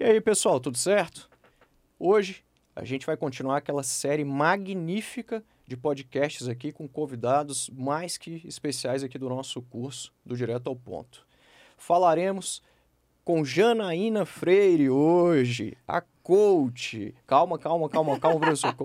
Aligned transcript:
E 0.00 0.04
aí, 0.04 0.20
pessoal, 0.20 0.60
tudo 0.60 0.78
certo? 0.78 1.28
Hoje 1.98 2.44
a 2.76 2.84
gente 2.84 3.04
vai 3.04 3.16
continuar 3.16 3.56
aquela 3.56 3.82
série 3.82 4.24
magnífica 4.24 5.42
de 5.66 5.76
podcasts 5.76 6.46
aqui 6.46 6.70
com 6.70 6.86
convidados 6.86 7.68
mais 7.70 8.16
que 8.16 8.40
especiais 8.46 9.02
aqui 9.02 9.18
do 9.18 9.28
nosso 9.28 9.60
curso 9.60 10.14
do 10.24 10.36
Direto 10.36 10.68
ao 10.68 10.76
Ponto. 10.76 11.26
Falaremos 11.76 12.62
com 13.24 13.44
Janaína 13.44 14.24
Freire 14.24 14.88
hoje, 14.88 15.76
a 15.84 16.00
coach. 16.22 17.12
Calma, 17.26 17.58
calma, 17.58 17.88
calma, 17.88 18.20
calma, 18.20 18.38
professor. 18.38 18.76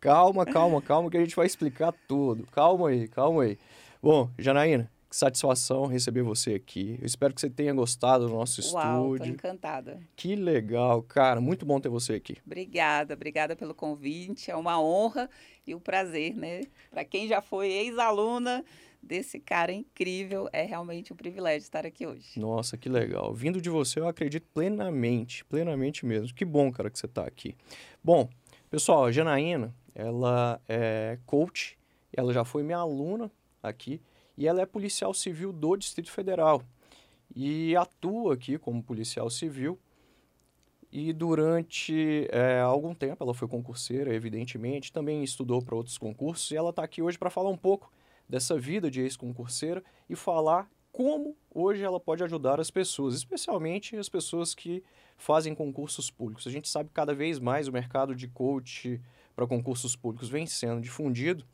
Calma, 0.00 0.46
calma, 0.46 0.80
calma, 0.80 1.10
que 1.10 1.16
a 1.16 1.24
gente 1.24 1.34
vai 1.34 1.46
explicar 1.46 1.92
tudo. 2.06 2.46
Calma 2.52 2.90
aí, 2.90 3.08
calma 3.08 3.42
aí. 3.42 3.58
Bom, 4.00 4.30
Janaína, 4.38 4.88
que 5.08 5.16
satisfação 5.16 5.86
receber 5.86 6.22
você 6.22 6.54
aqui. 6.54 6.98
Eu 7.00 7.06
espero 7.06 7.32
que 7.34 7.40
você 7.40 7.48
tenha 7.48 7.72
gostado 7.72 8.26
do 8.26 8.34
nosso 8.34 8.60
Uau, 8.72 9.14
estúdio. 9.14 9.26
tô 9.26 9.32
encantada. 9.32 10.00
Que 10.16 10.34
legal, 10.34 11.02
cara. 11.02 11.40
Muito 11.40 11.64
bom 11.64 11.80
ter 11.80 11.88
você 11.88 12.14
aqui. 12.14 12.36
Obrigada, 12.44 13.14
obrigada 13.14 13.54
pelo 13.54 13.74
convite. 13.74 14.50
É 14.50 14.56
uma 14.56 14.80
honra 14.80 15.30
e 15.66 15.74
um 15.74 15.80
prazer, 15.80 16.34
né? 16.34 16.62
Para 16.90 17.04
quem 17.04 17.28
já 17.28 17.40
foi 17.40 17.68
ex-aluna 17.68 18.64
desse 19.02 19.38
cara 19.38 19.72
incrível, 19.72 20.48
é 20.52 20.62
realmente 20.62 21.12
um 21.12 21.16
privilégio 21.16 21.64
estar 21.64 21.86
aqui 21.86 22.04
hoje. 22.06 22.38
Nossa, 22.38 22.76
que 22.76 22.88
legal. 22.88 23.32
Vindo 23.32 23.60
de 23.60 23.70
você, 23.70 24.00
eu 24.00 24.08
acredito 24.08 24.48
plenamente, 24.52 25.44
plenamente 25.44 26.04
mesmo. 26.04 26.34
Que 26.34 26.44
bom, 26.44 26.72
cara, 26.72 26.90
que 26.90 26.98
você 26.98 27.06
está 27.06 27.24
aqui. 27.24 27.54
Bom, 28.02 28.28
pessoal, 28.68 29.04
a 29.04 29.12
Janaína, 29.12 29.72
ela 29.94 30.60
é 30.68 31.18
coach, 31.24 31.78
ela 32.12 32.32
já 32.32 32.44
foi 32.44 32.64
minha 32.64 32.78
aluna 32.78 33.30
aqui 33.62 34.00
e 34.36 34.46
ela 34.46 34.60
é 34.60 34.66
policial 34.66 35.14
civil 35.14 35.52
do 35.52 35.76
Distrito 35.76 36.10
Federal 36.10 36.62
e 37.34 37.74
atua 37.76 38.34
aqui 38.34 38.58
como 38.58 38.82
policial 38.82 39.30
civil. 39.30 39.78
E 40.92 41.12
durante 41.12 42.26
é, 42.30 42.60
algum 42.60 42.94
tempo 42.94 43.22
ela 43.22 43.34
foi 43.34 43.48
concurseira, 43.48 44.14
evidentemente, 44.14 44.92
também 44.92 45.22
estudou 45.22 45.60
para 45.60 45.74
outros 45.74 45.98
concursos 45.98 46.50
e 46.50 46.56
ela 46.56 46.70
está 46.70 46.82
aqui 46.82 47.02
hoje 47.02 47.18
para 47.18 47.28
falar 47.28 47.50
um 47.50 47.56
pouco 47.56 47.90
dessa 48.28 48.58
vida 48.58 48.90
de 48.90 49.00
ex-concurseira 49.00 49.82
e 50.08 50.14
falar 50.14 50.70
como 50.92 51.36
hoje 51.52 51.82
ela 51.82 52.00
pode 52.00 52.24
ajudar 52.24 52.58
as 52.58 52.70
pessoas, 52.70 53.14
especialmente 53.14 53.96
as 53.96 54.08
pessoas 54.08 54.54
que 54.54 54.82
fazem 55.18 55.54
concursos 55.54 56.10
públicos. 56.10 56.46
A 56.46 56.50
gente 56.50 56.68
sabe 56.68 56.88
que 56.88 56.94
cada 56.94 57.14
vez 57.14 57.38
mais 57.38 57.68
o 57.68 57.72
mercado 57.72 58.14
de 58.14 58.28
coach 58.28 59.00
para 59.34 59.46
concursos 59.46 59.94
públicos 59.94 60.28
vem 60.30 60.46
sendo 60.46 60.80
difundido 60.80 61.44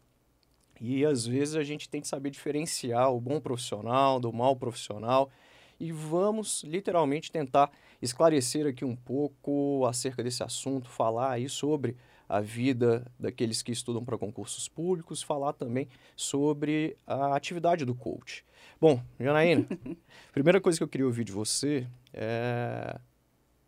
e 0.85 1.05
às 1.05 1.25
vezes 1.25 1.55
a 1.55 1.63
gente 1.63 1.89
tem 1.89 2.01
que 2.01 2.09
saber 2.09 2.31
diferenciar 2.31 3.13
o 3.13 3.21
bom 3.21 3.41
profissional 3.41 4.19
do 4.19 4.33
mau 4.33 4.57
profissional 4.57 5.31
e 5.79 5.93
vamos 5.93 6.65
literalmente 6.65 7.31
tentar 7.31 7.71
esclarecer 8.03 8.67
aqui 8.67 8.85
um 8.85 8.97
pouco 8.97 9.87
acerca 9.87 10.25
desse 10.25 10.43
assunto, 10.43 10.89
falar 10.89 11.31
aí 11.31 11.49
sobre 11.49 11.97
a 12.29 12.41
vida 12.41 13.07
daqueles 13.17 13.63
que 13.63 13.71
estudam 13.71 14.05
para 14.05 14.19
concursos 14.19 14.67
públicos, 14.67 15.23
falar 15.23 15.53
também 15.53 15.87
sobre 16.17 16.97
a 17.07 17.37
atividade 17.37 17.85
do 17.85 17.95
coach. 17.95 18.45
Bom, 18.81 19.01
Janaína, 19.21 19.65
primeira 20.33 20.61
coisa 20.61 20.79
que 20.79 20.83
eu 20.83 20.89
queria 20.89 21.07
ouvir 21.07 21.23
de 21.23 21.31
você 21.31 21.87
é, 22.13 22.99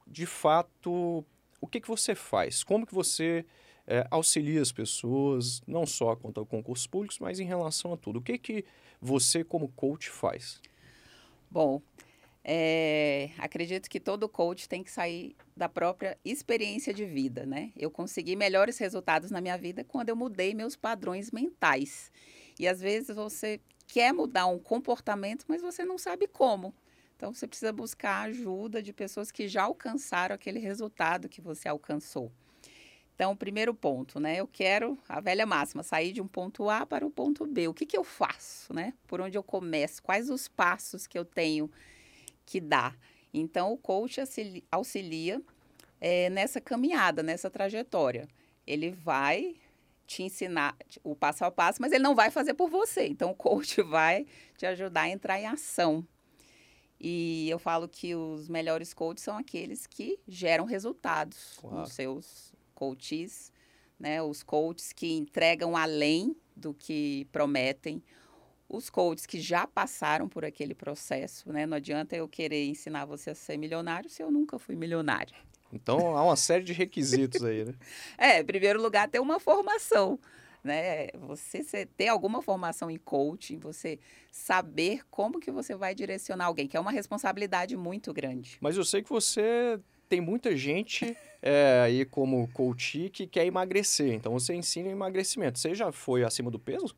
de 0.05 0.27
fato, 0.27 1.25
o 1.61 1.67
que, 1.69 1.81
que 1.81 1.87
você 1.87 2.17
faz? 2.17 2.65
Como 2.65 2.85
que 2.85 2.95
você 2.95 3.47
é, 3.87 4.07
auxilia 4.11 4.63
as 4.63 4.73
pessoas, 4.73 5.63
não 5.67 5.87
só 5.87 6.17
quanto 6.17 6.41
a 6.41 6.47
concursos 6.47 6.87
públicos, 6.87 7.19
mas 7.19 7.39
em 7.39 7.45
relação 7.45 7.93
a 7.93 7.97
tudo? 7.97 8.19
O 8.19 8.23
que, 8.23 8.39
que 8.39 8.65
você, 9.01 9.45
como 9.45 9.69
coach, 9.69 10.11
faz? 10.11 10.61
Bom, 11.51 11.83
é, 12.43 13.31
acredito 13.39 13.89
que 13.89 14.01
todo 14.01 14.29
coach 14.29 14.69
tem 14.69 14.83
que 14.83 14.91
sair 14.91 15.37
da 15.57 15.69
própria 15.69 16.19
experiência 16.25 16.93
de 16.93 17.05
vida, 17.05 17.47
né? 17.47 17.73
Eu 17.77 17.91
consegui 17.91 18.37
melhores 18.37 18.77
resultados 18.79 19.31
na 19.31 19.41
minha 19.41 19.57
vida 19.57 19.85
quando 19.85 20.09
eu 20.09 20.17
mudei 20.17 20.55
meus 20.55 20.77
padrões 20.77 21.31
mentais. 21.31 22.11
E 22.59 22.69
às 22.69 22.81
vezes 22.81 23.15
você 23.15 23.61
quer 23.87 24.13
mudar 24.13 24.47
um 24.47 24.59
comportamento, 24.59 25.45
mas 25.49 25.63
você 25.63 25.85
não 25.85 25.97
sabe 25.97 26.27
como. 26.27 26.75
Então 27.17 27.33
você 27.33 27.47
precisa 27.47 27.73
buscar 27.73 28.23
ajuda 28.29 28.83
de 28.83 28.93
pessoas 28.93 29.31
que 29.31 29.49
já 29.49 29.63
alcançaram 29.63 30.35
aquele 30.35 30.59
resultado 30.59 31.29
que 31.29 31.41
você 31.41 31.69
alcançou. 31.69 32.31
Então, 33.15 33.31
o 33.31 33.37
primeiro 33.37 33.73
ponto, 33.73 34.19
né? 34.19 34.41
Eu 34.41 34.47
quero 34.47 34.99
a 35.09 35.21
velha 35.21 35.47
máxima, 35.47 35.83
sair 35.83 36.13
de 36.13 36.21
um 36.21 36.27
ponto 36.27 36.69
A 36.69 36.85
para 36.85 37.07
o 37.07 37.11
ponto 37.11 37.47
B. 37.47 37.69
O 37.69 37.75
que, 37.75 37.87
que 37.87 37.97
eu 37.97 38.03
faço, 38.03 38.75
né? 38.75 38.93
Por 39.07 39.21
onde 39.21 39.39
eu 39.39 39.43
começo? 39.43 40.03
Quais 40.03 40.29
os 40.29 40.49
passos 40.49 41.07
que 41.07 41.17
eu 41.17 41.25
tenho 41.25 41.71
que 42.45 42.61
dar? 42.61 42.99
Então, 43.33 43.73
o 43.73 43.79
coach 43.79 44.21
auxilia 44.71 45.41
é, 46.01 46.29
nessa 46.29 46.61
caminhada, 46.61 47.23
nessa 47.23 47.49
trajetória. 47.49 48.29
Ele 48.67 48.91
vai 48.91 49.55
te 50.07 50.23
ensinar 50.23 50.77
o 51.03 51.15
passo 51.15 51.45
a 51.45 51.51
passo, 51.51 51.81
mas 51.81 51.93
ele 51.93 52.03
não 52.03 52.17
vai 52.17 52.31
fazer 52.33 52.55
por 52.55 52.69
você. 52.69 53.07
Então, 53.07 53.31
o 53.31 53.35
coach 53.35 53.81
vai 53.83 54.27
te 54.57 54.67
ajudar 54.67 55.03
a 55.03 55.09
entrar 55.09 55.39
em 55.39 55.47
ação. 55.47 56.05
E 57.01 57.49
eu 57.49 57.59
falo 57.61 57.89
que 57.89 58.15
os 58.15 58.49
melhores 58.49 58.93
coaches 58.93 59.23
são 59.23 59.37
aqueles 59.37 59.87
que 59.87 60.19
geram 60.27 60.65
resultados 60.65 61.59
claro. 61.61 61.79
nos 61.79 61.93
seus 61.93 62.55
coaches, 62.85 63.53
né? 63.99 64.23
Os 64.23 64.43
coaches 64.43 64.93
que 64.93 65.13
entregam 65.13 65.77
além 65.77 66.37
do 66.55 66.75
que 66.75 67.27
prometem, 67.33 68.03
os 68.69 68.91
coaches 68.91 69.27
que 69.27 69.41
já 69.41 69.67
passaram 69.67 70.29
por 70.29 70.45
aquele 70.45 70.75
processo, 70.75 71.51
né? 71.53 71.67
Não 71.67 71.77
adianta 71.77 72.15
eu 72.15 72.29
querer 72.29 72.67
ensinar 72.67 73.05
você 73.07 73.31
a 73.31 73.35
ser 73.35 73.57
milionário 73.57 74.11
se 74.11 74.23
eu 74.23 74.31
nunca 74.31 74.59
fui 74.59 74.75
milionário. 74.75 75.35
Então 75.73 76.17
há 76.17 76.23
uma 76.23 76.37
série 76.37 76.65
de 76.65 76.73
requisitos 76.73 77.43
aí, 77.43 77.65
né? 77.65 77.75
é, 78.19 78.41
em 78.41 78.45
primeiro 78.45 78.81
lugar, 78.81 79.09
ter 79.09 79.21
uma 79.21 79.41
formação. 79.41 80.19
Né? 80.63 81.09
Você 81.27 81.85
ter 81.85 82.09
alguma 82.09 82.41
formação 82.41 82.91
em 82.91 82.97
coaching, 82.97 83.59
você 83.59 83.99
saber 84.33 85.03
como 85.11 85.39
que 85.39 85.51
você 85.51 85.75
vai 85.75 85.95
direcionar 85.95 86.47
alguém, 86.47 86.67
que 86.67 86.75
é 86.75 86.81
uma 86.81 86.91
responsabilidade 86.91 87.77
muito 87.77 88.15
grande. 88.15 88.57
Mas 88.63 88.75
eu 88.75 88.85
sei 88.85 89.03
que 89.03 89.11
você 89.11 89.79
tem 90.09 90.21
muita 90.21 90.57
gente 90.57 91.17
é, 91.43 91.83
aí 91.85 92.05
como 92.05 92.49
coach 92.53 93.11
que 93.11 93.27
quer 93.27 93.45
emagrecer. 93.45 94.13
Então 94.15 94.33
você 94.33 94.55
ensina 94.55 94.89
emagrecimento. 94.89 95.59
Você 95.59 95.75
já 95.75 95.93
foi 95.93 96.25
acima 96.25 96.51
do 96.51 96.59
peso? 96.59 96.97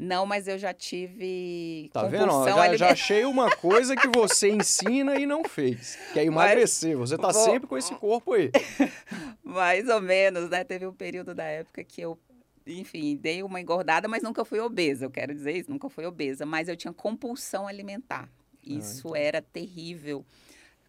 Não, 0.00 0.24
mas 0.24 0.48
eu 0.48 0.56
já 0.56 0.72
tive. 0.72 1.90
Tá 1.92 2.04
vendo? 2.04 2.32
Já, 2.46 2.76
já, 2.76 2.90
achei 2.92 3.24
uma 3.26 3.54
coisa 3.54 3.94
que 3.94 4.08
você 4.08 4.48
ensina 4.48 5.20
e 5.20 5.26
não 5.26 5.44
fez. 5.44 5.98
Que 6.14 6.20
é 6.20 6.24
emagrecer. 6.24 6.96
Mas, 6.96 7.10
você 7.10 7.18
tá 7.18 7.30
vou... 7.30 7.44
sempre 7.44 7.68
com 7.68 7.76
esse 7.76 7.94
corpo 7.94 8.32
aí. 8.32 8.50
Mais 9.44 9.86
ou 9.90 10.00
menos, 10.00 10.48
né? 10.48 10.64
Teve 10.64 10.86
um 10.86 10.92
período 10.94 11.34
da 11.34 11.44
época 11.44 11.84
que 11.84 12.00
eu, 12.00 12.18
enfim, 12.66 13.14
dei 13.14 13.42
uma 13.42 13.60
engordada, 13.60 14.08
mas 14.08 14.22
nunca 14.22 14.42
fui 14.42 14.58
obesa. 14.58 15.04
Eu 15.04 15.10
quero 15.10 15.34
dizer 15.34 15.54
isso, 15.54 15.70
nunca 15.70 15.90
fui 15.90 16.06
obesa. 16.06 16.46
Mas 16.46 16.66
eu 16.66 16.76
tinha 16.76 16.94
compulsão 16.94 17.68
alimentar. 17.68 18.26
Ah, 18.26 18.62
isso 18.62 19.08
ah, 19.08 19.10
então. 19.10 19.16
era 19.16 19.42
terrível 19.42 20.24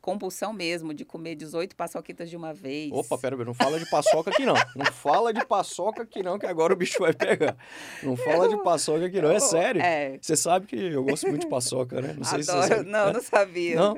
compulsão 0.02 0.52
mesmo 0.52 0.94
de 0.94 1.06
comer 1.06 1.36
18 1.36 1.76
paçoquitas 1.76 2.30
de 2.30 2.36
uma 2.36 2.54
vez. 2.54 2.92
Opa, 2.92 3.18
pera, 3.18 3.38
não 3.46 3.54
fala 3.54 3.80
de 3.80 3.90
paçoca 3.90 4.32
aqui 4.32 4.46
não. 4.46 4.56
Não 4.76 4.86
fala 4.92 5.32
de 5.32 5.46
paçoca 5.46 6.02
aqui 6.02 6.24
não, 6.24 6.40
que 6.40 6.46
agora 6.46 6.74
o 6.74 6.76
bicho 6.76 7.00
vai 7.00 7.14
pegar. 7.14 7.56
Não 8.02 8.18
fala 8.18 8.50
de 8.50 8.58
paçoca 8.64 9.06
aqui 9.06 9.22
não, 9.22 9.32
é 9.32 9.40
sério. 9.40 9.82
É. 9.82 10.18
Você 10.20 10.36
sabe 10.36 10.66
que 10.66 10.76
eu 10.76 11.04
gosto 11.04 11.28
muito 11.28 11.42
de 11.42 11.48
paçoca, 11.48 12.02
né? 12.02 12.16
Não 12.18 12.24
sei 12.24 12.42
Adoro. 12.42 12.44
se 12.44 12.68
você 12.68 12.76
sabe. 12.76 12.82
Não, 12.92 13.10
é? 13.10 13.14
não 13.14 13.22
sabia. 13.22 13.76
Não? 13.76 13.98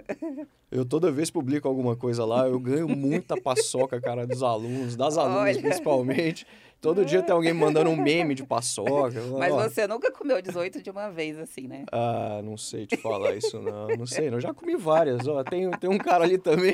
Eu 0.70 0.84
toda 0.84 1.12
vez 1.12 1.30
publico 1.30 1.68
alguma 1.68 1.96
coisa 1.96 2.26
lá, 2.26 2.48
eu 2.48 2.60
ganho 2.60 2.88
muita 2.90 3.40
paçoca, 3.40 4.02
cara, 4.02 4.28
dos 4.28 4.44
alunos, 4.44 4.96
das 4.96 5.18
alunas 5.18 5.56
Olha. 5.56 5.62
principalmente. 5.62 6.46
Todo 6.84 7.06
dia 7.06 7.24
tem 7.24 7.34
alguém 7.34 7.54
mandando 7.54 7.90
um 7.90 7.96
meme 8.04 8.36
de 8.36 8.44
paçoca. 8.44 9.22
Mas 9.40 9.54
ó. 9.54 9.64
você 9.64 9.88
nunca 9.88 10.12
comeu 10.12 10.42
18 10.42 10.84
de 10.84 10.90
uma 10.90 11.10
vez, 11.10 11.40
assim, 11.40 11.66
né? 11.66 11.86
Ah, 11.90 12.42
não 12.44 12.58
sei 12.58 12.86
te 12.86 12.98
falar 12.98 13.34
isso, 13.38 13.58
não. 13.62 13.88
Não 13.88 14.06
sei, 14.06 14.30
não. 14.30 14.38
Já 14.38 14.54
comi 14.54 14.76
várias. 14.76 15.26
Ó, 15.26 15.42
tem, 15.46 15.72
tem 15.72 15.90
um 15.90 15.98
cara 15.98 16.26
ali 16.26 16.38
também 16.38 16.74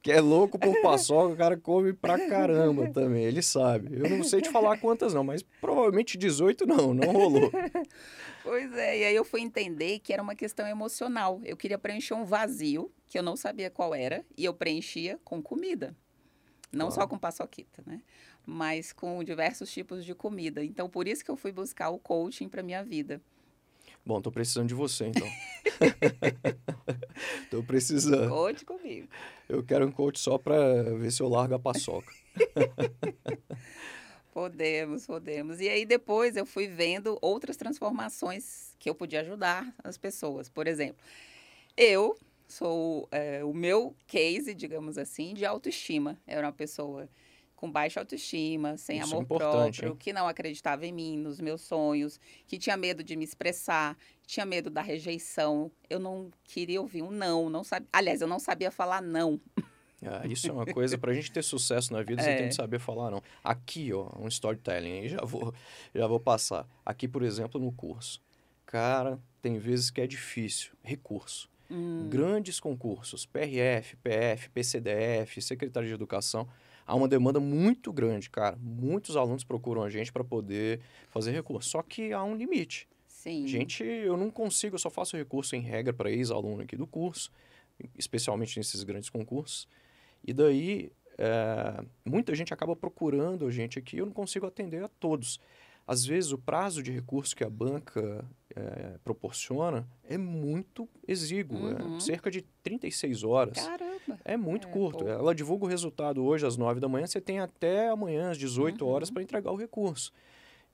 que 0.00 0.10
é 0.10 0.18
louco 0.18 0.58
por 0.58 0.80
paçoca, 0.80 1.34
o 1.34 1.36
cara 1.36 1.58
come 1.58 1.92
pra 1.92 2.18
caramba 2.26 2.88
também, 2.88 3.24
ele 3.24 3.42
sabe. 3.42 3.98
Eu 4.00 4.08
não 4.08 4.24
sei 4.24 4.40
te 4.40 4.48
falar 4.48 4.78
quantas 4.78 5.12
não, 5.12 5.22
mas 5.22 5.42
provavelmente 5.60 6.16
18 6.16 6.64
não, 6.64 6.94
não 6.94 7.12
rolou. 7.12 7.50
Pois 8.42 8.72
é, 8.72 8.98
e 8.98 9.04
aí 9.04 9.14
eu 9.14 9.24
fui 9.24 9.42
entender 9.42 9.98
que 9.98 10.10
era 10.10 10.22
uma 10.22 10.34
questão 10.34 10.66
emocional. 10.66 11.38
Eu 11.44 11.58
queria 11.58 11.76
preencher 11.76 12.14
um 12.14 12.24
vazio, 12.24 12.90
que 13.06 13.18
eu 13.18 13.22
não 13.22 13.36
sabia 13.36 13.68
qual 13.68 13.94
era, 13.94 14.24
e 14.34 14.46
eu 14.46 14.54
preenchia 14.54 15.20
com 15.22 15.42
comida. 15.42 15.94
Não 16.72 16.86
claro. 16.86 17.02
só 17.02 17.06
com 17.06 17.18
paçoquita, 17.18 17.82
né? 17.84 18.00
Mas 18.50 18.92
com 18.92 19.22
diversos 19.22 19.72
tipos 19.72 20.04
de 20.04 20.14
comida. 20.14 20.64
Então, 20.64 20.90
por 20.90 21.06
isso 21.06 21.24
que 21.24 21.30
eu 21.30 21.36
fui 21.36 21.52
buscar 21.52 21.90
o 21.90 21.98
coaching 21.98 22.48
para 22.48 22.62
minha 22.62 22.82
vida. 22.82 23.22
Bom, 24.04 24.20
tô 24.20 24.32
precisando 24.32 24.66
de 24.66 24.74
você, 24.74 25.06
então. 25.06 25.28
tô 27.50 27.62
precisando. 27.62 28.28
Conte 28.28 28.64
comigo. 28.64 29.08
Eu 29.48 29.62
quero 29.62 29.86
um 29.86 29.92
coach 29.92 30.18
só 30.18 30.36
para 30.36 30.82
ver 30.96 31.12
se 31.12 31.22
eu 31.22 31.28
largo 31.28 31.54
a 31.54 31.58
paçoca. 31.58 32.12
podemos, 34.32 35.06
podemos. 35.06 35.60
E 35.60 35.68
aí 35.68 35.86
depois 35.86 36.36
eu 36.36 36.44
fui 36.44 36.66
vendo 36.66 37.18
outras 37.22 37.56
transformações 37.56 38.74
que 38.80 38.90
eu 38.90 38.94
podia 38.94 39.20
ajudar 39.20 39.72
as 39.84 39.96
pessoas. 39.96 40.48
Por 40.48 40.66
exemplo, 40.66 41.04
eu 41.76 42.18
sou 42.48 43.06
é, 43.12 43.44
o 43.44 43.52
meu 43.52 43.94
case, 44.08 44.54
digamos 44.54 44.98
assim, 44.98 45.34
de 45.34 45.44
autoestima. 45.44 46.18
Eu 46.26 46.38
era 46.38 46.46
uma 46.46 46.52
pessoa 46.52 47.08
com 47.60 47.70
baixa 47.70 48.00
autoestima, 48.00 48.78
sem 48.78 48.98
Isso 48.98 49.08
é 49.08 49.12
amor 49.12 49.22
importante, 49.24 49.80
próprio, 49.80 49.88
hein? 49.90 49.96
que 49.98 50.12
não 50.14 50.26
acreditava 50.26 50.86
em 50.86 50.92
mim, 50.92 51.18
nos 51.18 51.38
meus 51.40 51.60
sonhos, 51.60 52.18
que 52.46 52.56
tinha 52.58 52.74
medo 52.74 53.04
de 53.04 53.14
me 53.16 53.24
expressar, 53.24 53.98
tinha 54.26 54.46
medo 54.46 54.70
da 54.70 54.80
rejeição. 54.80 55.70
Eu 55.90 55.98
não 55.98 56.30
queria 56.42 56.80
ouvir 56.80 57.02
um 57.02 57.10
não, 57.10 57.50
não 57.50 57.62
sabia. 57.62 57.86
Aliás, 57.92 58.22
eu 58.22 58.26
não 58.26 58.38
sabia 58.38 58.70
falar 58.70 59.02
não. 59.02 59.38
Ah, 60.02 60.26
isso 60.26 60.48
é 60.48 60.52
uma 60.52 60.64
coisa, 60.64 60.96
pra 60.96 61.12
gente 61.12 61.30
ter 61.30 61.42
sucesso 61.42 61.92
na 61.92 62.02
vida, 62.02 62.22
você 62.22 62.30
É. 62.30 62.36
tem 62.38 62.48
que 62.48 62.54
saber 62.54 62.78
falar 62.78 63.10
não. 63.10 63.22
Aqui, 63.44 63.92
ó, 63.92 64.08
um 64.18 64.26
storytelling 64.28 65.00
aí, 65.00 65.08
já 65.10 65.20
vou, 65.22 65.52
já 65.94 66.06
vou 66.06 66.18
passar. 66.18 66.66
Aqui, 66.86 67.06
por 67.06 67.22
exemplo, 67.22 67.60
no 67.60 67.70
curso. 67.70 68.22
Cara, 68.64 69.18
tem 69.42 69.58
vezes 69.58 69.90
que 69.90 70.00
é 70.00 70.06
difícil. 70.06 70.72
Recurso. 70.82 71.50
Hum, 71.70 72.08
Grandes 72.08 72.58
concursos, 72.58 73.26
PRF, 73.26 73.96
PF, 73.96 74.48
PCDF, 74.48 75.42
Secretaria 75.42 75.88
de 75.88 75.94
Educação, 75.94 76.48
há 76.90 76.94
uma 76.94 77.06
demanda 77.06 77.38
muito 77.38 77.92
grande, 77.92 78.28
cara. 78.28 78.56
Muitos 78.60 79.16
alunos 79.16 79.44
procuram 79.44 79.82
a 79.84 79.88
gente 79.88 80.12
para 80.12 80.24
poder 80.24 80.80
fazer 81.08 81.30
recurso. 81.30 81.70
Só 81.70 81.82
que 81.82 82.12
há 82.12 82.22
um 82.24 82.34
limite. 82.34 82.88
sim. 83.06 83.46
Gente, 83.46 83.84
eu 83.84 84.16
não 84.16 84.28
consigo, 84.28 84.74
eu 84.74 84.78
só 84.78 84.90
faço 84.90 85.16
recurso 85.16 85.54
em 85.54 85.60
regra 85.60 85.92
para 85.92 86.10
ex-aluno 86.10 86.62
aqui 86.62 86.76
do 86.76 86.86
curso, 86.86 87.30
especialmente 87.96 88.58
nesses 88.58 88.82
grandes 88.82 89.08
concursos. 89.08 89.68
E 90.26 90.32
daí, 90.32 90.90
é, 91.16 91.84
muita 92.04 92.34
gente 92.34 92.52
acaba 92.52 92.74
procurando 92.74 93.46
a 93.46 93.50
gente 93.52 93.78
aqui, 93.78 93.98
eu 93.98 94.06
não 94.06 94.12
consigo 94.12 94.46
atender 94.46 94.82
a 94.82 94.88
todos. 94.88 95.38
Às 95.90 96.04
vezes, 96.06 96.30
o 96.30 96.38
prazo 96.38 96.84
de 96.84 96.92
recurso 96.92 97.34
que 97.34 97.42
a 97.42 97.50
banca 97.50 98.24
é, 98.54 98.96
proporciona 99.02 99.88
é 100.04 100.16
muito 100.16 100.88
exíguo, 101.06 101.56
Uhum. 101.58 101.96
é 101.96 102.00
cerca 102.00 102.30
de 102.30 102.42
36 102.62 103.24
horas. 103.24 103.58
Caramba. 103.58 104.20
É 104.24 104.36
muito 104.36 104.68
É, 104.68 104.70
curto. 104.70 104.98
pouco. 105.04 105.10
Ela 105.12 105.34
divulga 105.34 105.64
o 105.64 105.68
resultado 105.68 106.22
hoje 106.24 106.46
às 106.46 106.56
9 106.56 106.78
da 106.78 106.88
manhã, 106.88 107.06
você 107.08 107.20
tem 107.20 107.40
até 107.40 107.88
amanhã 107.88 108.30
às 108.30 108.38
18 108.38 108.84
Uhum. 108.84 108.90
horas 108.92 109.10
para 109.10 109.20
entregar 109.20 109.50
o 109.50 109.56
recurso. 109.56 110.12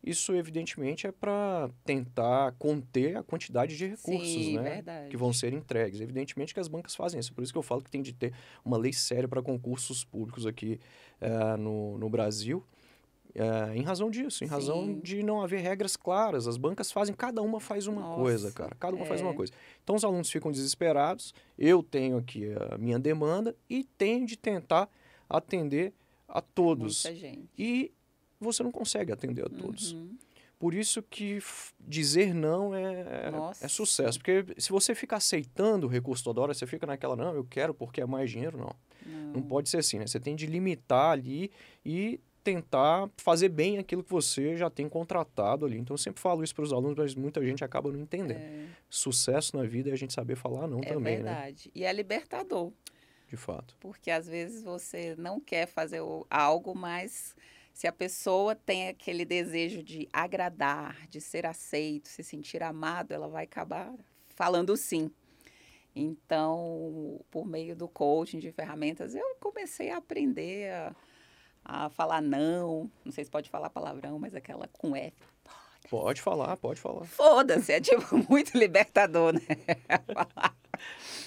Isso, 0.05 0.35
evidentemente, 0.35 1.07
é 1.07 1.13
para 1.13 1.71
tentar 1.83 2.53
conter 2.59 3.17
a 3.17 3.23
quantidade 3.23 3.75
de 3.77 3.87
recursos 3.87 4.29
Sim, 4.29 4.57
né, 4.57 4.75
verdade. 4.75 5.09
que 5.09 5.17
vão 5.17 5.33
ser 5.33 5.55
entregues. 5.55 5.99
Evidentemente 6.01 6.53
que 6.53 6.61
as 6.61 6.69
bancas 6.69 6.95
fazem 6.95 7.19
isso. 7.19 7.33
Por 7.33 7.43
isso 7.43 7.53
que 7.53 7.59
eu 7.59 7.63
falo 7.63 7.81
que 7.83 7.91
tem 7.91 8.03
de 8.03 8.13
ter 8.13 8.35
uma 8.63 8.77
lei 8.77 8.93
séria 8.93 9.27
para 9.27 9.41
concursos 9.43 10.05
públicos 10.05 10.45
aqui 10.47 10.79
eh, 11.23 11.57
no, 11.57 11.97
no 11.99 12.09
Brasil. 12.11 12.63
Eh, 13.39 13.77
em 13.77 13.83
razão 13.83 14.11
disso, 14.11 14.45
em 14.45 14.47
razão 14.47 14.87
Sim. 14.87 15.01
de 15.01 15.23
não 15.23 15.43
haver 15.43 15.61
regras 15.61 15.95
claras. 15.95 16.49
As 16.49 16.57
bancas 16.57 16.91
fazem, 16.91 17.15
cada 17.15 17.43
uma 17.43 17.61
faz 17.61 17.87
uma 17.87 18.15
coisa, 18.15 18.45
Nossa, 18.45 18.57
cara. 18.57 18.77
Cada 18.81 18.97
uma 18.97 19.05
faz 19.05 19.21
uma 19.21 19.33
é. 19.33 19.35
coisa. 19.35 19.53
Então 19.85 19.95
os 19.95 20.05
alunos 20.05 20.31
ficam 20.31 20.51
desesperados, 20.51 21.35
eu 21.59 21.83
tenho 21.83 22.17
aqui 22.17 22.47
a 22.73 22.79
minha 22.79 22.99
demanda 22.99 23.55
e 23.69 23.85
tenho 23.85 24.25
de 24.27 24.39
tentar 24.39 24.89
atender 25.29 25.93
a 26.27 26.41
todos. 26.41 27.05
Muita 27.05 27.21
gente. 27.21 27.49
E 27.59 27.93
você 28.41 28.63
não 28.63 28.73
consegue 28.73 29.13
atender 29.13 29.45
a 29.45 29.51
todos. 29.51 29.93
Uhum. 29.93 30.17
Por 30.59 30.73
isso 30.73 31.03
que 31.03 31.39
dizer 31.79 32.35
não 32.35 32.75
é, 32.75 33.27
é 33.27 33.31
Nossa. 33.31 33.69
sucesso. 33.69 34.19
Porque 34.19 34.47
se 34.57 34.71
você 34.71 34.95
fica 34.95 35.17
aceitando 35.17 35.87
o 35.87 35.91
recurso 35.91 36.25
toda 36.25 36.41
hora, 36.41 36.55
você 36.55 36.67
fica 36.67 36.87
naquela, 36.87 37.15
não, 37.15 37.35
eu 37.35 37.45
quero 37.45 37.75
porque 37.75 38.01
é 38.01 38.07
mais 38.07 38.31
dinheiro, 38.31 38.57
não. 38.57 38.75
Não. 39.05 39.33
Não 39.35 39.43
pode 39.43 39.69
ser 39.69 39.77
assim, 39.77 39.99
né? 39.99 40.07
Você 40.07 40.19
tem 40.19 40.35
de 40.35 40.47
limitar 40.47 41.11
ali 41.11 41.51
e 41.85 42.19
tentar 42.47 43.11
fazer 43.17 43.49
bem 43.49 43.77
aquilo 43.77 44.05
que 44.05 44.11
você 44.11 44.57
já 44.57 44.71
tem 44.71 44.89
contratado 44.89 45.67
ali. 45.67 45.77
Então 45.77 45.95
eu 45.95 45.99
sempre 45.99 46.21
falo 46.21 46.45
isso 46.45 46.55
para 46.55 46.63
os 46.63 46.73
alunos, 46.73 46.97
mas 46.97 47.13
muita 47.13 47.45
gente 47.45 47.65
acaba 47.65 47.91
não 47.91 47.99
entendendo. 47.99 48.39
É, 48.39 48.67
Sucesso 48.89 49.57
na 49.57 49.65
vida 49.65 49.91
é 49.91 49.93
a 49.93 49.97
gente 49.97 50.13
saber 50.13 50.37
falar 50.37 50.69
não 50.69 50.79
é 50.79 50.87
também, 50.87 51.19
né? 51.19 51.25
verdade. 51.25 51.73
E 51.75 51.85
é 51.85 51.93
libertador. 51.93 52.73
De 53.29 53.37
fato. 53.37 53.77
Porque 53.81 54.13
às 54.13 54.29
vezes 54.29 54.63
você 54.63 55.17
não 55.19 55.41
quer 55.41 55.67
fazer 55.67 56.01
algo, 56.31 56.73
mas 56.73 57.35
se 57.73 57.89
a 57.89 57.93
pessoa 57.93 58.55
tem 58.55 58.87
aquele 58.87 59.25
desejo 59.25 59.83
de 59.83 60.09
agradar, 60.13 61.09
de 61.09 61.21
ser 61.21 61.47
aceito, 61.47 62.07
se 62.07 62.23
sentir 62.23 62.63
amado, 62.63 63.11
ela 63.11 63.27
vai 63.27 63.43
acabar 63.43 63.93
falando 64.37 64.77
sim. 64.77 65.11
Então, 65.97 67.21
por 67.29 67.45
meio 67.45 67.75
do 67.75 67.89
coaching 67.89 68.39
de 68.39 68.53
ferramentas, 68.53 69.17
eu 69.17 69.35
comecei 69.41 69.91
a 69.91 69.97
aprender 69.97 70.71
a, 70.71 70.95
a 71.67 71.89
falar 71.91 72.23
não. 72.23 72.91
Não 73.05 73.13
sei 73.13 73.25
se 73.25 73.31
pode 73.31 73.51
falar 73.51 73.69
palavrão, 73.71 74.19
mas 74.19 74.35
aquela 74.35 74.69
com 74.69 74.95
F. 74.95 75.13
Pode 75.91 76.21
falar, 76.21 76.57
pode 76.57 76.81
falar. 76.81 77.05
Foda-se, 77.05 77.73
é 77.73 77.81
tipo 77.81 78.05
muito 78.29 78.57
libertador, 78.57 79.35
né? 79.35 79.41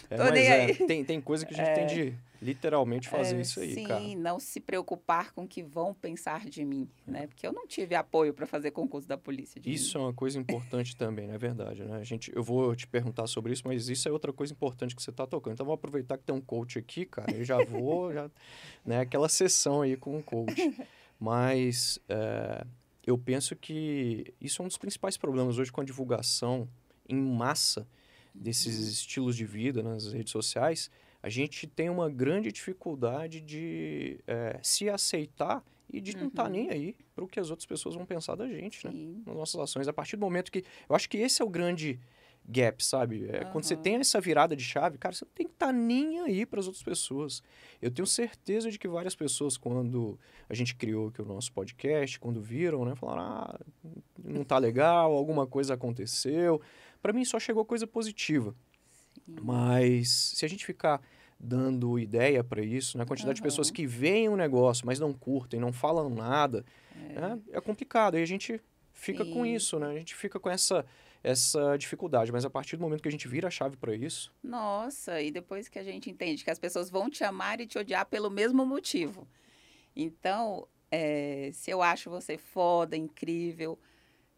É, 0.10 0.18
mas 0.18 0.32
nem 0.32 0.48
é, 0.48 0.54
aí. 0.66 0.76
tem, 0.76 1.06
tem 1.06 1.22
coisa 1.22 1.46
que 1.46 1.54
a 1.54 1.58
gente 1.58 1.76
tem 1.76 1.88
de 1.88 2.18
literalmente 2.42 3.10
fazer 3.10 3.38
É, 3.38 3.42
isso 3.42 3.60
aí, 3.60 3.74
sim, 3.74 3.84
cara. 3.86 4.00
não 4.18 4.40
se 4.40 4.60
preocupar 4.60 5.32
com 5.34 5.44
o 5.44 5.48
que 5.48 5.62
vão 5.62 5.94
pensar 5.94 6.46
de 6.46 6.64
mim, 6.64 6.90
né? 7.06 7.28
Porque 7.28 7.46
eu 7.46 7.52
não 7.52 7.68
tive 7.68 7.96
apoio 7.96 8.34
para 8.34 8.46
fazer 8.48 8.72
concurso 8.72 9.08
da 9.08 9.18
polícia. 9.18 9.62
Isso 9.66 9.98
é 9.98 10.02
uma 10.02 10.14
coisa 10.14 10.40
importante 10.40 10.96
também, 10.96 11.28
não 11.28 11.36
é 11.36 11.38
verdade, 11.38 11.84
né? 11.84 11.98
A 11.98 12.04
gente, 12.04 12.32
eu 12.34 12.42
vou 12.44 12.76
te 12.76 12.88
perguntar 12.88 13.28
sobre 13.28 13.52
isso, 13.54 13.64
mas 13.66 13.90
isso 13.90 14.08
é 14.08 14.12
outra 14.12 14.32
coisa 14.32 14.54
importante 14.54 14.96
que 14.96 15.04
você 15.04 15.10
está 15.10 15.28
tocando. 15.28 15.54
Então, 15.54 15.66
vou 15.66 15.76
aproveitar 15.76 16.18
que 16.18 16.24
tem 16.24 16.34
um 16.36 16.42
coach 16.42 16.80
aqui, 16.80 17.06
cara, 17.06 17.32
eu 17.32 17.44
já 17.44 17.64
vou, 17.64 18.12
já, 18.14 18.30
né? 18.86 19.02
Aquela 19.02 19.28
sessão 19.28 19.82
aí 19.82 19.98
com 19.98 20.18
o 20.18 20.24
coach. 20.24 20.74
Mas 21.20 22.00
é, 22.08 22.66
eu 23.06 23.18
penso 23.18 23.56
que 23.56 24.34
isso 24.40 24.62
é 24.62 24.66
um 24.66 24.68
dos 24.68 24.78
principais 24.78 25.18
problemas 25.18 25.58
hoje 25.58 25.72
com 25.72 25.82
a 25.82 25.84
divulgação 25.84 26.70
em 27.08 27.18
massa 27.22 27.86
desses 28.34 28.78
estilos 28.88 29.36
de 29.36 29.46
vida 29.46 29.84
nas 29.84 30.14
redes 30.14 30.32
sociais. 30.32 30.90
A 31.22 31.30
gente 31.30 31.68
tem 31.68 31.90
uma 31.90 32.10
grande 32.10 32.52
dificuldade 32.52 33.42
de 33.42 34.20
é, 34.26 34.60
se 34.64 34.90
aceitar 34.90 35.64
e 35.92 36.00
de 36.00 36.16
não 36.16 36.28
estar 36.28 36.46
Uhum. 36.46 36.50
nem 36.52 36.70
aí 36.70 36.96
para 37.16 37.24
o 37.24 37.28
que 37.28 37.40
as 37.40 37.50
outras 37.50 37.66
pessoas 37.66 37.96
vão 37.96 38.06
pensar 38.06 38.36
da 38.36 38.48
gente, 38.48 38.86
né? 38.86 38.92
Sim. 38.92 39.24
nas 39.26 39.36
nossas 39.36 39.60
ações. 39.60 39.88
A 39.88 39.94
partir 39.94 40.16
do 40.16 40.22
momento 40.22 40.52
que. 40.52 40.64
Eu 40.88 40.96
acho 40.96 41.10
que 41.10 41.18
esse 41.18 41.42
é 41.42 41.46
o 41.46 41.50
grande 41.50 42.00
gap, 42.48 42.84
sabe? 42.84 43.28
É, 43.30 43.44
Quando 43.46 43.64
você 43.66 43.76
tem 43.76 43.96
essa 43.96 44.20
virada 44.22 44.56
de 44.56 44.64
chave, 44.64 44.98
cara, 44.98 45.14
você 45.14 45.26
não 45.26 45.32
tem 45.36 45.46
que 45.46 45.54
estar 45.54 45.72
nem 45.74 46.20
aí 46.22 46.46
para 46.46 46.60
as 46.60 46.68
outras 46.68 46.82
pessoas. 46.84 47.44
Eu 47.82 47.92
tenho 47.92 48.08
certeza 48.08 48.72
de 48.72 48.80
que 48.80 48.88
várias 48.88 49.14
pessoas, 49.16 49.58
quando 49.58 50.18
a 50.48 50.54
gente 50.54 50.74
criou 50.76 51.10
aqui 51.10 51.22
o 51.22 51.26
nosso 51.26 51.52
podcast, 51.52 52.20
quando 52.20 52.40
viram, 52.42 52.86
né, 52.86 52.96
falaram: 52.96 53.22
ah, 53.22 53.60
não 54.24 54.44
tá 54.44 54.58
legal, 54.58 55.12
alguma 55.12 55.46
coisa 55.46 55.74
aconteceu. 55.74 56.62
Para 57.02 57.14
mim 57.14 57.26
só 57.26 57.40
chegou 57.40 57.66
coisa 57.66 57.86
positiva. 57.86 58.56
Mas 59.42 60.10
se 60.36 60.46
a 60.46 60.50
gente 60.50 60.66
ficar 60.66 61.02
dando 61.40 61.98
ideia 61.98 62.44
para 62.44 62.62
isso, 62.62 62.98
né, 62.98 63.04
a 63.04 63.08
quantidade 63.08 63.38
de 63.38 63.42
pessoas 63.42 63.72
que 63.72 63.86
veem 63.86 64.28
o 64.28 64.36
negócio, 64.36 64.86
mas 64.86 65.00
não 65.00 65.14
curtem, 65.14 65.60
não 65.60 65.72
falam 65.72 66.10
nada, 66.10 66.66
é, 67.52 67.58
é 67.58 67.62
complicado. 67.62 68.18
E 68.18 68.22
a 68.22 68.26
gente 68.26 68.62
fica 68.94 69.24
com 69.24 69.44
Sim. 69.44 69.56
isso, 69.56 69.80
né? 69.80 69.88
A 69.88 69.98
gente 69.98 70.14
fica 70.16 70.40
com 70.40 70.50
essa, 70.50 70.86
essa 71.24 71.78
dificuldade. 71.78 72.32
Mas 72.32 72.44
a 72.44 72.50
partir 72.50 72.76
do 72.76 72.82
momento 72.82 73.02
que 73.02 73.08
a 73.08 73.12
gente 73.12 73.28
vira 73.28 73.48
a 73.48 73.52
chave 73.52 73.78
para 73.78 73.96
isso, 73.96 74.34
Nossa, 74.44 75.22
e 75.22 75.32
depois 75.32 75.70
que 75.70 75.80
a 75.80 75.84
gente 75.84 76.10
entende 76.10 76.44
que 76.44 76.52
as 76.52 76.60
pessoas 76.60 76.90
vão 76.90 77.10
te 77.10 77.24
amar 77.24 77.62
e 77.62 77.68
te 77.68 77.78
odiar 77.78 78.06
pelo 78.06 78.30
mesmo 78.30 78.66
motivo. 78.66 79.28
Então, 79.96 80.68
é, 80.92 81.50
se 81.54 81.72
eu 81.72 81.82
acho 81.82 82.10
você 82.10 82.38
foda, 82.38 82.98
incrível, 82.98 83.80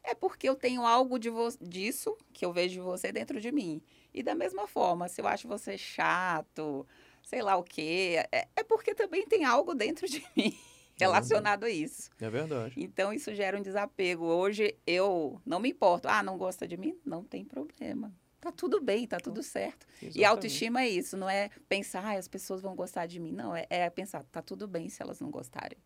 é 0.03 0.13
porque 0.13 0.47
eu 0.47 0.55
tenho 0.55 0.85
algo 0.85 1.19
de 1.19 1.29
disso 1.61 2.15
que 2.33 2.45
eu 2.45 2.53
vejo 2.53 2.75
de 2.75 2.81
você 2.81 3.11
dentro 3.11 3.39
de 3.39 3.51
mim. 3.51 3.81
E 4.13 4.21
da 4.21 4.35
mesma 4.35 4.67
forma, 4.67 5.07
se 5.07 5.21
eu 5.21 5.27
acho 5.27 5.47
você 5.47 5.77
chato, 5.77 6.85
sei 7.23 7.41
lá 7.41 7.55
o 7.55 7.63
quê, 7.63 8.23
é, 8.31 8.47
é 8.55 8.63
porque 8.63 8.93
também 8.93 9.25
tem 9.25 9.45
algo 9.45 9.73
dentro 9.73 10.07
de 10.07 10.23
mim 10.35 10.57
relacionado 10.99 11.63
a 11.63 11.69
isso. 11.69 12.09
é 12.19 12.29
verdade. 12.29 12.73
Então, 12.77 13.11
isso 13.11 13.33
gera 13.33 13.57
um 13.57 13.61
desapego. 13.61 14.25
Hoje, 14.25 14.75
eu 14.85 15.41
não 15.45 15.59
me 15.59 15.69
importo. 15.69 16.07
Ah, 16.07 16.21
não 16.21 16.37
gosta 16.37 16.67
de 16.67 16.77
mim? 16.77 16.97
Não 17.05 17.23
tem 17.23 17.43
problema. 17.43 18.13
Tá 18.39 18.51
tudo 18.51 18.81
bem, 18.81 19.05
tá 19.05 19.17
tudo 19.17 19.43
certo. 19.43 19.85
E 20.01 20.05
Exatamente. 20.05 20.25
autoestima 20.25 20.81
é 20.81 20.89
isso, 20.89 21.15
não 21.15 21.29
é 21.29 21.51
pensar, 21.69 22.03
ah, 22.03 22.17
as 22.17 22.27
pessoas 22.27 22.59
vão 22.59 22.75
gostar 22.75 23.05
de 23.05 23.19
mim. 23.19 23.31
Não, 23.31 23.55
é, 23.55 23.67
é 23.69 23.87
pensar, 23.89 24.23
tá 24.23 24.41
tudo 24.41 24.67
bem 24.67 24.89
se 24.89 25.01
elas 25.01 25.19
não 25.19 25.29
gostarem. 25.29 25.77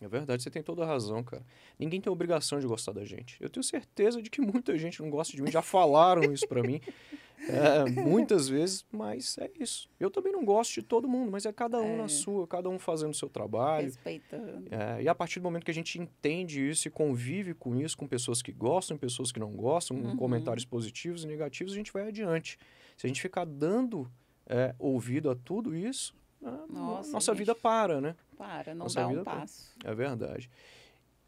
É 0.00 0.06
verdade, 0.08 0.42
você 0.42 0.50
tem 0.50 0.62
toda 0.62 0.84
a 0.84 0.86
razão, 0.86 1.22
cara. 1.24 1.44
Ninguém 1.78 2.00
tem 2.00 2.12
obrigação 2.12 2.60
de 2.60 2.66
gostar 2.66 2.92
da 2.92 3.04
gente. 3.04 3.36
Eu 3.40 3.48
tenho 3.50 3.64
certeza 3.64 4.22
de 4.22 4.30
que 4.30 4.40
muita 4.40 4.76
gente 4.78 5.02
não 5.02 5.10
gosta 5.10 5.36
de 5.36 5.42
mim, 5.42 5.50
já 5.50 5.60
falaram 5.62 6.32
isso 6.32 6.46
pra 6.46 6.62
mim 6.62 6.80
é, 7.48 7.84
muitas 8.02 8.48
vezes, 8.48 8.84
mas 8.92 9.36
é 9.38 9.50
isso. 9.58 9.88
Eu 9.98 10.10
também 10.10 10.32
não 10.32 10.44
gosto 10.44 10.74
de 10.74 10.82
todo 10.82 11.08
mundo, 11.08 11.30
mas 11.32 11.46
é 11.46 11.52
cada 11.52 11.80
um 11.80 11.94
É. 11.94 11.96
na 11.96 12.08
sua, 12.08 12.46
cada 12.46 12.68
um 12.68 12.78
fazendo 12.78 13.10
o 13.10 13.14
seu 13.14 13.28
trabalho. 13.28 13.86
Respeitando. 13.86 14.68
É, 14.70 15.02
e 15.02 15.08
a 15.08 15.14
partir 15.14 15.40
do 15.40 15.44
momento 15.44 15.64
que 15.64 15.70
a 15.70 15.74
gente 15.74 15.98
entende 15.98 16.68
isso 16.68 16.86
e 16.88 16.90
convive 16.90 17.54
com 17.54 17.74
isso, 17.80 17.96
com 17.96 18.06
pessoas 18.06 18.40
que 18.42 18.52
gostam, 18.52 18.96
pessoas 18.96 19.32
que 19.32 19.40
não 19.40 19.52
gostam, 19.52 19.96
com 20.00 20.08
Uhum. 20.08 20.16
comentários 20.16 20.64
positivos 20.64 21.24
e 21.24 21.26
negativos, 21.26 21.72
a 21.72 21.76
gente 21.76 21.92
vai 21.92 22.08
adiante. 22.08 22.58
Se 22.96 23.06
a 23.06 23.08
gente 23.08 23.20
ficar 23.20 23.44
dando 23.44 24.10
é, 24.50 24.74
ouvido 24.78 25.28
a 25.30 25.34
tudo 25.36 25.76
isso, 25.76 26.14
Nossa, 26.40 27.12
nossa 27.12 27.32
gente. 27.32 27.38
vida 27.38 27.54
para, 27.54 28.00
né? 28.00 28.14
Para, 28.36 28.74
não 28.74 28.84
Nossa 28.84 29.00
dá 29.00 29.08
um 29.08 29.24
passo. 29.24 29.72
É 29.84 29.94
verdade. 29.94 30.48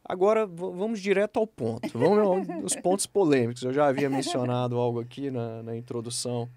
Agora, 0.05 0.47
vamos 0.47 1.01
direto 1.01 1.39
ao 1.39 1.47
ponto. 1.47 1.97
Vamos 1.99 2.49
aos 2.63 2.77
pontos 2.77 3.07
polêmicos. 3.07 3.63
Eu 3.63 3.73
já 3.73 3.87
havia 3.87 4.09
mencionado 4.11 4.77
algo 4.77 5.01
aqui 5.01 5.31
na, 5.31 5.63
na 5.63 5.77
introdução 5.77 6.49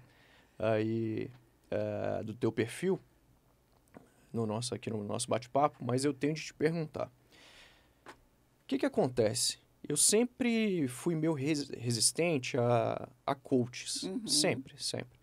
aí 0.58 1.30
é, 1.70 2.22
do 2.22 2.32
teu 2.34 2.50
perfil 2.52 2.98
no 4.32 4.46
nosso 4.46 4.74
aqui 4.74 4.90
no 4.90 5.04
nosso 5.04 5.28
bate-papo, 5.28 5.84
mas 5.84 6.04
eu 6.04 6.12
tenho 6.12 6.34
de 6.34 6.42
te 6.42 6.54
perguntar. 6.54 7.06
O 8.06 8.66
que 8.66 8.78
que 8.78 8.86
acontece? 8.86 9.58
Eu 9.86 9.96
sempre 9.96 10.88
fui 10.88 11.14
meio 11.14 11.34
res 11.34 11.68
resistente 11.68 12.56
a, 12.56 13.08
a 13.26 13.34
coaches, 13.34 14.04
Uhum. 14.04 14.26
sempre, 14.26 14.82
sempre. 14.82 15.18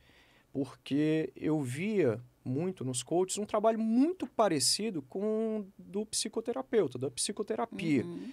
Porque 0.54 1.32
eu 1.36 1.60
via 1.62 2.22
muito 2.44 2.84
nos 2.84 3.04
coaches 3.04 3.38
um 3.38 3.46
trabalho 3.46 3.80
muito 3.80 4.26
parecido 4.28 5.02
com 5.04 5.60
o 5.60 5.66
do 5.78 6.06
psicoterapeuta, 6.06 6.98
da 6.98 7.10
psicoterapia. 7.12 8.04
Uhum. 8.04 8.32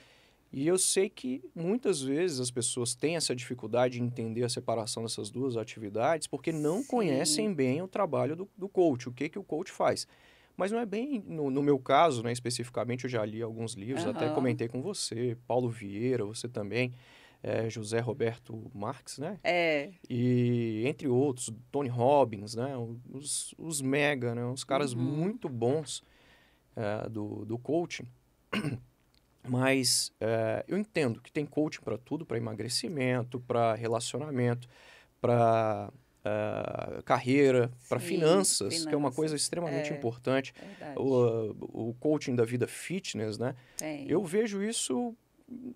E 0.50 0.66
eu 0.66 0.78
sei 0.78 1.10
que 1.10 1.42
muitas 1.54 2.00
vezes 2.00 2.40
as 2.40 2.50
pessoas 2.50 2.94
têm 2.94 3.16
essa 3.16 3.36
dificuldade 3.36 3.98
de 3.98 4.02
entender 4.02 4.44
a 4.44 4.48
separação 4.48 5.02
dessas 5.02 5.30
duas 5.30 5.56
atividades 5.56 6.26
porque 6.26 6.50
não 6.50 6.80
Sim. 6.80 6.88
conhecem 6.88 7.52
bem 7.52 7.82
o 7.82 7.88
trabalho 7.88 8.34
do, 8.34 8.48
do 8.56 8.68
coach, 8.68 9.08
o 9.08 9.12
que, 9.12 9.28
que 9.28 9.38
o 9.38 9.44
coach 9.44 9.70
faz. 9.70 10.06
Mas 10.56 10.72
não 10.72 10.80
é 10.80 10.86
bem, 10.86 11.22
no, 11.24 11.50
no 11.50 11.62
meu 11.62 11.78
caso, 11.78 12.22
né, 12.22 12.32
especificamente, 12.32 13.04
eu 13.04 13.10
já 13.10 13.24
li 13.24 13.40
alguns 13.40 13.74
livros, 13.74 14.04
até 14.06 14.24
Aham. 14.24 14.34
comentei 14.34 14.66
com 14.66 14.82
você, 14.82 15.36
Paulo 15.46 15.68
Vieira, 15.68 16.24
você 16.24 16.48
também, 16.48 16.92
eh, 17.42 17.68
José 17.70 18.00
Roberto 18.00 18.70
Marx, 18.74 19.18
né? 19.18 19.38
É, 19.44 19.90
E 20.08 20.82
entre 20.86 21.06
outros, 21.08 21.50
Tony 21.70 21.88
Robbins, 21.88 22.54
né? 22.54 22.74
Os, 23.10 23.54
os 23.58 23.80
mega, 23.80 24.34
né? 24.34 24.44
Os 24.44 24.64
caras 24.64 24.92
Uhum. 24.92 25.00
muito 25.00 25.48
bons 25.48 26.02
eh, 26.76 27.08
do, 27.08 27.44
do 27.44 27.58
coaching. 27.58 28.06
Mas 29.46 30.12
eh, 30.20 30.64
eu 30.68 30.76
entendo 30.76 31.20
que 31.20 31.32
tem 31.32 31.46
coaching 31.46 31.80
para 31.82 31.96
tudo, 31.96 32.26
para 32.26 32.36
emagrecimento, 32.36 33.40
para 33.40 33.74
relacionamento, 33.74 34.68
para 35.20 35.90
carreira, 37.06 37.70
para 37.88 37.98
Sim, 37.98 38.06
finanças, 38.06 38.84
que 38.84 38.92
é 38.94 38.96
uma 38.98 39.10
coisa 39.10 39.30
finanças, 39.30 39.42
extremamente 39.42 39.90
é. 39.92 39.96
importante. 39.96 40.52
verdade. 40.60 40.98
O, 41.00 41.88
o 41.90 41.94
coaching 41.94 42.34
da 42.34 42.44
vida 42.44 42.66
fitness, 42.68 43.38
né? 43.38 43.54
Tem. 43.78 44.06
Eu 44.06 44.22
vejo 44.24 44.62
isso 44.62 45.16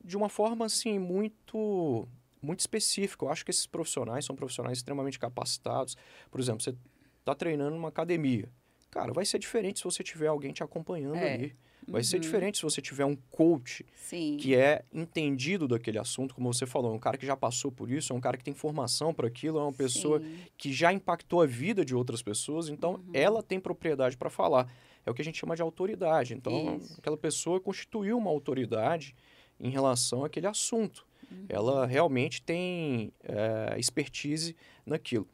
de 0.05 0.17
uma 0.17 0.29
forma 0.29 0.67
assim 0.67 0.99
muito 0.99 2.07
muito 2.43 2.59
específica. 2.61 3.25
Eu 3.25 3.29
acho 3.31 3.45
que 3.45 3.50
esses 3.52 3.67
profissionais 3.67 4.25
são 4.25 4.35
profissionais 4.35 4.79
extremamente 4.79 5.17
capacitados. 5.19 5.97
Por 6.31 6.41
exemplo, 6.41 6.61
você 6.61 6.75
está 7.21 7.35
treinando 7.37 7.76
numa 7.76 7.88
academia. 7.88 8.49
Cara, 8.91 9.12
vai 9.12 9.25
ser 9.25 9.38
diferente 9.38 9.79
se 9.79 9.85
você 9.85 10.02
tiver 10.02 10.26
alguém 10.26 10.52
te 10.52 10.62
acompanhando 10.62 11.14
É. 11.17 11.35
ali. 11.35 11.57
Vai 11.88 12.02
ser 12.05 12.17
Uhum. 12.17 12.21
diferente 12.23 12.59
se 12.59 12.62
você 12.64 12.81
tiver 12.83 13.05
um 13.05 13.17
coach 13.31 13.85
Sim. 13.95 14.37
que 14.41 14.55
é 14.55 14.85
entendido 14.93 15.67
daquele 15.67 15.99
assunto, 15.99 16.33
como 16.35 16.52
você 16.52 16.64
falou, 16.67 16.93
é 16.93 16.95
um 16.95 16.99
cara 16.99 17.17
que 17.19 17.26
já 17.26 17.37
passou 17.37 17.73
por 17.73 17.91
isso, 17.91 18.12
é 18.12 18.17
um 18.17 18.21
cara 18.21 18.37
que 18.37 18.45
tem 18.45 18.55
formação 18.55 19.12
para 19.14 19.26
aquilo, 19.26 19.59
é 19.59 19.62
uma 19.62 19.73
pessoa 19.73 20.21
Sim. 20.21 20.37
que 20.57 20.73
já 20.73 20.93
impactou 20.93 21.43
a 21.43 21.47
vida 21.47 21.85
de 21.85 21.93
outras 21.95 22.23
pessoas, 22.23 22.69
então 22.69 22.95
Uhum. 22.95 23.11
ela 23.12 23.43
tem 23.43 23.59
propriedade 23.59 24.17
para 24.17 24.31
falar. 24.31 24.69
É 25.05 25.11
o 25.11 25.14
que 25.14 25.23
a 25.23 25.25
gente 25.25 25.38
chama 25.38 25.57
de 25.57 25.62
autoridade. 25.62 26.35
Então, 26.35 26.76
Isso. 26.76 26.95
aquela 26.99 27.17
pessoa 27.17 27.61
constituiu 27.61 28.17
uma 28.19 28.31
autoridade 28.31 29.14
em 29.62 29.71
relação 29.71 30.25
àquele 30.25 30.47
assunto. 30.47 31.07
Uhum. 31.31 31.47
Ela 31.49 31.87
realmente 31.87 32.42
tem 32.42 33.12
é, 33.25 33.75
expertise 33.78 34.54
naquilo. 34.85 35.26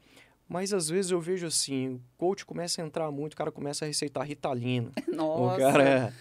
Mas 0.49 0.73
às 0.73 0.89
vezes 0.89 1.11
eu 1.11 1.21
vejo 1.21 1.47
assim, 1.47 1.95
o 1.97 2.01
coach 2.17 2.45
começa 2.47 2.81
a 2.81 2.87
entrar 2.87 3.11
muito, 3.11 3.35
o 3.35 3.37
cara 3.37 3.51
começa 3.51 3.85
a 3.85 3.89
receitar 3.89 4.25
ritalina. 4.27 4.91
Nossa, 5.13 5.55
o 5.55 5.59
cara, 5.59 5.85
é- 5.85 6.13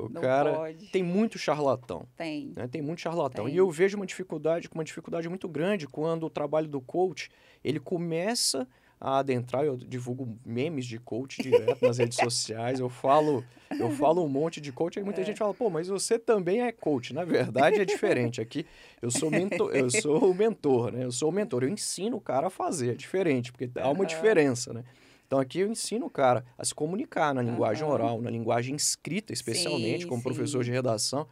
o 0.00 0.08
não 0.08 0.20
cara 0.20 0.54
pode. 0.54 0.86
tem 0.86 1.02
muito 1.02 1.38
charlatão. 1.38 2.06
Tem. 2.16 2.52
né? 2.56 2.66
Tem 2.68 2.80
muito 2.82 3.00
charlatão. 3.00 3.44
Tem. 3.46 3.54
E 3.54 3.56
eu 3.56 3.70
vejo 3.70 3.96
uma 3.96 4.06
dificuldade, 4.06 4.68
uma 4.72 4.84
dificuldade 4.84 5.28
muito 5.28 5.48
grande 5.48 5.86
quando 5.86 6.24
o 6.26 6.30
trabalho 6.30 6.68
do 6.68 6.80
coach, 6.80 7.30
ele 7.62 7.78
começa 7.80 8.66
a 9.00 9.18
adentrar, 9.18 9.64
eu 9.64 9.76
divulgo 9.76 10.38
memes 10.44 10.84
de 10.86 10.98
coach 10.98 11.40
direto 11.40 11.84
nas 11.84 11.98
redes 11.98 12.18
sociais, 12.18 12.80
eu 12.80 12.88
falo, 12.88 13.46
eu 13.78 13.88
falo 13.90 14.24
um 14.24 14.28
monte 14.28 14.60
de 14.60 14.72
coach, 14.72 14.98
aí 14.98 15.04
muita 15.04 15.22
gente 15.22 15.38
fala, 15.38 15.54
pô, 15.54 15.70
mas 15.70 15.88
você 15.88 16.18
também 16.18 16.62
é 16.62 16.72
coach. 16.72 17.14
Na 17.14 17.24
verdade 17.24 17.80
é 17.80 17.84
diferente. 17.84 18.40
Aqui 18.40 18.66
eu 19.00 19.10
sou 19.10 19.30
mentor, 19.30 19.72
eu 19.72 19.88
sou 19.90 20.30
o 20.30 20.34
mentor, 20.34 20.92
né? 20.92 21.04
Eu 21.04 21.12
sou 21.12 21.28
o 21.30 21.32
mentor, 21.32 21.62
eu 21.62 21.68
ensino 21.68 22.16
o 22.16 22.20
cara 22.20 22.48
a 22.48 22.50
fazer, 22.50 22.92
é 22.92 22.94
diferente, 22.94 23.52
porque 23.52 23.70
há 23.78 23.88
uma 23.88 24.04
Aham. 24.04 24.06
diferença, 24.06 24.72
né? 24.72 24.84
Então 25.26 25.38
aqui 25.38 25.60
eu 25.60 25.68
ensino 25.70 26.06
o 26.06 26.10
cara 26.10 26.44
a 26.56 26.64
se 26.64 26.74
comunicar 26.74 27.34
na 27.34 27.42
linguagem 27.42 27.84
Aham. 27.84 27.92
oral, 27.92 28.20
na 28.20 28.30
linguagem 28.30 28.74
escrita, 28.74 29.32
especialmente, 29.32 30.04
Sim, 30.04 30.08
como 30.08 30.22
professor 30.22 30.64
sim. 30.64 30.70
de 30.70 30.72
redação. 30.72 31.28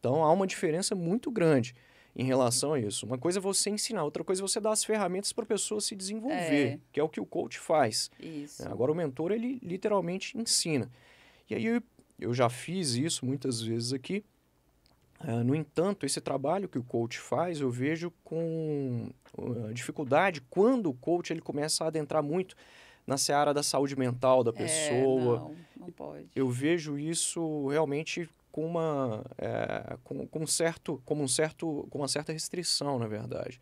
Então 0.00 0.24
há 0.24 0.32
uma 0.32 0.46
diferença 0.46 0.94
muito 0.94 1.30
grande 1.30 1.74
em 2.16 2.24
relação 2.24 2.74
a 2.74 2.80
isso. 2.80 3.04
Uma 3.06 3.18
coisa 3.18 3.38
é 3.38 3.42
você 3.42 3.70
ensinar, 3.70 4.04
outra 4.04 4.22
coisa 4.22 4.40
é 4.40 4.46
você 4.46 4.60
dar 4.60 4.70
as 4.72 4.84
ferramentas 4.84 5.32
para 5.32 5.44
a 5.44 5.46
pessoa 5.46 5.80
se 5.80 5.96
desenvolver, 5.96 6.74
É. 6.74 6.78
que 6.92 7.00
é 7.00 7.02
o 7.02 7.08
que 7.08 7.20
o 7.20 7.26
coach 7.26 7.58
faz. 7.58 8.10
Isso. 8.20 8.62
né? 8.64 8.70
Agora 8.70 8.92
o 8.92 8.94
mentor 8.94 9.32
ele 9.32 9.58
literalmente 9.62 10.38
ensina. 10.38 10.90
E 11.50 11.54
aí 11.54 11.66
eu, 12.20 12.32
já 12.32 12.48
fiz 12.48 12.94
isso 12.94 13.26
muitas 13.26 13.60
vezes 13.60 13.92
aqui. 13.92 14.24
Ah, 15.18 15.42
no 15.42 15.54
entanto, 15.54 16.04
esse 16.06 16.20
trabalho 16.20 16.68
que 16.68 16.78
o 16.78 16.82
coach 16.84 17.18
faz, 17.18 17.60
eu 17.60 17.70
vejo 17.70 18.12
com 18.22 19.08
ah, 19.38 19.72
dificuldade 19.72 20.40
quando 20.50 20.90
o 20.90 20.94
coach 20.94 21.32
ele 21.32 21.40
começa 21.40 21.84
a 21.84 21.88
adentrar 21.88 22.22
muito 22.22 22.54
na 23.06 23.16
seara 23.18 23.52
da 23.52 23.62
saúde 23.62 23.96
mental 23.98 24.42
da 24.44 24.52
pessoa, 24.52 25.36
É, 25.36 25.38
não, 25.40 25.56
não 25.78 25.90
pode. 25.92 26.26
eu 26.34 26.48
vejo 26.48 26.98
isso 26.98 27.66
realmente 27.68 28.28
com 28.54 28.64
uma 28.64 29.26
é, 29.36 29.96
com, 30.04 30.24
com 30.28 30.38
um 30.44 30.46
certo 30.46 31.02
como 31.04 31.24
um 31.24 31.26
certo 31.26 31.88
com 31.90 31.98
uma 31.98 32.06
certa 32.06 32.32
restrição 32.32 33.00
na 33.00 33.08
verdade. 33.08 33.60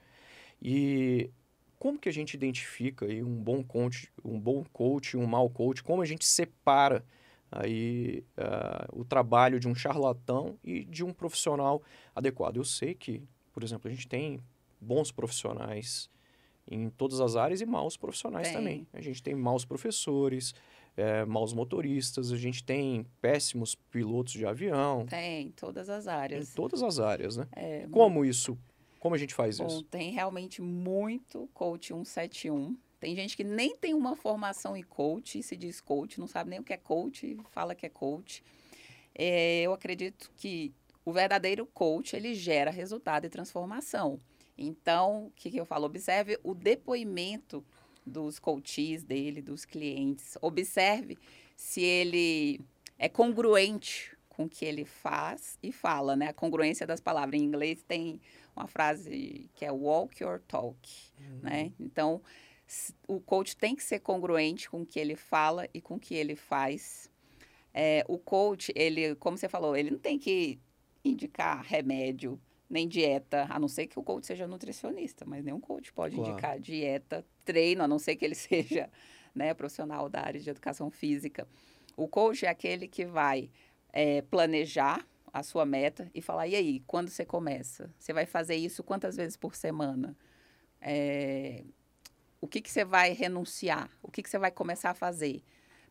E 0.61 1.31
como 1.79 1.99
que 1.99 2.11
a 2.11 2.13
gente 2.13 2.35
identifica 2.35 3.07
aí 3.07 3.25
um 3.25 3.43
bom 3.43 3.65
coach 3.65 4.13
um 4.23 4.39
bom 4.39 4.63
coach 4.71 5.15
e 5.15 5.17
um 5.17 5.25
mau 5.27 5.49
coach? 5.49 5.83
Como 5.83 6.03
a 6.03 6.05
gente 6.05 6.27
separa 6.27 7.03
aí 7.51 8.23
ah, 8.37 8.87
o 8.93 9.03
trabalho 9.03 9.59
de 9.59 9.67
um 9.67 9.75
charlatão 9.75 10.59
e 10.63 10.85
de 10.85 11.03
um 11.03 11.11
profissional 11.11 11.83
adequado? 12.15 12.57
Eu 12.57 12.65
sei 12.65 12.95
que 12.95 13.23
por 13.51 13.65
exemplo 13.65 13.91
a 13.91 13.95
gente 13.95 14.07
tem 14.07 14.41
bons 14.79 15.11
profissionais 15.11 16.11
em 16.71 16.91
todas 16.91 17.19
as 17.19 17.35
áreas 17.35 17.63
e 17.63 17.67
maus 17.67 17.97
profissionais 17.97 18.49
Tem. 18.49 18.57
também. 18.59 18.87
A 18.93 19.01
gente 19.01 19.23
tem 19.23 19.35
maus 19.35 19.65
professores 19.65 20.55
é, 20.97 21.25
maus 21.25 21.53
motoristas, 21.53 22.31
a 22.33 22.37
gente 22.37 22.63
tem 22.65 23.07
péssimos 23.21 23.75
pilotos 23.75 24.33
de 24.33 24.45
avião, 24.47 25.07
Tem, 25.07 25.51
todas 25.53 25.89
as 25.89 26.07
em 26.07 26.11
áreas. 26.11 26.53
todas 26.55 26.83
as 26.83 26.99
áreas, 26.99 27.37
né? 27.37 27.47
É, 27.53 27.87
Como 27.91 28.25
isso, 28.25 28.59
como 29.01 29.15
a 29.15 29.19
gente 29.19 29.35
faz 29.35 29.59
Bom, 29.59 29.67
isso? 29.67 29.83
tem 29.85 30.11
realmente 30.13 30.61
muito 30.63 31.49
coach 31.55 31.89
171. 31.89 32.77
Tem 33.01 33.17
gente 33.17 33.37
que 33.37 33.43
nem 33.43 33.75
tem 33.77 33.95
uma 33.95 34.15
formação 34.15 34.77
em 34.77 34.83
coach, 34.83 35.43
se 35.43 35.57
diz 35.57 35.81
coach, 35.81 36.21
não 36.21 36.27
sabe 36.29 36.51
nem 36.51 36.61
o 36.61 36.63
que 36.63 36.73
é 36.73 36.77
coach, 36.77 37.37
fala 37.51 37.75
que 37.75 37.85
é 37.85 37.89
coach. 37.89 38.45
É, 39.15 39.63
eu 39.63 39.73
acredito 39.73 40.31
que 40.37 40.73
o 41.05 41.13
verdadeiro 41.13 41.67
coach, 41.67 42.15
ele 42.15 42.33
gera 42.35 42.71
resultado 42.71 43.25
e 43.25 43.29
transformação. 43.29 44.21
Então, 44.57 45.27
o 45.27 45.31
que, 45.35 45.51
que 45.51 45.57
eu 45.59 45.65
falo? 45.67 45.87
Observe 45.87 46.39
o 46.45 46.55
depoimento 46.55 47.65
dos 48.07 48.39
coaches 48.39 49.03
dele, 49.05 49.41
dos 49.43 49.65
clientes. 49.65 50.37
Observe 50.41 51.17
se 51.57 51.81
ele 51.83 52.61
é 52.99 53.09
congruente 53.09 54.17
com 54.29 54.45
o 54.45 54.49
que 54.49 54.65
ele 54.65 54.85
faz 54.85 55.59
e 55.63 55.71
fala, 55.71 56.17
né? 56.17 56.29
A 56.29 56.33
congruência 56.33 56.87
das 56.87 57.01
palavras. 57.01 57.39
Em 57.41 57.45
inglês 57.45 57.83
tem 57.83 58.21
uma 58.57 58.67
frase 58.67 59.51
que 59.55 59.65
é 59.65 59.71
walk 59.71 60.23
your 60.23 60.41
talk, 60.49 60.77
né? 61.43 61.73
Então, 61.79 62.21
o 63.07 63.21
coach 63.21 63.57
tem 63.57 63.75
que 63.77 63.85
ser 63.85 64.01
congruente 64.01 64.71
com 64.71 64.83
o 64.83 64.87
que 64.87 64.99
ele 64.99 65.17
fala 65.17 65.69
e 65.75 65.81
com 65.81 65.95
o 65.97 66.01
que 66.01 66.15
ele 66.15 66.35
faz. 66.35 67.11
É, 67.75 68.05
o 68.09 68.19
coach, 68.19 68.73
ele, 68.75 69.15
como 69.17 69.37
você 69.37 69.49
falou, 69.49 69.77
ele 69.77 69.91
não 69.91 69.99
tem 69.99 70.19
que 70.19 70.59
indicar 71.05 71.63
remédio 71.63 72.41
nem 72.69 72.89
dieta, 72.89 73.47
a 73.51 73.59
não 73.59 73.69
ser 73.69 73.87
que 73.87 73.99
o 73.99 74.03
coach 74.03 74.27
seja 74.27 74.47
nutricionista, 74.47 75.27
mas 75.27 75.45
nenhum 75.45 75.61
coach 75.61 75.93
pode 75.93 76.15
Claro. 76.17 76.31
indicar 76.31 76.59
dieta, 76.59 77.25
treino, 77.45 77.83
a 77.83 77.89
não 77.89 77.99
ser 77.99 78.17
que 78.17 78.25
ele 78.25 78.35
seja 78.37 78.91
né, 79.35 79.55
profissional 79.55 80.09
da 80.09 80.21
área 80.21 80.41
de 80.41 80.49
educação 80.49 80.91
física. 80.91 81.47
O 81.97 82.09
coach 82.09 82.47
é 82.47 82.49
aquele 82.49 82.89
que 82.89 83.05
vai 83.05 83.51
é, 83.93 84.23
planejar 84.23 85.07
a 85.33 85.43
sua 85.43 85.65
meta 85.65 86.11
e 86.15 86.21
falar, 86.21 86.47
e 86.47 86.55
aí, 86.55 86.81
quando 86.87 87.09
você 87.09 87.25
começa? 87.25 87.93
Você 87.99 88.13
vai 88.13 88.27
fazer 88.27 88.55
isso 88.55 88.83
quantas 88.83 89.17
vezes 89.17 89.37
por 89.37 89.55
semana? 89.55 90.17
É, 90.81 91.65
o 92.41 92.47
que, 92.47 92.61
que 92.61 92.71
você 92.71 92.85
vai 92.85 93.13
renunciar? 93.13 93.91
O 94.03 94.11
que, 94.11 94.23
que 94.23 94.29
você 94.29 94.39
vai 94.39 94.51
começar 94.51 94.91
a 94.91 94.95
fazer? 94.95 95.43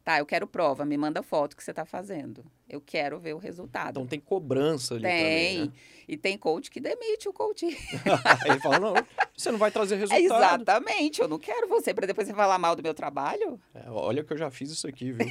Tá, 0.04 0.18
eu 0.18 0.26
quero 0.26 0.48
prova, 0.48 0.84
me 0.84 0.98
manda 0.98 1.22
foto 1.22 1.56
que 1.56 1.64
você 1.64 1.72
está 1.72 1.86
fazendo. 1.86 2.44
Eu 2.68 2.82
quero 2.82 3.20
ver 3.20 3.36
o 3.36 3.38
resultado. 3.38 3.92
Então 3.92 4.08
tem 4.08 4.20
cobrança 4.20 4.96
ali 4.96 5.04
tem. 5.04 5.18
também, 5.18 5.66
né? 5.66 5.72
E 6.08 6.18
tem 6.18 6.38
coach 6.38 6.72
que 6.72 6.80
demite 6.80 7.30
o 7.30 7.34
coach. 7.34 7.66
Ele 7.66 8.60
fala, 8.62 8.80
não, 8.80 8.94
você 9.36 9.52
não 9.52 9.60
vai 9.60 9.70
trazer 9.70 9.98
resultado. 9.98 10.62
exatamente, 10.62 11.22
eu 11.22 11.28
não 11.28 11.38
quero 11.38 11.68
você 11.68 11.94
para 11.94 12.08
depois 12.08 12.28
você 12.28 12.34
falar 12.34 12.58
mal 12.58 12.76
do 12.76 12.82
meu 12.82 12.94
trabalho. 12.94 13.60
É, 13.76 13.90
olha 13.90 14.24
que 14.24 14.34
eu 14.34 14.38
já 14.38 14.50
fiz 14.50 14.72
isso 14.72 14.88
aqui, 14.88 15.12
viu? 15.12 15.28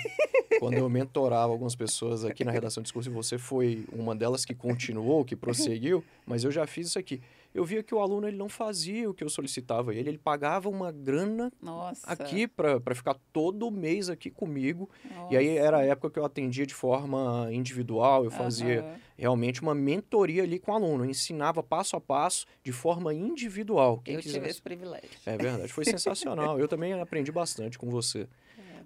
Quando 0.61 0.75
eu 0.75 0.89
mentorava 0.89 1.53
algumas 1.53 1.75
pessoas 1.75 2.25
aqui 2.25 2.45
na 2.45 2.53
redação 2.53 2.81
de 2.83 2.87
discurso, 2.87 3.11
e 3.11 3.13
você 3.13 3.39
foi 3.39 3.85
uma 3.93 4.15
delas 4.15 4.45
que 4.45 4.55
continuou, 4.55 5.25
que 5.25 5.35
prosseguiu, 5.35 6.05
mas 6.25 6.45
eu 6.45 6.51
já 6.51 6.67
fiz 6.67 6.89
isso 6.89 6.99
aqui. 6.99 7.21
Eu 7.55 7.65
via 7.65 7.83
que 7.83 7.95
o 7.95 8.01
aluno 8.01 8.29
ele 8.29 8.37
não 8.37 8.49
fazia 8.49 9.09
o 9.11 9.15
que 9.15 9.25
eu 9.25 9.29
solicitava 9.29 9.95
ele, 9.95 10.11
ele 10.11 10.19
pagava 10.19 10.69
uma 10.69 10.93
grana 10.93 11.53
Nossa. 11.61 12.07
aqui 12.07 12.47
para 12.47 12.95
ficar 12.95 13.17
todo 13.33 13.71
mês 13.71 14.09
aqui 14.09 14.31
comigo. 14.31 14.89
Nossa. 15.15 15.35
E 15.35 15.37
aí 15.37 15.57
era 15.57 15.79
a 15.79 15.85
época 15.85 16.11
que 16.11 16.19
eu 16.19 16.25
atendia 16.25 16.67
de 16.67 16.75
forma 16.75 17.49
individual, 17.53 18.25
eu 18.25 18.31
fazia 18.31 18.81
Aham. 18.81 18.99
realmente 19.17 19.63
uma 19.63 19.75
mentoria 19.75 20.43
ali 20.43 20.59
com 20.59 20.73
o 20.73 20.75
aluno, 20.75 21.05
eu 21.05 21.11
ensinava 21.11 21.63
passo 21.63 21.97
a 21.97 22.01
passo 22.01 22.47
de 22.63 22.73
forma 22.73 23.13
individual. 23.13 24.01
Quem 24.05 24.15
Eu 24.15 24.21
tive 24.21 24.35
quisesse. 24.35 24.51
esse 24.51 24.63
privilégio. 24.63 25.11
É 25.27 25.37
verdade, 25.37 25.73
foi 25.73 25.85
sensacional. 25.85 26.59
Eu 26.59 26.69
também 26.69 26.93
aprendi 26.93 27.33
bastante 27.33 27.79
com 27.79 27.91
você. 27.91 28.29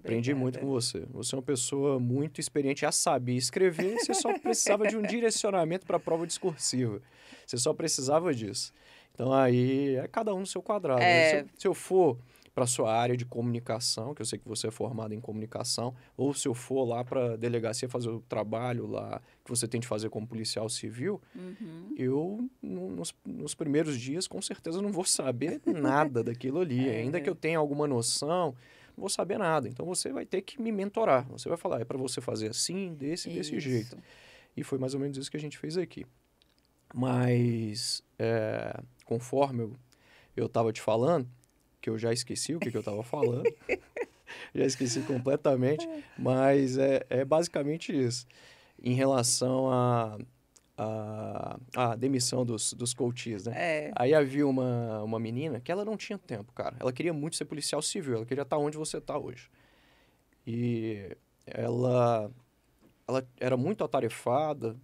Aprendi 0.04 0.34
muito 0.34 0.58
com 0.58 0.66
você. 0.66 1.04
Você 1.12 1.34
é 1.34 1.38
uma 1.38 1.42
pessoa 1.42 1.98
muito 1.98 2.40
experiente, 2.40 2.82
já 2.82 2.92
sabia 2.92 3.36
escrever, 3.38 3.98
você 3.98 4.12
só 4.14 4.38
precisava 4.38 4.86
de 4.86 4.96
um 4.96 5.02
direcionamento 5.02 5.86
para 5.86 5.96
a 5.96 6.00
prova 6.00 6.26
discursiva. 6.26 7.00
Você 7.46 7.56
só 7.56 7.72
precisava 7.72 8.34
disso. 8.34 8.72
Então 9.14 9.32
aí 9.32 9.96
é 9.96 10.06
cada 10.08 10.34
um 10.34 10.40
no 10.40 10.46
seu 10.46 10.60
quadrado. 10.62 11.00
né? 11.00 11.06
É. 11.06 11.30
Se, 11.30 11.36
eu, 11.36 11.48
se 11.58 11.68
eu 11.68 11.74
for 11.74 12.18
para 12.54 12.66
sua 12.66 12.92
área 12.94 13.16
de 13.16 13.24
comunicação, 13.24 14.14
que 14.14 14.22
eu 14.22 14.26
sei 14.26 14.38
que 14.38 14.46
você 14.48 14.68
é 14.68 14.70
formado 14.70 15.12
em 15.12 15.20
comunicação, 15.20 15.92
ou 16.16 16.32
se 16.32 16.46
eu 16.46 16.54
for 16.54 16.84
lá 16.84 17.02
para 17.02 17.36
delegacia 17.36 17.88
fazer 17.88 18.10
o 18.10 18.20
trabalho 18.20 18.86
lá 18.86 19.20
que 19.44 19.50
você 19.50 19.66
tem 19.66 19.80
de 19.80 19.88
fazer 19.88 20.08
como 20.08 20.24
policial 20.26 20.68
civil, 20.68 21.20
Uhum. 21.34 21.94
eu, 21.96 22.48
no- 22.62 22.90
nos, 22.90 23.12
nos 23.24 23.54
primeiros 23.56 23.98
dias, 23.98 24.28
com 24.28 24.40
certeza 24.40 24.80
não 24.80 24.92
vou 24.92 25.04
saber 25.04 25.60
nada 25.66 26.22
daquilo 26.22 26.60
ali. 26.60 26.88
É. 26.88 26.98
Ainda 27.00 27.20
que 27.20 27.28
eu 27.28 27.34
tenha 27.34 27.58
alguma 27.58 27.88
noção, 27.88 28.54
não 28.96 29.02
vou 29.02 29.08
saber 29.08 29.38
nada. 29.38 29.68
Então 29.68 29.84
você 29.84 30.12
vai 30.12 30.24
ter 30.24 30.42
que 30.42 30.60
me 30.60 30.72
mentorar. 30.72 31.26
Você 31.28 31.48
vai 31.48 31.58
falar, 31.58 31.80
é 31.80 31.84
para 31.84 31.98
você 31.98 32.20
fazer 32.20 32.50
assim, 32.50 32.94
desse, 32.94 33.28
desse 33.28 33.58
jeito. 33.60 33.96
Isso. 33.96 33.98
E 34.56 34.62
foi 34.62 34.78
mais 34.78 34.94
ou 34.94 35.00
menos 35.00 35.16
isso 35.16 35.30
que 35.30 35.36
a 35.36 35.40
gente 35.40 35.58
fez 35.58 35.76
aqui. 35.76 36.06
Mas, 36.94 38.02
é, 38.18 38.80
conforme 39.04 39.62
eu, 39.62 39.76
eu 40.36 40.48
tava 40.48 40.72
te 40.72 40.80
falando, 40.80 41.28
que 41.80 41.90
eu 41.90 41.98
já 41.98 42.12
esqueci 42.12 42.54
o 42.54 42.60
que, 42.60 42.70
que 42.70 42.76
eu 42.76 42.82
tava 42.82 43.02
falando, 43.02 43.52
já 44.54 44.64
esqueci 44.64 45.00
completamente, 45.02 45.88
mas 46.16 46.78
é, 46.78 47.04
é 47.10 47.24
basicamente 47.24 47.92
isso. 47.92 48.26
Em 48.80 48.94
relação 48.94 49.70
a, 49.70 50.18
a, 50.76 51.58
a 51.74 51.96
demissão 51.96 52.44
dos, 52.44 52.72
dos 52.72 52.92
coaches, 52.92 53.46
né? 53.46 53.52
É. 53.56 53.92
Aí 53.96 54.14
havia 54.14 54.46
uma, 54.46 55.02
uma 55.02 55.18
menina 55.18 55.60
que 55.60 55.70
ela 55.70 55.84
não 55.84 55.96
tinha 55.96 56.18
tempo, 56.18 56.52
cara. 56.52 56.76
Ela 56.80 56.92
queria 56.92 57.12
muito 57.12 57.36
ser 57.36 57.44
policial 57.44 57.80
civil, 57.80 58.16
ela 58.16 58.26
queria 58.26 58.42
estar 58.42 58.58
onde 58.58 58.76
você 58.76 58.98
está 58.98 59.16
hoje. 59.16 59.50
E 60.46 61.16
ela, 61.46 62.30
ela 63.06 63.26
era 63.38 63.56
muito 63.56 63.84
atarefada, 63.84 64.76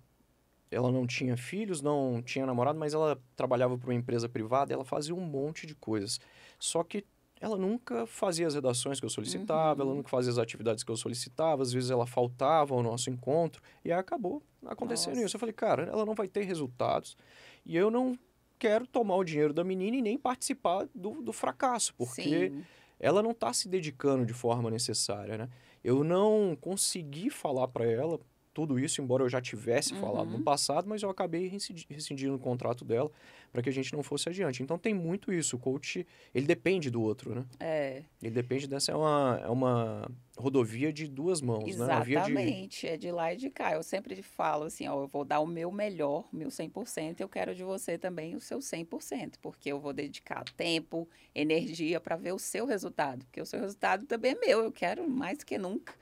ela 0.70 0.90
não 0.92 1.06
tinha 1.06 1.36
filhos, 1.36 1.82
não 1.82 2.22
tinha 2.22 2.46
namorado, 2.46 2.78
mas 2.78 2.94
ela 2.94 3.20
trabalhava 3.34 3.76
para 3.76 3.88
uma 3.88 3.94
empresa 3.94 4.28
privada, 4.28 4.72
ela 4.72 4.84
fazia 4.84 5.14
um 5.14 5.20
monte 5.20 5.66
de 5.66 5.74
coisas. 5.74 6.20
Só 6.58 6.84
que 6.84 7.04
ela 7.40 7.56
nunca 7.56 8.06
fazia 8.06 8.46
as 8.46 8.54
redações 8.54 9.00
que 9.00 9.06
eu 9.06 9.10
solicitava, 9.10 9.82
ela 9.82 9.90
Uhum. 9.90 9.96
nunca 9.98 10.08
fazia 10.10 10.30
as 10.30 10.38
atividades 10.38 10.84
que 10.84 10.90
eu 10.90 10.96
solicitava, 10.96 11.62
às 11.62 11.72
vezes 11.72 11.90
ela 11.90 12.06
faltava 12.06 12.74
ao 12.74 12.82
nosso 12.82 13.08
encontro, 13.10 13.62
e 13.84 13.90
aí 13.90 13.98
acabou 13.98 14.42
acontecendo 14.66 15.14
Nossa. 15.14 15.24
isso. 15.26 15.36
Eu 15.36 15.40
falei, 15.40 15.52
cara, 15.54 15.84
ela 15.84 16.04
não 16.04 16.14
vai 16.14 16.28
ter 16.28 16.42
resultados, 16.44 17.16
e 17.64 17.74
eu 17.76 17.90
não 17.90 18.18
quero 18.58 18.86
tomar 18.86 19.16
o 19.16 19.24
dinheiro 19.24 19.54
da 19.54 19.64
menina 19.64 19.96
e 19.96 20.02
nem 20.02 20.18
participar 20.18 20.86
do, 20.94 21.22
do 21.22 21.32
fracasso, 21.32 21.94
porque 21.94 22.50
Sim. 22.50 22.64
ela 22.98 23.22
não 23.22 23.30
está 23.30 23.52
se 23.54 23.68
dedicando 23.68 24.26
de 24.26 24.34
forma 24.34 24.70
necessária, 24.70 25.38
né? 25.38 25.48
Eu 25.82 26.04
não 26.04 26.54
consegui 26.60 27.30
falar 27.30 27.66
para 27.68 27.86
ela 27.90 28.20
tudo 28.52 28.78
isso, 28.78 29.00
embora 29.00 29.22
eu 29.22 29.28
já 29.28 29.40
tivesse 29.40 29.94
falado 29.94 30.28
no 30.30 30.38
Uhum. 30.38 30.42
passado, 30.42 30.88
mas 30.88 31.02
eu 31.02 31.08
acabei 31.10 31.46
rescindi- 31.46 31.86
rescindindo 31.88 32.34
o 32.34 32.38
contrato 32.38 32.84
dela 32.84 33.10
para 33.52 33.62
que 33.62 33.68
a 33.68 33.72
gente 33.72 33.92
não 33.92 34.02
fosse 34.02 34.28
adiante. 34.28 34.62
Então 34.62 34.76
tem 34.78 34.92
muito 34.92 35.32
isso, 35.32 35.56
o 35.56 35.58
coach, 35.58 36.06
ele 36.34 36.46
depende 36.46 36.90
do 36.90 37.00
outro, 37.00 37.34
né? 37.34 37.44
É. 37.60 38.02
Ele 38.20 38.32
depende 38.34 38.66
dessa, 38.66 38.90
é 38.92 38.96
uma, 38.96 39.40
é 39.42 39.48
uma 39.48 40.10
rodovia 40.36 40.92
de 40.92 41.06
duas 41.06 41.40
mãos, 41.40 41.76
né? 41.76 41.84
Uma 41.84 42.00
via 42.02 42.20
de... 42.22 42.32
Exatamente, 42.32 42.86
é 42.88 42.96
de 42.96 43.10
lá 43.12 43.32
e 43.32 43.36
de 43.36 43.50
cá. 43.50 43.72
Eu 43.74 43.82
sempre 43.82 44.20
falo 44.22 44.64
assim, 44.64 44.86
ó, 44.88 45.00
eu 45.02 45.06
vou 45.06 45.24
dar 45.24 45.40
o 45.40 45.46
meu 45.46 45.70
melhor, 45.70 46.28
meu 46.32 46.48
100%, 46.50 47.20
eu 47.20 47.28
quero 47.28 47.54
de 47.54 47.62
você 47.62 47.96
também 47.96 48.34
o 48.34 48.40
seu 48.40 48.58
100%, 48.60 49.34
porque 49.40 49.70
eu 49.70 49.78
vou 49.78 49.92
dedicar 49.92 50.42
tempo, 50.56 51.08
energia 51.34 52.00
para 52.00 52.16
ver 52.16 52.32
o 52.32 52.38
seu 52.38 52.66
resultado, 52.66 53.24
porque 53.26 53.40
o 53.40 53.46
seu 53.46 53.60
resultado 53.60 54.06
também 54.06 54.32
é 54.32 54.34
meu, 54.46 54.60
eu 54.60 54.72
quero 54.72 55.08
mais 55.08 55.42
que 55.44 55.56
nunca 55.56 55.94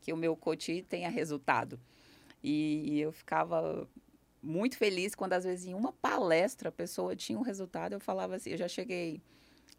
que 0.00 0.12
o 0.12 0.16
meu 0.16 0.36
coach 0.36 0.82
tenha 0.88 1.08
resultado. 1.08 1.80
E 2.48 3.00
eu 3.00 3.10
ficava 3.10 3.88
muito 4.40 4.76
feliz 4.78 5.16
quando 5.16 5.32
às 5.32 5.42
vezes 5.42 5.66
em 5.66 5.74
uma 5.74 5.92
palestra 5.92 6.68
a 6.68 6.72
pessoa 6.72 7.16
tinha 7.16 7.36
um 7.36 7.42
resultado, 7.42 7.94
eu 7.94 7.98
falava 8.00 8.36
assim, 8.36 8.50
eu 8.50 8.56
já 8.56 8.68
cheguei 8.68 9.20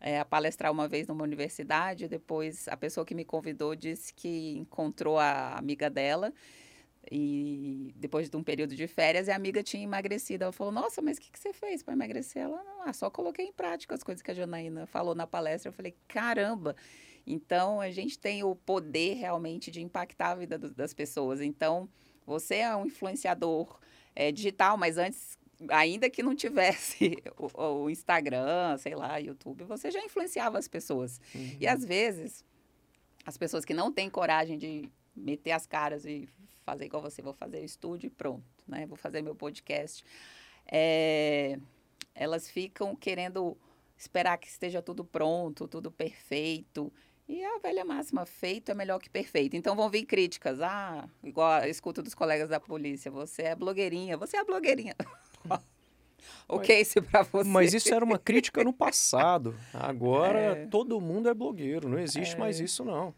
é, 0.01 0.19
a 0.19 0.25
palestrar 0.25 0.69
uma 0.69 0.85
vez 0.85 1.07
numa 1.07 1.23
universidade, 1.23 2.09
depois 2.09 2.67
a 2.67 2.75
pessoa 2.75 3.05
que 3.05 3.15
me 3.15 3.23
convidou 3.23 3.73
disse 3.73 4.13
que 4.13 4.57
encontrou 4.57 5.17
a 5.17 5.57
amiga 5.57 5.89
dela 5.89 6.33
e 7.09 7.93
depois 7.95 8.29
de 8.29 8.35
um 8.35 8.43
período 8.43 8.75
de 8.75 8.85
férias, 8.85 9.29
e 9.29 9.31
a 9.31 9.35
amiga 9.37 9.63
tinha 9.63 9.83
emagrecido. 9.83 10.43
Ela 10.43 10.51
falou, 10.51 10.73
nossa, 10.73 11.01
mas 11.01 11.17
o 11.17 11.21
que, 11.21 11.31
que 11.31 11.39
você 11.39 11.53
fez 11.53 11.81
para 11.81 11.93
emagrecer? 11.93 12.41
Ela, 12.43 12.61
não, 12.65 12.83
ah, 12.83 12.91
só 12.91 13.09
coloquei 13.09 13.45
em 13.45 13.53
prática 13.53 13.95
as 13.95 14.03
coisas 14.03 14.21
que 14.21 14.29
a 14.29 14.33
Janaína 14.33 14.85
falou 14.87 15.15
na 15.15 15.25
palestra. 15.25 15.69
Eu 15.69 15.73
falei, 15.73 15.95
caramba! 16.05 16.75
Então, 17.25 17.79
a 17.79 17.89
gente 17.89 18.19
tem 18.19 18.43
o 18.43 18.53
poder 18.53 19.13
realmente 19.13 19.71
de 19.71 19.81
impactar 19.81 20.31
a 20.31 20.35
vida 20.35 20.57
do- 20.57 20.73
das 20.73 20.93
pessoas. 20.93 21.39
Então, 21.39 21.87
você 22.27 22.55
é 22.55 22.75
um 22.75 22.85
influenciador 22.85 23.79
é, 24.13 24.31
digital, 24.31 24.77
mas 24.77 24.97
antes 24.97 25.39
ainda 25.69 26.09
que 26.09 26.21
não 26.21 26.35
tivesse 26.35 27.17
o, 27.37 27.83
o 27.83 27.89
Instagram, 27.89 28.77
sei 28.77 28.93
lá, 28.93 29.17
YouTube, 29.17 29.63
você 29.63 29.89
já 29.89 30.03
influenciava 30.03 30.59
as 30.59 30.67
pessoas. 30.67 31.19
Uhum. 31.33 31.57
E 31.59 31.65
às 31.65 31.83
vezes, 31.83 32.43
as 33.25 33.37
pessoas 33.37 33.65
que 33.65 33.73
não 33.73 33.91
têm 33.91 34.09
coragem 34.09 34.57
de 34.57 34.89
meter 35.15 35.51
as 35.51 35.65
caras 35.65 36.05
e 36.05 36.27
fazer 36.63 36.85
igual 36.85 37.01
você, 37.01 37.21
vou 37.21 37.33
fazer 37.33 37.61
o 37.61 37.65
estúdio 37.65 38.07
e 38.07 38.09
pronto, 38.09 38.43
né? 38.67 38.85
Vou 38.85 38.97
fazer 38.97 39.21
meu 39.21 39.33
podcast. 39.33 40.03
É, 40.69 41.57
elas 42.13 42.49
ficam 42.49 42.93
querendo 42.93 43.57
esperar 43.97 44.37
que 44.37 44.47
esteja 44.47 44.81
tudo 44.81 45.03
pronto, 45.03 45.67
tudo 45.67 45.89
perfeito. 45.89 46.91
E 47.29 47.43
a 47.43 47.57
velha 47.59 47.83
máxima, 47.83 48.25
feito 48.25 48.71
é 48.71 48.73
melhor 48.73 48.99
que 48.99 49.09
perfeito. 49.09 49.55
Então 49.55 49.75
vão 49.75 49.89
vir 49.89 50.05
críticas. 50.05 50.61
Ah, 50.61 51.07
igual 51.23 51.61
eu 51.63 51.69
escuto 51.69 52.01
dos 52.01 52.15
colegas 52.15 52.47
da 52.49 52.59
polícia, 52.59 53.11
você 53.11 53.43
é 53.43 53.55
blogueirinha, 53.55 54.15
você 54.15 54.37
é 54.37 54.43
blogueirinha. 54.45 54.95
o 56.47 56.59
que 56.59 56.71
é 56.71 56.81
isso 56.81 57.01
pra 57.01 57.23
você? 57.23 57.49
Mas 57.49 57.73
isso 57.73 57.93
era 57.93 58.03
uma 58.05 58.17
crítica 58.17 58.63
no 58.63 58.71
passado. 58.71 59.53
Agora 59.73 60.39
É. 60.39 60.65
todo 60.67 61.01
mundo 61.01 61.27
é 61.27 61.33
blogueiro. 61.33 61.89
Não 61.89 61.99
existe 61.99 62.35
É. 62.35 62.39
mais 62.39 62.59
isso, 62.61 62.85
não. 62.85 63.13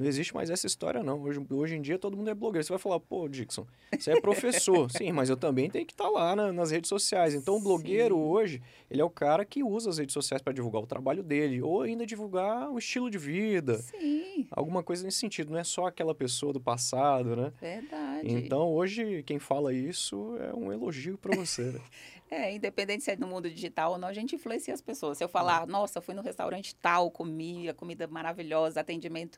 Não 0.00 0.06
existe 0.08 0.34
mais 0.34 0.48
essa 0.48 0.66
história, 0.66 1.02
não. 1.02 1.20
Hoje, 1.20 1.44
hoje 1.50 1.74
em 1.76 1.82
dia 1.82 1.98
todo 1.98 2.16
mundo 2.16 2.30
é 2.30 2.34
blogueiro. 2.34 2.64
Você 2.64 2.72
vai 2.72 2.78
falar, 2.78 2.98
pô, 2.98 3.28
Dixon, 3.28 3.66
você 3.98 4.12
é 4.12 4.20
professor. 4.20 4.88
Sim, 4.96 5.12
mas 5.12 5.28
eu 5.28 5.36
também 5.36 5.68
tenho 5.68 5.84
que 5.84 5.92
estar 5.92 6.08
lá 6.08 6.34
na- 6.34 6.50
nas 6.50 6.70
redes 6.70 6.88
sociais. 6.88 7.34
Então 7.34 7.56
o 7.56 7.60
blogueiro 7.60 8.14
Sim. 8.14 8.20
hoje, 8.22 8.62
ele 8.90 9.02
é 9.02 9.04
o 9.04 9.10
cara 9.10 9.44
que 9.44 9.62
usa 9.62 9.90
as 9.90 9.98
redes 9.98 10.14
sociais 10.14 10.40
para 10.40 10.54
divulgar 10.54 10.80
o 10.82 10.86
trabalho 10.86 11.22
dele. 11.22 11.60
Ou 11.60 11.82
ainda 11.82 12.06
divulgar 12.06 12.70
o 12.70 12.78
estilo 12.78 13.10
de 13.10 13.18
vida. 13.18 13.76
Sim, 13.76 14.46
Alguma 14.50 14.82
coisa 14.82 15.04
nesse 15.04 15.18
sentido. 15.18 15.50
Não 15.52 15.58
é 15.58 15.64
só 15.64 15.84
aquela 15.84 16.14
pessoa 16.14 16.50
do 16.52 16.60
passado, 16.60 17.36
né? 17.36 17.52
verdade. 17.60 18.26
Então 18.32 18.72
hoje 18.72 19.22
quem 19.24 19.38
fala 19.38 19.70
isso 19.74 20.34
é 20.40 20.54
um 20.54 20.72
elogio 20.72 21.18
para 21.18 21.36
você. 21.36 21.62
Né? 21.72 21.80
É, 22.32 22.54
independente 22.54 23.02
se 23.02 23.10
é 23.10 23.16
no 23.16 23.26
mundo 23.26 23.50
digital 23.50 23.90
ou 23.90 23.98
não, 23.98 24.06
a 24.06 24.12
gente 24.12 24.36
influencia 24.36 24.72
as 24.72 24.80
pessoas. 24.80 25.18
Se 25.18 25.24
eu 25.24 25.28
falar, 25.28 25.66
nossa, 25.66 26.00
fui 26.00 26.14
no 26.14 26.22
restaurante 26.22 26.76
tal, 26.76 27.10
comi 27.10 27.68
a 27.68 27.74
comida 27.74 28.06
maravilhosa, 28.06 28.78
atendimento 28.80 29.36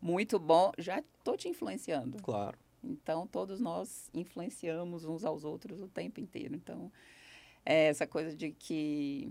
muito 0.00 0.38
bom, 0.38 0.72
já 0.78 1.02
tô 1.22 1.36
te 1.36 1.48
influenciando. 1.48 2.18
Claro. 2.22 2.58
Então, 2.82 3.26
todos 3.26 3.60
nós 3.60 4.10
influenciamos 4.14 5.04
uns 5.04 5.24
aos 5.24 5.44
outros 5.44 5.80
o 5.80 5.88
tempo 5.88 6.20
inteiro. 6.20 6.54
Então, 6.54 6.90
é 7.64 7.86
essa 7.88 8.06
coisa 8.06 8.34
de 8.34 8.50
que 8.52 9.30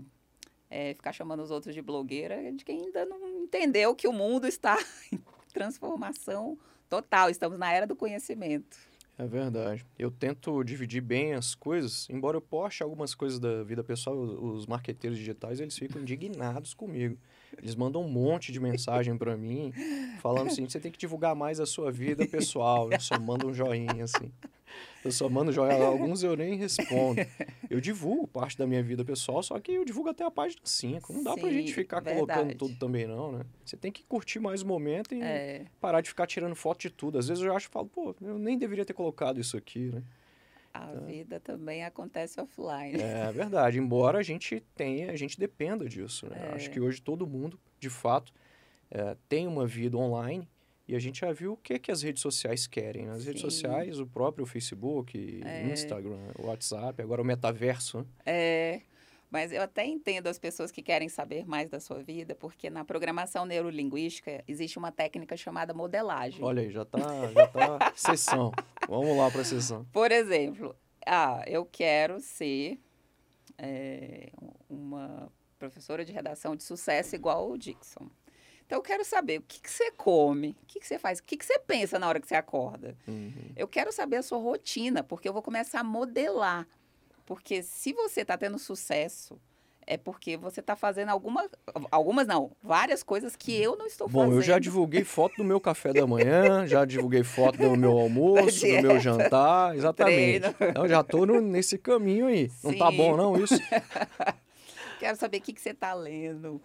é, 0.70 0.94
ficar 0.94 1.12
chamando 1.12 1.42
os 1.42 1.50
outros 1.50 1.74
de 1.74 1.82
blogueira 1.82 2.34
é 2.34 2.52
de 2.52 2.64
quem 2.64 2.84
ainda 2.84 3.04
não 3.04 3.42
entendeu 3.42 3.94
que 3.94 4.06
o 4.06 4.12
mundo 4.12 4.46
está 4.46 4.76
em 5.12 5.20
transformação 5.52 6.56
total. 6.88 7.28
Estamos 7.28 7.58
na 7.58 7.72
era 7.72 7.86
do 7.86 7.96
conhecimento. 7.96 8.78
É 9.18 9.26
verdade. 9.26 9.84
Eu 9.98 10.10
tento 10.10 10.62
dividir 10.64 11.02
bem 11.02 11.34
as 11.34 11.54
coisas, 11.54 12.08
embora 12.08 12.36
eu 12.36 12.40
poste 12.40 12.82
algumas 12.82 13.14
coisas 13.14 13.38
da 13.38 13.62
vida 13.62 13.84
pessoal, 13.84 14.16
os 14.16 14.66
marqueteiros 14.66 15.18
digitais, 15.18 15.60
eles 15.60 15.76
ficam 15.76 16.00
indignados 16.00 16.72
comigo. 16.72 17.18
Eles 17.58 17.74
mandam 17.74 18.02
um 18.02 18.08
monte 18.08 18.52
de 18.52 18.60
mensagem 18.60 19.16
para 19.16 19.36
mim, 19.36 19.72
falando 20.20 20.48
assim, 20.48 20.68
você 20.68 20.80
tem 20.80 20.90
que 20.90 20.98
divulgar 20.98 21.34
mais 21.34 21.60
a 21.60 21.66
sua 21.66 21.90
vida 21.90 22.26
pessoal. 22.26 22.90
Eu 22.90 23.00
só 23.00 23.18
mando 23.18 23.48
um 23.48 23.54
joinha, 23.54 24.04
assim. 24.04 24.30
Eu 25.04 25.10
só 25.10 25.28
mando 25.28 25.50
joinha, 25.50 25.86
alguns 25.86 26.22
eu 26.22 26.36
nem 26.36 26.56
respondo. 26.56 27.20
Eu 27.68 27.80
divulgo 27.80 28.26
parte 28.26 28.56
da 28.58 28.66
minha 28.66 28.82
vida 28.82 29.04
pessoal, 29.04 29.42
só 29.42 29.58
que 29.58 29.72
eu 29.72 29.84
divulgo 29.84 30.10
até 30.10 30.24
a 30.24 30.30
página 30.30 30.60
5. 30.64 31.12
Não 31.12 31.22
dá 31.22 31.34
pra 31.34 31.48
Sim, 31.48 31.54
gente 31.56 31.74
ficar 31.74 32.02
colocando 32.02 32.38
verdade. 32.38 32.54
tudo 32.58 32.74
também, 32.76 33.06
não, 33.06 33.32
né? 33.32 33.44
Você 33.64 33.76
tem 33.76 33.90
que 33.90 34.02
curtir 34.04 34.38
mais 34.40 34.62
o 34.62 34.66
momento 34.66 35.14
e 35.14 35.22
É, 35.22 35.64
parar 35.80 36.00
de 36.00 36.08
ficar 36.10 36.26
tirando 36.26 36.54
foto 36.54 36.80
de 36.80 36.90
tudo. 36.90 37.18
Às 37.18 37.28
vezes 37.28 37.42
eu 37.42 37.54
acho 37.56 37.68
e 37.68 37.70
falo, 37.70 37.86
pô, 37.86 38.14
eu 38.20 38.38
nem 38.38 38.58
deveria 38.58 38.84
ter 38.84 38.92
colocado 38.92 39.40
isso 39.40 39.56
aqui, 39.56 39.90
né? 39.92 40.02
A 40.72 40.86
tá? 40.86 41.00
vida 41.00 41.40
também 41.40 41.84
acontece 41.84 42.40
offline. 42.40 43.00
É 43.00 43.30
verdade, 43.32 43.78
embora 43.78 44.18
a 44.18 44.22
gente 44.22 44.60
tenha, 44.74 45.10
a 45.10 45.16
gente 45.16 45.38
dependa 45.38 45.88
disso. 45.88 46.26
Né? 46.28 46.50
É. 46.50 46.54
Acho 46.54 46.70
que 46.70 46.80
hoje 46.80 47.00
todo 47.02 47.26
mundo, 47.26 47.58
de 47.78 47.90
fato, 47.90 48.32
é, 48.90 49.16
tem 49.28 49.46
uma 49.46 49.66
vida 49.66 49.96
online 49.96 50.48
e 50.86 50.96
a 50.96 50.98
gente 50.98 51.20
já 51.20 51.32
viu 51.32 51.52
o 51.52 51.56
que, 51.56 51.78
que 51.78 51.92
as 51.92 52.02
redes 52.02 52.20
sociais 52.20 52.66
querem. 52.66 53.06
Né? 53.06 53.12
As 53.12 53.22
Sim. 53.22 53.28
redes 53.28 53.42
sociais, 53.42 54.00
o 54.00 54.06
próprio 54.06 54.44
Facebook, 54.44 55.40
é. 55.44 55.72
Instagram, 55.72 56.32
WhatsApp, 56.38 57.00
agora 57.00 57.22
o 57.22 57.24
metaverso. 57.24 57.98
Né? 57.98 58.04
É, 58.26 58.80
mas 59.30 59.52
eu 59.52 59.62
até 59.62 59.86
entendo 59.86 60.26
as 60.26 60.38
pessoas 60.38 60.72
que 60.72 60.82
querem 60.82 61.08
saber 61.08 61.46
mais 61.46 61.70
da 61.70 61.78
sua 61.78 62.02
vida, 62.02 62.34
porque 62.34 62.68
na 62.68 62.84
programação 62.84 63.46
neurolinguística 63.46 64.42
existe 64.46 64.76
uma 64.76 64.90
técnica 64.90 65.36
chamada 65.36 65.72
modelagem. 65.72 66.44
Olha 66.44 66.62
aí, 66.62 66.70
já 66.70 66.82
está 66.82 66.98
já 67.28 67.46
tá 67.46 67.92
sessão. 67.94 68.52
Vamos 68.88 69.16
lá 69.16 69.30
para 69.30 69.42
a 69.42 69.44
sessão. 69.44 69.86
Por 69.92 70.10
exemplo, 70.10 70.74
ah, 71.06 71.44
eu 71.46 71.64
quero 71.64 72.18
ser 72.20 72.80
é, 73.56 74.32
uma 74.68 75.30
professora 75.58 76.04
de 76.04 76.12
redação 76.12 76.56
de 76.56 76.64
sucesso 76.64 77.14
igual 77.14 77.48
o 77.48 77.56
Dixon. 77.56 78.08
Então, 78.66 78.78
eu 78.78 78.82
quero 78.82 79.04
saber 79.04 79.38
o 79.38 79.42
que, 79.42 79.60
que 79.60 79.70
você 79.70 79.90
come, 79.92 80.56
o 80.62 80.66
que, 80.66 80.78
que 80.78 80.86
você 80.86 80.96
faz, 80.98 81.18
o 81.18 81.24
que, 81.24 81.36
que 81.36 81.44
você 81.44 81.58
pensa 81.58 81.98
na 81.98 82.08
hora 82.08 82.20
que 82.20 82.28
você 82.28 82.36
acorda. 82.36 82.96
Uhum. 83.06 83.52
Eu 83.56 83.66
quero 83.66 83.92
saber 83.92 84.16
a 84.16 84.22
sua 84.22 84.38
rotina, 84.38 85.02
porque 85.02 85.28
eu 85.28 85.32
vou 85.32 85.42
começar 85.42 85.80
a 85.80 85.84
modelar 85.84 86.68
porque 87.30 87.62
se 87.62 87.92
você 87.92 88.22
está 88.22 88.36
tendo 88.36 88.58
sucesso, 88.58 89.40
é 89.86 89.96
porque 89.96 90.36
você 90.36 90.58
está 90.58 90.74
fazendo 90.74 91.10
alguma, 91.10 91.48
algumas 91.88 92.26
não, 92.26 92.50
várias 92.60 93.04
coisas 93.04 93.36
que 93.36 93.54
eu 93.54 93.76
não 93.76 93.86
estou 93.86 94.08
Bom, 94.08 94.18
fazendo. 94.18 94.30
Bom, 94.32 94.38
eu 94.38 94.42
já 94.42 94.58
divulguei 94.58 95.04
foto 95.06 95.36
do 95.36 95.44
meu 95.44 95.60
café 95.60 95.92
da 95.92 96.04
manhã, 96.08 96.66
já 96.66 96.84
divulguei 96.84 97.22
foto 97.22 97.56
do 97.56 97.76
meu 97.76 97.96
almoço, 97.96 98.66
do 98.66 98.82
meu 98.82 98.98
jantar, 98.98 99.76
exatamente. 99.76 100.40
Já 100.88 101.02
estou 101.02 101.24
nesse 101.40 101.78
caminho 101.78 102.26
aí. 102.26 102.50
Sim. 102.50 102.66
Não 102.66 102.78
tá 102.78 102.90
bom 102.90 103.16
não 103.16 103.36
isso? 103.36 103.54
Quero 104.98 105.16
saber 105.16 105.36
o 105.36 105.40
que, 105.40 105.52
que 105.52 105.60
você 105.60 105.70
está 105.70 105.94
lendo. 105.94 106.60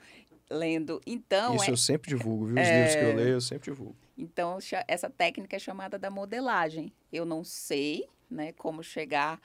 Lendo. 0.49 0.99
Então. 1.05 1.57
Isso 1.57 1.69
é... 1.69 1.73
eu 1.73 1.77
sempre 1.77 2.09
divulgo, 2.09 2.47
viu? 2.47 2.55
Os 2.55 2.67
é... 2.67 2.75
livros 2.75 2.95
que 2.95 3.03
eu 3.03 3.15
leio, 3.15 3.29
eu 3.35 3.41
sempre 3.41 3.71
divulgo. 3.71 3.95
Então, 4.17 4.57
essa 4.87 5.11
técnica 5.11 5.57
é 5.57 5.59
chamada 5.59 5.99
da 5.99 6.09
modelagem. 6.09 6.91
Eu 7.13 7.23
não 7.23 7.43
sei 7.43 8.09
né, 8.27 8.51
como 8.53 8.81
chegar 8.81 9.39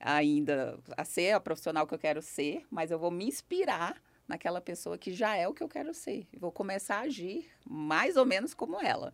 ainda 0.00 0.78
a 0.96 1.04
ser 1.04 1.32
a 1.32 1.40
profissional 1.40 1.86
que 1.86 1.94
eu 1.94 1.98
quero 1.98 2.20
ser, 2.20 2.64
mas 2.70 2.90
eu 2.90 2.98
vou 2.98 3.10
me 3.10 3.26
inspirar 3.26 4.00
naquela 4.26 4.60
pessoa 4.60 4.98
que 4.98 5.12
já 5.12 5.36
é 5.36 5.46
o 5.46 5.54
que 5.54 5.62
eu 5.62 5.68
quero 5.68 5.92
ser. 5.92 6.26
vou 6.38 6.50
começar 6.50 6.96
a 6.96 7.00
agir 7.02 7.46
mais 7.64 8.16
ou 8.16 8.24
menos 8.24 8.54
como 8.54 8.80
ela. 8.80 9.12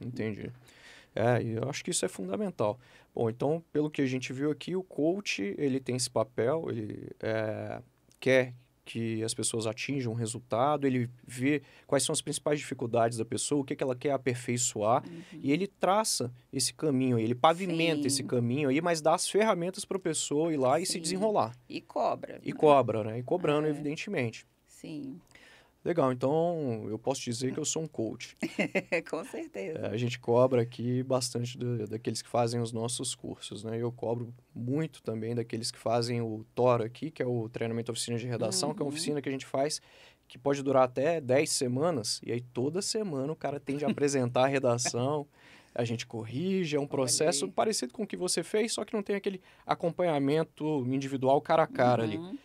Entendi. 0.00 0.52
É, 1.14 1.42
eu 1.42 1.68
acho 1.68 1.82
que 1.82 1.90
isso 1.90 2.04
é 2.04 2.08
fundamental. 2.08 2.78
Bom, 3.14 3.30
então, 3.30 3.64
pelo 3.72 3.90
que 3.90 4.02
a 4.02 4.06
gente 4.06 4.32
viu 4.32 4.50
aqui, 4.50 4.76
o 4.76 4.82
coach, 4.82 5.54
ele 5.56 5.80
tem 5.80 5.96
esse 5.96 6.10
papel, 6.10 6.66
ele 6.68 7.10
é, 7.20 7.80
quer 8.20 8.52
que 8.86 9.22
as 9.24 9.34
pessoas 9.34 9.66
atinjam 9.66 10.12
um 10.12 10.14
resultado, 10.14 10.86
ele 10.86 11.10
vê 11.26 11.60
quais 11.88 12.04
são 12.04 12.12
as 12.12 12.22
principais 12.22 12.60
dificuldades 12.60 13.18
da 13.18 13.24
pessoa, 13.24 13.60
o 13.60 13.64
que, 13.64 13.74
que 13.74 13.82
ela 13.82 13.96
quer 13.96 14.12
aperfeiçoar, 14.12 15.04
uhum. 15.04 15.40
e 15.42 15.52
ele 15.52 15.66
traça 15.66 16.32
esse 16.52 16.72
caminho, 16.72 17.18
ele 17.18 17.34
pavimenta 17.34 18.02
Sim. 18.02 18.06
esse 18.06 18.22
caminho 18.22 18.68
aí, 18.68 18.80
mas 18.80 19.00
dá 19.00 19.14
as 19.14 19.28
ferramentas 19.28 19.84
para 19.84 19.96
a 19.96 20.00
pessoa 20.00 20.52
ir 20.52 20.56
lá 20.56 20.76
Sim. 20.76 20.82
e 20.82 20.86
se 20.86 21.00
desenrolar. 21.00 21.52
E 21.68 21.80
cobra. 21.80 22.40
E 22.44 22.52
né? 22.52 22.58
cobra, 22.58 23.02
né? 23.02 23.18
E 23.18 23.22
cobrando, 23.24 23.66
é. 23.66 23.70
evidentemente. 23.70 24.46
Sim. 24.68 25.20
Legal, 25.86 26.10
então 26.10 26.84
eu 26.88 26.98
posso 26.98 27.22
dizer 27.22 27.54
que 27.54 27.60
eu 27.60 27.64
sou 27.64 27.80
um 27.80 27.86
coach. 27.86 28.36
Com 29.08 29.24
certeza. 29.24 29.78
É, 29.78 29.86
a 29.86 29.96
gente 29.96 30.18
cobra 30.18 30.60
aqui 30.60 31.00
bastante 31.04 31.56
do, 31.56 31.86
daqueles 31.86 32.20
que 32.20 32.28
fazem 32.28 32.60
os 32.60 32.72
nossos 32.72 33.14
cursos, 33.14 33.62
né? 33.62 33.78
Eu 33.80 33.92
cobro 33.92 34.34
muito 34.52 35.00
também 35.00 35.32
daqueles 35.32 35.70
que 35.70 35.78
fazem 35.78 36.20
o 36.20 36.44
TOR 36.56 36.82
aqui, 36.82 37.08
que 37.08 37.22
é 37.22 37.26
o 37.26 37.48
treinamento 37.48 37.92
oficina 37.92 38.18
de 38.18 38.26
redação, 38.26 38.70
uhum. 38.70 38.74
que 38.74 38.82
é 38.82 38.84
uma 38.84 38.88
uhum. 38.88 38.94
oficina 38.94 39.22
que 39.22 39.28
a 39.28 39.32
gente 39.32 39.46
faz 39.46 39.80
que 40.26 40.36
pode 40.36 40.60
durar 40.60 40.82
até 40.82 41.20
10 41.20 41.48
semanas, 41.48 42.20
e 42.26 42.32
aí 42.32 42.40
toda 42.40 42.82
semana 42.82 43.32
o 43.32 43.36
cara 43.36 43.60
tem 43.60 43.76
de 43.76 43.84
apresentar 43.84 44.46
a 44.46 44.48
redação, 44.48 45.24
a 45.72 45.84
gente 45.84 46.04
corrige, 46.04 46.74
é 46.74 46.80
um 46.80 46.86
processo 46.86 47.48
parecido 47.48 47.92
com 47.92 48.02
o 48.02 48.06
que 48.06 48.16
você 48.16 48.42
fez, 48.42 48.72
só 48.72 48.84
que 48.84 48.92
não 48.92 49.04
tem 49.04 49.14
aquele 49.14 49.40
acompanhamento 49.64 50.84
individual 50.88 51.40
cara 51.40 51.62
a 51.62 51.66
cara 51.68 52.02
uhum. 52.02 52.08
ali. 52.08 52.38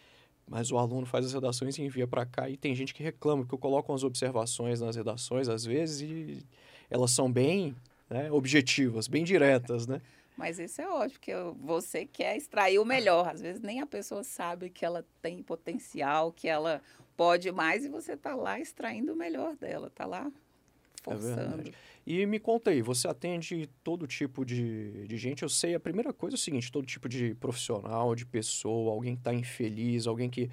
Mas 0.52 0.70
o 0.70 0.78
aluno 0.78 1.06
faz 1.06 1.26
as 1.26 1.32
redações 1.32 1.78
e 1.78 1.82
envia 1.82 2.06
para 2.06 2.26
cá. 2.26 2.50
E 2.50 2.58
tem 2.58 2.76
gente 2.76 2.94
que 2.94 3.02
reclama, 3.02 3.44
porque 3.44 3.56
eu 3.56 3.58
coloco 3.58 3.94
as 3.94 4.04
observações 4.04 4.82
nas 4.82 4.98
redações, 4.98 5.48
às 5.48 5.64
vezes, 5.64 6.02
e 6.02 6.46
elas 6.90 7.12
são 7.12 7.32
bem 7.32 7.74
né, 8.10 8.30
objetivas, 8.30 9.08
bem 9.08 9.24
diretas, 9.24 9.88
né? 9.88 10.02
Mas 10.36 10.60
isso 10.60 10.82
é 10.82 10.90
ótimo, 10.90 11.20
porque 11.20 11.34
você 11.62 12.06
quer 12.06 12.36
extrair 12.36 12.80
o 12.80 12.86
melhor. 12.86 13.30
Às 13.30 13.40
vezes 13.40 13.62
nem 13.62 13.80
a 13.80 13.86
pessoa 13.86 14.26
sabe 14.26 14.70
que 14.70 14.84
ela 14.84 15.06
tem 15.22 15.42
potencial, 15.42 16.34
que 16.34 16.50
ela 16.50 16.82
pode 17.16 17.50
mais, 17.50 17.86
e 17.86 17.88
você 17.88 18.14
está 18.14 18.36
lá 18.36 18.60
extraindo 18.60 19.14
o 19.14 19.16
melhor 19.16 19.56
dela, 19.56 19.88
está 19.88 20.06
lá 20.06 20.28
é 20.28 21.02
forçando. 21.02 21.70
É 21.70 21.72
e 22.06 22.26
me 22.26 22.40
conta 22.40 22.72
aí, 22.72 22.82
você 22.82 23.08
atende 23.08 23.70
todo 23.84 24.08
tipo 24.08 24.44
de, 24.44 25.08
de 25.08 25.18
gente? 25.18 25.44
Eu 25.44 25.50
sei, 25.50 25.76
a 25.76 25.80
primeira 25.80 26.12
coisa 26.12 26.36
é 26.36 26.38
o 26.38 26.40
seguinte, 26.40 26.72
todo 26.72 26.86
tipo 26.86 27.08
de 27.08 27.36
profissional, 27.36 28.16
de 28.16 28.26
pessoa, 28.26 28.92
alguém 28.92 29.16
que 29.16 29.22
está 29.22 29.34
infeliz, 29.34 30.08
alguém 30.08 30.30
que 30.30 30.50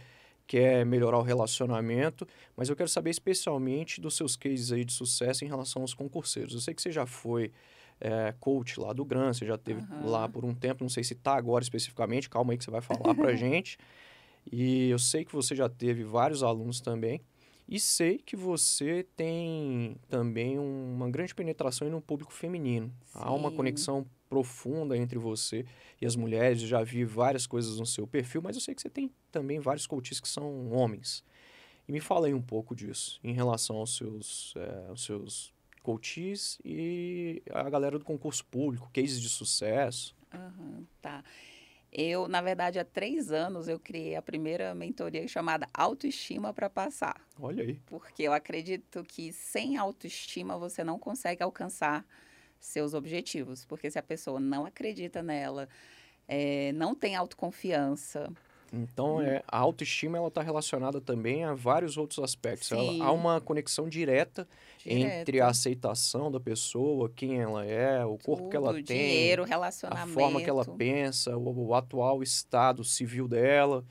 quer 0.47 0.85
melhorar 0.85 1.19
o 1.19 1.23
relacionamento, 1.23 2.27
mas 2.57 2.69
eu 2.71 2.77
quero 2.77 2.89
saber 2.89 3.11
especialmente 3.11 4.01
dos 4.01 4.17
seus 4.17 4.35
cases 4.35 4.73
aí 4.73 4.85
de 4.85 4.93
sucesso 4.93 5.45
em 5.45 5.49
relação 5.49 5.83
aos 5.83 5.93
concurseiros. 5.93 6.55
Eu 6.55 6.61
sei 6.61 6.75
que 6.75 6.81
você 6.81 6.91
já 6.91 7.05
foi 7.05 7.53
é, 8.01 8.35
coach 8.41 8.81
lá 8.81 8.93
do 8.93 9.05
GRAN, 9.05 9.33
você 9.33 9.45
já 9.45 9.59
teve 9.59 9.81
uhum. 9.81 10.09
lá 10.09 10.29
por 10.29 10.45
um 10.45 10.55
tempo, 10.55 10.83
não 10.83 10.89
sei 10.89 11.05
se 11.05 11.13
está 11.13 11.35
agora 11.35 11.63
especificamente, 11.63 12.31
calma 12.31 12.53
aí 12.53 12.59
que 12.59 12.65
você 12.65 12.71
vai 12.71 12.81
falar 12.81 13.15
para 13.15 13.35
gente. 13.37 13.79
E 14.51 14.89
eu 14.89 14.99
sei 14.99 15.25
que 15.25 15.33
você 15.33 15.55
já 15.55 15.69
teve 15.69 16.03
vários 16.05 16.43
alunos 16.43 16.81
também. 16.81 17.21
E 17.69 17.79
sei 17.79 18.17
que 18.19 18.35
você 18.35 19.07
tem 19.15 19.97
também 20.09 20.59
uma 20.59 21.11
grande 21.11 21.35
penetração 21.35 21.91
no 21.91 22.01
público 22.01 22.33
feminino. 22.33 22.91
Sim. 23.05 23.19
Há 23.21 23.33
uma 23.33 23.51
conexão 23.51 24.07
profunda 24.29 24.97
entre 24.97 25.19
você 25.19 25.67
e 26.01 26.07
as 26.07 26.17
mulheres. 26.17 26.63
Eu 26.63 26.69
já 26.69 26.83
vi 26.83 27.05
várias 27.05 27.47
coisas 27.47 27.79
no 27.79 27.85
seu 27.85 28.07
perfil, 28.07 28.41
mas 28.41 28.57
eu 28.57 28.63
sei 28.63 28.75
que 28.75 28.81
você 28.81 28.89
tem 28.89 29.11
também 29.31 29.61
vários 29.61 29.87
coaches 29.87 30.19
que 30.19 30.29
são 30.29 30.71
homens. 30.73 31.23
E 31.87 31.93
me 31.93 32.01
fala 32.01 32.27
aí 32.27 32.35
um 32.35 32.43
pouco 32.43 32.75
disso, 32.75 33.21
em 33.23 33.33
relação 33.33 33.77
aos 33.77 33.97
seus, 33.97 34.55
é, 34.57 34.87
aos 34.89 35.05
seus 35.05 35.55
coaches 35.83 36.59
e 36.65 37.43
a 37.51 37.69
galera 37.69 37.99
do 37.99 38.05
concurso 38.05 38.45
público, 38.47 38.91
cases 38.93 39.21
de 39.21 39.29
sucesso. 39.29 40.15
Uhum, 40.35 40.87
tá. 41.01 41.25
Eu, 41.93 42.29
na 42.29 42.43
verdade, 42.43 42.79
há 42.79 42.85
três 42.85 43.33
anos 43.33 43.67
eu 43.67 43.79
criei 43.79 44.15
a 44.15 44.23
primeira 44.23 44.75
mentoria 44.75 45.27
chamada 45.27 45.67
Autoestima 45.73 46.53
para 46.53 46.69
Passar. 46.69 47.21
Olha 47.41 47.63
aí. 47.63 47.81
Porque 47.87 48.23
eu 48.23 48.33
acredito 48.33 49.03
que 49.05 49.33
sem 49.33 49.77
autoestima 49.77 50.59
você 50.59 50.85
não 50.85 50.99
consegue 50.99 51.43
alcançar 51.43 52.05
seus 52.61 52.93
objetivos. 52.93 53.65
Porque 53.65 53.91
se 53.91 53.99
a 53.99 54.03
pessoa 54.03 54.39
não 54.39 54.67
acredita 54.67 55.23
nela, 55.23 55.69
é, 56.27 56.73
não 56.73 56.95
tem 56.95 57.17
autoconfiança, 57.17 58.31
então, 58.73 59.17
hum. 59.17 59.23
é, 59.23 59.43
a 59.47 59.59
autoestima 59.59 60.19
ela 60.19 60.29
está 60.29 60.43
relacionada 60.43 61.01
também 61.01 61.45
a 61.45 61.55
vários 61.55 61.97
outros 61.97 62.19
aspectos. 62.19 62.71
Ela, 62.71 63.05
há 63.05 63.13
uma 63.13 63.41
conexão 63.41 63.89
direta, 63.89 64.47
entre 64.85 65.41
a 65.41 65.49
aceitação 65.49 66.31
da 66.31 66.41
pessoa, 66.41 67.11
quem 67.15 67.41
ela 67.41 67.65
é, 67.65 68.05
o 68.05 68.19
corpo 68.19 68.45
Tudo, 68.45 68.51
que 68.51 68.57
ela 68.57 68.75
tem, 68.75 68.85
dinheiro, 68.85 69.45
relacionamento, 69.45 70.11
a 70.11 70.13
forma 70.13 70.41
que 70.41 70.49
ela 70.49 70.65
pensa, 70.65 71.37
o, 71.37 71.69
o 71.69 71.75
atual 71.75 72.23
estado 72.23 72.85
civil 72.85 73.27
dela, 73.27 73.85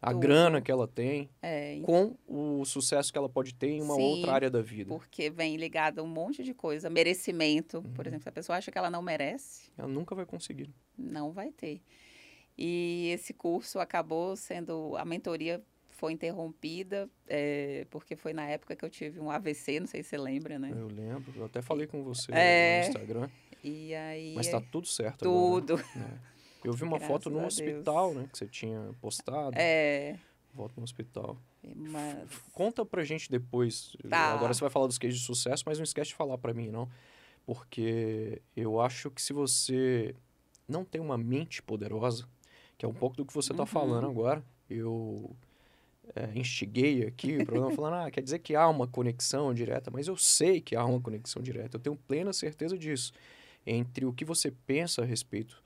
a 0.00 0.12
Tudo. 0.12 0.20
grana 0.20 0.60
que 0.60 0.70
ela 0.70 0.88
tem, 0.88 1.28
é. 1.42 1.78
com 1.82 2.16
o 2.26 2.64
sucesso 2.64 3.12
que 3.12 3.18
ela 3.18 3.28
pode 3.28 3.54
ter 3.54 3.68
em 3.68 3.82
uma 3.82 3.94
Sim, 3.94 4.02
outra 4.02 4.32
área 4.32 4.50
da 4.50 4.62
vida. 4.62 4.88
Porque 4.88 5.28
vem 5.28 5.56
ligado 5.56 5.98
a 5.98 6.02
um 6.02 6.08
monte 6.08 6.42
de 6.42 6.54
coisa, 6.54 6.88
merecimento, 6.88 7.78
uhum. 7.78 7.92
por 7.92 8.06
exemplo, 8.06 8.22
se 8.22 8.28
a 8.28 8.32
pessoa 8.32 8.56
acha 8.56 8.70
que 8.70 8.78
ela 8.78 8.90
não 8.90 9.02
merece, 9.02 9.70
ela 9.76 9.88
nunca 9.88 10.14
vai 10.14 10.24
conseguir. 10.24 10.70
Não 10.96 11.32
vai 11.32 11.50
ter. 11.50 11.82
E 12.62 13.08
esse 13.14 13.32
curso 13.32 13.78
acabou 13.78 14.36
sendo. 14.36 14.94
A 14.98 15.04
mentoria 15.04 15.62
foi 15.88 16.12
interrompida, 16.12 17.08
é, 17.26 17.86
porque 17.90 18.14
foi 18.14 18.34
na 18.34 18.46
época 18.46 18.76
que 18.76 18.84
eu 18.84 18.90
tive 18.90 19.18
um 19.18 19.30
AVC, 19.30 19.80
não 19.80 19.86
sei 19.86 20.02
se 20.02 20.10
você 20.10 20.18
lembra, 20.18 20.58
né? 20.58 20.70
Eu 20.70 20.88
lembro, 20.88 21.32
eu 21.36 21.46
até 21.46 21.62
falei 21.62 21.86
com 21.86 22.04
você 22.04 22.30
é, 22.32 22.82
no 22.82 22.88
Instagram. 22.88 23.30
E 23.64 23.94
aí. 23.94 24.34
Mas 24.34 24.46
está 24.46 24.60
tudo 24.60 24.86
certo 24.86 25.22
Tudo. 25.22 25.74
Agora, 25.74 25.88
né? 25.96 26.20
Eu 26.62 26.74
vi 26.74 26.84
uma 26.84 26.98
Graças 26.98 27.08
foto 27.08 27.30
no 27.30 27.44
hospital, 27.46 28.12
né? 28.14 28.28
Que 28.30 28.36
você 28.36 28.46
tinha 28.46 28.94
postado. 29.00 29.56
É. 29.56 30.18
Foto 30.54 30.74
no 30.76 30.84
hospital. 30.84 31.38
Mas... 31.62 32.28
Conta 32.52 32.84
pra 32.84 33.02
gente 33.04 33.30
depois. 33.30 33.96
Tá. 34.08 34.34
Agora 34.34 34.52
você 34.52 34.60
vai 34.60 34.70
falar 34.70 34.86
dos 34.86 34.98
cases 34.98 35.18
de 35.18 35.24
sucesso, 35.24 35.62
mas 35.64 35.78
não 35.78 35.84
esquece 35.84 36.08
de 36.08 36.14
falar 36.14 36.36
para 36.36 36.52
mim, 36.52 36.68
não. 36.68 36.88
Porque 37.46 38.42
eu 38.54 38.80
acho 38.80 39.10
que 39.10 39.22
se 39.22 39.32
você 39.32 40.14
não 40.68 40.84
tem 40.84 41.00
uma 41.00 41.16
mente 41.16 41.62
poderosa, 41.62 42.28
que 42.80 42.86
é 42.86 42.88
um 42.88 42.94
pouco 42.94 43.14
do 43.14 43.26
que 43.26 43.34
você 43.34 43.52
está 43.52 43.64
uhum. 43.64 43.66
falando 43.66 44.06
agora. 44.06 44.42
Eu 44.68 45.36
é, 46.16 46.30
instiguei 46.34 47.06
aqui 47.06 47.36
o 47.36 47.44
programa 47.44 47.70
falando, 47.76 48.06
ah, 48.06 48.10
quer 48.10 48.22
dizer 48.22 48.38
que 48.38 48.56
há 48.56 48.66
uma 48.66 48.88
conexão 48.88 49.52
direta, 49.52 49.90
mas 49.90 50.08
eu 50.08 50.16
sei 50.16 50.62
que 50.62 50.74
há 50.74 50.82
uma 50.86 50.98
conexão 50.98 51.42
direta, 51.42 51.76
eu 51.76 51.80
tenho 51.80 51.94
plena 51.94 52.32
certeza 52.32 52.78
disso, 52.78 53.12
entre 53.66 54.06
o 54.06 54.14
que 54.14 54.24
você 54.24 54.50
pensa 54.50 55.02
a 55.02 55.04
respeito 55.04 55.62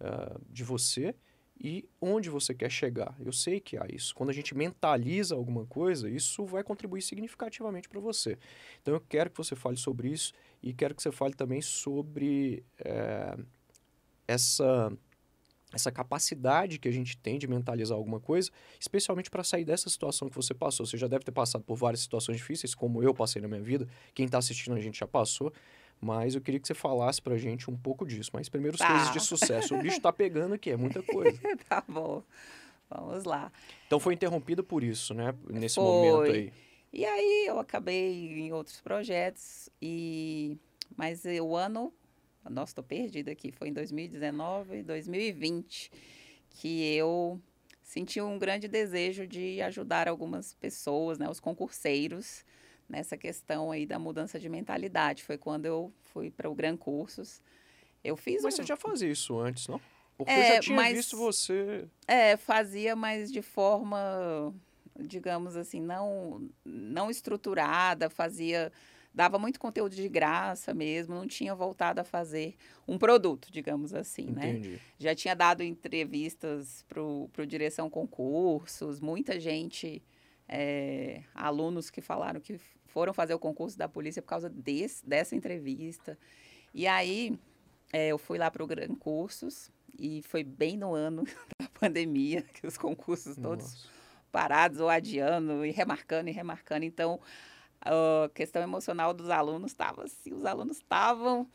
uh, 0.00 0.40
de 0.48 0.64
você 0.64 1.14
e 1.62 1.86
onde 2.00 2.30
você 2.30 2.54
quer 2.54 2.70
chegar. 2.70 3.14
Eu 3.20 3.30
sei 3.30 3.60
que 3.60 3.76
há 3.76 3.86
isso. 3.92 4.14
Quando 4.14 4.30
a 4.30 4.32
gente 4.32 4.56
mentaliza 4.56 5.34
alguma 5.34 5.66
coisa, 5.66 6.08
isso 6.08 6.46
vai 6.46 6.64
contribuir 6.64 7.02
significativamente 7.02 7.90
para 7.90 8.00
você. 8.00 8.38
Então 8.80 8.94
eu 8.94 9.00
quero 9.06 9.28
que 9.28 9.36
você 9.36 9.54
fale 9.54 9.76
sobre 9.76 10.08
isso 10.08 10.32
e 10.62 10.72
quero 10.72 10.94
que 10.94 11.02
você 11.02 11.12
fale 11.12 11.34
também 11.34 11.60
sobre 11.60 12.64
é, 12.78 13.36
essa 14.26 14.90
essa 15.74 15.90
capacidade 15.90 16.78
que 16.78 16.88
a 16.88 16.92
gente 16.92 17.16
tem 17.16 17.38
de 17.38 17.46
mentalizar 17.46 17.96
alguma 17.96 18.20
coisa, 18.20 18.50
especialmente 18.78 19.30
para 19.30 19.42
sair 19.42 19.64
dessa 19.64 19.90
situação 19.90 20.28
que 20.28 20.36
você 20.36 20.54
passou. 20.54 20.86
Você 20.86 20.96
já 20.96 21.08
deve 21.08 21.24
ter 21.24 21.32
passado 21.32 21.64
por 21.64 21.76
várias 21.76 22.00
situações 22.00 22.38
difíceis, 22.38 22.74
como 22.74 23.02
eu 23.02 23.12
passei 23.12 23.42
na 23.42 23.48
minha 23.48 23.60
vida. 23.60 23.88
Quem 24.14 24.26
está 24.26 24.38
assistindo 24.38 24.74
a 24.74 24.80
gente 24.80 24.98
já 24.98 25.06
passou. 25.06 25.52
Mas 26.00 26.34
eu 26.34 26.40
queria 26.40 26.60
que 26.60 26.66
você 26.66 26.74
falasse 26.74 27.22
pra 27.22 27.36
gente 27.36 27.70
um 27.70 27.76
pouco 27.76 28.06
disso. 28.06 28.30
Mas 28.32 28.48
primeiro 28.48 28.74
os 28.74 28.78
tá. 28.78 28.88
cases 28.88 29.12
de 29.12 29.20
sucesso. 29.20 29.74
O 29.74 29.80
bicho 29.80 30.00
tá 30.00 30.12
pegando 30.12 30.54
aqui, 30.54 30.70
é 30.70 30.76
muita 30.76 31.02
coisa. 31.02 31.38
tá 31.68 31.82
bom. 31.86 32.22
Vamos 32.90 33.24
lá. 33.24 33.50
Então 33.86 33.98
foi 33.98 34.14
interrompida 34.14 34.62
por 34.62 34.82
isso, 34.82 35.14
né? 35.14 35.34
Nesse 35.48 35.76
foi. 35.76 35.84
momento 35.84 36.32
aí. 36.32 36.52
E 36.92 37.04
aí 37.04 37.46
eu 37.48 37.58
acabei 37.58 38.38
em 38.38 38.52
outros 38.52 38.80
projetos 38.80 39.68
e 39.82 40.56
mas 40.96 41.24
o 41.24 41.56
ano, 41.56 41.92
nossa, 42.50 42.72
estou 42.72 42.84
perdida 42.84 43.30
aqui, 43.30 43.50
foi 43.52 43.68
em 43.68 43.72
2019, 43.72 44.82
2020 44.82 45.90
que 46.54 46.94
eu 46.94 47.40
senti 47.82 48.20
um 48.20 48.38
grande 48.38 48.68
desejo 48.68 49.26
de 49.26 49.60
ajudar 49.62 50.08
algumas 50.08 50.54
pessoas, 50.54 51.18
né, 51.18 51.28
os 51.28 51.40
concurseiros 51.40 52.44
nessa 52.88 53.16
questão 53.16 53.70
aí 53.70 53.86
da 53.86 53.98
mudança 53.98 54.38
de 54.38 54.48
mentalidade. 54.48 55.22
Foi 55.22 55.36
quando 55.36 55.66
eu 55.66 55.92
fui 56.12 56.30
para 56.30 56.48
o 56.48 56.54
Gran 56.54 56.76
Cursos. 56.76 57.42
Eu 58.02 58.16
fiz 58.16 58.42
Mas 58.42 58.54
um... 58.54 58.56
você 58.58 58.62
já 58.62 58.76
fazia 58.76 59.10
isso 59.10 59.38
antes, 59.38 59.66
não? 59.68 59.80
Porque 60.16 60.32
é, 60.32 60.50
eu 60.50 60.54
já 60.54 60.60
tinha 60.60 60.76
mas, 60.76 60.96
visto 60.96 61.16
você... 61.16 61.86
É, 62.06 62.36
fazia, 62.36 62.94
mas 62.94 63.32
de 63.32 63.42
forma, 63.42 64.54
digamos 65.00 65.56
assim, 65.56 65.80
não, 65.80 66.48
não 66.64 67.10
estruturada, 67.10 68.08
fazia... 68.08 68.70
Dava 69.14 69.38
muito 69.38 69.60
conteúdo 69.60 69.94
de 69.94 70.08
graça 70.08 70.74
mesmo, 70.74 71.14
não 71.14 71.26
tinha 71.26 71.54
voltado 71.54 72.00
a 72.00 72.04
fazer 72.04 72.56
um 72.86 72.98
produto, 72.98 73.48
digamos 73.50 73.94
assim, 73.94 74.26
né? 74.26 74.50
Entendi. 74.50 74.70
né? 74.70 74.80
Já 74.98 75.14
tinha 75.14 75.36
dado 75.36 75.62
entrevistas 75.62 76.84
para 76.88 77.00
o 77.00 77.46
Direção 77.46 77.88
Concursos, 77.88 78.98
muita 78.98 79.38
gente 79.38 80.02
é, 80.48 81.22
alunos 81.32 81.90
que 81.90 82.00
falaram 82.00 82.40
que 82.40 82.58
foram 82.86 83.14
fazer 83.14 83.34
o 83.34 83.38
concurso 83.38 83.78
da 83.78 83.88
polícia 83.88 84.20
por 84.20 84.28
causa 84.28 84.48
desse, 84.48 85.06
dessa 85.06 85.34
entrevista. 85.34 86.18
E 86.72 86.86
aí 86.86 87.38
é, 87.92 88.08
eu 88.08 88.18
fui 88.18 88.38
lá 88.38 88.50
para 88.50 88.62
o 88.62 88.66
Gran 88.66 88.94
Cursos 88.94 89.70
e 89.98 90.22
foi 90.22 90.42
bem 90.42 90.76
no 90.76 90.92
ano 90.92 91.24
da 91.60 91.68
pandemia, 91.68 92.42
que 92.42 92.66
os 92.66 92.76
concursos 92.76 93.36
todos 93.36 93.64
Nossa. 93.64 93.88
parados 94.32 94.80
ou 94.80 94.88
adiando 94.88 95.64
e 95.64 95.70
remarcando 95.70 96.28
e 96.28 96.32
remarcando. 96.32 96.84
Então, 96.84 97.20
a 97.84 98.28
questão 98.30 98.62
emocional 98.62 99.12
dos 99.12 99.30
alunos 99.30 99.70
estava 99.70 100.04
assim, 100.04 100.32
os 100.32 100.44
alunos 100.44 100.78
estavam 100.78 101.46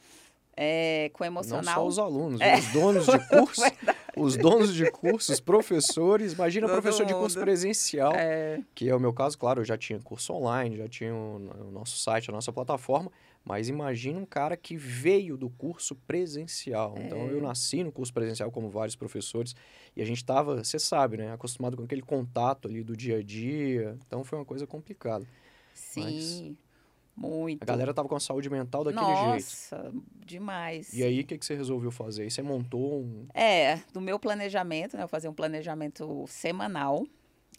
é, 0.62 1.10
com 1.14 1.24
emocional. 1.24 1.64
Não 1.64 1.74
só 1.74 1.88
os 1.88 1.98
alunos, 1.98 2.42
é. 2.42 2.58
os 2.58 2.68
donos 2.74 3.06
de 3.06 3.20
curso, 3.30 3.62
os 4.18 4.36
donos 4.36 4.74
de 4.74 4.92
cursos, 4.92 5.40
professores. 5.40 6.34
Imagina 6.34 6.68
Todo 6.68 6.82
professor 6.82 7.04
mundo. 7.04 7.14
de 7.14 7.20
curso 7.20 7.40
presencial, 7.40 8.14
é. 8.14 8.62
que 8.76 8.90
é 8.90 8.94
o 8.94 9.00
meu 9.00 9.14
caso, 9.14 9.38
claro, 9.38 9.62
eu 9.62 9.66
já 9.66 9.78
tinha 9.78 10.00
curso 10.02 10.34
online, 10.34 10.76
já 10.76 10.90
tinha 10.90 11.16
o, 11.16 11.68
o 11.68 11.72
nosso 11.72 11.98
site, 11.98 12.30
a 12.30 12.34
nossa 12.34 12.52
plataforma, 12.52 13.10
mas 13.46 13.70
imagina 13.70 14.20
um 14.20 14.26
cara 14.26 14.58
que 14.58 14.76
veio 14.76 15.38
do 15.38 15.50
curso 15.50 15.96
presencial. 15.96 16.94
É. 16.98 17.04
Então 17.04 17.20
eu 17.28 17.42
nasci 17.42 17.82
no 17.82 17.92
curso 17.92 18.14
presencial 18.14 18.52
como 18.52 18.70
vários 18.70 18.98
professores 18.98 19.56
e 19.96 20.02
a 20.02 20.06
gente 20.06 20.18
estava, 20.18 20.62
você 20.62 20.78
sabe, 20.78 21.16
né, 21.16 21.32
acostumado 21.32 21.78
com 21.78 21.84
aquele 21.84 22.02
contato 22.02 22.68
ali 22.68 22.84
do 22.84 22.98
dia 22.98 23.20
a 23.20 23.24
dia. 23.24 23.98
Então 24.06 24.26
foi 24.26 24.38
uma 24.38 24.46
coisa 24.46 24.68
complicada. 24.68 25.26
Sim. 25.80 26.04
Mas... 26.04 26.70
Muito. 27.20 27.62
A 27.62 27.66
galera 27.66 27.94
tava 27.94 28.08
com 28.08 28.16
a 28.16 28.20
saúde 28.20 28.50
mental 28.50 28.82
daquele 28.82 29.04
Nossa, 29.04 29.76
jeito. 29.76 29.86
Nossa, 29.86 29.94
demais. 30.26 30.94
E 30.94 31.04
aí, 31.04 31.20
o 31.20 31.26
que, 31.26 31.38
que 31.38 31.46
você 31.46 31.54
resolveu 31.54 31.92
fazer? 31.92 32.30
Você 32.30 32.42
montou 32.42 33.02
um... 33.02 33.28
É, 33.34 33.82
do 33.92 34.00
meu 34.00 34.18
planejamento, 34.18 34.96
né? 34.96 35.04
Eu 35.04 35.08
fazia 35.08 35.30
um 35.30 35.34
planejamento 35.34 36.26
semanal. 36.30 37.06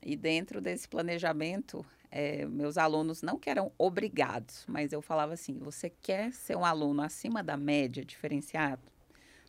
E 0.02 0.16
dentro 0.16 0.62
desse 0.62 0.88
planejamento, 0.88 1.84
é, 2.10 2.46
meus 2.46 2.78
alunos 2.78 3.20
não 3.20 3.38
que 3.38 3.50
eram 3.50 3.70
obrigados, 3.76 4.64
mas 4.66 4.94
eu 4.94 5.02
falava 5.02 5.34
assim, 5.34 5.58
você 5.58 5.90
quer 5.90 6.32
ser 6.32 6.56
um 6.56 6.64
aluno 6.64 7.02
acima 7.02 7.42
da 7.42 7.58
média, 7.58 8.02
diferenciado? 8.02 8.80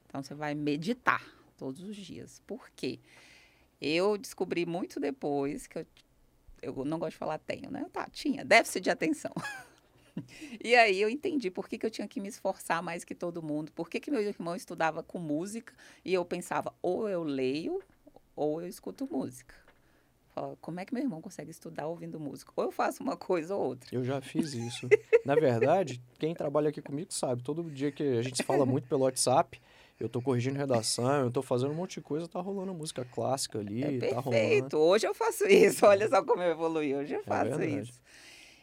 Então, 0.05 0.21
você 0.21 0.35
vai 0.35 0.53
meditar 0.53 1.25
todos 1.57 1.81
os 1.81 1.95
dias. 1.95 2.41
Por 2.45 2.69
quê? 2.75 2.99
Eu 3.79 4.17
descobri 4.17 4.65
muito 4.65 4.99
depois 4.99 5.67
que 5.67 5.79
eu, 5.79 5.85
eu 6.61 6.85
não 6.85 6.99
gosto 6.99 7.11
de 7.11 7.17
falar 7.17 7.37
tenho, 7.39 7.69
né? 7.71 7.85
Tá, 7.91 8.07
tinha 8.11 8.45
déficit 8.45 8.81
de 8.81 8.89
atenção. 8.89 9.31
E 10.61 10.75
aí 10.75 11.01
eu 11.01 11.09
entendi 11.09 11.49
por 11.49 11.69
que, 11.69 11.77
que 11.77 11.85
eu 11.85 11.89
tinha 11.89 12.05
que 12.05 12.19
me 12.19 12.27
esforçar 12.27 12.83
mais 12.83 13.05
que 13.05 13.15
todo 13.15 13.41
mundo, 13.41 13.71
por 13.71 13.89
que, 13.89 13.97
que 13.97 14.11
meu 14.11 14.21
irmão 14.21 14.55
estudava 14.55 15.01
com 15.01 15.17
música 15.17 15.73
e 16.03 16.13
eu 16.13 16.25
pensava, 16.25 16.73
ou 16.81 17.07
eu 17.07 17.23
leio 17.23 17.81
ou 18.35 18.61
eu 18.61 18.67
escuto 18.67 19.07
música. 19.09 19.55
como 20.59 20.79
é 20.79 20.85
que 20.85 20.93
meu 20.93 21.03
irmão 21.03 21.21
consegue 21.21 21.51
estudar 21.51 21.87
ouvindo 21.87 22.19
música? 22.19 22.51
Ou 22.55 22.65
eu 22.65 22.71
faço 22.71 23.03
uma 23.03 23.15
coisa 23.15 23.55
ou 23.55 23.67
outra. 23.67 23.89
Eu 23.91 24.03
já 24.03 24.21
fiz 24.21 24.53
isso. 24.53 24.87
Na 25.25 25.35
verdade, 25.35 26.01
quem 26.17 26.33
trabalha 26.33 26.69
aqui 26.69 26.81
comigo 26.81 27.13
sabe, 27.13 27.43
todo 27.43 27.69
dia 27.69 27.91
que 27.91 28.03
a 28.03 28.21
gente 28.21 28.37
se 28.37 28.43
fala 28.43 28.65
muito 28.65 28.87
pelo 28.87 29.03
WhatsApp, 29.03 29.61
eu 30.01 30.09
tô 30.09 30.21
corrigindo 30.21 30.57
redação, 30.57 31.21
eu 31.21 31.31
tô 31.31 31.41
fazendo 31.41 31.71
um 31.71 31.75
monte 31.75 31.95
de 31.95 32.01
coisa, 32.01 32.27
tá 32.27 32.41
rolando 32.41 32.73
música 32.73 33.05
clássica 33.05 33.59
ali, 33.59 33.83
é 33.83 33.87
perfeito. 33.87 34.15
tá 34.15 34.19
rolando. 34.19 34.77
Hoje 34.79 35.07
eu 35.07 35.13
faço 35.13 35.45
isso, 35.45 35.85
olha 35.85 36.09
só 36.09 36.23
como 36.23 36.41
eu 36.41 36.51
evolui, 36.51 36.95
hoje 36.95 37.13
eu 37.13 37.19
é 37.19 37.23
faço 37.23 37.61
é 37.61 37.67
isso. 37.67 38.01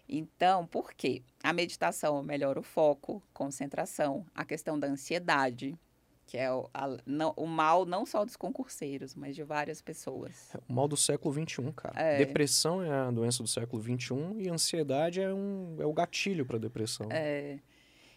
Então, 0.09 0.67
por 0.67 0.93
quê? 0.95 1.23
A 1.43 1.53
meditação 1.53 2.23
melhora 2.23 2.59
o 2.59 2.63
foco, 2.63 3.23
concentração, 3.33 4.27
a 4.35 4.45
questão 4.45 4.79
da 4.79 4.89
ansiedade, 4.89 5.79
que 6.27 6.37
é 6.37 6.51
o, 6.53 6.69
a, 6.75 6.97
não, 7.07 7.33
o 7.37 7.47
mal 7.47 7.87
não 7.87 8.05
só 8.05 8.25
dos 8.25 8.35
concurseiros, 8.35 9.15
mas 9.15 9.37
de 9.37 9.45
várias 9.45 9.81
pessoas. 9.81 10.55
É 10.55 10.59
o 10.69 10.73
mal 10.73 10.89
do 10.89 10.97
século 10.97 11.33
XXI, 11.33 11.73
cara. 11.73 12.01
É. 12.01 12.19
Depressão 12.19 12.83
é 12.83 12.91
a 12.91 13.11
doença 13.11 13.43
do 13.43 13.49
século 13.49 13.81
XXI 13.83 14.15
e 14.39 14.49
ansiedade 14.49 15.21
é, 15.21 15.33
um, 15.33 15.77
é 15.79 15.87
o 15.87 15.93
gatilho 15.93 16.45
para 16.45 16.59
depressão. 16.59 17.07
É. 17.11 17.59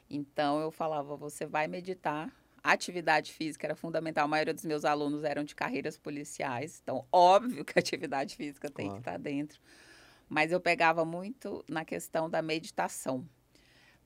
Então, 0.09 0.59
eu 0.59 0.71
falava, 0.71 1.15
você 1.15 1.45
vai 1.45 1.67
meditar. 1.67 2.33
A 2.63 2.71
atividade 2.71 3.33
física 3.33 3.67
era 3.67 3.75
fundamental. 3.75 4.25
A 4.25 4.27
maioria 4.27 4.53
dos 4.53 4.65
meus 4.65 4.85
alunos 4.85 5.23
eram 5.23 5.43
de 5.43 5.55
carreiras 5.55 5.97
policiais. 5.97 6.79
Então, 6.81 7.05
óbvio 7.11 7.65
que 7.65 7.73
a 7.77 7.79
atividade 7.79 8.35
física 8.35 8.69
tem 8.69 8.85
claro. 8.85 9.01
que 9.01 9.09
estar 9.09 9.17
dentro 9.17 9.59
mas 10.31 10.53
eu 10.53 10.61
pegava 10.61 11.03
muito 11.03 11.61
na 11.67 11.83
questão 11.83 12.29
da 12.29 12.41
meditação, 12.41 13.27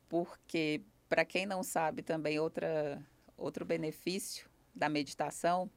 porque 0.10 0.82
para 1.08 1.24
quem 1.24 1.46
não 1.46 1.62
sabe 1.62 2.02
também 2.02 2.40
outra 2.40 3.00
outro 3.38 3.64
benefício 3.64 4.50
da 4.74 4.90
meditação 4.90 5.70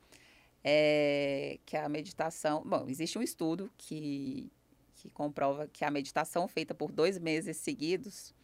é 0.64 1.58
que 1.66 1.76
a 1.76 1.86
meditação, 1.86 2.62
bom, 2.64 2.86
existe 2.88 3.18
um 3.18 3.22
estudo 3.22 3.70
que 3.76 4.50
que 4.94 5.10
comprova 5.10 5.68
que 5.68 5.84
a 5.84 5.90
meditação 5.90 6.48
feita 6.48 6.74
por 6.74 6.90
dois 6.90 7.18
meses 7.18 7.58
seguidos 7.58 8.34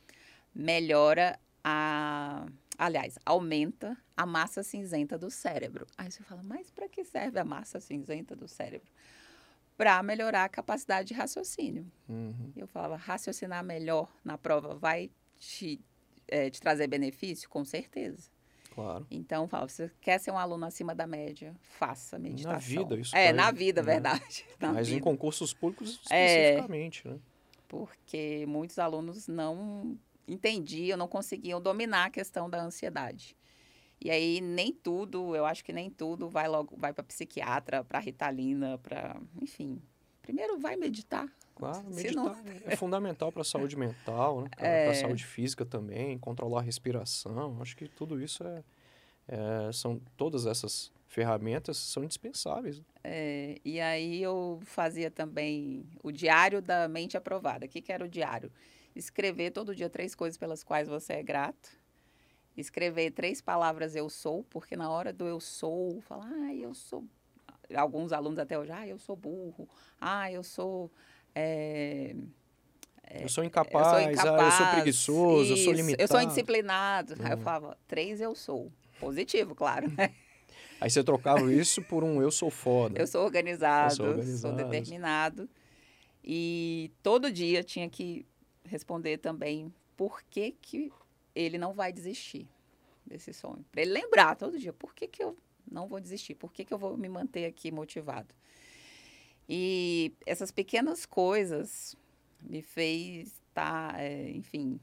melhora 0.54 1.40
a 1.64 2.46
aliás, 2.78 3.18
aumenta 3.24 3.96
a 4.16 4.24
massa 4.26 4.62
cinzenta 4.62 5.18
do 5.18 5.30
cérebro. 5.30 5.86
Aí 5.96 6.10
você 6.10 6.22
fala, 6.22 6.42
mas 6.42 6.70
para 6.70 6.88
que 6.88 7.04
serve 7.04 7.38
a 7.38 7.44
massa 7.44 7.80
cinzenta 7.80 8.34
do 8.36 8.48
cérebro? 8.48 8.90
para 9.76 10.00
melhorar 10.02 10.44
a 10.44 10.48
capacidade 10.48 11.08
de 11.08 11.14
raciocínio. 11.14 11.90
Uhum. 12.08 12.52
Eu 12.56 12.66
falava, 12.66 12.96
raciocinar 12.96 13.64
melhor 13.64 14.08
na 14.24 14.38
prova 14.38 14.74
vai 14.74 15.10
te, 15.36 15.80
é, 16.28 16.48
te 16.48 16.60
trazer 16.60 16.86
benefício? 16.86 17.48
Com 17.48 17.64
certeza. 17.64 18.30
Claro. 18.72 19.06
Então, 19.10 19.46
fala, 19.48 19.68
você 19.68 19.90
quer 20.00 20.18
ser 20.18 20.30
um 20.30 20.38
aluno 20.38 20.64
acima 20.66 20.94
da 20.94 21.06
média, 21.06 21.54
faça 21.60 22.18
meditação. 22.18 22.52
Na 22.52 22.58
vida, 22.58 23.00
isso 23.00 23.16
É, 23.16 23.32
na 23.32 23.50
vida, 23.50 23.82
né? 23.82 23.92
verdade. 23.94 24.44
Na 24.58 24.72
Mas 24.72 24.88
vida. 24.88 24.98
em 24.98 25.02
concursos 25.02 25.52
públicos 25.52 26.00
especificamente, 26.02 27.06
é, 27.06 27.10
né? 27.12 27.18
Porque 27.68 28.44
muitos 28.46 28.78
alunos 28.78 29.26
não 29.26 29.98
entendiam, 30.26 30.96
não 30.96 31.08
conseguiam 31.08 31.60
dominar 31.60 32.06
a 32.06 32.10
questão 32.10 32.48
da 32.48 32.62
ansiedade. 32.62 33.36
E 34.00 34.10
aí 34.10 34.40
nem 34.40 34.72
tudo, 34.72 35.34
eu 35.34 35.46
acho 35.46 35.64
que 35.64 35.72
nem 35.72 35.88
tudo 35.88 36.28
vai 36.28 36.48
logo 36.48 36.76
vai 36.76 36.92
para 36.92 37.04
psiquiatra, 37.04 37.82
para 37.84 37.98
ritalina, 37.98 38.78
para, 38.78 39.16
enfim. 39.40 39.80
Primeiro 40.20 40.58
vai 40.58 40.76
meditar. 40.76 41.26
Claro, 41.54 41.84
meditar 41.90 42.14
não... 42.14 42.36
é 42.66 42.76
fundamental 42.76 43.30
para 43.30 43.42
a 43.42 43.44
saúde 43.44 43.76
mental, 43.76 44.42
né? 44.42 44.50
Para 44.56 44.66
é... 44.66 44.88
a 44.88 44.94
saúde 44.94 45.24
física 45.24 45.64
também, 45.64 46.18
controlar 46.18 46.60
a 46.60 46.62
respiração. 46.62 47.60
Acho 47.60 47.76
que 47.76 47.88
tudo 47.88 48.20
isso 48.20 48.42
é, 48.44 48.64
é 49.28 49.72
são 49.72 50.00
todas 50.16 50.46
essas 50.46 50.92
ferramentas 51.14 51.76
são 51.76 52.02
indispensáveis. 52.02 52.82
É, 53.02 53.60
e 53.64 53.80
aí 53.80 54.20
eu 54.20 54.60
fazia 54.64 55.10
também 55.10 55.86
o 56.02 56.10
diário 56.10 56.60
da 56.60 56.88
mente 56.88 57.16
aprovada. 57.16 57.66
O 57.66 57.68
que, 57.68 57.80
que 57.80 57.92
era 57.92 58.04
o 58.04 58.08
diário? 58.08 58.50
Escrever 58.94 59.50
todo 59.50 59.74
dia 59.74 59.90
três 59.90 60.14
coisas 60.14 60.38
pelas 60.38 60.62
quais 60.62 60.88
você 60.88 61.14
é 61.14 61.22
grato 61.22 61.84
escrever 62.56 63.10
três 63.10 63.40
palavras 63.40 63.96
eu 63.96 64.08
sou, 64.08 64.44
porque 64.44 64.76
na 64.76 64.90
hora 64.90 65.12
do 65.12 65.26
eu 65.26 65.40
sou, 65.40 66.00
falar, 66.02 66.30
ah, 66.30 66.54
eu 66.54 66.74
sou. 66.74 67.04
Alguns 67.74 68.12
alunos 68.12 68.38
até 68.38 68.58
hoje, 68.58 68.70
ah, 68.70 68.86
eu 68.86 68.98
sou 68.98 69.16
burro, 69.16 69.68
ah, 70.00 70.30
eu 70.30 70.42
sou. 70.42 70.90
É, 71.34 72.14
eu 73.20 73.28
sou 73.28 73.44
incapaz, 73.44 73.86
eu 73.86 73.92
sou, 73.92 74.10
incapaz, 74.12 74.54
eu 74.54 74.64
sou 74.64 74.74
preguiçoso, 74.74 75.42
isso, 75.42 75.52
eu 75.52 75.64
sou 75.64 75.72
limitado. 75.72 76.02
Eu 76.02 76.08
sou 76.08 76.20
indisciplinado. 76.20 77.14
Uhum. 77.14 77.26
Aí 77.26 77.32
eu 77.32 77.38
falava, 77.38 77.78
três 77.86 78.20
eu 78.20 78.34
sou. 78.34 78.72
Positivo, 79.00 79.54
claro, 79.54 79.90
né? 79.90 80.14
Aí 80.80 80.90
você 80.90 81.02
trocava 81.02 81.52
isso 81.52 81.82
por 81.82 82.04
um 82.04 82.20
eu 82.20 82.30
sou 82.30 82.50
foda. 82.50 83.00
Eu 83.00 83.06
sou 83.06 83.24
organizado, 83.24 83.92
eu 83.92 83.96
sou, 83.96 84.06
organizado. 84.06 84.58
sou 84.58 84.70
determinado. 84.70 85.48
E 86.22 86.90
todo 87.02 87.30
dia 87.30 87.62
tinha 87.62 87.88
que 87.88 88.26
responder 88.64 89.18
também 89.18 89.72
por 89.96 90.22
que, 90.22 90.52
que 90.52 90.92
ele 91.34 91.58
não 91.58 91.72
vai 91.72 91.92
desistir 91.92 92.48
desse 93.04 93.32
sonho. 93.32 93.64
Para 93.70 93.82
ele 93.82 93.92
lembrar 93.92 94.34
todo 94.36 94.58
dia, 94.58 94.72
por 94.72 94.94
que, 94.94 95.06
que 95.06 95.22
eu 95.22 95.36
não 95.70 95.86
vou 95.86 96.00
desistir? 96.00 96.34
Por 96.34 96.52
que, 96.52 96.64
que 96.64 96.72
eu 96.72 96.78
vou 96.78 96.96
me 96.96 97.08
manter 97.08 97.46
aqui 97.46 97.70
motivado? 97.70 98.34
E 99.48 100.12
essas 100.24 100.50
pequenas 100.50 101.04
coisas 101.04 101.94
me 102.40 102.62
fez 102.62 103.28
estar, 103.48 103.92
tá, 103.92 104.02
é, 104.02 104.30
enfim, 104.30 104.80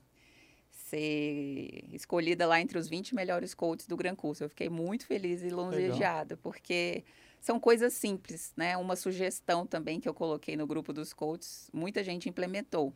ser 0.70 1.86
escolhida 1.92 2.46
lá 2.46 2.60
entre 2.62 2.78
os 2.78 2.88
20 2.88 3.16
melhores 3.16 3.54
coaches 3.54 3.88
do 3.88 3.98
Gran 3.98 4.16
Curso. 4.16 4.44
Eu 4.44 4.50
fiquei 4.50 4.70
muito 4.70 5.06
feliz 5.06 5.42
e 5.42 5.50
longeada, 5.50 6.38
porque 6.38 7.04
são 7.40 7.60
coisas 7.60 7.94
simples, 7.94 8.54
né? 8.56 8.78
Uma 8.78 8.96
sugestão 8.96 9.66
também 9.66 10.00
que 10.00 10.08
eu 10.08 10.14
coloquei 10.14 10.56
no 10.56 10.68
grupo 10.68 10.94
dos 10.94 11.12
coaches, 11.12 11.70
muita 11.74 12.04
gente 12.04 12.30
implementou. 12.30 12.94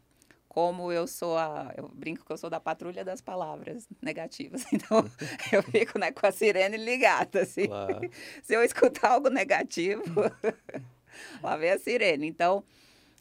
Como 0.55 0.89
eu 0.89 1.05
sou 1.05 1.37
a. 1.37 1.73
Eu 1.75 1.91
brinco 1.93 2.25
que 2.25 2.31
eu 2.31 2.37
sou 2.37 2.49
da 2.49 2.61
patrulha 2.61 3.03
das 3.03 3.19
palavras 3.19 3.89
negativas. 4.01 4.63
Então, 4.71 5.03
eu 5.51 5.61
fico 5.63 5.99
né, 5.99 6.13
com 6.13 6.25
a 6.25 6.31
sirene 6.31 6.77
ligada. 6.77 7.41
Assim. 7.41 7.67
Claro. 7.67 8.09
Se 8.41 8.55
eu 8.55 8.63
escutar 8.63 9.11
algo 9.11 9.29
negativo, 9.29 10.01
lá 11.43 11.57
vem 11.57 11.71
a 11.71 11.77
sirene. 11.77 12.25
Então, 12.25 12.63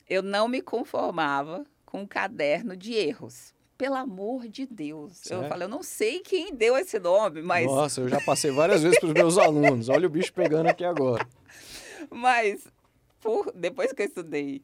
eu 0.09 0.23
não 0.23 0.47
me 0.47 0.62
conformava 0.62 1.66
com 1.85 2.03
um 2.03 2.07
caderno 2.07 2.77
de 2.77 2.94
erros. 2.94 3.53
Pelo 3.77 3.97
amor 3.97 4.47
de 4.47 4.64
Deus. 4.64 5.16
Certo. 5.16 5.42
Eu 5.42 5.49
falei, 5.49 5.64
eu 5.64 5.70
não 5.70 5.83
sei 5.83 6.20
quem 6.20 6.55
deu 6.55 6.79
esse 6.79 7.01
nome, 7.01 7.42
mas. 7.42 7.66
Nossa, 7.66 8.01
eu 8.01 8.09
já 8.09 8.20
passei 8.20 8.53
várias 8.53 8.81
vezes 8.85 9.01
para 9.01 9.09
os 9.09 9.12
meus 9.12 9.38
alunos. 9.38 9.88
Olha 9.88 10.07
o 10.07 10.11
bicho 10.11 10.33
pegando 10.33 10.68
aqui 10.68 10.85
agora. 10.85 11.27
Mas, 12.11 12.64
por, 13.18 13.51
depois 13.53 13.92
que 13.92 14.03
eu 14.03 14.07
estudei 14.07 14.62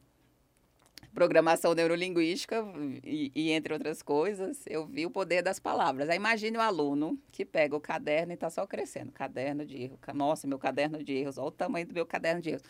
programação 1.13 1.73
neurolinguística 1.73 2.63
e, 3.03 3.31
e, 3.35 3.51
entre 3.51 3.73
outras 3.73 4.01
coisas, 4.01 4.59
eu 4.67 4.85
vi 4.85 5.05
o 5.05 5.11
poder 5.11 5.41
das 5.41 5.59
palavras. 5.59 6.09
Aí 6.09 6.15
imagine 6.15 6.57
o 6.57 6.61
aluno 6.61 7.17
que 7.31 7.45
pega 7.45 7.75
o 7.75 7.79
caderno 7.79 8.31
e 8.31 8.35
está 8.35 8.49
só 8.49 8.65
crescendo. 8.65 9.11
Caderno 9.11 9.65
de 9.65 9.83
erro. 9.83 9.99
Nossa, 10.13 10.47
meu 10.47 10.57
caderno 10.57 11.03
de 11.03 11.13
erros. 11.13 11.37
Olha 11.37 11.47
o 11.47 11.51
tamanho 11.51 11.85
do 11.85 11.93
meu 11.93 12.05
caderno 12.05 12.41
de 12.41 12.51
erros. 12.51 12.63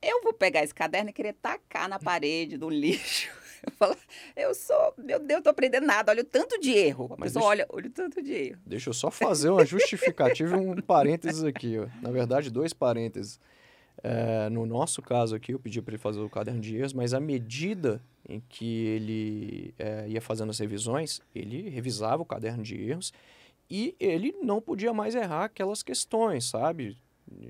Eu 0.00 0.20
vou 0.22 0.32
pegar 0.32 0.64
esse 0.64 0.74
caderno 0.74 1.10
e 1.10 1.12
querer 1.12 1.34
tacar 1.34 1.88
na 1.88 1.98
parede 1.98 2.56
do 2.56 2.68
lixo. 2.68 3.30
Eu 3.64 3.70
falo, 3.74 3.96
eu 4.34 4.54
sou, 4.56 4.92
meu 4.98 5.20
Deus, 5.20 5.38
eu 5.38 5.42
tô 5.44 5.50
aprendendo 5.50 5.86
nada, 5.86 6.10
olha 6.10 6.22
o 6.22 6.24
tanto 6.24 6.58
de 6.58 6.72
erro. 6.72 7.04
A 7.12 7.16
Mas 7.16 7.32
pessoa 7.32 7.54
deixa, 7.54 7.62
olha, 7.62 7.66
olha 7.70 7.86
o 7.86 7.90
tanto 7.90 8.20
de 8.20 8.32
erro. 8.32 8.60
Deixa 8.66 8.90
eu 8.90 8.92
só 8.92 9.08
fazer 9.08 9.50
uma 9.50 9.64
justificativa 9.64 10.56
e 10.56 10.66
um 10.66 10.80
parênteses 10.80 11.44
aqui. 11.44 11.78
Ó. 11.78 11.86
Na 12.02 12.10
verdade, 12.10 12.50
dois 12.50 12.72
parênteses. 12.72 13.38
É, 14.02 14.48
no 14.48 14.66
nosso 14.66 15.02
caso 15.02 15.34
aqui, 15.34 15.52
eu 15.52 15.58
pedi 15.58 15.80
para 15.82 15.94
ele 15.94 16.02
fazer 16.02 16.20
o 16.20 16.30
caderno 16.30 16.60
de 16.60 16.76
erros, 16.76 16.92
mas 16.92 17.14
à 17.14 17.20
medida 17.20 18.02
em 18.28 18.40
que 18.48 18.86
ele 18.86 19.74
é, 19.78 20.08
ia 20.08 20.20
fazendo 20.20 20.50
as 20.50 20.58
revisões, 20.58 21.20
ele 21.34 21.68
revisava 21.68 22.22
o 22.22 22.26
caderno 22.26 22.62
de 22.62 22.80
erros 22.80 23.12
e 23.70 23.94
ele 23.98 24.34
não 24.42 24.60
podia 24.60 24.92
mais 24.92 25.14
errar 25.14 25.44
aquelas 25.44 25.82
questões, 25.82 26.44
sabe? 26.44 26.96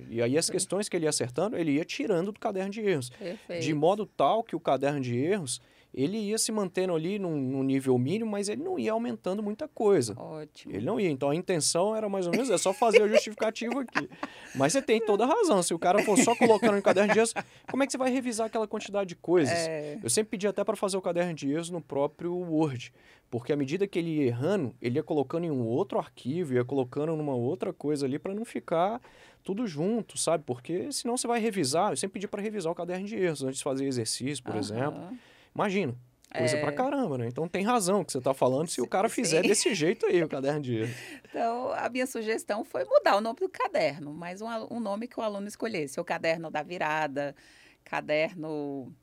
E 0.09 0.23
aí 0.23 0.39
as 0.39 0.49
questões 0.49 0.89
que 0.89 0.97
ele 0.97 1.07
ia 1.07 1.11
acertando, 1.11 1.57
ele 1.57 1.73
ia 1.73 1.85
tirando 1.85 2.33
do 2.33 2.39
caderno 2.39 2.71
de 2.71 2.81
erros. 2.81 3.11
Perfeito. 3.11 3.63
De 3.63 3.75
modo 3.75 4.07
tal 4.07 4.45
que 4.45 4.55
o 4.55 4.61
caderno 4.61 5.01
de 5.01 5.17
erros, 5.17 5.61
ele 5.95 6.17
ia 6.17 6.39
se 6.39 6.51
mantendo 6.51 6.95
ali 6.95 7.19
num, 7.19 7.37
num, 7.37 7.63
nível 7.63 7.99
mínimo, 7.99 8.31
mas 8.31 8.49
ele 8.49 8.63
não 8.63 8.79
ia 8.79 8.93
aumentando 8.93 9.43
muita 9.43 9.69
coisa. 9.69 10.19
Ótimo. 10.19 10.75
Ele 10.75 10.87
não 10.87 10.99
ia. 10.99 11.11
Então 11.11 11.31
a 11.31 11.35
intenção 11.35 11.95
era 11.95 12.09
mais 12.09 12.27
ou 12.27 12.33
menos, 12.33 12.49
é 12.51 12.57
só 12.57 12.73
fazer 12.73 13.03
o 13.03 13.09
justificativo 13.09 13.79
aqui. 13.81 14.09
Mas 14.55 14.73
você 14.73 14.81
tem 14.81 15.05
toda 15.05 15.25
a 15.25 15.27
razão. 15.27 15.63
Se 15.63 15.75
o 15.75 15.79
cara 15.79 16.03
for 16.03 16.17
só 16.19 16.35
colocando 16.35 16.77
no 16.77 16.83
caderno 16.83 17.13
de 17.13 17.19
erros, 17.19 17.35
como 17.71 17.83
é 17.83 17.87
que 17.87 17.93
você 17.93 17.99
vai 17.99 18.11
revisar 18.11 18.47
aquela 18.47 18.67
quantidade 18.67 19.09
de 19.09 19.17
coisas? 19.17 19.55
É... 19.55 19.99
Eu 20.03 20.09
sempre 20.09 20.31
pedi 20.31 20.47
até 20.47 20.65
para 20.65 20.77
fazer 20.77 20.97
o 20.97 21.03
caderno 21.03 21.35
de 21.35 21.51
erros 21.51 21.69
no 21.69 21.81
próprio 21.81 22.35
Word. 22.35 22.93
Porque 23.31 23.53
à 23.53 23.57
medida 23.57 23.87
que 23.87 23.99
ele 23.99 24.17
ia 24.17 24.27
errando, 24.27 24.75
ele 24.81 24.99
ia 24.99 25.03
colocando 25.03 25.45
em 25.45 25.51
um 25.51 25.67
outro 25.67 25.99
arquivo, 25.99 26.55
ia 26.55 26.65
colocando 26.65 27.17
numa 27.17 27.35
outra 27.35 27.73
coisa 27.73 28.05
ali 28.05 28.19
para 28.19 28.35
não 28.35 28.45
ficar 28.45 29.01
tudo 29.43 29.67
junto, 29.67 30.19
sabe? 30.19 30.45
Porque 30.47 30.93
senão 30.93 31.17
você 31.17 31.27
vai 31.27 31.41
revisar. 31.41 31.93
Eu 31.93 31.97
sempre 31.97 32.15
pedi 32.15 32.29
para 32.29 32.43
revisar 32.43 32.71
o 32.71 32.75
caderno 32.75 33.07
de 33.07 33.17
erros 33.17 33.43
antes 33.43 33.59
de 33.59 33.65
fazer 33.65 33.87
exercício, 33.87 34.45
por 34.45 34.53
uhum. 34.53 34.61
exemplo. 34.61 35.19
Imagina. 35.55 35.95
Coisa 36.37 36.57
é... 36.57 36.61
pra 36.61 36.73
caramba, 36.73 37.19
né? 37.19 37.29
Então 37.29 37.47
tem 37.47 37.62
razão 37.62 38.03
que 38.05 38.12
você 38.12 38.21
tá 38.21 38.33
falando 38.33 38.69
se 38.69 38.81
o 38.81 38.87
cara 38.87 39.09
fizer 39.09 39.43
Sim. 39.43 39.49
desse 39.49 39.75
jeito 39.75 40.07
aí, 40.07 40.23
o 40.23 40.29
caderno 40.29 40.62
de 40.62 40.77
erros. 40.77 40.97
Então, 41.29 41.73
a 41.73 41.88
minha 41.88 42.07
sugestão 42.07 42.65
foi 42.65 42.85
mudar 42.85 43.17
o 43.17 43.21
nome 43.21 43.38
do 43.41 43.49
caderno, 43.49 44.15
mas 44.15 44.41
um, 44.41 44.49
um 44.71 44.81
nome 44.81 45.07
que 45.07 45.21
o 45.21 45.23
aluno 45.23 45.47
escolhesse. 45.47 46.01
O 46.01 46.05
caderno 46.05 46.51
da 46.51 46.62
virada, 46.62 47.35
caderno 47.85 48.95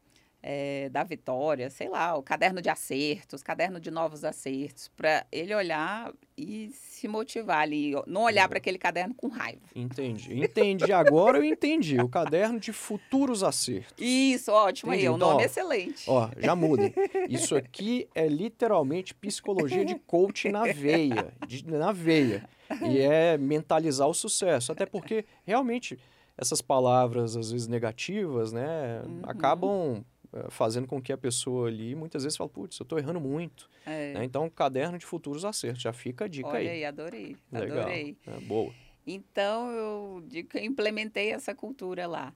é, 0.42 0.90
da 0.90 1.04
vitória, 1.04 1.70
sei 1.70 1.90
lá, 1.90 2.16
o 2.16 2.24
caderno 2.24 2.62
de 2.62 2.70
acertos, 2.70 3.44
caderno 3.44 3.80
de 3.80 3.92
novos 3.92 4.24
acertos, 4.24 4.88
para 4.96 5.26
ele 5.32 5.54
olhar 5.54 6.14
e 6.38 6.70
se 6.74 7.08
motivar 7.08 7.60
ali, 7.60 7.92
não 8.08 8.24
olhar 8.24 8.48
para 8.48 8.58
aquele 8.58 8.78
caderno 8.78 9.14
com 9.14 9.28
raiva. 9.28 9.62
Entendi. 9.76 10.42
Entendi. 10.42 10.92
Agora 10.94 11.38
eu 11.38 11.44
entendi. 11.44 12.00
O 12.00 12.08
caderno 12.08 12.60
de 12.60 12.72
futuros 12.72 13.44
acertos. 13.44 13.94
Isso, 13.98 14.52
ótimo 14.52 14.94
entendi. 14.94 15.08
aí. 15.08 15.14
O 15.14 15.18
então, 15.18 15.30
nome 15.32 15.44
é 15.44 15.46
excelente. 15.46 16.06
Ó, 16.08 16.30
já 16.38 16.56
muda. 16.56 16.92
Isso 17.28 17.56
aqui 17.56 18.08
é 18.16 18.28
literalmente 18.28 19.14
psicologia 19.14 19.84
de 19.84 19.96
coach 19.96 20.50
na 20.50 20.64
veia. 20.64 21.34
De, 21.46 21.66
na 21.68 21.92
veia. 21.92 22.48
E 22.90 23.00
é 23.00 23.38
mentalizar 23.38 24.08
o 24.08 24.14
sucesso. 24.14 24.72
Até 24.72 24.86
porque, 24.86 25.26
realmente, 25.44 26.00
essas 26.38 26.62
palavras, 26.62 27.36
às 27.36 27.52
vezes 27.52 27.68
negativas, 27.68 28.54
né, 28.54 29.02
uhum. 29.06 29.22
acabam 29.24 30.06
fazendo 30.50 30.88
com 30.88 31.02
que 31.02 31.12
a 31.12 31.18
pessoa 31.18 31.68
ali 31.68 31.96
muitas 31.96 32.24
vezes 32.24 32.38
fale, 32.38 32.50
putz, 32.50 32.80
eu 32.80 32.84
estou 32.84 33.00
errando 33.00 33.20
muito. 33.20 33.70
É. 33.86 34.14
Né? 34.14 34.24
Então, 34.24 34.50
caderno 34.50 34.98
de 34.98 35.06
futuros 35.06 35.44
acertos, 35.44 35.82
já 35.82 35.94
fica 35.94 36.26
a 36.26 36.28
dica 36.28 36.50
Olha 36.50 36.60
aí. 36.60 36.70
aí, 36.70 36.86
adorei, 36.86 37.36
Legal. 37.52 37.80
adorei. 37.80 38.18
É, 38.28 38.40
boa. 38.42 38.74
Então, 39.06 39.72
eu 39.72 40.24
digo 40.28 40.50
que 40.50 40.58
eu 40.58 40.64
implementei 40.64 41.32
essa 41.32 41.56
cultura 41.56 42.06
lá. 42.06 42.34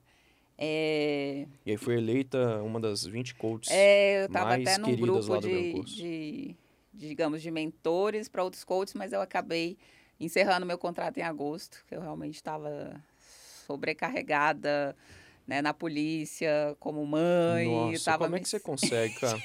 É... 0.56 1.46
E 1.66 1.72
aí 1.72 1.76
foi 1.76 1.96
eleita 1.96 2.62
uma 2.62 2.78
das 2.78 3.04
20 3.04 3.34
coaches 3.34 3.72
é, 3.72 4.22
eu 4.22 4.26
estava 4.26 4.54
até 4.54 4.78
num 4.78 4.94
grupo 4.94 5.40
de, 5.40 5.82
de, 5.82 6.56
digamos, 6.92 7.42
de 7.42 7.50
mentores 7.50 8.28
para 8.28 8.44
outros 8.44 8.62
coaches, 8.62 8.94
mas 8.94 9.12
eu 9.12 9.20
acabei 9.20 9.76
encerrando 10.18 10.64
meu 10.64 10.78
contrato 10.78 11.18
em 11.18 11.22
agosto, 11.22 11.84
que 11.88 11.94
eu 11.94 12.00
realmente 12.00 12.36
estava 12.36 13.02
sobrecarregada, 13.66 14.96
né, 15.46 15.60
na 15.60 15.74
polícia, 15.74 16.76
como 16.80 17.04
mãe. 17.06 17.68
Nossa, 17.68 18.04
tava 18.04 18.24
como 18.24 18.36
é 18.36 18.40
que 18.40 18.48
você 18.48 18.58
consegue, 18.60 19.14
cara? 19.14 19.38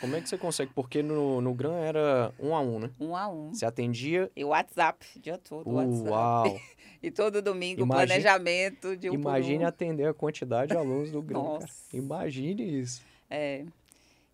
como 0.00 0.16
é 0.16 0.20
que 0.20 0.28
você 0.28 0.38
consegue? 0.38 0.72
Porque 0.74 1.02
no, 1.02 1.40
no 1.40 1.54
GRAM 1.54 1.76
era 1.76 2.32
um 2.38 2.54
a 2.54 2.60
um, 2.60 2.78
né? 2.78 2.90
Um 3.00 3.16
a 3.16 3.28
um. 3.28 3.52
Você 3.52 3.66
atendia... 3.66 4.30
E 4.36 4.44
o 4.44 4.48
WhatsApp, 4.48 5.04
o 5.16 5.20
dia 5.20 5.38
todo, 5.38 5.68
WhatsApp. 5.70 6.08
Uau! 6.08 6.60
e 7.02 7.10
todo 7.10 7.42
domingo, 7.42 7.82
imagine, 7.82 8.06
planejamento 8.06 8.96
de 8.96 9.10
um 9.10 9.14
Imagine 9.14 9.64
um. 9.64 9.68
atender 9.68 10.08
a 10.08 10.14
quantidade 10.14 10.70
de 10.70 10.76
alunos 10.76 11.10
do 11.10 11.20
GRAM, 11.20 11.42
Nossa. 11.42 11.66
Cara. 11.66 11.76
Imagine 11.92 12.80
isso. 12.80 13.02
É. 13.28 13.64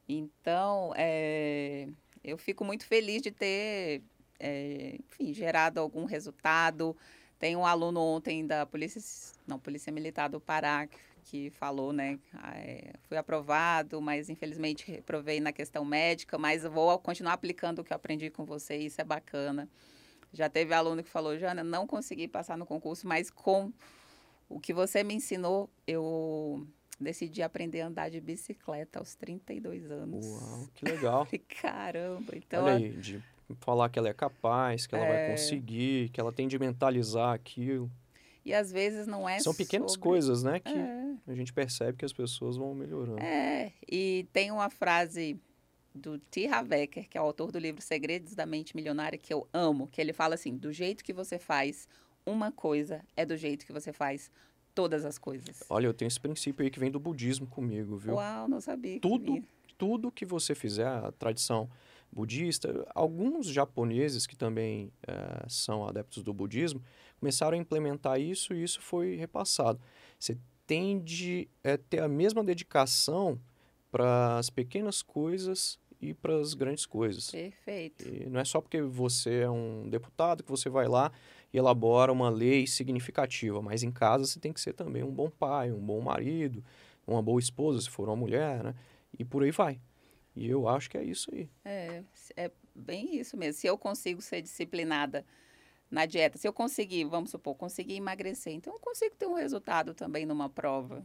Então, 0.09 0.93
é, 0.97 1.89
eu 2.23 2.37
fico 2.37 2.65
muito 2.65 2.85
feliz 2.85 3.23
de 3.23 3.31
ter, 3.31 4.03
é, 4.39 4.99
enfim, 5.09 5.33
gerado 5.33 5.81
algum 5.81 6.05
resultado, 6.05 6.97
tem 7.41 7.57
um 7.57 7.65
aluno 7.65 7.99
ontem 8.01 8.47
da 8.47 8.67
Polícia, 8.67 9.01
não, 9.47 9.59
Polícia 9.59 9.91
Militar 9.91 10.29
do 10.29 10.39
Pará 10.39 10.87
que, 10.87 10.99
que 11.25 11.51
falou, 11.51 11.91
né? 11.91 12.19
É, 12.55 12.93
fui 13.09 13.17
aprovado, 13.17 13.99
mas 13.99 14.29
infelizmente 14.29 14.91
reprovei 14.93 15.41
na 15.41 15.51
questão 15.51 15.83
médica, 15.83 16.37
mas 16.37 16.65
vou 16.65 16.99
continuar 16.99 17.33
aplicando 17.33 17.79
o 17.79 17.85
que 17.85 17.95
eu 17.95 17.97
aprendi 17.97 18.29
com 18.29 18.45
você, 18.45 18.77
isso 18.77 19.01
é 19.01 19.05
bacana. 19.05 19.67
Já 20.35 20.51
teve 20.51 20.75
aluno 20.75 21.03
que 21.03 21.09
falou, 21.09 21.37
Jana, 21.39 21.65
não 21.65 21.87
consegui 21.87 22.29
passar 22.29 22.59
no 22.59 22.67
concurso, 22.67 23.09
mas 23.09 23.31
com 23.31 23.73
o 24.47 24.61
que 24.61 24.75
você 24.75 25.03
me 25.03 25.15
ensinou, 25.15 25.71
eu 25.87 26.67
decidi 27.01 27.43
aprender 27.43 27.81
a 27.81 27.87
andar 27.87 28.11
de 28.11 28.21
bicicleta 28.21 28.99
aos 28.99 29.15
32 29.15 29.91
anos. 29.91 30.27
Uau, 30.27 30.69
que 30.75 30.85
legal. 30.85 31.27
Caramba, 31.63 32.37
então... 32.37 32.67
Olha 32.67 32.77
aí, 32.77 32.91
de 32.91 33.25
falar 33.61 33.89
que 33.89 33.99
ela 33.99 34.09
é 34.09 34.15
capaz, 34.15 34.87
que 34.87 34.95
ela 34.95 35.05
é... 35.05 35.09
vai 35.09 35.31
conseguir, 35.31 36.09
que 36.11 36.21
ela 36.21 36.33
tem 36.33 36.49
de 36.49 36.59
mentalizar 36.59 37.35
aquilo. 37.35 37.91
E 38.45 38.55
às 38.55 38.73
vezes 38.73 39.07
não 39.07 39.29
é 39.29 39.39
São 39.39 39.55
pequenas 39.55 39.93
sobre... 39.93 40.09
coisas, 40.09 40.43
né, 40.43 40.61
que 40.61 40.73
é. 40.73 41.15
a 41.27 41.35
gente 41.35 41.53
percebe 41.53 41.99
que 41.99 42.05
as 42.05 42.13
pessoas 42.13 42.57
vão 42.57 42.75
melhorando. 42.75 43.21
É, 43.21 43.73
e 43.91 44.27
tem 44.33 44.51
uma 44.51 44.71
frase 44.71 45.39
do 45.95 46.19
T. 46.19 46.47
Havecker, 46.47 47.09
que 47.09 47.19
é 47.19 47.21
o 47.21 47.25
autor 47.25 47.53
do 47.53 47.59
livro 47.59 47.83
Segredos 47.83 48.35
da 48.35 48.47
Mente 48.47 48.75
Milionária, 48.75 49.19
que 49.19 49.33
eu 49.33 49.47
amo, 49.53 49.89
que 49.89 50.01
ele 50.01 50.13
fala 50.13 50.35
assim: 50.35 50.57
do 50.57 50.73
jeito 50.73 51.05
que 51.05 51.13
você 51.13 51.39
faz 51.39 51.89
uma 52.25 52.51
coisa, 52.53 53.03
é 53.17 53.27
do 53.27 53.37
jeito 53.37 53.67
que 53.67 53.73
você 53.73 53.93
faz 53.93 54.31
todas 54.75 55.05
as 55.05 55.19
coisas. 55.19 55.63
Olha, 55.69 55.87
eu 55.87 55.95
tenho 55.95 56.07
esse 56.07 56.21
princípio 56.21 56.65
aí 56.65 56.71
que 56.71 56.79
vem 56.79 56.91
do 56.91 57.01
budismo 57.01 57.47
comigo, 57.47 57.97
viu? 57.97 58.15
Uau, 58.15 58.49
não 58.49 58.61
sabia. 58.61 59.01
Tudo, 59.01 59.35
que 59.35 59.45
tudo 59.77 60.13
que 60.13 60.25
você 60.25 60.55
fizer, 60.55 60.87
a 60.87 61.11
tradição 61.13 61.69
budista, 62.13 62.87
alguns 62.95 63.47
japoneses 63.47 64.27
que 64.27 64.37
também 64.37 64.93
é, 65.07 65.45
são 65.49 65.87
adeptos 65.87 66.23
do 66.23 66.33
budismo, 66.33 66.83
começaram 67.19 67.57
a 67.57 67.61
implementar 67.61 68.21
isso 68.21 68.53
e 68.55 68.63
isso 68.63 68.81
foi 68.81 69.17
repassado. 69.17 69.81
Você 70.19 70.37
tende 70.67 71.49
a 71.65 71.77
ter 71.77 72.01
a 72.01 72.09
mesma 72.09 72.43
dedicação 72.43 73.41
para 73.91 74.39
as 74.39 74.51
pequenas 74.51 75.03
coisas 75.03 75.79
e 76.01 76.15
para 76.15 76.39
as 76.39 76.55
grandes 76.55 76.87
coisas. 76.87 77.31
Perfeito. 77.31 78.09
E 78.09 78.29
não 78.29 78.41
é 78.41 78.45
só 78.45 78.61
porque 78.61 78.81
você 78.81 79.41
é 79.41 79.51
um 79.51 79.89
deputado 79.89 80.43
que 80.43 80.51
você 80.51 80.69
vai 80.69 80.89
lá 80.89 81.13
e 81.53 81.59
elabora 81.59 82.13
uma 82.13 82.31
lei 82.31 82.67
significativa, 82.67 83.61
mas 83.61 83.83
em 83.83 83.91
casa 83.91 84.27
você 84.27 84.41
tem 84.41 84.53
que 84.53 84.61
ser 84.61 84.73
também 84.73 85.03
um 85.03 85.11
bom 85.11 85.29
pai, 85.29 85.71
um 85.71 85.81
bom 85.81 86.01
marido, 86.01 86.65
uma 87.07 87.23
boa 87.23 87.41
esposa, 87.41 87.81
se 87.81 87.91
for 87.91 88.09
uma 88.09 88.17
mulher, 88.17 88.63
né? 88.63 88.75
E 89.19 89.25
por 89.25 89.43
aí 89.43 89.51
vai. 89.51 89.81
E 90.35 90.49
eu 90.49 90.69
acho 90.69 90.89
que 90.89 90.97
é 90.97 91.05
isso 91.05 91.31
aí. 91.33 91.49
É, 91.65 92.03
é 92.37 92.51
bem 92.75 93.17
isso 93.17 93.37
mesmo. 93.37 93.61
Se 93.61 93.67
eu 93.67 93.77
consigo 93.77 94.21
ser 94.23 94.43
disciplinada 94.43 95.25
na 95.91 96.07
dieta, 96.07 96.39
se 96.39 96.47
eu 96.47 96.53
conseguir, 96.53 97.05
vamos 97.05 97.31
supor, 97.31 97.55
conseguir 97.57 97.97
emagrecer, 97.97 98.53
então 98.53 98.73
eu 98.73 98.81
consigo 98.81 99.15
ter 99.17 99.27
um 99.27 99.35
resultado 99.35 99.93
também 99.93 100.25
numa 100.25 100.49
prova. 100.49 101.05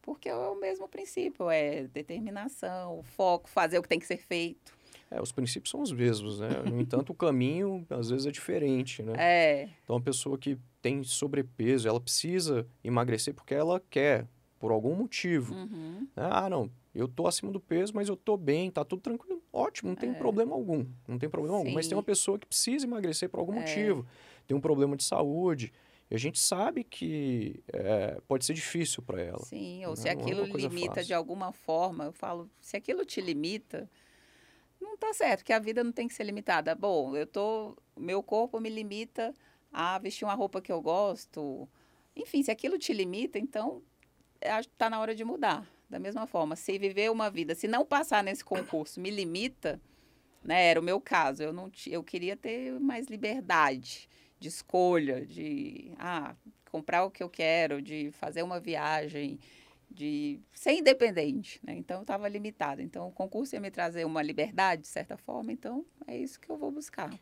Porque 0.00 0.28
é 0.28 0.34
o 0.34 0.58
mesmo 0.58 0.88
princípio, 0.88 1.48
é 1.48 1.84
determinação, 1.84 3.02
foco, 3.04 3.48
fazer 3.48 3.78
o 3.78 3.82
que 3.82 3.88
tem 3.88 4.00
que 4.00 4.06
ser 4.06 4.16
feito. 4.16 4.76
É, 5.08 5.20
os 5.20 5.30
princípios 5.30 5.70
são 5.70 5.80
os 5.80 5.92
mesmos, 5.92 6.40
né? 6.40 6.48
No 6.64 6.80
entanto, 6.80 7.10
o 7.10 7.14
caminho 7.14 7.86
às 7.90 8.08
vezes 8.08 8.26
é 8.26 8.30
diferente, 8.30 9.02
né? 9.02 9.12
É. 9.18 9.68
Então, 9.84 9.96
a 9.96 10.00
pessoa 10.00 10.38
que 10.38 10.58
tem 10.80 11.04
sobrepeso, 11.04 11.86
ela 11.86 12.00
precisa 12.00 12.66
emagrecer 12.82 13.34
porque 13.34 13.54
ela 13.54 13.80
quer, 13.90 14.26
por 14.58 14.72
algum 14.72 14.96
motivo. 14.96 15.54
Uhum. 15.54 16.08
Ah, 16.16 16.48
não, 16.48 16.70
eu 16.94 17.08
tô 17.08 17.26
acima 17.26 17.50
do 17.50 17.60
peso, 17.60 17.92
mas 17.94 18.08
eu 18.08 18.16
tô 18.16 18.36
bem, 18.36 18.70
tá 18.70 18.84
tudo 18.84 19.00
tranquilo. 19.00 19.42
Ótimo, 19.52 19.90
não 19.90 19.96
tem 19.96 20.10
É. 20.10 20.14
problema 20.14 20.54
algum. 20.54 20.84
Não 21.08 21.18
tem 21.18 21.28
problema 21.28 21.56
algum. 21.56 21.72
Mas 21.72 21.86
tem 21.86 21.90
Sim. 21.90 21.96
uma 21.96 22.02
pessoa 22.02 22.38
que 22.38 22.46
precisa 22.46 22.86
emagrecer 22.86 23.28
por 23.28 23.40
algum 23.40 23.52
É. 23.54 23.56
motivo. 23.60 24.06
Tem 24.46 24.56
um 24.56 24.60
problema 24.60 24.96
de 24.96 25.04
saúde. 25.04 25.72
E 26.10 26.14
a 26.14 26.18
gente 26.18 26.38
sabe 26.38 26.84
que 26.84 27.62
é, 27.72 28.20
pode 28.28 28.44
ser 28.44 28.52
difícil 28.52 29.02
para 29.02 29.22
ela. 29.22 29.38
Sim, 29.38 29.84
ou 29.84 29.90
Não 29.90 29.96
se 29.96 30.08
é 30.08 30.12
aquilo 30.12 30.44
limita 30.44 30.96
fácil. 30.96 31.06
de 31.06 31.14
alguma 31.14 31.52
forma, 31.52 32.04
eu 32.04 32.12
falo, 32.12 32.50
se 32.60 32.76
aquilo 32.76 33.04
te 33.06 33.20
limita, 33.20 33.88
não 34.80 34.96
tá 34.98 35.12
certo, 35.14 35.44
que 35.44 35.52
a 35.52 35.58
vida 35.58 35.82
não 35.82 35.92
tem 35.92 36.06
que 36.06 36.12
ser 36.14 36.24
limitada. 36.24 36.74
Bom, 36.74 37.16
eu 37.16 37.26
tô, 37.26 37.76
meu 37.96 38.22
corpo 38.22 38.60
me 38.60 38.68
limita 38.68 39.34
a 39.72 39.98
vestir 39.98 40.24
uma 40.26 40.34
roupa 40.34 40.60
que 40.60 40.70
eu 40.70 40.82
gosto. 40.82 41.66
Enfim, 42.14 42.42
se 42.42 42.50
aquilo 42.50 42.78
te 42.78 42.92
limita, 42.92 43.38
então 43.38 43.82
é, 44.40 44.50
acho 44.50 44.68
que 44.68 44.76
tá 44.76 44.90
na 44.90 45.00
hora 45.00 45.14
de 45.14 45.24
mudar. 45.24 45.66
Da 45.92 45.98
mesma 45.98 46.26
forma, 46.26 46.56
se 46.56 46.78
viver 46.78 47.10
uma 47.10 47.30
vida, 47.30 47.54
se 47.54 47.68
não 47.68 47.84
passar 47.84 48.24
nesse 48.24 48.42
concurso 48.42 48.98
me 48.98 49.10
limita, 49.10 49.78
né, 50.42 50.70
era 50.70 50.80
o 50.80 50.82
meu 50.82 50.98
caso, 50.98 51.42
eu 51.42 51.52
não 51.52 51.70
eu 51.86 52.02
queria 52.02 52.34
ter 52.34 52.80
mais 52.80 53.08
liberdade 53.08 54.08
de 54.40 54.48
escolha, 54.48 55.26
de 55.26 55.92
ah, 55.98 56.34
comprar 56.70 57.04
o 57.04 57.10
que 57.10 57.22
eu 57.22 57.28
quero, 57.28 57.82
de 57.82 58.10
fazer 58.12 58.42
uma 58.42 58.58
viagem, 58.58 59.38
de 59.90 60.40
ser 60.54 60.72
independente, 60.72 61.60
né? 61.62 61.74
Então 61.76 61.98
eu 61.98 62.02
estava 62.02 62.26
limitada. 62.26 62.82
Então 62.82 63.08
o 63.08 63.12
concurso 63.12 63.54
ia 63.54 63.60
me 63.60 63.70
trazer 63.70 64.06
uma 64.06 64.22
liberdade 64.22 64.80
de 64.80 64.88
certa 64.88 65.18
forma, 65.18 65.52
então 65.52 65.84
é 66.06 66.16
isso 66.16 66.40
que 66.40 66.48
eu 66.48 66.56
vou 66.56 66.72
buscar. 66.72 67.12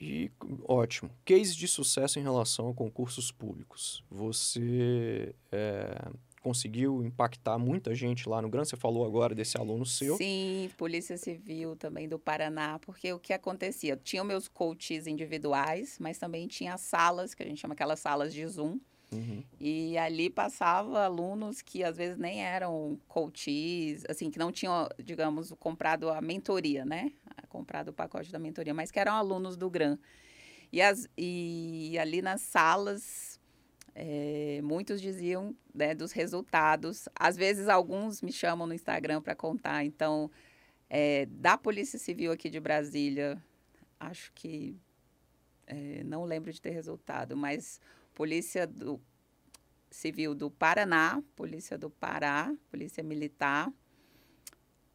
E 0.00 0.30
ótimo. 0.68 1.10
Case 1.24 1.56
de 1.56 1.66
sucesso 1.66 2.20
em 2.20 2.22
relação 2.22 2.68
a 2.68 2.74
concursos 2.74 3.32
públicos. 3.32 4.04
Você 4.08 5.34
é, 5.50 6.08
conseguiu 6.48 7.02
impactar 7.02 7.58
muita 7.58 7.94
gente 7.94 8.26
lá 8.26 8.40
no 8.40 8.48
Gran? 8.48 8.64
Você 8.64 8.74
falou 8.74 9.04
agora 9.04 9.34
desse 9.34 9.58
aluno 9.58 9.84
seu. 9.84 10.16
Sim, 10.16 10.70
Polícia 10.78 11.18
Civil 11.18 11.76
também 11.76 12.08
do 12.08 12.18
Paraná, 12.18 12.78
porque 12.78 13.12
o 13.12 13.18
que 13.18 13.34
acontecia? 13.34 14.00
Tinha 14.02 14.24
meus 14.24 14.48
coaches 14.48 15.06
individuais, 15.06 15.98
mas 16.00 16.16
também 16.16 16.46
tinha 16.46 16.78
salas, 16.78 17.34
que 17.34 17.42
a 17.42 17.46
gente 17.46 17.60
chama 17.60 17.74
aquelas 17.74 18.00
salas 18.00 18.32
de 18.32 18.46
Zoom, 18.46 18.78
Uhum. 19.10 19.42
E 19.58 19.96
ali 19.96 20.28
passava 20.28 21.02
alunos 21.02 21.62
que 21.62 21.82
às 21.82 21.96
vezes 21.96 22.18
nem 22.18 22.44
eram 22.44 23.00
coaches, 23.08 24.04
assim, 24.06 24.30
que 24.30 24.38
não 24.38 24.52
tinham, 24.52 24.86
digamos, 25.02 25.50
comprado 25.58 26.10
a 26.10 26.20
mentoria, 26.20 26.84
né? 26.84 27.10
Comprado 27.48 27.88
o 27.88 27.92
pacote 27.92 28.30
da 28.30 28.38
mentoria, 28.38 28.74
mas 28.74 28.90
que 28.90 29.00
eram 29.00 29.14
alunos 29.14 29.56
do 29.56 29.70
GRAM. 29.70 29.98
E, 30.70 30.82
as, 30.82 31.08
e 31.16 31.98
ali 31.98 32.20
nas 32.20 32.42
salas, 32.42 33.37
eh, 34.00 34.60
muitos 34.62 35.00
diziam 35.00 35.56
né, 35.74 35.92
dos 35.92 36.12
resultados. 36.12 37.08
Às 37.18 37.36
vezes 37.36 37.66
alguns 37.66 38.22
me 38.22 38.32
chamam 38.32 38.64
no 38.64 38.72
Instagram 38.72 39.20
para 39.20 39.34
contar. 39.34 39.84
Então, 39.84 40.30
eh, 40.88 41.26
da 41.26 41.58
Polícia 41.58 41.98
Civil 41.98 42.30
aqui 42.30 42.48
de 42.48 42.60
Brasília, 42.60 43.42
acho 43.98 44.32
que 44.34 44.76
eh, 45.66 46.04
não 46.04 46.24
lembro 46.24 46.52
de 46.52 46.62
ter 46.62 46.70
resultado, 46.70 47.36
mas 47.36 47.80
Polícia 48.14 48.68
do 48.68 49.00
Civil 49.90 50.32
do 50.32 50.48
Paraná, 50.48 51.20
Polícia 51.34 51.76
do 51.76 51.90
Pará, 51.90 52.54
Polícia 52.70 53.02
Militar. 53.02 53.72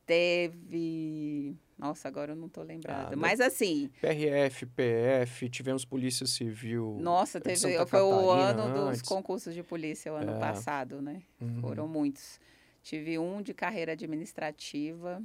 Teve. 0.06 1.58
Nossa, 1.84 2.07
agora 2.07 2.31
eu 2.31 2.36
não 2.38 2.47
estou 2.47 2.63
lembrada. 2.63 3.13
Ah, 3.13 3.17
Mas 3.17 3.41
assim, 3.41 3.89
PRF, 3.99 4.65
PF, 4.67 5.49
tivemos 5.49 5.84
Polícia 5.84 6.25
Civil. 6.25 6.97
nossa, 7.01 7.41
teve. 7.41 7.59
Foi 7.59 7.99
o 8.01 8.29
Catarina 8.29 8.63
ano 8.63 8.73
dos 8.73 8.88
antes. 8.89 9.01
concursos 9.01 9.53
de 9.53 9.61
polícia, 9.63 10.13
o 10.13 10.15
ano 10.15 10.31
É. 10.31 10.39
passado, 10.39 11.01
né? 11.01 11.21
Uhum. 11.41 11.59
Foram 11.59 11.86
muitos. 11.86 12.39
Tive 12.81 13.19
um 13.19 13.41
de 13.41 13.53
carreira 13.53 13.91
administrativa. 13.91 15.21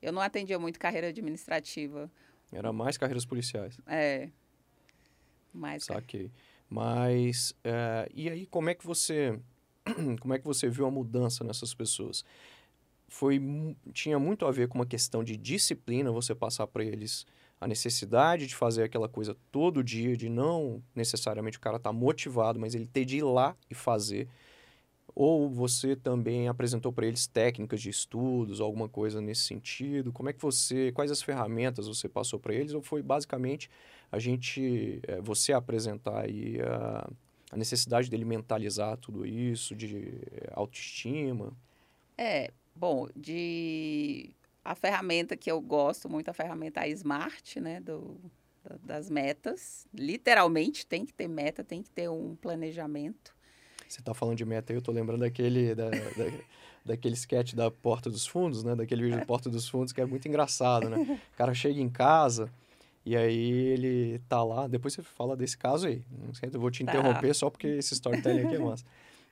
Eu 0.00 0.12
não 0.12 0.20
atendia 0.20 0.58
muito 0.58 0.80
carreira 0.80 1.06
administrativa. 1.08 2.10
Era 2.50 2.72
mais 2.72 2.98
carreiras 2.98 3.24
policiais. 3.24 3.78
É. 3.86 4.30
Mas. 5.54 5.84
Saquei. 5.84 6.32
Mas, 6.68 7.54
é, 7.62 8.08
e 8.12 8.28
aí, 8.28 8.46
como 8.46 8.68
é 8.68 8.74
que 8.74 8.84
você, 8.84 9.38
como 10.20 10.34
é 10.34 10.38
que 10.40 10.44
você 10.44 10.68
viu 10.68 10.86
a 10.86 10.90
mudança 10.90 11.44
nessas 11.44 11.72
pessoas? 11.72 12.24
Foi, 13.12 13.38
tinha 13.92 14.18
muito 14.18 14.46
a 14.46 14.50
ver 14.50 14.68
com 14.68 14.78
uma 14.78 14.86
questão 14.86 15.22
de 15.22 15.36
disciplina, 15.36 16.10
você 16.10 16.34
passar 16.34 16.66
para 16.66 16.82
eles 16.82 17.26
a 17.60 17.68
necessidade 17.68 18.46
de 18.46 18.56
fazer 18.56 18.84
aquela 18.84 19.06
coisa 19.06 19.36
todo 19.52 19.84
dia, 19.84 20.16
de 20.16 20.30
não 20.30 20.82
necessariamente 20.94 21.58
o 21.58 21.60
cara 21.60 21.76
estar 21.76 21.92
motivado, 21.92 22.58
mas 22.58 22.74
ele 22.74 22.86
ter 22.86 23.04
de 23.04 23.18
ir 23.18 23.22
lá 23.22 23.54
e 23.70 23.74
fazer. 23.74 24.28
Ou 25.14 25.50
você 25.50 25.94
também 25.94 26.48
apresentou 26.48 26.90
para 26.90 27.06
eles 27.06 27.26
técnicas 27.26 27.82
de 27.82 27.90
estudos, 27.90 28.62
alguma 28.62 28.88
coisa 28.88 29.20
nesse 29.20 29.42
sentido? 29.42 30.10
Como 30.10 30.30
é 30.30 30.32
que 30.32 30.40
você, 30.40 30.90
quais 30.92 31.10
as 31.10 31.20
ferramentas 31.20 31.86
você 31.86 32.08
passou 32.08 32.40
para 32.40 32.54
eles? 32.54 32.72
Ou 32.72 32.80
foi 32.80 33.02
basicamente 33.02 33.68
a 34.10 34.18
gente, 34.18 35.02
eh, 35.06 35.20
você 35.20 35.52
apresentar 35.52 36.24
aí 36.24 36.58
a, 36.62 37.10
a 37.50 37.56
necessidade 37.58 38.08
dele 38.08 38.24
mentalizar 38.24 38.96
tudo 38.96 39.26
isso, 39.26 39.76
de 39.76 40.14
eh, 40.32 40.50
autoestima? 40.54 41.52
É, 42.16 42.50
bom, 42.74 43.08
de 43.16 44.34
a 44.64 44.74
ferramenta 44.74 45.36
que 45.36 45.50
eu 45.50 45.60
gosto 45.60 46.08
muito, 46.08 46.28
a 46.28 46.32
ferramenta 46.32 46.80
a 46.80 46.88
Smart, 46.88 47.60
né, 47.60 47.80
do, 47.80 48.16
da- 48.62 48.76
das 48.84 49.10
metas. 49.10 49.86
Literalmente 49.92 50.86
tem 50.86 51.04
que 51.04 51.12
ter 51.12 51.28
meta, 51.28 51.64
tem 51.64 51.82
que 51.82 51.90
ter 51.90 52.08
um 52.08 52.36
planejamento. 52.36 53.34
Você 53.88 54.00
está 54.00 54.14
falando 54.14 54.38
de 54.38 54.44
meta 54.44 54.72
aí, 54.72 54.76
eu 54.78 54.82
tô 54.82 54.90
lembrando 54.92 55.20
daquele, 55.20 55.74
da, 55.74 55.90
da- 55.90 56.30
daquele 56.84 57.14
sketch 57.14 57.54
da 57.54 57.70
Porta 57.70 58.08
dos 58.08 58.26
Fundos, 58.26 58.64
né? 58.64 58.74
Daquele 58.74 59.02
vídeo 59.02 59.18
da 59.18 59.26
Porta 59.26 59.50
dos 59.50 59.68
Fundos, 59.68 59.92
que 59.92 60.00
é 60.00 60.06
muito 60.06 60.26
engraçado, 60.28 60.88
né? 60.88 60.96
O 61.34 61.36
cara 61.36 61.52
chega 61.52 61.78
em 61.80 61.90
casa 61.90 62.50
e 63.04 63.14
aí 63.16 63.50
ele 63.50 64.18
tá 64.28 64.42
lá, 64.44 64.66
depois 64.68 64.94
você 64.94 65.02
fala 65.02 65.36
desse 65.36 65.58
caso 65.58 65.88
aí, 65.88 66.02
não 66.24 66.32
sei, 66.32 66.48
eu 66.52 66.60
vou 66.60 66.70
te 66.70 66.84
Tá. 66.84 66.92
interromper 66.92 67.34
só 67.34 67.50
porque 67.50 67.66
esse 67.66 67.92
storytelling 67.94 68.42
aqui 68.42 68.54
é 68.54 68.58
massa. 68.60 68.84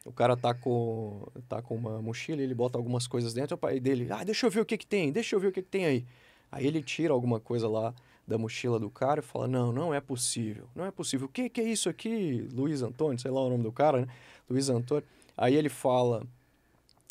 O 0.05 0.13
cara 0.13 0.37
tá 0.37 0.55
com, 0.55 1.27
tá 1.49 1.61
com 1.61 1.77
uma 1.77 2.01
mochila, 2.01 2.41
ele 2.41 2.55
bota 2.55 2.79
algumas 2.79 3.07
coisas 3.07 3.35
dentro, 3.35 3.55
o 3.55 3.59
pai 3.59 3.79
dele, 3.79 4.09
ah, 4.11 4.25
deixa 4.25 4.47
eu 4.47 4.51
ver 4.51 4.61
o 4.61 4.65
que 4.65 4.79
que 4.79 4.87
tem, 4.87 5.13
deixa 5.13 5.37
eu 5.37 5.41
ver 5.41 5.49
o 5.49 5.53
que 5.53 5.63
que 5.63 5.69
tem 5.69 5.85
aí. 5.85 6.07
Aí 6.51 6.67
ele 6.67 6.83
tira 6.83 7.13
alguma 7.13 7.39
coisa 7.39 7.69
lá 7.69 7.95
da 8.27 8.39
mochila 8.39 8.79
do 8.79 8.89
cara 8.89 9.21
e 9.21 9.23
fala, 9.23 9.47
não, 9.47 9.73
não 9.73 9.93
é 9.93 10.01
possível, 10.01 10.67
não 10.75 10.85
é 10.85 10.91
possível. 10.91 11.27
O 11.27 11.31
que 11.31 11.51
que 11.51 11.61
é 11.61 11.65
isso 11.65 11.89
aqui, 11.89 12.49
Luiz 12.53 12.81
Antônio, 12.81 13.19
sei 13.19 13.31
lá 13.31 13.41
o 13.41 13.51
nome 13.51 13.63
do 13.63 13.73
cara, 13.73 14.01
né? 14.01 14.07
Luiz 14.49 14.69
Antônio. 14.71 15.05
Aí 15.37 15.55
ele 15.55 15.69
fala, 15.69 16.27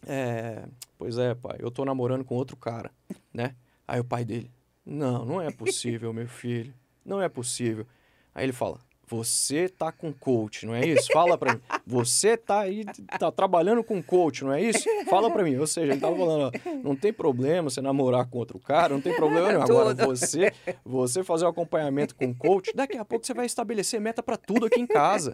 é, 0.07 0.65
pois 0.97 1.17
é, 1.17 1.35
pai, 1.35 1.57
eu 1.59 1.69
tô 1.69 1.85
namorando 1.85 2.23
com 2.23 2.35
outro 2.35 2.57
cara, 2.57 2.91
né? 3.33 3.55
Aí 3.87 3.99
o 3.99 4.03
pai 4.03 4.25
dele, 4.25 4.49
não, 4.85 5.25
não 5.25 5.41
é 5.41 5.51
possível, 5.51 6.11
meu 6.11 6.27
filho, 6.27 6.73
não 7.05 7.21
é 7.21 7.29
possível. 7.29 7.85
Aí 8.33 8.45
ele 8.45 8.53
fala, 8.53 8.79
Você 9.07 9.67
tá 9.67 9.91
com 9.91 10.13
coach, 10.13 10.65
não 10.65 10.75
é 10.75 10.85
isso? 10.85 11.11
Fala 11.11 11.37
para 11.37 11.55
mim. 11.55 11.61
Você 11.89 12.37
tá 12.37 12.59
aí, 12.59 12.85
tá 13.17 13.31
trabalhando 13.31 13.83
com 13.83 13.99
coach, 13.99 14.43
não 14.43 14.53
é 14.53 14.61
isso? 14.61 14.87
Fala 15.09 15.31
para 15.31 15.43
mim. 15.43 15.55
Ou 15.55 15.65
seja, 15.65 15.91
ele 15.91 15.99
tava 15.99 16.15
falando, 16.15 16.51
ó, 16.53 16.69
não 16.83 16.95
tem 16.95 17.11
problema 17.11 17.67
você 17.67 17.81
namorar 17.81 18.27
com 18.27 18.37
outro 18.37 18.59
cara, 18.59 18.93
não 18.93 19.01
tem 19.01 19.15
problema 19.15 19.47
nenhum. 19.47 19.63
Agora, 19.63 19.95
você, 19.95 20.53
você 20.85 21.23
fazer 21.23 21.45
o 21.45 21.47
um 21.47 21.49
acompanhamento 21.49 22.13
com 22.15 22.31
coach, 22.31 22.71
daqui 22.75 22.95
a 22.95 23.03
pouco 23.03 23.25
você 23.25 23.33
vai 23.33 23.47
estabelecer 23.47 23.99
meta 23.99 24.21
para 24.21 24.37
tudo 24.37 24.67
aqui 24.67 24.79
em 24.79 24.85
casa. 24.85 25.33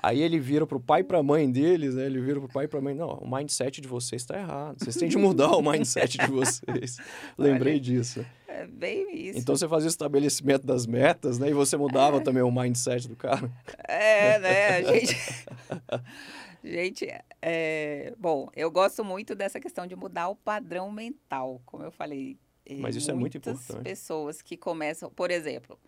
Aí 0.00 0.22
ele 0.22 0.38
vira 0.38 0.64
pro 0.64 0.78
pai 0.78 1.00
e 1.00 1.04
pra 1.04 1.22
mãe 1.24 1.50
deles, 1.50 1.96
né? 1.96 2.06
Ele 2.06 2.20
vira 2.20 2.38
pro 2.38 2.48
pai 2.48 2.66
e 2.66 2.68
pra 2.68 2.80
mãe, 2.80 2.94
não, 2.94 3.14
o 3.14 3.28
mindset 3.28 3.80
de 3.80 3.88
vocês 3.88 4.22
está 4.22 4.38
errado. 4.38 4.78
Vocês 4.78 4.94
têm 4.94 5.08
de 5.08 5.16
mudar 5.16 5.56
o 5.56 5.62
mindset 5.62 6.18
de 6.18 6.30
vocês. 6.30 6.98
Lembrei 7.36 7.74
Olha, 7.74 7.80
disso. 7.82 8.24
É 8.46 8.66
bem 8.66 9.28
isso. 9.28 9.38
Então 9.38 9.56
você 9.56 9.68
fazia 9.68 9.86
o 9.86 9.90
estabelecimento 9.90 10.66
das 10.66 10.86
metas, 10.86 11.38
né? 11.38 11.50
E 11.50 11.52
você 11.52 11.76
mudava 11.76 12.18
é. 12.18 12.20
também 12.20 12.42
o 12.42 12.50
mindset 12.50 13.08
do 13.08 13.16
cara. 13.16 13.50
É, 13.86 14.38
né? 14.38 14.76
A 14.76 14.82
gente... 14.82 15.16
gente, 16.62 17.06
é... 17.42 18.14
bom, 18.18 18.48
eu 18.54 18.70
gosto 18.70 19.04
muito 19.04 19.34
dessa 19.34 19.60
questão 19.60 19.86
de 19.86 19.96
mudar 19.96 20.28
o 20.28 20.36
padrão 20.36 20.90
mental, 20.90 21.60
como 21.64 21.84
eu 21.84 21.90
falei. 21.90 22.38
Mas 22.80 22.96
isso 22.96 23.10
é 23.10 23.14
muito 23.14 23.36
importante. 23.36 23.82
pessoas 23.82 24.42
que 24.42 24.56
começam, 24.56 25.08
por 25.10 25.30
exemplo, 25.30 25.78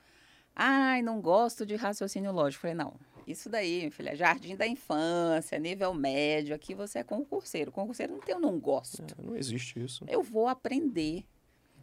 ai, 0.54 1.02
não 1.02 1.20
gosto 1.20 1.66
de 1.66 1.74
raciocínio 1.74 2.30
lógico. 2.30 2.66
Eu 2.66 2.70
falei, 2.70 2.76
não, 2.76 2.94
isso 3.28 3.50
daí, 3.50 3.90
filha, 3.90 4.16
jardim 4.16 4.56
da 4.56 4.66
infância, 4.66 5.58
nível 5.58 5.92
médio, 5.92 6.54
aqui 6.54 6.74
você 6.74 7.00
é 7.00 7.04
concurseiro. 7.04 7.70
Concurseiro 7.70 8.14
não 8.14 8.20
tem 8.20 8.34
eu 8.34 8.40
não 8.40 8.58
gosto. 8.58 9.02
É, 9.02 9.22
não 9.22 9.36
existe 9.36 9.78
isso. 9.84 10.02
Eu 10.08 10.22
vou 10.22 10.48
aprender. 10.48 11.24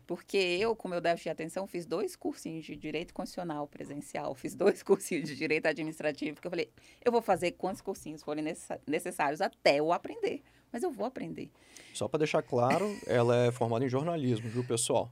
Porque 0.06 0.38
eu, 0.38 0.76
com 0.76 0.88
meu 0.88 1.02
déficit 1.02 1.26
de 1.26 1.30
atenção, 1.32 1.68
fiz 1.68 1.86
dois 1.86 2.16
cursinhos 2.16 2.66
de 2.66 2.76
direito 2.76 3.14
constitucional 3.14 3.68
presencial, 3.68 4.36
fiz 4.36 4.56
dois 4.56 4.82
cursinhos 4.84 5.28
de 5.28 5.36
direito 5.36 5.66
administrativo, 5.66 6.36
porque 6.36 6.48
eu 6.48 6.52
falei, 6.52 6.70
eu 7.04 7.12
vou 7.12 7.22
fazer 7.22 7.52
quantos 7.54 7.82
cursinhos 7.82 8.22
forem 8.22 8.46
necessários 8.88 9.42
até 9.42 9.80
eu 9.80 9.92
aprender. 9.92 10.44
Mas 10.72 10.84
eu 10.84 10.92
vou 10.92 11.06
aprender. 11.06 11.50
Só 11.94 12.08
para 12.08 12.20
deixar 12.20 12.42
claro, 12.42 12.94
ela 13.08 13.46
é 13.46 13.52
formada 13.52 13.86
em 13.86 13.90
jornalismo, 13.90 14.50
viu, 14.50 14.64
pessoal? 14.64 15.10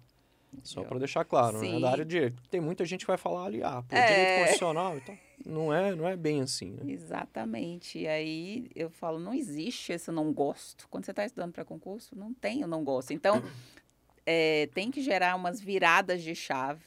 Só 0.62 0.84
para 0.84 1.00
deixar 1.00 1.26
claro, 1.26 1.60
né? 1.60 1.80
Da 1.80 1.92
área 1.92 2.06
de 2.06 2.12
direito. 2.12 2.44
Tem 2.50 2.62
muita 2.62 2.86
gente 2.86 3.02
que 3.02 3.08
vai 3.08 3.18
falar 3.18 3.46
ali, 3.46 3.64
ah, 3.64 3.82
pô, 3.82 3.96
é... 3.96 4.06
direito 4.06 4.40
constitucional 4.40 4.98
e 4.98 5.02
tal. 5.02 5.16
Não 5.46 5.74
é, 5.74 5.96
não 5.96 6.08
é 6.08 6.16
bem 6.16 6.42
assim, 6.42 6.72
né? 6.72 6.92
Exatamente. 6.92 8.00
E 8.00 8.08
aí 8.08 8.70
eu 8.76 8.90
falo, 8.90 9.20
não 9.20 9.34
existe 9.34 9.92
esse 9.92 10.12
não 10.12 10.32
gosto. 10.32 10.88
Quando 10.90 11.06
você 11.06 11.12
está 11.12 11.26
estudando 11.26 11.52
para 11.52 11.66
concurso, 11.66 12.16
não 12.16 12.34
tem 12.34 12.64
o 12.64 12.68
não 12.68 12.84
gosto. 12.84 13.12
Então, 13.12 13.42
é, 14.26 14.68
tem 14.74 14.92
que 14.92 15.02
gerar 15.02 15.36
umas 15.36 15.60
viradas 15.60 16.22
de 16.22 16.36
chave, 16.36 16.84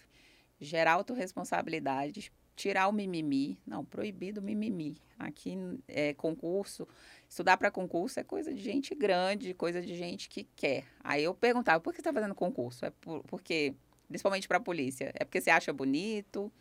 gerar 0.60 0.92
autorresponsabilidade, 0.92 2.32
tirar 2.56 2.88
o 2.88 2.92
mimimi. 2.92 3.58
Não, 3.66 3.84
proibido 3.84 4.40
o 4.40 4.44
mimimi. 4.44 4.96
Aqui 5.18 5.56
é 5.88 6.14
concurso, 6.14 6.86
estudar 7.28 7.56
para 7.56 7.70
concurso 7.70 8.20
é 8.20 8.24
coisa 8.24 8.52
de 8.52 8.62
gente 8.62 8.94
grande, 8.94 9.54
coisa 9.54 9.80
de 9.80 9.94
gente 9.94 10.28
que 10.28 10.44
quer. 10.56 10.84
Aí 11.02 11.24
eu 11.24 11.34
perguntava, 11.34 11.80
por 11.80 11.90
que 11.92 11.96
você 11.96 12.00
está 12.00 12.12
fazendo 12.12 12.34
concurso? 12.34 12.84
É 12.84 12.90
por, 12.90 13.22
porque, 13.24 13.74
principalmente 14.08 14.46
para 14.46 14.58
a 14.58 14.60
polícia, 14.60 15.12
é 15.14 15.24
porque 15.24 15.40
você 15.40 15.50
acha 15.50 15.72
bonito? 15.72 16.52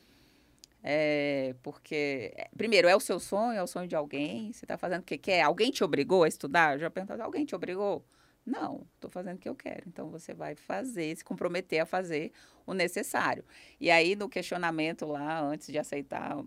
É 0.82 1.56
porque, 1.64 2.34
primeiro, 2.56 2.88
é 2.88 2.96
o 2.96 3.00
seu 3.00 3.20
sonho, 3.20 3.58
é 3.58 3.64
o 3.64 3.68
sonho 3.68 3.88
de 3.88 3.96
alguém? 3.96 4.54
Você 4.54 4.66
está 4.66 4.78
fazendo 4.78 5.02
o 5.02 5.06
que 5.06 5.18
quer? 5.18 5.42
Alguém 5.42 5.72
te 5.72 5.84
obrigou 5.84 6.24
a 6.24 6.28
estudar? 6.28 6.76
Eu 6.76 6.80
já 6.80 6.90
perguntava, 6.90 7.24
alguém 7.24 7.44
te 7.44 7.56
obrigou? 7.56 8.06
Não, 8.46 8.86
estou 8.94 9.10
fazendo 9.10 9.38
o 9.38 9.40
que 9.40 9.50
eu 9.50 9.56
quero. 9.56 9.84
Então, 9.88 10.10
você 10.10 10.34
vai 10.34 10.56
fazer, 10.56 11.16
se 11.16 11.24
comprometer 11.24 11.80
a 11.80 11.86
fazer 11.86 12.32
o 12.66 12.74
necessário. 12.74 13.44
E 13.80 13.90
aí, 13.90 14.16
no 14.16 14.30
questionamento 14.30 15.06
lá, 15.06 15.42
antes 15.42 15.68
de 15.68 15.80
aceitar 15.80 16.38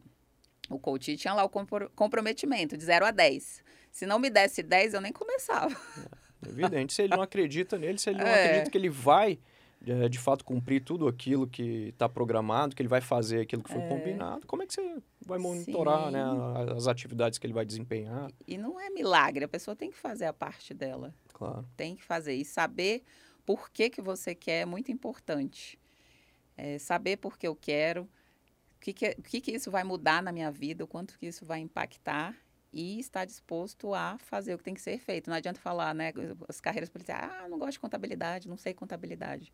o 0.70 0.78
coach, 0.78 1.16
tinha 1.16 1.34
lá 1.34 1.44
o 1.44 1.50
comprometimento, 1.94 2.76
de 2.76 2.84
0 2.84 3.06
a 3.06 3.10
10. 3.10 3.64
Se 3.90 4.06
não 4.06 4.18
me 4.18 4.30
desse 4.30 4.62
10, 4.62 4.94
eu 4.94 5.00
nem 5.00 5.12
começava. 5.12 5.74
É 6.46 6.48
evidente. 6.50 6.94
Se 6.94 7.02
ele 7.02 7.16
não 7.16 7.22
acredita 7.22 7.76
nele, 7.76 7.98
se 7.98 8.10
ele 8.10 8.18
não 8.18 8.26
é. 8.26 8.44
acredita 8.44 8.70
que 8.70 8.78
ele 8.78 8.88
vai 8.88 9.40
é, 9.86 10.08
de 10.08 10.18
fato 10.18 10.44
cumprir 10.44 10.82
tudo 10.82 11.06
aquilo 11.06 11.46
que 11.46 11.88
está 11.88 12.08
programado, 12.08 12.74
que 12.74 12.82
ele 12.82 12.88
vai 12.88 13.00
fazer 13.00 13.40
aquilo 13.40 13.62
que 13.62 13.70
foi 13.70 13.82
é. 13.82 13.88
combinado, 13.88 14.46
como 14.46 14.62
é 14.62 14.66
que 14.66 14.74
você 14.74 14.96
vai 15.24 15.38
monitorar 15.38 16.10
né, 16.10 16.20
as 16.76 16.86
atividades 16.88 17.38
que 17.38 17.46
ele 17.46 17.54
vai 17.54 17.64
desempenhar? 17.64 18.30
E 18.46 18.58
não 18.58 18.80
é 18.80 18.90
milagre, 18.90 19.44
a 19.44 19.48
pessoa 19.48 19.76
tem 19.76 19.90
que 19.90 19.96
fazer 19.96 20.26
a 20.26 20.32
parte 20.32 20.74
dela. 20.74 21.14
Claro. 21.38 21.64
Tem 21.76 21.94
que 21.94 22.02
fazer. 22.02 22.34
E 22.34 22.44
saber 22.44 23.04
por 23.46 23.70
que, 23.70 23.88
que 23.88 24.02
você 24.02 24.34
quer 24.34 24.62
é 24.62 24.66
muito 24.66 24.90
importante. 24.90 25.78
É, 26.56 26.78
saber 26.78 27.16
por 27.16 27.38
que 27.38 27.46
eu 27.46 27.54
quero, 27.54 28.02
o 28.02 28.80
que, 28.80 28.92
que, 28.92 29.14
que, 29.14 29.40
que 29.40 29.52
isso 29.52 29.70
vai 29.70 29.84
mudar 29.84 30.22
na 30.22 30.32
minha 30.32 30.50
vida, 30.50 30.82
o 30.82 30.88
quanto 30.88 31.16
que 31.16 31.26
isso 31.26 31.46
vai 31.46 31.60
impactar 31.60 32.36
e 32.72 32.98
estar 32.98 33.24
disposto 33.24 33.94
a 33.94 34.18
fazer 34.18 34.54
o 34.54 34.58
que 34.58 34.64
tem 34.64 34.74
que 34.74 34.80
ser 34.80 34.98
feito. 34.98 35.30
Não 35.30 35.36
adianta 35.36 35.60
falar, 35.60 35.94
né, 35.94 36.12
as 36.48 36.60
carreiras 36.60 36.88
policiais, 36.90 37.30
ah, 37.32 37.48
não 37.48 37.58
gosto 37.58 37.72
de 37.72 37.80
contabilidade, 37.80 38.48
não 38.48 38.56
sei 38.56 38.74
contabilidade. 38.74 39.52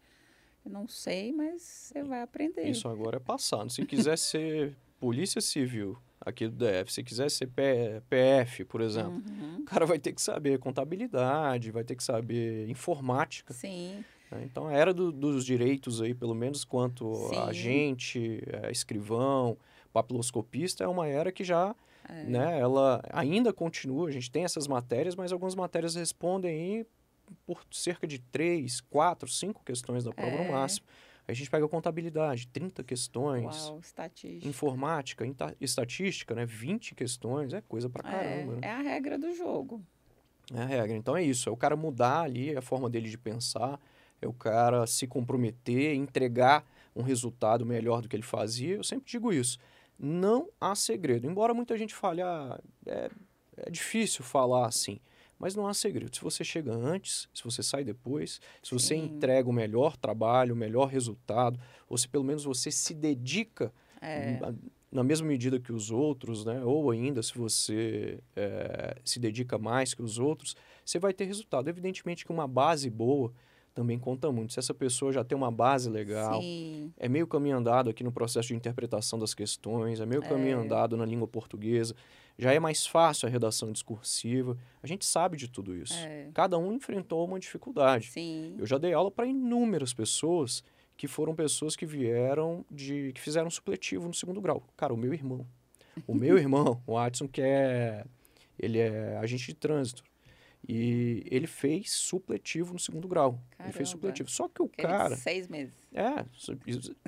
Eu 0.64 0.70
não 0.70 0.88
sei, 0.88 1.30
mas 1.30 1.62
você 1.62 2.02
vai 2.02 2.22
aprender. 2.22 2.66
Isso 2.68 2.88
agora 2.88 3.18
é 3.18 3.20
passado. 3.20 3.70
Se 3.70 3.84
quiser 3.84 4.16
ser 4.16 4.74
polícia 4.98 5.40
civil 5.42 5.98
aqui 6.24 6.48
do 6.48 6.56
DF, 6.56 6.92
se 6.92 7.02
quiser 7.02 7.30
ser 7.30 7.48
PF, 7.48 8.64
por 8.64 8.80
exemplo, 8.80 9.22
uhum. 9.28 9.58
o 9.60 9.64
cara 9.64 9.84
vai 9.86 9.98
ter 9.98 10.12
que 10.12 10.22
saber 10.22 10.58
contabilidade, 10.58 11.70
vai 11.70 11.84
ter 11.84 11.96
que 11.96 12.04
saber 12.04 12.68
informática. 12.68 13.52
Sim. 13.52 14.04
Né? 14.30 14.42
Então, 14.44 14.68
a 14.68 14.72
era 14.72 14.94
do, 14.94 15.12
dos 15.12 15.44
direitos 15.44 16.00
aí, 16.00 16.14
pelo 16.14 16.34
menos 16.34 16.64
quanto 16.64 17.14
Sim. 17.28 17.36
agente, 17.36 18.42
é, 18.46 18.70
escrivão, 18.70 19.56
papiloscopista, 19.92 20.84
é 20.84 20.88
uma 20.88 21.06
era 21.06 21.30
que 21.30 21.44
já 21.44 21.74
é. 22.08 22.24
Né? 22.24 22.60
Ela 22.60 23.02
ainda 23.10 23.52
continua, 23.52 24.08
a 24.08 24.12
gente 24.12 24.30
tem 24.30 24.44
essas 24.44 24.66
matérias, 24.66 25.14
mas 25.14 25.32
algumas 25.32 25.54
matérias 25.54 25.94
respondem 25.94 26.86
por 27.46 27.62
cerca 27.70 28.06
de 28.06 28.18
três, 28.18 28.80
quatro, 28.80 29.28
cinco 29.28 29.62
questões 29.64 30.04
da 30.04 30.12
prova 30.12 30.36
é. 30.36 30.44
no 30.44 30.52
máximo. 30.52 30.86
Aí 31.26 31.32
a 31.32 31.34
gente 31.34 31.50
pega 31.50 31.66
contabilidade, 31.68 32.46
30 32.48 32.84
questões. 32.84 33.68
Uau, 33.68 33.80
estatística. 33.80 34.46
Informática, 34.48 35.24
estatística, 35.60 36.34
né? 36.34 36.44
20 36.44 36.94
questões, 36.94 37.52
é 37.52 37.60
coisa 37.60 37.88
pra 37.88 38.02
caramba. 38.02 38.54
É, 38.54 38.56
né? 38.56 38.58
é 38.62 38.70
a 38.70 38.80
regra 38.80 39.18
do 39.18 39.32
jogo. 39.32 39.82
É 40.52 40.60
a 40.60 40.66
regra. 40.66 40.96
Então 40.96 41.16
é 41.16 41.22
isso, 41.22 41.48
é 41.48 41.52
o 41.52 41.56
cara 41.56 41.76
mudar 41.76 42.20
ali 42.20 42.56
a 42.56 42.60
forma 42.60 42.90
dele 42.90 43.08
de 43.08 43.16
pensar, 43.16 43.80
é 44.20 44.28
o 44.28 44.32
cara 44.32 44.86
se 44.86 45.06
comprometer, 45.06 45.94
entregar 45.94 46.64
um 46.94 47.02
resultado 47.02 47.64
melhor 47.64 48.02
do 48.02 48.08
que 48.08 48.16
ele 48.16 48.22
fazia. 48.22 48.76
Eu 48.76 48.84
sempre 48.84 49.10
digo 49.10 49.32
isso 49.32 49.58
não 49.98 50.48
há 50.60 50.74
segredo. 50.74 51.26
Embora 51.26 51.54
muita 51.54 51.76
gente 51.76 51.94
fale, 51.94 52.22
ah, 52.22 52.58
é, 52.86 53.10
é 53.56 53.70
difícil 53.70 54.24
falar 54.24 54.66
assim, 54.66 55.00
mas 55.38 55.54
não 55.54 55.66
há 55.66 55.74
segredo. 55.74 56.14
Se 56.14 56.22
você 56.22 56.44
chega 56.44 56.72
antes, 56.72 57.28
se 57.34 57.42
você 57.44 57.62
sai 57.62 57.84
depois, 57.84 58.40
se 58.62 58.72
você 58.72 58.94
Sim. 58.94 59.04
entrega 59.04 59.48
o 59.48 59.52
melhor 59.52 59.96
trabalho, 59.96 60.54
o 60.54 60.56
melhor 60.56 60.86
resultado, 60.86 61.58
ou 61.88 61.98
se 61.98 62.08
pelo 62.08 62.24
menos 62.24 62.44
você 62.44 62.70
se 62.70 62.94
dedica 62.94 63.72
é. 64.00 64.38
na 64.90 65.02
mesma 65.02 65.26
medida 65.26 65.58
que 65.58 65.72
os 65.72 65.90
outros, 65.90 66.44
né? 66.44 66.62
ou 66.64 66.90
ainda 66.90 67.22
se 67.22 67.36
você 67.36 68.20
é, 68.36 68.96
se 69.04 69.18
dedica 69.18 69.58
mais 69.58 69.94
que 69.94 70.02
os 70.02 70.18
outros, 70.18 70.54
você 70.84 70.98
vai 70.98 71.12
ter 71.12 71.24
resultado. 71.24 71.68
Evidentemente 71.68 72.24
que 72.24 72.32
uma 72.32 72.46
base 72.46 72.88
boa 72.90 73.32
também 73.74 73.98
conta 73.98 74.30
muito. 74.30 74.52
Se 74.52 74.60
essa 74.60 74.72
pessoa 74.72 75.12
já 75.12 75.24
tem 75.24 75.36
uma 75.36 75.50
base 75.50 75.90
legal, 75.90 76.40
Sim. 76.40 76.92
é 76.96 77.08
meio 77.08 77.26
caminho 77.26 77.56
andado 77.56 77.90
aqui 77.90 78.04
no 78.04 78.12
processo 78.12 78.48
de 78.48 78.54
interpretação 78.54 79.18
das 79.18 79.34
questões, 79.34 80.00
é 80.00 80.06
meio 80.06 80.22
é. 80.22 80.28
caminho 80.28 80.60
andado 80.60 80.96
na 80.96 81.04
língua 81.04 81.26
portuguesa, 81.26 81.94
já 82.38 82.52
é 82.52 82.58
mais 82.58 82.86
fácil 82.86 83.28
a 83.28 83.30
redação 83.30 83.70
discursiva. 83.72 84.56
A 84.82 84.86
gente 84.86 85.04
sabe 85.04 85.36
de 85.36 85.48
tudo 85.48 85.74
isso. 85.74 85.94
É. 85.94 86.30
Cada 86.34 86.58
um 86.58 86.72
enfrentou 86.72 87.24
uma 87.24 87.38
dificuldade. 87.38 88.10
Sim. 88.10 88.56
Eu 88.58 88.66
já 88.66 88.78
dei 88.78 88.92
aula 88.92 89.10
para 89.10 89.26
inúmeras 89.26 89.94
pessoas 89.94 90.62
que 90.96 91.06
foram 91.06 91.34
pessoas 91.34 91.76
que 91.76 91.86
vieram 91.86 92.64
de 92.70 93.12
que 93.12 93.20
fizeram 93.20 93.50
supletivo 93.50 94.06
no 94.06 94.14
segundo 94.14 94.40
grau. 94.40 94.62
Cara, 94.76 94.92
o 94.92 94.96
meu 94.96 95.12
irmão. 95.12 95.46
O 96.06 96.14
meu 96.14 96.36
irmão, 96.36 96.82
o 96.86 96.94
Watson, 96.94 97.28
que 97.28 97.40
é 97.40 98.04
ele 98.58 98.78
é 98.78 99.16
agente 99.18 99.46
de 99.46 99.54
trânsito. 99.54 100.02
E 100.66 101.22
ele 101.30 101.46
fez 101.46 101.92
supletivo 101.92 102.72
no 102.72 102.78
segundo 102.78 103.06
grau. 103.06 103.38
Caramba. 103.50 103.68
Ele 103.68 103.72
fez 103.72 103.88
supletivo. 103.90 104.30
Só 104.30 104.48
que 104.48 104.62
o 104.62 104.64
Aquele 104.64 104.88
cara. 104.88 105.16
Seis 105.16 105.46
meses. 105.46 105.74
É, 105.92 106.24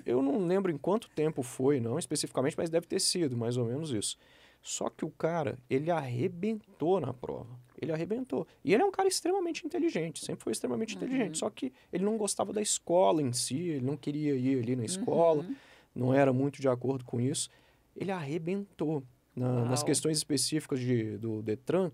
eu 0.05 0.20
não 0.20 0.47
lembro 0.47 0.70
em 0.70 0.77
quanto 0.77 1.09
tempo 1.09 1.43
foi, 1.43 1.81
não 1.81 1.99
especificamente, 1.99 2.55
mas 2.57 2.68
deve 2.68 2.87
ter 2.87 3.01
sido 3.01 3.35
mais 3.35 3.57
ou 3.57 3.64
menos 3.64 3.91
isso. 3.93 4.18
Só 4.67 4.91
que 4.91 5.05
o 5.05 5.11
cara, 5.11 5.57
ele 5.71 5.93
arrebentou 5.93 7.01
na 7.01 7.14
prova. 7.14 7.57
Ele 7.81 7.93
arrebentou. 7.93 8.49
E 8.64 8.75
ele 8.75 8.83
é 8.83 8.85
um 8.85 8.91
cara 8.91 9.07
extremamente 9.07 9.64
inteligente, 9.64 10.25
sempre 10.25 10.43
foi 10.43 10.53
extremamente 10.53 10.97
uhum. 10.97 11.05
inteligente. 11.05 11.39
Só 11.39 11.49
que 11.49 11.73
ele 11.93 12.05
não 12.05 12.17
gostava 12.17 12.53
da 12.53 12.61
escola 12.61 13.23
em 13.23 13.33
si, 13.33 13.57
ele 13.57 13.87
não 13.87 13.97
queria 13.97 14.35
ir 14.35 14.61
ali 14.61 14.75
na 14.75 14.85
escola, 14.85 15.45
uhum. 15.45 15.55
não 15.95 16.12
era 16.12 16.33
muito 16.33 16.61
de 16.61 16.69
acordo 16.69 17.05
com 17.05 17.21
isso. 17.21 17.49
Ele 17.95 18.11
arrebentou. 18.11 19.05
Na, 19.37 19.67
nas 19.67 19.85
questões 19.85 20.17
específicas 20.17 20.81
de, 20.81 21.17
do 21.19 21.43
Detran, 21.43 21.93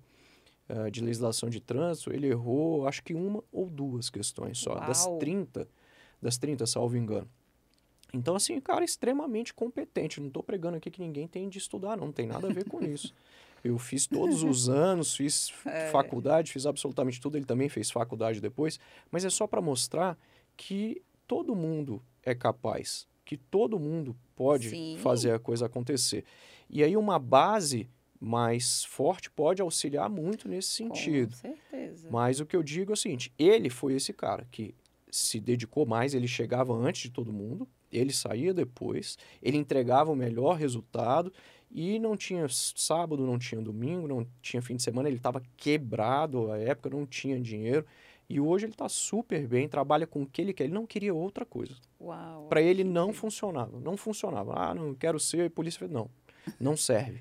uh, 0.71 0.91
de 0.91 1.03
legislação 1.03 1.51
de 1.51 1.61
trânsito, 1.61 2.11
ele 2.11 2.29
errou 2.29 2.87
acho 2.87 3.03
que 3.03 3.13
uma 3.13 3.45
ou 3.53 3.69
duas 3.69 4.09
questões 4.09 4.59
só, 4.59 4.77
Uau. 4.77 4.87
das 4.87 5.07
30, 5.19 5.69
das 6.23 6.39
30, 6.39 6.65
salvo 6.65 6.97
engano. 6.97 7.29
Então, 8.13 8.37
assim, 8.37 8.61
cara, 8.61 8.85
extremamente 8.85 9.55
competente. 9.55 10.21
Não 10.21 10.29
estou 10.29 10.43
pregando 10.43 10.77
aqui 10.77 10.91
que 10.91 11.01
ninguém 11.01 11.27
tem 11.27 11.49
de 11.49 11.59
estudar, 11.59 11.97
não, 11.97 12.07
não 12.07 12.13
tem 12.13 12.27
nada 12.27 12.49
a 12.49 12.53
ver 12.53 12.69
com 12.69 12.81
isso. 12.85 13.15
Eu 13.65 13.79
fiz 13.79 14.07
todos 14.07 14.43
os 14.43 14.69
anos, 14.69 15.15
fiz 15.15 15.53
é. 15.65 15.89
faculdade, 15.91 16.51
fiz 16.51 16.67
absolutamente 16.67 17.21
tudo. 17.21 17.39
Ele 17.39 17.45
também 17.45 17.69
fez 17.69 17.91
faculdade 17.91 18.41
depois. 18.41 18.79
Mas 19.11 19.25
é 19.25 19.31
só 19.31 19.47
para 19.47 19.61
mostrar 19.61 20.19
que 20.57 21.01
todo 21.29 21.55
mundo 21.55 22.03
é 22.25 22.35
capaz, 22.35 23.07
que 23.25 23.37
todo 23.37 23.79
mundo 23.79 24.17
pode 24.35 24.71
Sim. 24.71 24.97
fazer 24.99 25.33
a 25.33 25.39
coisa 25.39 25.67
acontecer. 25.67 26.25
E 26.69 26.83
aí, 26.83 26.97
uma 26.97 27.19
base 27.19 27.89
mais 28.19 28.85
forte 28.85 29.31
pode 29.31 29.61
auxiliar 29.63 30.09
muito 30.09 30.49
nesse 30.49 30.69
sentido. 30.69 31.31
Com 31.31 31.37
certeza. 31.37 32.09
Mas 32.11 32.41
o 32.41 32.47
que 32.47 32.57
eu 32.57 32.63
digo 32.63 32.93
é 32.93 32.95
o 32.95 32.97
seguinte: 32.97 33.33
ele 33.39 33.71
foi 33.71 33.95
esse 33.95 34.13
cara 34.13 34.47
que 34.51 34.75
se 35.11 35.39
dedicou 35.39 35.85
mais, 35.85 36.15
ele 36.15 36.29
chegava 36.29 36.73
antes 36.73 37.03
de 37.03 37.11
todo 37.11 37.33
mundo, 37.33 37.69
ele 37.93 38.13
saía 38.13 38.55
depois, 38.55 39.19
ele 39.43 39.59
entregava 39.59 40.11
o 40.11 40.17
melhor 40.17 40.57
resultado 40.57 41.33
e 41.71 41.99
não 41.99 42.17
tinha 42.17 42.47
sábado, 42.49 43.27
não 43.27 43.39
tinha 43.39 43.61
domingo, 43.61 44.09
não 44.09 44.27
tinha 44.41 44.61
fim 44.61 44.77
de 44.77 44.83
semana, 44.83 45.09
ele 45.09 45.17
estava 45.17 45.43
quebrado 45.57 46.51
à 46.51 46.59
época, 46.59 46.91
não 46.91 47.07
tinha 47.07 47.41
dinheiro. 47.41 47.87
E 48.29 48.41
hoje 48.41 48.65
ele 48.65 48.73
está 48.73 48.89
super 48.89 49.47
bem, 49.47 49.69
trabalha 49.69 50.07
com 50.07 50.23
o 50.23 50.27
que 50.27 50.41
ele 50.41 50.55
quer. 50.55 50.65
Ele 50.65 50.73
não 50.73 50.87
queria 50.87 51.13
outra 51.13 51.45
coisa. 51.45 51.75
Para 52.49 52.63
ele 52.63 52.83
não 52.83 53.13
funcionava. 53.13 53.79
Não 53.79 53.97
funcionava. 53.97 54.55
Ah, 54.57 54.75
não 54.75 54.95
quero 54.95 55.21
ser 55.21 55.51
polícia. 55.51 55.87
Não, 55.87 56.09
não 56.59 56.77
serve. 56.77 57.21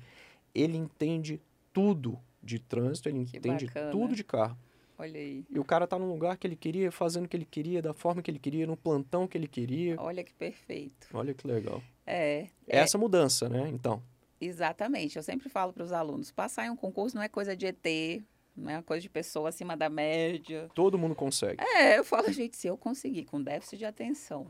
ele 0.54 0.76
entende 0.76 1.40
tudo 1.72 2.18
de 2.42 2.58
trânsito, 2.58 3.08
ele 3.08 3.24
que 3.24 3.36
entende 3.36 3.66
bacana. 3.66 3.90
tudo 3.90 4.14
de 4.14 4.24
carro. 4.24 4.56
Olha 5.02 5.18
aí. 5.18 5.44
E 5.50 5.58
o 5.58 5.64
cara 5.64 5.84
tá 5.84 5.98
no 5.98 6.06
lugar 6.06 6.36
que 6.36 6.46
ele 6.46 6.54
queria, 6.54 6.92
fazendo 6.92 7.24
o 7.24 7.28
que 7.28 7.36
ele 7.36 7.44
queria, 7.44 7.82
da 7.82 7.92
forma 7.92 8.22
que 8.22 8.30
ele 8.30 8.38
queria, 8.38 8.68
no 8.68 8.76
plantão 8.76 9.26
que 9.26 9.36
ele 9.36 9.48
queria. 9.48 10.00
Olha 10.00 10.22
que 10.22 10.32
perfeito. 10.32 11.08
Olha 11.12 11.34
que 11.34 11.44
legal. 11.44 11.82
É. 12.06 12.46
é 12.68 12.78
essa 12.78 12.96
mudança, 12.96 13.48
né? 13.48 13.68
Então. 13.68 14.00
Exatamente. 14.40 15.16
Eu 15.16 15.22
sempre 15.24 15.48
falo 15.48 15.72
para 15.72 15.82
os 15.82 15.90
alunos: 15.90 16.30
passar 16.30 16.66
em 16.66 16.70
um 16.70 16.76
concurso 16.76 17.16
não 17.16 17.22
é 17.22 17.28
coisa 17.28 17.56
de 17.56 17.66
ET, 17.66 18.22
não 18.56 18.70
é 18.70 18.76
uma 18.76 18.82
coisa 18.84 19.02
de 19.02 19.08
pessoa 19.08 19.48
acima 19.48 19.76
da 19.76 19.88
média. 19.88 20.70
Todo 20.72 20.96
mundo 20.96 21.16
consegue. 21.16 21.60
É, 21.60 21.98
eu 21.98 22.04
falo, 22.04 22.30
gente, 22.30 22.56
se 22.56 22.68
eu 22.68 22.76
conseguir 22.76 23.24
com 23.24 23.42
déficit 23.42 23.78
de 23.78 23.84
atenção, 23.84 24.46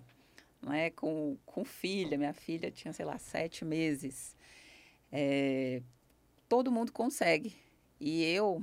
não 0.61 0.75
é 0.75 0.91
com, 0.91 1.39
com 1.47 1.65
filha, 1.65 2.19
minha 2.19 2.35
filha 2.35 2.71
tinha, 2.71 2.93
sei 2.93 3.07
lá, 3.07 3.17
sete 3.17 3.65
meses. 3.65 4.37
É, 5.11 5.81
todo 6.47 6.71
mundo 6.71 6.93
consegue. 6.93 7.57
E 7.99 8.23
eu 8.23 8.63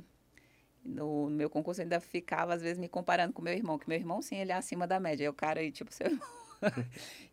no, 0.84 1.28
no, 1.28 1.36
meu 1.36 1.50
concurso 1.50 1.80
ainda 1.80 2.00
ficava, 2.00 2.54
às 2.54 2.62
vezes, 2.62 2.78
me 2.78 2.88
comparando 2.88 3.32
com 3.32 3.42
meu 3.42 3.52
irmão, 3.52 3.78
que 3.78 3.88
meu 3.88 3.98
irmão, 3.98 4.22
sim, 4.22 4.36
ele 4.36 4.52
é 4.52 4.54
acima 4.54 4.86
da 4.86 4.98
média. 4.98 5.24
E 5.24 5.28
o 5.28 5.32
cara 5.32 5.60
aí, 5.60 5.70
tipo, 5.70 5.92
seu 5.94 6.06
irmão. 6.06 6.28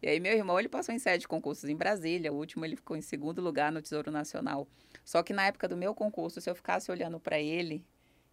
e 0.02 0.08
aí, 0.08 0.20
meu 0.20 0.34
irmão, 0.34 0.60
ele 0.60 0.70
passou 0.70 0.94
em 0.94 1.00
sete 1.00 1.28
concursos 1.28 1.70
em 1.70 1.76
Brasília. 1.76 2.32
O 2.32 2.36
último, 2.36 2.66
ele 2.66 2.76
ficou 2.76 2.96
em 2.96 3.02
segundo 3.02 3.42
lugar 3.42 3.72
no 3.72 3.82
Tesouro 3.82 4.12
Nacional. 4.12 4.68
Só 5.04 5.24
que 5.24 5.34
na 5.34 5.46
época 5.48 5.68
do 5.68 5.78
meu 5.78 5.94
concurso, 5.94 6.40
se 6.42 6.50
eu 6.50 6.56
ficasse 6.56 6.92
olhando 6.92 7.20
para 7.20 7.40
ele, 7.40 7.84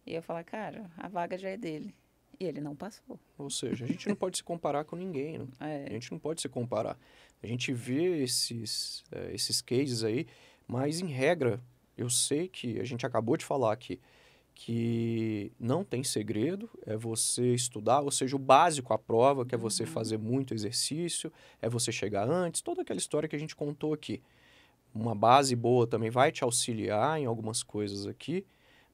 eu 0.05 0.13
ia 0.13 0.21
falar, 0.21 0.43
cara, 0.43 0.89
a 0.97 1.07
vaga 1.07 1.37
já 1.37 1.49
é 1.49 1.57
dele. 1.57 1.95
E 2.39 2.45
ele 2.45 2.59
não 2.59 2.75
passou. 2.75 3.19
Ou 3.37 3.49
seja, 3.49 3.85
a 3.85 3.87
gente 3.87 4.09
não 4.09 4.15
pode 4.15 4.37
se 4.37 4.43
comparar 4.43 4.83
com 4.83 4.95
ninguém. 4.95 5.39
Né? 5.39 5.47
É. 5.59 5.85
A 5.87 5.93
gente 5.93 6.11
não 6.11 6.19
pode 6.19 6.41
se 6.41 6.49
comparar. 6.49 6.97
A 7.41 7.47
gente 7.47 7.71
vê 7.71 8.23
esses, 8.23 9.03
é, 9.11 9.33
esses 9.33 9.61
cases 9.61 10.03
aí, 10.03 10.27
mas 10.67 10.99
em 10.99 11.07
regra, 11.07 11.61
eu 11.97 12.09
sei 12.09 12.47
que 12.47 12.79
a 12.79 12.83
gente 12.83 13.05
acabou 13.05 13.37
de 13.37 13.45
falar 13.45 13.71
aqui 13.71 13.99
que 14.55 15.51
não 15.59 15.83
tem 15.83 16.01
segredo, 16.01 16.69
é 16.85 16.95
você 16.95 17.53
estudar, 17.53 17.99
ou 17.99 18.09
seja, 18.09 18.37
o 18.37 18.39
básico 18.39 18.93
à 18.93 18.97
prova, 18.97 19.45
que 19.45 19.53
é 19.53 19.57
você 19.57 19.83
uhum. 19.83 19.89
fazer 19.89 20.17
muito 20.17 20.53
exercício, 20.53 21.31
é 21.61 21.69
você 21.69 21.91
chegar 21.91 22.27
antes, 22.27 22.61
toda 22.61 22.81
aquela 22.81 22.97
história 22.97 23.27
que 23.27 23.35
a 23.35 23.39
gente 23.39 23.55
contou 23.55 23.93
aqui. 23.93 24.23
Uma 24.93 25.13
base 25.13 25.53
boa 25.57 25.85
também 25.85 26.09
vai 26.09 26.31
te 26.31 26.41
auxiliar 26.43 27.19
em 27.19 27.25
algumas 27.25 27.61
coisas 27.61 28.07
aqui, 28.07 28.45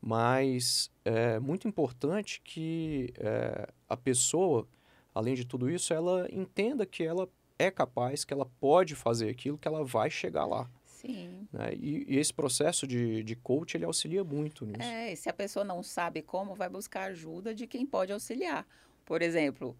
mas 0.01 0.91
é 1.05 1.39
muito 1.39 1.67
importante 1.67 2.41
que 2.43 3.13
é, 3.19 3.67
a 3.87 3.95
pessoa, 3.95 4.67
além 5.13 5.35
de 5.35 5.45
tudo 5.45 5.69
isso, 5.69 5.93
ela 5.93 6.27
entenda 6.31 6.87
que 6.87 7.03
ela 7.03 7.29
é 7.59 7.69
capaz, 7.69 8.25
que 8.25 8.33
ela 8.33 8.47
pode 8.59 8.95
fazer 8.95 9.29
aquilo, 9.29 9.59
que 9.59 9.67
ela 9.67 9.83
vai 9.83 10.09
chegar 10.09 10.47
lá. 10.47 10.67
Sim. 11.01 11.47
Né? 11.51 11.73
E, 11.73 12.05
e, 12.07 12.17
esse 12.19 12.33
processo 12.33 12.85
de, 12.85 13.23
de 13.23 13.35
coach, 13.35 13.75
ele 13.75 13.85
auxilia 13.85 14.23
muito 14.23 14.65
nisso. 14.65 14.81
É, 14.81 15.13
e 15.13 15.15
se 15.15 15.27
a 15.27 15.33
pessoa 15.33 15.65
não 15.65 15.81
sabe 15.81 16.21
como, 16.21 16.53
vai 16.53 16.69
buscar 16.69 17.05
ajuda 17.05 17.55
de 17.55 17.65
quem 17.65 17.85
pode 17.85 18.13
auxiliar. 18.13 18.67
Por 19.03 19.23
exemplo, 19.23 19.75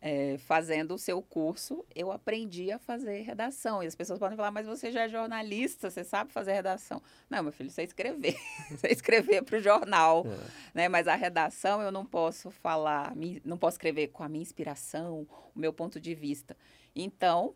é, 0.00 0.36
fazendo 0.38 0.94
o 0.94 0.98
seu 0.98 1.20
curso, 1.20 1.84
eu 1.94 2.12
aprendi 2.12 2.70
a 2.70 2.78
fazer 2.78 3.22
redação. 3.22 3.82
E 3.82 3.86
as 3.86 3.96
pessoas 3.96 4.18
podem 4.18 4.36
falar, 4.36 4.52
mas 4.52 4.66
você 4.66 4.92
já 4.92 5.02
é 5.02 5.08
jornalista, 5.08 5.90
você 5.90 6.04
sabe 6.04 6.30
fazer 6.30 6.52
redação. 6.52 7.02
Não, 7.28 7.42
meu 7.42 7.52
filho, 7.52 7.70
você 7.70 7.82
escrever. 7.82 8.36
você 8.70 8.88
escrever 8.88 9.42
para 9.42 9.58
o 9.58 9.60
jornal. 9.60 10.24
É. 10.26 10.50
Né? 10.74 10.88
Mas 10.88 11.08
a 11.08 11.16
redação 11.16 11.82
eu 11.82 11.90
não 11.90 12.06
posso 12.06 12.50
falar, 12.50 13.12
não 13.44 13.58
posso 13.58 13.74
escrever 13.76 14.08
com 14.08 14.22
a 14.22 14.28
minha 14.28 14.42
inspiração, 14.42 15.26
o 15.54 15.58
meu 15.58 15.72
ponto 15.72 15.98
de 15.98 16.14
vista. 16.14 16.56
Então, 16.94 17.46
o 17.46 17.54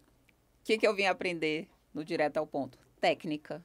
que, 0.65 0.79
que 0.79 0.87
eu 0.87 0.97
vim 0.97 1.05
aprender 1.05 1.69
no 1.95 2.05
Direto 2.05 2.39
ao 2.39 2.47
Ponto? 2.47 2.88
Técnica. 3.01 3.65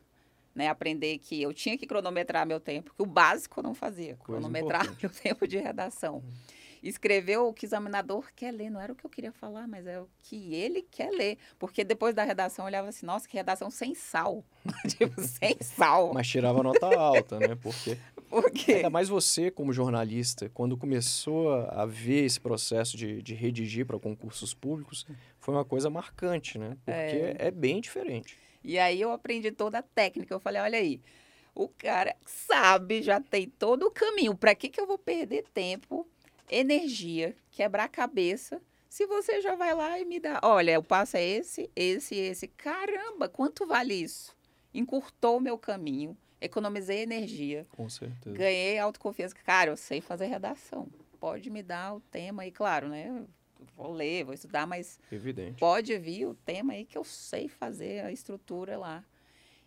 Né, 0.56 0.68
aprender 0.68 1.18
que 1.18 1.42
eu 1.42 1.52
tinha 1.52 1.76
que 1.76 1.88
cronometrar 1.88 2.46
meu 2.46 2.60
tempo, 2.60 2.94
que 2.96 3.02
o 3.02 3.08
básico 3.08 3.60
eu 3.60 3.64
não 3.64 3.74
fazia, 3.74 4.16
cronometrar 4.18 4.86
meu 5.02 5.10
tempo 5.10 5.48
de 5.48 5.58
redação. 5.58 6.18
Uhum. 6.18 6.32
Escrever 6.84 7.38
o 7.38 7.54
que 7.54 7.66
o 7.66 7.68
examinador 7.68 8.30
quer 8.36 8.52
ler, 8.52 8.70
não 8.70 8.80
era 8.80 8.92
o 8.92 8.96
que 8.96 9.06
eu 9.06 9.10
queria 9.10 9.32
falar, 9.32 9.66
mas 9.68 9.88
é 9.88 10.02
o 10.02 10.10
que 10.22 10.54
ele 10.54 10.82
quer 10.82 11.12
ler. 11.12 11.38
Porque 11.58 11.82
depois 11.82 12.14
da 12.14 12.26
redação 12.26 12.66
eu 12.66 12.68
olhava 12.68 12.90
assim, 12.90 13.06
nossa, 13.06 13.26
que 13.26 13.38
redação 13.38 13.72
sem 13.72 13.96
sal. 13.96 14.44
tipo, 14.90 15.22
sem 15.22 15.56
sal. 15.62 16.14
Mas 16.14 16.28
tirava 16.28 16.62
nota 16.62 16.86
alta, 16.88 17.40
né? 17.40 17.56
Porque, 17.56 17.98
Porque 18.30 18.74
ainda 18.74 18.90
mais 18.90 19.08
você, 19.08 19.50
como 19.50 19.72
jornalista, 19.72 20.50
quando 20.50 20.76
começou 20.76 21.54
a 21.54 21.86
ver 21.86 22.26
esse 22.26 22.40
processo 22.40 22.98
de, 22.98 23.22
de 23.22 23.34
redigir 23.34 23.86
para 23.86 23.98
concursos 23.98 24.54
públicos, 24.54 25.08
foi 25.40 25.54
uma 25.54 25.64
coisa 25.64 25.90
marcante, 25.90 26.60
né? 26.60 26.76
Porque 26.84 26.92
é, 26.92 27.36
é 27.40 27.52
bem 27.52 27.80
diferente. 27.80 28.38
E 28.64 28.80
aí 28.80 29.02
eu 29.02 29.12
aprendi 29.12 29.52
toda 29.52 29.80
a 29.80 29.84
técnica. 29.84 30.34
Eu 30.34 30.40
falei, 30.40 30.62
olha 30.62 30.78
aí, 30.78 31.02
o 31.54 31.68
cara 31.68 32.16
sabe, 32.26 33.02
já 33.02 33.20
tem 33.20 33.50
todo 33.50 33.88
o 33.88 33.92
caminho. 33.92 34.36
Para 34.36 34.56
que, 34.56 34.70
que 34.70 34.80
eu 34.80 34.88
vou 34.88 34.98
perder 34.98 35.44
tempo, 35.54 36.08
energia, 36.50 37.36
quebrar 37.52 37.86
a 37.86 37.90
cabeça, 37.90 38.62
se 38.90 39.06
você 39.06 39.42
já 39.42 39.56
vai 39.56 39.74
lá 39.74 40.00
e 40.00 40.06
me 40.06 40.20
dá, 40.20 40.40
olha, 40.44 40.80
o 40.80 40.84
passo 40.84 41.18
é 41.18 41.24
esse, 41.24 41.70
esse, 41.76 42.16
esse. 42.16 42.48
Caramba, 42.48 43.28
quanto 43.28 43.66
vale 43.66 43.94
isso? 43.94 44.36
Encurtou 44.74 45.38
o 45.38 45.42
meu 45.42 45.58
caminho, 45.58 46.16
economizei 46.40 47.02
energia. 47.02 47.66
Com 47.76 47.90
certeza. 47.90 48.36
Ganhei 48.36 48.78
autoconfiança. 48.78 49.36
Cara, 49.44 49.72
eu 49.72 49.78
sei 49.78 50.00
fazer 50.00 50.28
redação. 50.28 50.88
Pode 51.20 51.50
me 51.50 51.64
dar 51.64 51.96
o 51.96 52.00
tema 52.02 52.44
aí, 52.44 52.52
claro, 52.52 52.88
né? 52.88 53.24
Vou 53.76 53.92
ler, 53.92 54.24
vou 54.24 54.34
estudar, 54.34 54.66
mas 54.66 55.00
Evidente. 55.12 55.60
pode 55.60 55.98
vir 55.98 56.28
o 56.28 56.34
tema 56.34 56.74
aí 56.74 56.86
que 56.86 56.98
eu 56.98 57.04
sei 57.04 57.48
fazer 57.48 58.04
a 58.06 58.12
estrutura 58.12 58.78
lá. 58.78 59.04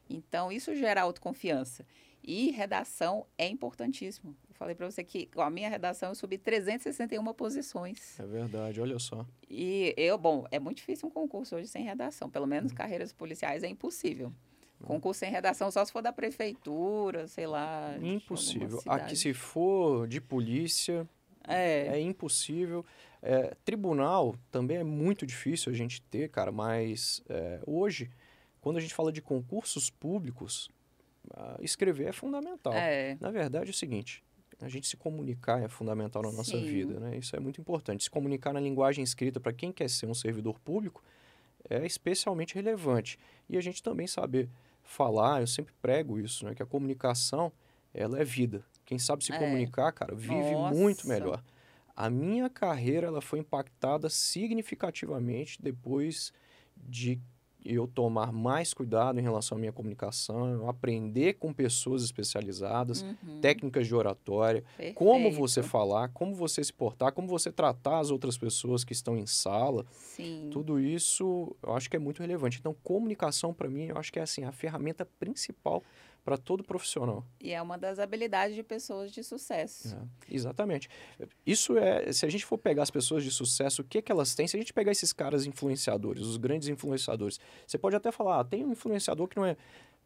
Então, 0.08 0.52
isso 0.52 0.74
gera 0.74 1.02
autoconfiança. 1.02 1.84
E 2.22 2.50
redação 2.50 3.24
é 3.38 3.46
importantíssimo. 3.46 4.36
Eu 4.48 4.54
falei 4.54 4.74
para 4.74 4.90
você 4.90 5.04
que 5.04 5.26
com 5.26 5.42
a 5.42 5.50
minha 5.50 5.68
redação 5.68 6.08
eu 6.08 6.14
subi 6.14 6.36
361 6.36 7.32
posições. 7.34 8.18
É 8.18 8.26
verdade, 8.26 8.80
olha 8.80 8.98
só. 8.98 9.24
E 9.48 9.94
eu, 9.96 10.18
bom, 10.18 10.44
é 10.50 10.58
muito 10.58 10.78
difícil 10.78 11.08
um 11.08 11.10
concurso 11.10 11.54
hoje 11.54 11.68
sem 11.68 11.84
redação. 11.84 12.28
Pelo 12.28 12.46
menos 12.46 12.72
uhum. 12.72 12.76
carreiras 12.76 13.12
policiais 13.12 13.62
é 13.62 13.68
impossível. 13.68 14.32
Uhum. 14.80 14.86
Concurso 14.88 15.20
sem 15.20 15.30
redação 15.30 15.70
só 15.70 15.84
se 15.84 15.92
for 15.92 16.02
da 16.02 16.12
prefeitura, 16.12 17.28
sei 17.28 17.46
lá. 17.46 17.96
Impossível. 18.02 18.82
Aqui, 18.86 19.14
se 19.14 19.32
for 19.32 20.08
de 20.08 20.20
polícia, 20.20 21.08
é, 21.46 21.88
é 21.88 22.00
impossível. 22.00 22.84
É, 23.22 23.54
tribunal 23.64 24.36
também 24.50 24.78
é 24.78 24.84
muito 24.84 25.26
difícil 25.26 25.72
a 25.72 25.74
gente 25.74 26.00
ter, 26.02 26.28
cara, 26.28 26.52
mas 26.52 27.22
é, 27.28 27.60
hoje, 27.66 28.10
quando 28.60 28.76
a 28.76 28.80
gente 28.80 28.94
fala 28.94 29.12
de 29.12 29.20
concursos 29.20 29.90
públicos, 29.90 30.70
escrever 31.60 32.08
é 32.08 32.12
fundamental. 32.12 32.72
É. 32.72 33.16
Na 33.20 33.30
verdade, 33.30 33.68
é 33.68 33.70
o 33.70 33.74
seguinte: 33.74 34.22
a 34.60 34.68
gente 34.68 34.86
se 34.86 34.96
comunicar 34.96 35.62
é 35.62 35.68
fundamental 35.68 36.22
na 36.22 36.32
nossa 36.32 36.58
Sim. 36.58 36.64
vida, 36.64 36.98
né? 36.98 37.16
Isso 37.18 37.36
é 37.36 37.40
muito 37.40 37.60
importante. 37.60 38.04
Se 38.04 38.10
comunicar 38.10 38.52
na 38.52 38.60
linguagem 38.60 39.02
escrita 39.04 39.38
para 39.38 39.52
quem 39.52 39.72
quer 39.72 39.88
ser 39.88 40.06
um 40.06 40.14
servidor 40.14 40.58
público 40.60 41.02
é 41.68 41.84
especialmente 41.84 42.54
relevante. 42.54 43.18
E 43.48 43.56
a 43.56 43.60
gente 43.60 43.82
também 43.82 44.06
saber 44.06 44.48
falar, 44.82 45.40
eu 45.40 45.46
sempre 45.46 45.74
prego 45.82 46.18
isso, 46.18 46.44
né? 46.44 46.54
Que 46.54 46.62
a 46.62 46.66
comunicação, 46.66 47.52
ela 47.92 48.18
é 48.20 48.24
vida. 48.24 48.64
Quem 48.86 48.98
sabe 48.98 49.24
se 49.24 49.32
é. 49.32 49.38
comunicar, 49.38 49.92
cara, 49.92 50.14
vive 50.14 50.54
Nossa. 50.54 50.74
muito 50.74 51.08
melhor. 51.08 51.42
A 51.94 52.08
minha 52.08 52.48
carreira 52.48 53.08
ela 53.08 53.20
foi 53.20 53.40
impactada 53.40 54.08
significativamente 54.08 55.60
depois 55.60 56.32
de 56.76 57.20
eu 57.64 57.88
tomar 57.88 58.32
mais 58.32 58.72
cuidado 58.72 59.18
em 59.18 59.22
relação 59.22 59.56
à 59.56 59.58
minha 59.58 59.72
comunicação, 59.72 60.48
eu 60.52 60.68
aprender 60.68 61.34
com 61.34 61.52
pessoas 61.52 62.04
especializadas, 62.04 63.02
Uhum. 63.02 63.40
técnicas 63.40 63.88
de 63.88 63.94
oratória, 63.94 64.62
como 64.94 65.32
você 65.32 65.64
falar, 65.64 66.08
como 66.10 66.32
você 66.32 66.62
se 66.62 66.72
portar, 66.72 67.10
como 67.12 67.26
você 67.26 67.50
tratar 67.50 67.98
as 67.98 68.10
outras 68.10 68.38
pessoas 68.38 68.84
que 68.84 68.92
estão 68.92 69.16
em 69.16 69.26
sala. 69.26 69.84
Sim. 69.90 70.48
Tudo 70.52 70.78
isso 70.78 71.56
eu 71.60 71.74
acho 71.74 71.90
que 71.90 71.96
é 71.96 71.98
muito 71.98 72.20
relevante. 72.20 72.58
Então, 72.60 72.74
comunicação 72.84 73.52
para 73.52 73.68
mim, 73.68 73.86
eu 73.86 73.98
acho 73.98 74.12
que 74.12 74.20
é 74.20 74.22
assim, 74.22 74.44
a 74.44 74.52
ferramenta 74.52 75.04
principal 75.18 75.82
para 76.26 76.36
todo 76.36 76.64
profissional. 76.64 77.24
E 77.40 77.52
é 77.52 77.62
uma 77.62 77.78
das 77.78 78.00
habilidades 78.00 78.56
de 78.56 78.62
pessoas 78.64 79.12
de 79.12 79.22
sucesso. 79.22 79.94
É, 79.96 80.34
exatamente. 80.34 80.88
Isso 81.46 81.78
é, 81.78 82.12
se 82.12 82.26
a 82.26 82.28
gente 82.28 82.44
for 82.44 82.58
pegar 82.58 82.82
as 82.82 82.90
pessoas 82.90 83.22
de 83.22 83.30
sucesso, 83.30 83.80
o 83.82 83.84
que 83.84 84.02
que 84.02 84.10
elas 84.10 84.34
têm? 84.34 84.48
Se 84.48 84.56
a 84.56 84.58
gente 84.58 84.72
pegar 84.72 84.90
esses 84.90 85.12
caras 85.12 85.46
influenciadores, 85.46 86.22
os 86.26 86.36
grandes 86.36 86.66
influenciadores, 86.66 87.38
você 87.64 87.78
pode 87.78 87.94
até 87.94 88.10
falar, 88.10 88.40
ah, 88.40 88.44
tem 88.44 88.64
um 88.64 88.72
influenciador 88.72 89.28
que 89.28 89.36
não 89.36 89.44
é 89.46 89.56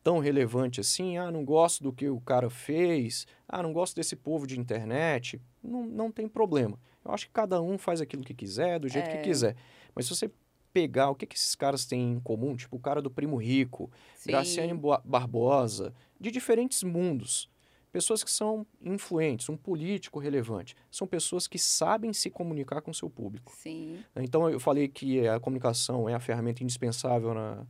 tão 0.02 0.18
relevante 0.18 0.78
assim, 0.78 1.16
ah, 1.16 1.30
não 1.30 1.42
gosto 1.42 1.82
do 1.82 1.90
que 1.90 2.10
o 2.10 2.20
cara 2.20 2.50
fez, 2.50 3.26
ah, 3.48 3.62
não 3.62 3.72
gosto 3.72 3.96
desse 3.96 4.14
povo 4.14 4.46
de 4.46 4.60
internet, 4.60 5.40
não, 5.64 5.86
não 5.86 6.12
tem 6.12 6.28
problema. 6.28 6.78
Eu 7.02 7.12
acho 7.12 7.26
que 7.28 7.32
cada 7.32 7.62
um 7.62 7.78
faz 7.78 8.02
aquilo 8.02 8.22
que 8.22 8.34
quiser, 8.34 8.78
do 8.78 8.88
jeito 8.88 9.08
É. 9.08 9.16
que 9.16 9.22
quiser. 9.22 9.56
Mas 9.94 10.04
se 10.04 10.14
você 10.14 10.30
pegar 10.72 11.10
o 11.10 11.14
que, 11.14 11.26
que 11.26 11.36
esses 11.36 11.54
caras 11.54 11.84
têm 11.84 12.12
em 12.12 12.20
comum, 12.20 12.56
tipo 12.56 12.76
o 12.76 12.80
cara 12.80 13.02
do 13.02 13.10
Primo 13.10 13.36
Rico, 13.36 13.90
Sim. 14.14 14.30
Graciane 14.30 14.74
Bo- 14.74 15.00
Barbosa, 15.04 15.92
de 16.18 16.30
diferentes 16.30 16.82
mundos. 16.82 17.48
Pessoas 17.92 18.22
que 18.22 18.30
são 18.30 18.64
influentes, 18.80 19.48
um 19.48 19.56
político 19.56 20.20
relevante. 20.20 20.76
São 20.90 21.08
pessoas 21.08 21.48
que 21.48 21.58
sabem 21.58 22.12
se 22.12 22.30
comunicar 22.30 22.80
com 22.82 22.92
o 22.92 22.94
seu 22.94 23.10
público. 23.10 23.52
Sim. 23.56 24.04
Então, 24.14 24.48
eu 24.48 24.60
falei 24.60 24.86
que 24.86 25.26
a 25.26 25.40
comunicação 25.40 26.08
é 26.08 26.14
a 26.14 26.20
ferramenta 26.20 26.62
indispensável 26.62 27.34
na, 27.34 27.66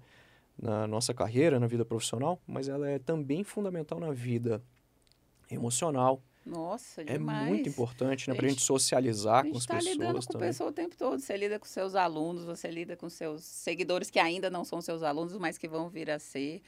na 0.61 0.87
nossa 0.87 1.15
carreira, 1.15 1.59
na 1.59 1.67
vida 1.67 1.87
profissional, 1.87 2.39
mas 2.47 2.69
ela 2.69 2.87
é 2.87 2.99
também 2.99 3.43
fundamental 3.43 3.99
na 3.99 4.13
vida 4.13 4.63
emocional. 5.51 6.23
Nossa, 6.51 7.03
É 7.03 7.05
demais. 7.05 7.49
muito 7.49 7.69
importante 7.69 8.29
né, 8.29 8.35
para 8.35 8.47
a 8.47 8.49
gente 8.49 8.63
socializar 8.63 9.39
A 9.39 9.43
com 9.43 9.47
gente 9.49 9.57
as 9.57 9.63
está 9.63 9.75
pessoas 9.77 9.93
lidando 9.97 10.21
com 10.27 10.33
também. 10.33 10.49
pessoa 10.49 10.71
o 10.71 10.73
tempo 10.73 10.97
todo. 10.97 11.21
Você 11.21 11.37
lida 11.37 11.59
com 11.59 11.67
seus 11.67 11.95
alunos, 11.95 12.45
você 12.45 12.69
lida 12.71 12.97
com 12.97 13.09
seus 13.09 13.43
seguidores 13.45 14.11
que 14.11 14.19
ainda 14.19 14.51
não 14.51 14.65
são 14.65 14.81
seus 14.81 15.03
alunos, 15.03 15.37
mas 15.37 15.57
que 15.57 15.69
vão 15.69 15.89
vir 15.89 16.11
a 16.11 16.19
ser. 16.19 16.61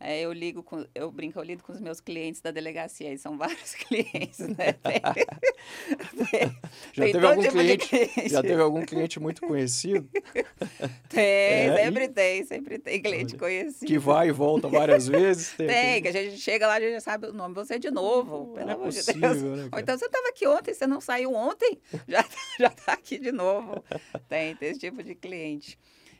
É, 0.00 0.20
eu 0.20 0.32
ligo 0.32 0.62
com, 0.62 0.84
eu 0.94 1.10
brinco, 1.10 1.38
eu 1.38 1.42
lido 1.44 1.62
com 1.62 1.72
os 1.72 1.80
meus 1.80 2.00
clientes 2.00 2.40
da 2.40 2.50
delegacia, 2.50 3.12
e 3.12 3.16
são 3.16 3.38
vários 3.38 3.74
clientes, 3.74 4.38
né? 4.40 4.72
Tem, 4.72 5.00
tem- 6.30 6.60
Já 6.92 7.04
tem 7.04 7.12
teve 7.12 7.26
algum 7.26 7.42
tipo 7.42 7.52
cliente, 7.54 7.88
cliente. 7.88 8.28
já 8.28 8.42
teve 8.42 8.60
algum 8.60 8.84
cliente 8.84 9.20
muito 9.20 9.40
conhecido 9.42 10.08
Tem, 11.08 11.22
É, 11.24 11.84
sempre 11.84 12.08
tem, 12.08 12.44
sempre 12.44 12.78
tem 12.78 13.00
cliente 13.00 13.34
Olha, 13.34 13.38
conhecido. 13.38 13.86
que 13.86 13.98
vai 13.98 14.28
e 14.28 14.32
volta 14.32 14.68
várias 14.68 15.06
vezes? 15.06 15.52
Tem, 15.52 15.68
aquele- 15.68 16.00
que 16.02 16.08
a 16.08 16.12
gente 16.12 16.38
chega 16.40 16.66
lá, 16.66 16.74
a 16.74 16.80
gente 16.80 16.92
já 16.94 17.00
sabe 17.00 17.28
o 17.28 17.32
nome. 17.32 17.54
Você 17.54 17.78
de 17.78 17.90
novo, 17.90 18.52
pelo 18.54 18.70
é 18.70 18.72
amor 18.74 18.88
de 18.90 19.02
Deus. 19.02 19.42
né, 19.42 19.68
Ou 19.72 19.78
então 19.78 19.96
você 19.96 20.06
estava 20.06 20.28
aqui 20.28 20.46
ontem, 20.46 20.74
você 20.74 20.86
não 20.86 21.00
saiu 21.00 21.32
ontem, 21.34 21.78
já, 22.08 22.24
já 22.58 22.70
tá 22.70 22.92
aqui 22.94 23.18
de 23.18 23.30
novo. 23.32 23.82
Tem, 24.28 24.56
tem 24.56 24.70
esse 24.70 24.80
tipo 24.80 25.02
de 25.02 25.14
cliente. 25.14 25.78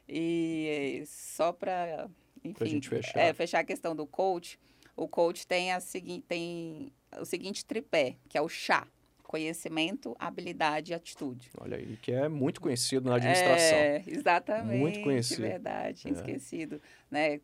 E 0.09 1.03
só 1.07 1.51
para, 1.53 2.09
enfim, 2.45 2.67
gente 2.67 2.89
fechar. 2.89 3.19
é, 3.19 3.33
fechar 3.33 3.61
a 3.61 3.65
questão 3.65 3.97
do 3.97 4.07
coach, 4.07 4.59
o 4.97 5.09
coach 5.09 5.47
tem, 5.47 5.73
a 5.73 5.81
segui 5.81 6.21
tem 6.29 6.93
o 7.21 7.25
seguinte 7.25 7.65
tripé, 7.65 8.17
que 8.29 8.37
é 8.37 8.43
o 8.43 8.49
chá. 8.49 8.87
Conhecimento, 9.23 10.15
habilidade 10.19 10.93
e 10.93 10.95
atitude. 10.95 11.51
Olha 11.59 11.77
aí, 11.77 11.97
que 11.97 12.13
é 12.13 12.29
muito 12.29 12.61
conhecido 12.61 13.09
na 13.09 13.17
administração. 13.17 13.79
É, 13.79 14.05
exatamente. 14.07 14.79
Muito 14.79 15.01
conhecido. 15.01 15.43
Verdade, 15.43 16.07
É. 16.07 16.11
esquecido. 16.13 16.81
Né? 17.11 17.41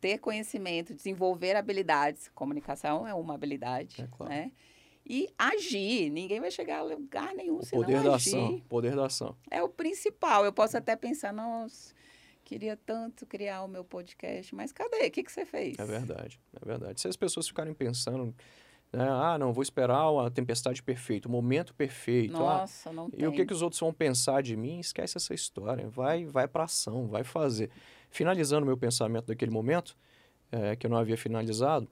Ter 0.00 0.18
conhecimento, 0.18 0.94
desenvolver 0.94 1.56
habilidades. 1.56 2.28
Comunicação 2.32 3.08
é 3.08 3.14
uma 3.14 3.34
habilidade, 3.34 4.02
É 4.02 4.06
claro. 4.06 4.32
né? 4.32 4.52
E 5.04 5.28
agir. 5.36 6.10
Ninguém 6.10 6.38
vai 6.38 6.50
chegar 6.52 6.78
a 6.78 6.82
lugar 6.82 7.34
nenhum 7.34 7.56
O 7.58 7.62
se 7.64 7.74
não 7.74 7.82
poder 7.82 8.02
da 8.04 8.14
agir. 8.14 8.28
ação, 8.36 8.60
poder 8.68 8.94
da 8.94 9.06
ação. 9.06 9.36
É 9.50 9.60
o 9.62 9.68
principal. 9.68 10.44
Eu 10.44 10.52
posso 10.52 10.76
até 10.76 10.94
pensar, 10.94 11.32
nossa, 11.32 11.92
queria 12.44 12.76
tanto 12.76 13.26
criar 13.26 13.62
o 13.62 13.68
meu 13.68 13.84
podcast, 13.84 14.54
mas 14.54 14.72
cadê? 14.72 15.06
O 15.06 15.10
que, 15.10 15.22
que 15.22 15.32
você 15.32 15.44
fez? 15.44 15.78
É 15.78 15.84
verdade, 15.84 16.40
é 16.60 16.64
verdade. 16.64 17.00
Se 17.00 17.08
as 17.08 17.16
pessoas 17.16 17.48
ficarem 17.48 17.72
pensando, 17.72 18.34
né, 18.92 19.08
ah, 19.08 19.38
não, 19.38 19.52
vou 19.52 19.62
esperar 19.62 20.04
a 20.24 20.30
tempestade 20.30 20.82
perfeita, 20.82 21.28
o 21.28 21.30
momento 21.30 21.74
perfeito, 21.74 22.36
ah, 22.36 22.60
Nossa, 22.60 22.92
não 22.92 23.10
tem. 23.10 23.22
e 23.22 23.26
o 23.26 23.32
que, 23.32 23.46
que 23.46 23.52
os 23.52 23.62
outros 23.62 23.80
vão 23.80 23.92
pensar 23.92 24.42
de 24.42 24.56
mim? 24.56 24.80
Esquece 24.80 25.16
essa 25.16 25.32
história, 25.32 25.88
vai, 25.88 26.24
vai 26.24 26.46
para 26.46 26.64
ação, 26.64 27.08
vai 27.08 27.24
fazer. 27.24 27.70
Finalizando 28.10 28.66
meu 28.66 28.76
pensamento 28.76 29.26
daquele 29.26 29.50
momento, 29.50 29.96
é, 30.50 30.76
que 30.76 30.86
eu 30.86 30.90
não 30.90 30.98
havia 30.98 31.16
finalizado, 31.16 31.88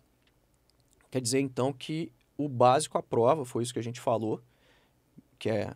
quer 1.10 1.20
dizer 1.20 1.40
então 1.40 1.72
que 1.72 2.12
o 2.36 2.48
básico 2.48 2.98
à 2.98 3.02
prova, 3.02 3.44
foi 3.44 3.62
isso 3.62 3.72
que 3.72 3.78
a 3.78 3.82
gente 3.82 4.00
falou, 4.00 4.42
que 5.38 5.48
é 5.48 5.74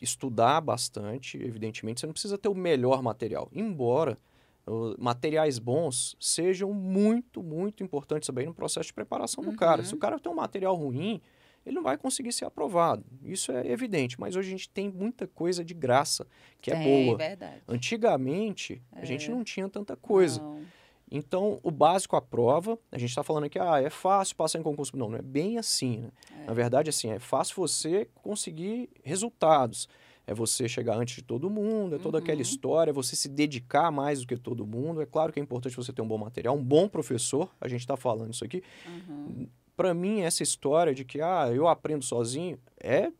estudar 0.00 0.60
bastante, 0.60 1.36
evidentemente, 1.42 2.00
você 2.00 2.06
não 2.06 2.12
precisa 2.12 2.38
ter 2.38 2.48
o 2.48 2.54
melhor 2.54 3.02
material, 3.02 3.48
embora 3.52 4.18
uh, 4.66 4.94
materiais 4.98 5.58
bons 5.58 6.16
sejam 6.20 6.72
muito, 6.72 7.42
muito 7.42 7.82
importantes 7.82 8.26
também 8.26 8.46
no 8.46 8.54
processo 8.54 8.86
de 8.88 8.94
preparação 8.94 9.42
do 9.44 9.54
cara. 9.54 9.82
Uhum. 9.82 9.86
Se 9.86 9.94
o 9.94 9.98
cara 9.98 10.18
tem 10.18 10.30
um 10.32 10.34
material 10.36 10.74
ruim, 10.74 11.20
ele 11.66 11.76
não 11.76 11.82
vai 11.82 11.98
conseguir 11.98 12.32
ser 12.32 12.46
aprovado. 12.46 13.04
Isso 13.22 13.52
é 13.52 13.66
evidente, 13.70 14.18
mas 14.18 14.34
hoje 14.34 14.48
a 14.48 14.50
gente 14.52 14.68
tem 14.70 14.88
muita 14.88 15.26
coisa 15.26 15.62
de 15.62 15.74
graça 15.74 16.26
que 16.60 16.70
é 16.70 16.74
Tem, 16.76 17.06
boa. 17.06 17.18
verdade. 17.18 17.60
Antigamente, 17.68 18.82
a 18.92 19.04
gente 19.04 19.30
É. 19.30 19.34
não 19.34 19.44
tinha 19.44 19.68
tanta 19.68 19.94
coisa. 19.96 20.40
Não. 20.40 20.62
Então, 21.10 21.58
o 21.62 21.70
básico 21.70 22.14
à 22.16 22.20
prova, 22.22 22.78
a 22.92 22.98
gente 22.98 23.08
está 23.10 23.22
falando 23.24 23.44
aqui, 23.44 23.58
ah, 23.58 23.80
é 23.82 23.90
fácil 23.90 24.36
passar 24.36 24.58
em 24.58 24.62
concurso. 24.62 24.96
Não, 24.96 25.08
não 25.10 25.18
é 25.18 25.22
bem 25.22 25.58
assim, 25.58 25.98
né? 25.98 26.10
É. 26.42 26.46
Na 26.46 26.54
verdade, 26.54 26.88
assim, 26.90 27.10
é 27.10 27.18
fácil 27.18 27.56
você 27.56 28.08
conseguir 28.14 28.88
resultados. 29.02 29.88
É 30.26 30.32
você 30.34 30.68
chegar 30.68 30.96
antes 30.96 31.16
de 31.16 31.22
todo 31.22 31.50
mundo, 31.50 31.96
é 31.96 31.98
toda 31.98 32.18
aquela 32.18 32.36
Uhum. 32.36 32.42
história, 32.42 32.90
é 32.90 32.94
você 32.94 33.16
se 33.16 33.28
dedicar 33.28 33.90
mais 33.90 34.20
do 34.20 34.26
que 34.28 34.36
todo 34.36 34.64
mundo. 34.64 35.02
É 35.02 35.06
claro 35.06 35.32
que 35.32 35.40
é 35.40 35.42
importante 35.42 35.74
você 35.74 35.92
ter 35.92 36.02
um 36.02 36.06
bom 36.06 36.18
material, 36.18 36.54
um 36.56 36.62
bom 36.62 36.88
professor, 36.88 37.50
a 37.60 37.66
gente 37.66 37.80
está 37.80 37.96
falando 37.96 38.32
isso 38.32 38.44
aqui. 38.44 38.62
Uhum. 38.86 39.48
Para 39.76 39.92
mim, 39.92 40.20
essa 40.20 40.42
história 40.44 40.94
de 40.94 41.04
que, 41.04 41.20
ah, 41.20 41.50
eu 41.52 41.66
aprendo 41.66 42.04
sozinho, 42.04 42.58
é 42.78 43.10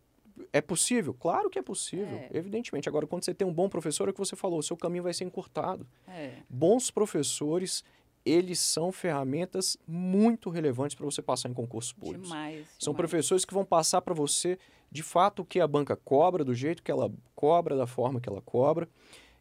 é 0.53 0.61
possível? 0.61 1.15
Claro 1.15 1.49
que 1.51 1.59
é 1.59 1.63
possível, 1.63 2.19
É. 2.19 2.31
evidentemente. 2.33 2.89
Agora, 2.89 3.07
quando 3.07 3.25
você 3.25 3.35
tem 3.35 3.47
um 3.47 3.53
bom 3.53 3.69
professor, 3.69 4.09
é 4.09 4.11
o 4.11 4.15
que 4.15 4.19
você 4.19 4.37
falou, 4.37 4.59
o 4.59 4.63
seu 4.63 4.77
caminho 4.77 5.03
vai 5.03 5.15
ser 5.15 5.25
encurtado 5.25 5.87
É. 6.09 6.33
bons 6.49 6.91
professores, 6.91 7.85
eles 8.25 8.59
são 8.61 8.93
ferramentas 8.93 9.77
muito 9.87 10.51
relevantes 10.51 10.95
para 10.95 11.05
você 11.07 11.23
passar 11.23 11.49
em 11.49 11.55
concursos 11.55 11.93
públicos. 11.93 12.29
Demais. 12.29 12.67
São 12.79 12.93
demais. 12.93 12.97
professores 13.11 13.45
que 13.45 13.55
vão 13.55 13.65
passar 13.65 14.03
para 14.03 14.13
você, 14.15 14.59
de 14.91 15.03
fato, 15.03 15.41
o 15.43 15.45
que 15.45 15.61
a 15.61 15.67
banca 15.67 15.97
cobra, 15.97 16.45
do 16.45 16.55
jeito 16.55 16.83
que 16.83 16.91
ela 16.91 17.11
cobra, 17.35 17.77
da 17.77 17.87
forma 17.87 18.21
que 18.21 18.29
ela 18.29 18.43
cobra, 18.43 18.89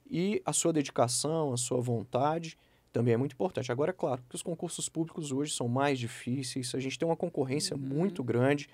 e 0.09 0.41
a 0.45 0.53
sua 0.53 0.71
dedicação, 0.73 1.51
a 1.53 1.57
sua 1.57 1.81
vontade 1.81 2.57
também 2.91 3.13
é 3.13 3.17
muito 3.17 3.33
importante. 3.33 3.71
Agora, 3.71 3.91
é 3.91 3.93
claro 3.93 4.23
que 4.27 4.35
os 4.35 4.41
concursos 4.41 4.89
públicos 4.89 5.31
hoje 5.31 5.53
são 5.53 5.67
mais 5.67 5.99
difíceis, 5.99 6.73
a 6.73 6.79
gente 6.79 6.97
tem 6.97 7.07
uma 7.07 7.15
concorrência 7.15 7.75
Uhum. 7.75 7.81
muito 7.81 8.23
grande. 8.23 8.67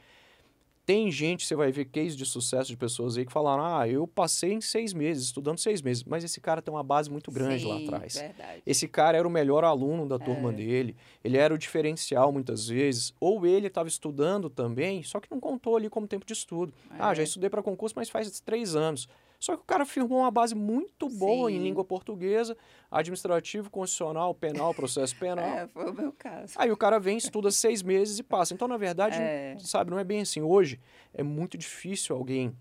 Tem 0.86 1.10
gente, 1.10 1.48
você 1.48 1.56
vai 1.56 1.72
ver 1.72 1.86
case 1.86 2.16
de 2.16 2.26
sucesso 2.26 2.70
de 2.70 2.78
pessoas 2.78 3.18
aí 3.18 3.26
que 3.26 3.32
falaram: 3.32 3.66
ah, 3.66 3.88
eu 3.88 4.06
passei 4.06 4.54
em 4.54 4.62
seis 4.62 4.94
meses, 4.94 5.26
estudando 5.26 5.58
seis 5.58 5.82
meses, 5.82 6.04
mas 6.04 6.24
esse 6.24 6.40
cara 6.40 6.62
tem 6.62 6.72
uma 6.72 6.84
base 6.84 7.10
muito 7.10 7.32
grande 7.32 7.66
lá 7.66 7.80
Sim, 7.80 7.84
atrás. 7.88 8.14
Verdade. 8.14 8.62
Esse 8.66 8.88
cara 8.88 9.18
era 9.18 9.28
o 9.28 9.32
melhor 9.32 9.64
aluno 9.64 10.08
da 10.08 10.20
turma 10.20 10.52
É. 10.52 10.54
dele, 10.54 10.96
ele 11.24 11.38
era 11.38 11.54
o 11.54 11.58
diferencial 11.58 12.32
muitas 12.32 12.68
vezes, 12.68 13.14
ou 13.20 13.48
ele 13.48 13.66
estava 13.66 13.88
estudando 13.90 14.48
também, 14.48 15.02
só 15.02 15.20
que 15.20 15.30
não 15.32 15.40
contou 15.40 15.76
ali 15.76 15.90
como 15.90 16.08
tempo 16.08 16.26
de 16.26 16.34
estudo. 16.34 16.72
Ah, 16.92 17.16
já 17.16 17.24
É. 17.24 17.26
estudei 17.26 17.50
para 17.50 17.64
concurso, 17.64 17.96
mas 17.96 18.08
faz 18.10 18.40
três 18.42 18.76
anos. 18.76 19.10
Só 19.40 19.56
que 19.56 19.62
o 19.64 19.66
cara 19.66 19.86
firmou 19.86 20.20
uma 20.20 20.32
base 20.32 20.56
muito 20.56 21.08
boa 21.10 21.52
em 21.52 21.58
Sim. 21.58 21.64
língua 21.64 21.84
portuguesa, 21.86 22.56
administrativo, 22.90 23.70
constitucional, 23.70 24.34
penal, 24.34 24.74
processo 24.74 25.16
penal. 25.18 25.46
É, 25.46 25.68
foi 25.68 25.90
o 25.90 25.94
meu 25.94 26.12
caso. 26.14 26.54
Aí 26.58 26.72
o 26.72 26.78
cara 26.78 27.00
vem, 27.00 27.18
estuda 27.18 27.52
seis 27.52 27.84
meses 27.84 28.18
e 28.20 28.24
passa. 28.24 28.54
Então, 28.54 28.68
na 28.68 28.78
verdade, 28.78 29.18
É. 29.20 29.56
sabe, 29.60 29.92
não 29.92 30.00
é 30.00 30.04
bem 30.04 30.22
assim. 30.22 30.42
Hoje 30.42 30.80
é 31.14 31.22
muito 31.24 31.58
difícil 31.58 32.16
alguém 32.16 32.56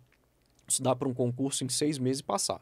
estudar 0.68 0.97
para 0.97 1.09
um 1.09 1.14
concurso 1.14 1.64
em 1.64 1.68
seis 1.68 1.99
meses 1.99 2.20
e 2.20 2.25
passar. 2.25 2.61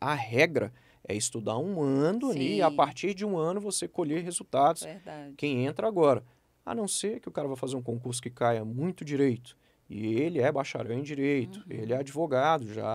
A 0.00 0.14
regra 0.14 0.72
é 1.06 1.14
estudar 1.14 1.58
um 1.58 1.82
ano 1.82 2.30
ali 2.30 2.56
e 2.56 2.62
a 2.62 2.70
Sim. 2.70 2.76
partir 2.76 3.14
de 3.14 3.24
um 3.26 3.36
ano 3.36 3.60
você 3.60 3.88
colher 3.88 4.22
resultados. 4.22 4.82
Verdade. 4.82 5.34
Quem 5.36 5.66
entra 5.66 5.86
agora. 5.88 6.24
A 6.64 6.74
não 6.76 6.86
ser 6.86 7.18
que 7.18 7.28
o 7.28 7.32
cara 7.32 7.48
vai 7.48 7.56
fazer 7.56 7.74
um 7.74 7.82
concurso 7.82 8.22
que 8.22 8.30
caia 8.30 8.64
muito 8.64 9.04
direito. 9.04 9.56
E 9.90 10.14
ele 10.14 10.40
é 10.40 10.50
bacharel 10.50 10.96
em 10.96 11.02
direito, 11.02 11.58
Uhum. 11.58 11.64
ele 11.68 11.92
é 11.92 11.96
advogado 11.96 12.72
já. 12.72 12.92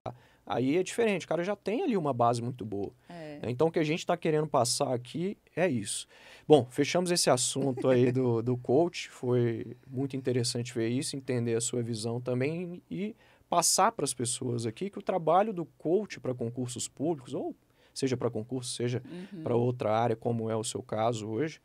Aí 0.50 0.78
é 0.78 0.84
diferente, 0.84 1.26
o 1.26 1.28
cara 1.28 1.44
já 1.44 1.58
tem 1.58 1.84
ali 1.84 1.98
uma 1.98 2.14
base 2.14 2.42
muito 2.42 2.64
boa. 2.66 2.94
É. 3.10 3.40
Então, 3.44 3.68
o 3.68 3.72
que 3.72 3.80
a 3.80 3.84
gente 3.84 4.00
está 4.00 4.16
querendo 4.16 4.48
passar 4.48 4.94
aqui 4.94 5.38
é 5.54 5.68
isso. 5.68 6.08
Bom, 6.48 6.66
fechamos 6.72 7.12
esse 7.12 7.30
assunto 7.30 7.90
aí 7.90 8.14
do, 8.14 8.42
do 8.42 8.56
coach. 8.56 9.10
Foi 9.10 9.76
muito 9.86 10.16
interessante 10.16 10.74
ver 10.74 10.88
isso, 10.88 11.18
entender 11.18 11.56
a 11.56 11.62
sua 11.62 11.84
visão 11.84 12.22
também 12.22 12.82
e 12.90 13.14
passar 13.50 13.92
para 13.92 14.06
as 14.06 14.14
pessoas 14.14 14.66
aqui 14.66 14.90
que 14.90 14.98
o 14.98 15.02
trabalho 15.02 15.54
do 15.54 15.66
coach 15.78 16.18
para 16.20 16.34
concursos 16.34 16.88
públicos, 16.88 17.34
ou 17.34 17.54
seja 17.94 18.16
para 18.16 18.30
concurso, 18.30 18.74
seja 18.74 19.04
Uhum. 19.06 19.44
para 19.44 19.56
outra 19.56 19.92
área, 19.92 20.16
como 20.16 20.50
é 20.50 20.56
o 20.56 20.64
seu 20.64 20.82
caso 20.82 21.28
hoje, 21.28 21.60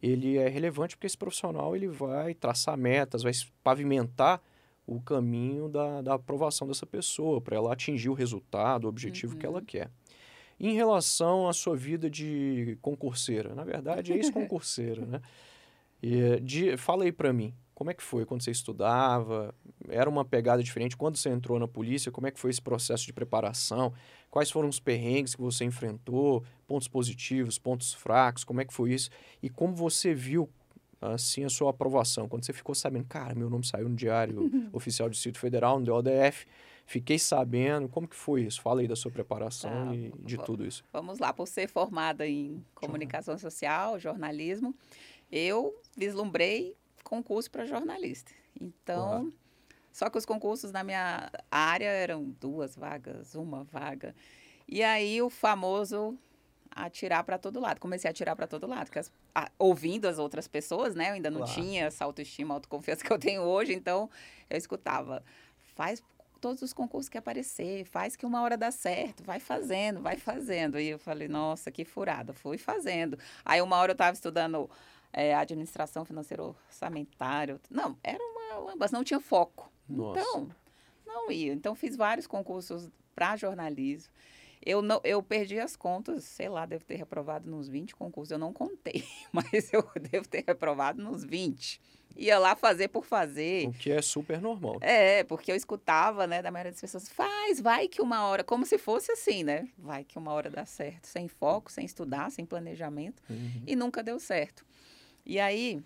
ele 0.00 0.36
é 0.36 0.48
relevante 0.48 0.96
porque 0.96 1.06
esse 1.06 1.18
profissional 1.18 1.74
ele 1.74 1.88
vai 1.88 2.34
traçar 2.34 2.76
metas, 2.76 3.22
vai 3.22 3.32
pavimentar 3.64 4.40
o 4.96 5.00
caminho 5.00 5.68
da, 5.68 6.02
da 6.02 6.14
aprovação 6.14 6.66
dessa 6.68 6.86
pessoa, 6.86 7.40
para 7.40 7.56
ela 7.56 7.72
atingir 7.72 8.08
o 8.08 8.14
resultado, 8.14 8.84
o 8.84 8.88
objetivo 8.88 9.36
que 9.36 9.46
ela 9.46 9.58
Uhum. 9.58 9.64
quer. 9.64 9.90
Em 10.60 10.74
relação 10.74 11.48
à 11.48 11.52
sua 11.52 11.76
vida 11.76 12.08
de 12.08 12.78
concurseira, 12.80 13.54
na 13.54 13.64
verdade 13.64 14.12
é 14.12 14.16
ex-concurseira, 14.16 15.04
né? 15.04 15.20
E, 16.04 16.40
de, 16.40 16.76
fala 16.76 17.04
aí 17.04 17.12
para 17.12 17.32
mim, 17.32 17.54
como 17.74 17.88
é 17.88 17.94
que 17.94 18.02
foi 18.02 18.26
quando 18.26 18.42
você 18.42 18.50
estudava? 18.50 19.54
Era 19.88 20.10
uma 20.10 20.24
pegada 20.24 20.60
diferente? 20.60 20.96
Quando 20.96 21.16
você 21.16 21.28
entrou 21.30 21.60
na 21.60 21.68
polícia, 21.68 22.10
como 22.10 22.26
é 22.26 22.32
que 22.32 22.40
foi 22.40 22.50
esse 22.50 22.60
processo 22.60 23.06
de 23.06 23.12
preparação? 23.12 23.92
Quais 24.28 24.50
foram 24.50 24.68
os 24.68 24.80
perrengues 24.80 25.34
que 25.36 25.40
você 25.40 25.64
enfrentou? 25.64 26.42
Pontos 26.66 26.88
positivos, 26.88 27.56
pontos 27.56 27.94
fracos? 27.94 28.42
Como 28.42 28.60
é 28.60 28.64
que 28.64 28.74
foi 28.74 28.92
isso? 28.92 29.10
E 29.40 29.48
como 29.48 29.74
você 29.76 30.12
viu, 30.12 30.50
assim, 31.02 31.44
a 31.44 31.48
sua 31.48 31.70
aprovação? 31.70 32.28
Quando 32.28 32.44
você 32.44 32.52
ficou 32.52 32.74
sabendo, 32.74 33.04
cara, 33.06 33.34
meu 33.34 33.50
nome 33.50 33.66
saiu 33.66 33.88
no 33.88 33.96
Diário 33.96 34.38
Oficial 34.72 35.08
do 35.08 35.12
Distrito 35.12 35.38
Federal, 35.38 35.78
no 35.78 35.84
DODF, 35.84 36.46
fiquei 36.86 37.18
sabendo. 37.18 37.88
Como 37.88 38.06
que 38.08 38.16
foi 38.16 38.42
isso? 38.42 38.62
Fala 38.62 38.80
aí 38.80 38.88
da 38.88 38.96
sua 38.96 39.10
preparação 39.10 39.70
Tá, 39.88 39.94
e 39.94 40.12
de 40.24 40.36
vou- 40.36 40.44
tudo 40.44 40.64
isso. 40.66 40.84
Vamos 40.92 41.18
lá, 41.18 41.32
por 41.32 41.46
ser 41.48 41.68
formada 41.68 42.26
em 42.26 42.64
comunicação 42.74 43.36
social, 43.38 43.98
jornalismo, 43.98 44.74
eu 45.30 45.74
vislumbrei 45.96 46.76
concurso 47.04 47.50
para 47.50 47.64
jornalista. 47.66 48.32
Então, 48.60 49.32
só 49.92 50.08
que 50.08 50.16
os 50.18 50.24
concursos 50.24 50.70
na 50.72 50.82
minha 50.84 51.30
área 51.50 51.86
eram 51.88 52.24
duas 52.40 52.76
vagas, 52.76 53.34
uma 53.34 53.64
vaga. 53.64 54.14
E 54.68 54.82
aí 54.82 55.20
o 55.20 55.28
famoso 55.28 56.16
atirar 56.70 57.22
para 57.24 57.36
todo 57.38 57.60
lado. 57.60 57.78
Comecei 57.80 58.08
a 58.08 58.12
atirar 58.12 58.34
para 58.36 58.46
todo 58.46 58.66
lado, 58.66 58.86
porque 58.86 58.98
as- 58.98 59.12
a- 59.34 59.50
ouvindo 59.58 60.06
as 60.06 60.18
outras 60.18 60.46
pessoas, 60.48 60.94
né? 60.94 61.10
Eu 61.10 61.14
ainda 61.14 61.30
não 61.30 61.40
Claro. 61.42 61.54
tinha 61.54 61.84
essa 61.86 62.04
autoestima, 62.04 62.54
autoconfiança 62.54 63.02
que 63.04 63.12
eu 63.12 63.18
tenho 63.18 63.42
hoje, 63.42 63.72
então 63.72 64.08
eu 64.50 64.58
escutava, 64.58 65.22
faz 65.74 66.02
todos 66.40 66.60
os 66.60 66.72
concursos 66.72 67.08
que 67.08 67.16
aparecer, 67.16 67.84
faz 67.84 68.16
que 68.16 68.26
uma 68.26 68.42
hora 68.42 68.56
dá 68.56 68.70
certo, 68.72 69.22
vai 69.22 69.38
fazendo, 69.38 70.00
vai 70.00 70.16
fazendo. 70.16 70.78
E 70.80 70.88
eu 70.88 70.98
falei, 70.98 71.28
nossa, 71.28 71.70
que 71.70 71.84
furada, 71.84 72.32
fui 72.32 72.58
fazendo. 72.58 73.16
Aí 73.44 73.62
uma 73.62 73.76
hora 73.76 73.92
eu 73.92 73.94
estava 73.94 74.12
estudando 74.12 74.68
é, 75.12 75.34
administração 75.34 76.04
financeira 76.04 76.42
orçamentária. 76.42 77.60
Não, 77.70 77.96
era 78.02 78.18
uma, 78.22 78.74
mas 78.76 78.90
não 78.90 79.04
tinha 79.04 79.20
foco. 79.20 79.70
Nossa. 79.88 80.20
Então, 80.20 80.48
não 81.06 81.30
ia. 81.30 81.52
Então, 81.52 81.74
fiz 81.76 81.94
vários 81.96 82.26
concursos 82.26 82.90
para 83.14 83.36
jornalismo. 83.36 84.12
Eu, 84.64 84.80
não, 84.82 85.00
eu 85.02 85.22
perdi 85.22 85.58
as 85.58 85.74
contas, 85.76 86.24
sei 86.24 86.48
lá, 86.48 86.64
devo 86.66 86.84
ter 86.84 86.94
reprovado 86.96 87.50
nos 87.50 87.68
20 87.68 87.94
concursos. 87.96 88.30
Eu 88.30 88.38
não 88.38 88.52
contei, 88.52 89.04
mas 89.32 89.72
eu 89.72 89.82
devo 90.10 90.28
ter 90.28 90.44
reprovado 90.46 91.02
nos 91.02 91.24
20. 91.24 91.80
Ia 92.14 92.38
lá 92.38 92.54
fazer 92.54 92.88
por 92.88 93.04
fazer. 93.06 93.66
O 93.68 93.72
que 93.72 93.90
é 93.90 94.02
super 94.02 94.38
normal. 94.40 94.76
É, 94.82 95.24
porque 95.24 95.50
eu 95.50 95.56
escutava, 95.56 96.26
né, 96.26 96.42
da 96.42 96.50
maioria 96.50 96.70
das 96.70 96.80
pessoas, 96.80 97.08
faz, 97.08 97.58
vai 97.58 97.88
que 97.88 98.02
uma 98.02 98.26
hora, 98.26 98.44
como 98.44 98.66
se 98.66 98.76
fosse 98.76 99.10
assim, 99.12 99.42
né? 99.42 99.66
Vai 99.78 100.04
que 100.04 100.18
uma 100.18 100.30
hora 100.32 100.50
dá 100.50 100.66
certo, 100.66 101.06
sem 101.06 101.26
foco, 101.26 101.72
sem 101.72 101.86
estudar, 101.86 102.30
sem 102.30 102.44
planejamento, 102.44 103.22
Uhum. 103.30 103.62
e 103.66 103.74
nunca 103.74 104.02
deu 104.02 104.20
certo. 104.20 104.62
E 105.24 105.40
aí, 105.40 105.82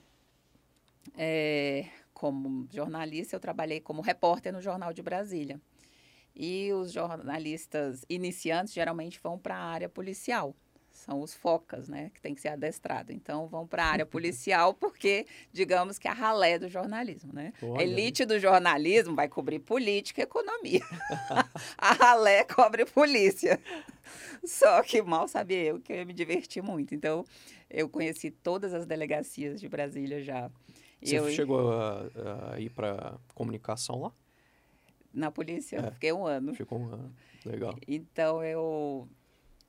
é, 1.16 1.86
como 2.12 2.66
jornalista, 2.72 3.36
eu 3.36 3.40
trabalhei 3.40 3.80
como 3.80 4.02
repórter 4.02 4.52
no 4.52 4.60
Jornal 4.60 4.92
de 4.92 5.02
Brasília. 5.02 5.60
E 6.36 6.70
os 6.74 6.92
jornalistas 6.92 8.04
iniciantes 8.10 8.74
geralmente 8.74 9.18
vão 9.22 9.38
para 9.38 9.56
a 9.56 9.64
área 9.64 9.88
policial. 9.88 10.54
São 10.92 11.20
os 11.20 11.34
focas, 11.34 11.88
né? 11.88 12.10
Que 12.14 12.20
tem 12.20 12.34
que 12.34 12.40
ser 12.40 12.48
adestrado. 12.48 13.12
Então, 13.12 13.46
vão 13.46 13.66
para 13.66 13.84
a 13.84 13.86
área 13.86 14.04
policial 14.06 14.74
porque, 14.74 15.26
digamos 15.52 15.98
que 15.98 16.08
é 16.08 16.10
a 16.10 16.14
ralé 16.14 16.58
do 16.58 16.68
jornalismo, 16.68 17.32
né? 17.32 17.52
Olha 17.62 17.80
A 17.80 17.82
elite 17.82 18.24
do 18.24 18.38
jornalismo 18.38 19.14
vai 19.14 19.28
cobrir 19.28 19.60
política 19.60 20.20
e 20.20 20.24
economia. 20.24 20.80
a 21.78 21.92
ralé 21.92 22.44
cobre 22.44 22.84
polícia. 22.84 23.60
Só 24.44 24.82
que 24.82 25.00
mal 25.00 25.28
sabia 25.28 25.62
eu 25.64 25.80
que 25.80 25.92
eu 25.92 25.96
ia 25.96 26.04
me 26.04 26.12
divertir 26.12 26.62
muito. 26.62 26.94
Então, 26.94 27.24
eu 27.70 27.88
conheci 27.88 28.30
todas 28.30 28.74
as 28.74 28.84
delegacias 28.86 29.60
de 29.60 29.68
Brasília 29.68 30.22
já. 30.22 30.50
Você 31.02 31.18
eu, 31.18 31.30
chegou 31.30 31.72
a, 31.72 32.10
a 32.52 32.60
ir 32.60 32.70
para 32.70 33.18
comunicação 33.34 34.00
lá? 34.00 34.12
Na 35.16 35.30
polícia, 35.30 35.78
É. 35.78 35.90
fiquei 35.90 36.12
um 36.12 36.26
ano. 36.26 36.54
Ficou 36.54 36.78
um 36.78 36.86
ano. 36.86 37.12
Legal. 37.44 37.74
Então, 37.88 38.42
eu 38.44 39.08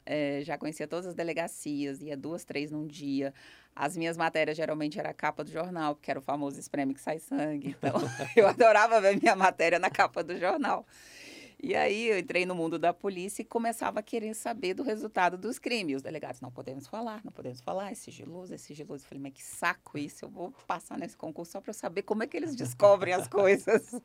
eh, 0.05 0.41
já 0.43 0.57
conhecia 0.57 0.87
todas 0.87 1.05
as 1.05 1.15
delegacias, 1.15 2.01
ia 2.01 2.17
duas, 2.17 2.43
três 2.43 2.69
num 2.71 2.85
dia. 2.85 3.33
As 3.75 3.95
minhas 3.95 4.17
matérias 4.17 4.57
geralmente 4.57 4.99
era 4.99 5.09
a 5.09 5.13
capa 5.13 5.43
do 5.43 5.51
jornal, 5.51 5.95
porque 5.95 6.09
era 6.09 6.19
o 6.19 6.23
famoso 6.23 6.59
espreme 6.59 6.93
que 6.93 7.01
sai 7.01 7.19
sangue. 7.19 7.75
Então, 7.77 7.93
eu 8.35 8.47
adorava 8.47 8.99
ver 8.99 9.19
minha 9.21 9.35
matéria 9.35 9.79
na 9.79 9.89
capa 9.89 10.23
do 10.23 10.37
jornal. 10.37 10.85
E 11.61 11.75
aí, 11.75 12.07
eu 12.09 12.19
entrei 12.19 12.45
no 12.45 12.53
mundo 12.53 12.77
da 12.77 12.93
polícia 12.93 13.41
e 13.41 13.45
começava 13.45 13.99
a 13.99 14.03
querer 14.03 14.35
saber 14.35 14.75
do 14.75 14.83
resultado 14.83 15.37
dos 15.39 15.57
crimes. 15.57 15.97
Os 15.97 16.01
delegados, 16.03 16.39
não 16.39 16.51
podemos 16.51 16.87
falar, 16.87 17.21
não 17.23 17.31
podemos 17.31 17.61
falar, 17.61 17.91
é 17.91 17.95
sigiloso, 17.95 18.53
é 18.53 18.57
sigiloso. 18.57 19.03
Eu 19.03 19.07
falei, 19.09 19.23
mas 19.23 19.33
que 19.33 19.43
saco 19.43 19.97
isso, 19.97 20.25
eu 20.25 20.29
vou 20.29 20.51
passar 20.67 20.97
nesse 20.99 21.17
concurso 21.17 21.51
só 21.53 21.61
para 21.61 21.71
eu 21.71 21.73
saber 21.73 22.03
como 22.03 22.21
é 22.23 22.27
que 22.27 22.37
eles 22.37 22.55
descobrem 22.55 23.13
as 23.13 23.27
coisas. 23.27 23.89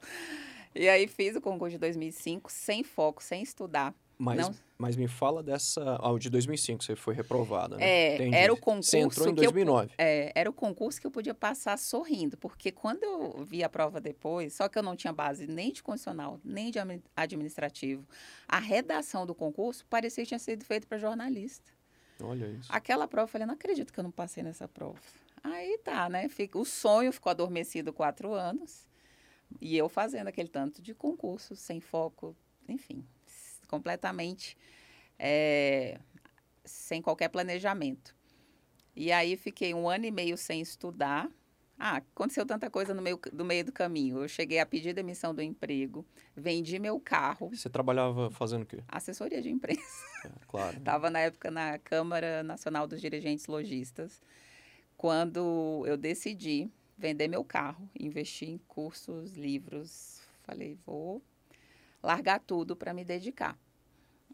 E 0.74 0.88
aí, 0.88 1.06
fiz 1.06 1.36
o 1.36 1.40
concurso 1.40 1.72
de 1.72 1.78
2005, 1.78 2.50
sem 2.50 2.82
foco, 2.82 3.22
sem 3.22 3.42
estudar. 3.42 3.94
Mas, 4.18 4.38
Não. 4.38 4.54
mas 4.78 4.94
me 4.94 5.08
fala 5.08 5.42
dessa. 5.42 5.96
Ah, 6.00 6.10
o 6.12 6.18
de 6.18 6.30
2005, 6.30 6.84
você 6.84 6.94
foi 6.94 7.12
reprovada, 7.12 7.76
né? 7.76 7.84
É, 7.84 8.14
Entendi. 8.14 8.36
era 8.36 8.52
o 8.52 8.56
Você 8.56 8.60
concurso 8.62 8.96
entrou 8.96 9.28
em 9.28 9.34
que 9.34 9.40
eu 9.40 9.50
2009. 9.50 9.94
É, 9.98 10.32
era 10.34 10.48
o 10.48 10.52
concurso 10.52 11.00
que 11.00 11.06
eu 11.06 11.10
podia 11.10 11.34
passar 11.34 11.76
sorrindo, 11.76 12.36
porque 12.36 12.70
quando 12.70 13.02
eu 13.02 13.44
vi 13.44 13.64
a 13.64 13.68
prova 13.68 14.00
depois, 14.00 14.54
só 14.54 14.68
que 14.68 14.78
eu 14.78 14.82
não 14.82 14.94
tinha 14.94 15.12
base 15.12 15.46
nem 15.48 15.72
de 15.72 15.82
constitucional, 15.82 16.38
nem 16.44 16.70
de 16.70 16.78
admi- 16.78 17.02
administrativo, 17.16 18.06
a 18.46 18.60
redação 18.60 19.26
do 19.26 19.34
concurso 19.34 19.84
parecia 19.86 20.22
que 20.22 20.28
tinha 20.28 20.38
sido 20.38 20.64
feita 20.64 20.86
para 20.86 20.98
jornalista. 20.98 21.72
Olha 22.22 22.46
isso. 22.46 22.68
Aquela 22.72 23.08
prova, 23.08 23.24
eu 23.24 23.28
falei, 23.28 23.46
não 23.46 23.54
acredito 23.54 23.92
que 23.92 23.98
eu 23.98 24.04
não 24.04 24.12
passei 24.12 24.44
nessa 24.44 24.68
prova. 24.68 25.00
Aí 25.42 25.78
tá, 25.82 26.08
né? 26.08 26.28
Fica, 26.28 26.56
o 26.58 26.64
sonho 26.64 27.12
ficou 27.12 27.30
adormecido 27.30 27.92
quatro 27.92 28.32
anos, 28.32 28.86
e 29.60 29.76
eu 29.76 29.88
fazendo 29.88 30.28
aquele 30.28 30.48
tanto 30.48 30.80
de 30.82 30.94
concurso, 30.94 31.54
sem 31.56 31.80
foco, 31.80 32.36
enfim, 32.68 33.04
completamente 33.68 34.56
é, 35.18 35.98
sem 36.64 37.00
qualquer 37.02 37.28
planejamento. 37.28 38.14
E 38.94 39.10
aí 39.10 39.36
fiquei 39.36 39.72
um 39.72 39.88
ano 39.88 40.04
e 40.04 40.10
meio 40.10 40.36
sem 40.36 40.60
estudar. 40.60 41.30
Ah, 41.78 41.96
aconteceu 41.96 42.46
tanta 42.46 42.70
coisa 42.70 42.94
no 42.94 43.02
meio 43.02 43.18
do 43.32 43.44
meio 43.44 43.64
do 43.64 43.72
caminho. 43.72 44.22
Eu 44.22 44.28
cheguei 44.28 44.60
a 44.60 44.66
pedir 44.66 44.92
demissão 44.92 45.34
do 45.34 45.42
emprego, 45.42 46.04
vendi 46.36 46.78
meu 46.78 47.00
carro, 47.00 47.50
Você 47.52 47.68
trabalhava 47.68 48.30
fazendo 48.30 48.62
o 48.62 48.66
quê? 48.66 48.82
assessoria 48.88 49.40
de 49.42 49.50
imprensa. 49.50 49.82
É, 50.24 50.30
claro. 50.46 50.78
Estava 50.78 51.10
na 51.10 51.18
época 51.18 51.50
na 51.50 51.78
Câmara 51.80 52.44
Nacional 52.44 52.86
dos 52.86 53.00
Dirigentes 53.00 53.48
Logistas, 53.48 54.22
quando 54.96 55.82
eu 55.84 55.96
decidi 55.96 56.70
vender 57.02 57.26
meu 57.26 57.42
carro, 57.44 57.90
investir 57.98 58.48
em 58.48 58.58
cursos, 58.68 59.32
livros. 59.32 60.20
Falei, 60.44 60.78
vou 60.86 61.20
largar 62.02 62.38
tudo 62.40 62.76
para 62.76 62.94
me 62.94 63.04
dedicar. 63.04 63.58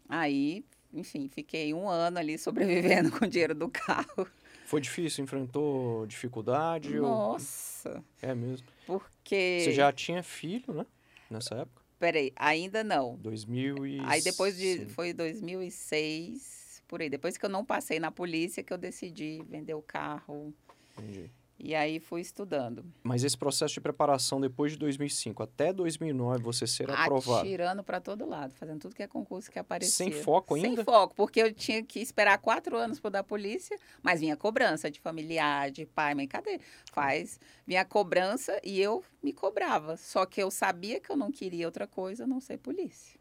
Aí, 0.07 0.63
enfim, 0.93 1.27
fiquei 1.27 1.73
um 1.73 1.89
ano 1.89 2.19
ali 2.19 2.37
sobrevivendo 2.37 3.09
com 3.17 3.25
o 3.25 3.27
dinheiro 3.27 3.55
do 3.55 3.67
carro. 3.69 4.27
Foi 4.65 4.79
difícil? 4.79 5.23
Enfrentou 5.23 6.05
dificuldade? 6.05 6.95
ou- 6.99 7.01
Nossa, 7.09 8.03
É 8.21 8.35
mesmo. 8.35 8.67
porque. 8.85 9.61
Você 9.63 9.71
já 9.71 9.91
tinha 9.91 10.21
filho, 10.21 10.71
né? 10.73 10.85
Nessa 11.29 11.55
época? 11.55 11.81
Peraí, 11.99 12.31
ainda 12.35 12.83
não. 12.83 13.17
2000 13.17 13.85
e... 13.85 13.99
Aí 14.01 14.21
depois 14.21 14.55
de. 14.55 14.85
Foi 14.89 15.11
2006, 15.11 16.83
por 16.87 17.01
aí. 17.01 17.09
Depois 17.09 17.35
que 17.37 17.45
eu 17.45 17.49
não 17.49 17.65
passei 17.65 17.99
na 17.99 18.11
polícia, 18.11 18.63
que 18.63 18.71
eu 18.71 18.77
decidi 18.77 19.43
vender 19.49 19.73
o 19.73 19.81
carro. 19.81 20.53
Entendi. 20.97 21.29
E 21.61 21.75
aí 21.75 21.99
fui 21.99 22.21
estudando. 22.21 22.85
Mas 23.03 23.23
esse 23.25 23.37
processo 23.37 23.73
de 23.73 23.81
preparação 23.81 24.39
depois 24.39 24.71
de 24.71 24.77
2005 24.77 25.43
até 25.43 25.73
2009, 25.73 26.41
você 26.41 26.65
ser 26.65 26.89
aprovado, 26.89 27.41
Atirando 27.41 27.83
para 27.83 27.99
todo 27.99 28.25
lado, 28.25 28.53
fazendo 28.53 28.79
tudo 28.79 28.95
que 28.95 29.03
é 29.03 29.07
concurso 29.07 29.51
que 29.51 29.59
aparecia. 29.59 29.93
Sem 29.93 30.11
foco 30.11 30.55
Sem 30.55 30.67
ainda? 30.67 30.85
foco, 30.85 31.13
porque 31.15 31.41
eu 31.41 31.53
tinha 31.53 31.83
que 31.83 31.99
esperar 31.99 32.37
quatro 32.37 32.77
anos 32.77 32.97
para 33.01 33.09
dar 33.09 33.23
polícia, 33.23 33.77
mas 34.01 34.21
vinha 34.21 34.37
cobrança 34.37 34.89
de 34.89 35.01
familiar, 35.01 35.69
de 35.69 35.85
pai, 35.85 36.15
mãe, 36.15 36.27
cadê? 36.27 36.61
Faz. 36.93 37.37
Vinha 37.67 37.83
cobrança 37.83 38.57
e 38.63 38.79
eu 38.79 39.03
me 39.21 39.33
cobrava. 39.33 39.97
Só 39.97 40.25
que 40.25 40.41
eu 40.41 40.49
sabia 40.49 40.99
que 41.01 41.11
eu 41.11 41.17
não 41.17 41.29
queria 41.29 41.65
outra 41.65 41.85
coisa, 41.85 42.25
não 42.25 42.39
ser 42.39 42.57
polícia. 42.57 43.19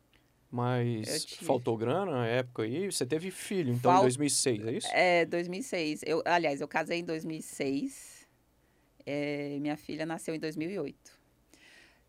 Mas 0.51 1.27
faltou 1.43 1.77
grana 1.77 2.11
na 2.13 2.27
época 2.27 2.63
aí? 2.63 2.91
Você 2.91 3.05
teve 3.05 3.31
filho, 3.31 3.73
então, 3.73 3.91
em 3.91 3.95
Fal- 3.95 4.03
2006, 4.03 4.67
é 4.67 4.73
isso? 4.73 4.89
É, 4.93 5.25
2006. 5.27 6.01
Eu, 6.07 6.23
aliás, 6.25 6.61
eu 6.61 6.69
casei 6.69 7.01
em 7.01 7.05
2006. 7.05 8.18
É, 9.11 9.57
minha 9.59 9.75
filha 9.79 10.05
nasceu 10.05 10.35
em 10.35 10.39
2008. 10.39 11.19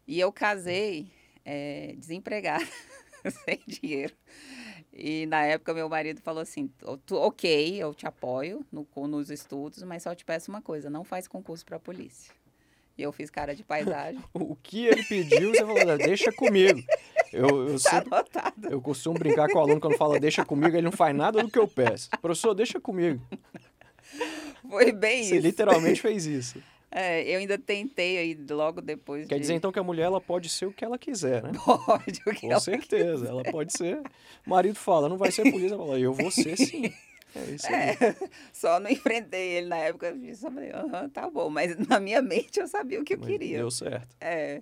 E 0.06 0.20
eu 0.20 0.34
casei 0.34 1.10
é, 1.45 1.95
desempregada, 1.97 2.68
sem 3.45 3.62
dinheiro. 3.66 4.14
E 4.91 5.26
na 5.28 5.45
época 5.45 5.74
meu 5.74 5.88
marido 5.88 6.20
falou 6.20 6.41
assim: 6.41 6.70
ok, 7.12 7.82
eu 7.82 7.93
te 7.93 8.06
apoio 8.06 8.66
no, 8.70 8.86
nos 9.08 9.30
estudos, 9.30 9.82
mas 9.84 10.04
só 10.04 10.14
te 10.14 10.26
peço 10.26 10.52
uma 10.52 10.62
coisa: 10.62 10.89
não 10.89 11.06
faz 11.06 11.26
concurso 11.26 11.66
para 11.66 11.80
polícia. 11.80 12.34
E 12.97 13.02
eu 13.02 13.14
fiz 13.14 13.30
cara 13.30 13.56
de 13.56 13.64
paisagem. 13.64 14.22
o 14.34 14.58
que 14.58 14.88
ele 14.88 15.06
pediu, 15.06 15.52
você 15.52 15.66
falou: 15.66 15.97
deixa 15.97 16.34
comigo. 16.34 16.84
Eu, 17.32 17.70
eu, 17.70 17.80
tá 17.80 18.02
sempre, 18.02 18.74
eu 18.74 18.82
costumo 18.82 19.18
brincar 19.18 19.47
com 19.47 19.58
o 19.58 19.62
aluno 19.62 19.80
quando 19.80 19.95
fala 19.95 20.20
deixa 20.20 20.43
comigo, 20.43 20.76
ele 20.76 20.82
não 20.82 20.91
faz 20.91 21.16
nada 21.16 21.41
do 21.41 21.50
que 21.50 21.60
eu 21.60 21.68
peço. 21.68 22.10
Professor, 22.22 22.54
deixa 22.54 22.78
comigo. 22.78 23.26
Foi 24.70 24.91
bem 24.91 25.24
Você 25.24 25.38
isso. 25.38 25.47
literalmente 25.47 26.02
fez 26.02 26.26
isso. 26.26 26.62
É, 26.91 27.23
eu 27.23 27.39
ainda 27.39 27.57
tentei 27.57 28.17
aí 28.17 28.37
logo 28.49 28.81
depois 28.81 29.27
Quer 29.27 29.35
de... 29.35 29.41
dizer 29.41 29.53
então 29.53 29.71
que 29.71 29.77
a 29.77 29.83
mulher 29.83 30.05
ela 30.05 30.19
pode 30.19 30.49
ser 30.49 30.65
o 30.65 30.73
que 30.73 30.83
ela 30.83 30.97
quiser, 30.97 31.43
né? 31.43 31.51
Pode, 31.85 32.21
o 32.25 32.33
que 32.33 32.41
Com 32.41 32.51
ela 32.51 32.59
certeza, 32.59 33.27
ela 33.27 33.43
pode 33.43 33.77
ser. 33.77 33.99
O 34.45 34.49
marido 34.49 34.75
fala, 34.75 35.07
não 35.07 35.17
vai 35.17 35.31
ser 35.31 35.51
polícia, 35.51 35.75
ela 35.75 35.85
fala, 35.85 35.99
eu 35.99 36.13
vou 36.13 36.31
ser 36.31 36.57
sim. 36.57 36.91
É 37.35 37.51
isso 37.51 37.67
aí. 37.67 37.73
É, 37.73 37.97
só 38.51 38.79
não 38.79 38.89
enfrentei 38.89 39.57
ele 39.57 39.67
na 39.67 39.77
época, 39.77 40.07
eu 40.07 40.75
aham, 40.75 41.09
tá 41.09 41.29
bom, 41.29 41.49
mas 41.49 41.77
na 41.87 41.99
minha 41.99 42.21
mente 42.21 42.59
eu 42.59 42.67
sabia 42.67 42.99
o 42.99 43.03
que 43.03 43.13
eu 43.13 43.19
Mas 43.19 43.27
queria. 43.27 43.57
Deu 43.59 43.69
certo. 43.69 44.15
É, 44.19 44.61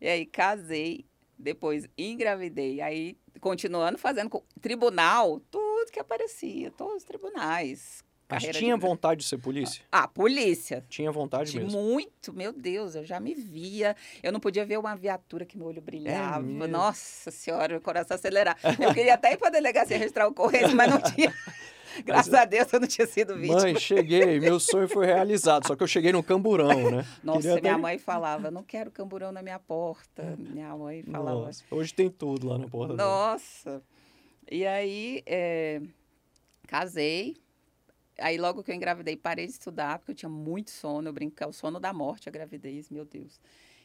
e 0.00 0.08
aí 0.08 0.24
casei, 0.24 1.04
depois 1.38 1.86
engravidei, 1.96 2.80
aí 2.80 3.18
continuando 3.40 3.98
fazendo 3.98 4.42
tribunal, 4.60 5.40
tudo 5.50 5.92
que 5.92 6.00
aparecia, 6.00 6.70
todos 6.70 6.96
os 6.96 7.04
tribunais. 7.04 8.02
Mas 8.28 8.42
tinha 8.56 8.74
de- 8.74 8.80
vontade 8.80 9.20
de 9.22 9.28
ser 9.28 9.38
polícia? 9.38 9.84
Ah, 9.90 10.08
polícia. 10.08 10.84
Tinha 10.88 11.12
vontade 11.12 11.52
De 11.52 11.60
mesmo. 11.60 11.80
muito, 11.80 12.32
meu 12.32 12.52
Deus, 12.52 12.94
eu 12.96 13.04
já 13.04 13.20
me 13.20 13.34
via. 13.34 13.94
Eu 14.22 14.32
não 14.32 14.40
podia 14.40 14.64
ver 14.66 14.78
uma 14.78 14.96
viatura 14.96 15.44
que 15.46 15.56
meu 15.56 15.68
olho 15.68 15.80
brilhava. 15.80 16.40
mesmo? 16.40 16.66
Nossa 16.66 17.30
senhora, 17.30 17.76
o 17.76 17.80
coração 17.80 18.16
acelerar. 18.16 18.56
Eu 18.80 18.92
queria 18.92 19.14
até 19.14 19.32
ir 19.32 19.36
para 19.36 19.48
a 19.48 19.50
delegacia 19.52 19.96
registrar 19.96 20.26
o 20.26 20.34
correio, 20.34 20.74
mas 20.74 20.90
não 20.90 21.00
tinha. 21.00 21.32
Graças 22.04 22.34
a 22.34 22.44
Deus 22.44 22.70
eu 22.72 22.80
não 22.80 22.86
tinha 22.86 23.06
sido 23.06 23.34
vítima. 23.38 23.58
Mãe, 23.60 23.74
cheguei, 23.78 24.38
meu 24.38 24.60
sonho 24.60 24.86
foi 24.86 25.06
realizado, 25.06 25.66
só 25.66 25.74
que 25.74 25.82
eu 25.82 25.86
cheguei 25.86 26.12
no 26.12 26.22
camburão, 26.22 26.90
né? 26.90 27.06
Nossa, 27.24 27.40
Queria 27.40 27.60
minha 27.62 27.72
até- 27.72 27.80
mãe 27.80 27.96
falava, 27.98 28.50
não 28.50 28.62
quero 28.62 28.90
camburão 28.90 29.32
na 29.32 29.40
minha 29.40 29.58
porta. 29.58 30.34
Minha 30.36 30.76
mãe 30.76 31.02
falava. 31.04 31.46
Nossa, 31.46 31.64
hoje 31.70 31.94
tem 31.94 32.10
tudo 32.10 32.48
lá 32.48 32.58
na 32.58 32.68
porta 32.68 32.96
dela. 32.96 33.08
Nossa. 33.08 33.80
E 34.50 34.66
aí, 34.66 35.22
é, 35.24 35.80
casei. 36.66 37.36
Aí, 38.18 38.38
logo 38.38 38.62
que 38.62 38.70
eu 38.70 38.74
engravidei, 38.74 39.16
parei 39.16 39.46
de 39.46 39.52
estudar, 39.52 39.98
porque 39.98 40.12
eu 40.12 40.16
tinha 40.16 40.28
muito 40.28 40.70
sono. 40.70 41.08
Eu 41.08 41.12
brinco 41.12 41.36
que 41.36 41.42
é 41.44 41.46
o 41.46 41.52
sono 41.52 41.78
da 41.78 41.92
morte, 41.92 42.28
a 42.28 42.32
gravidez, 42.32 42.88
meu 42.90 43.04
Deus. 43.04 43.38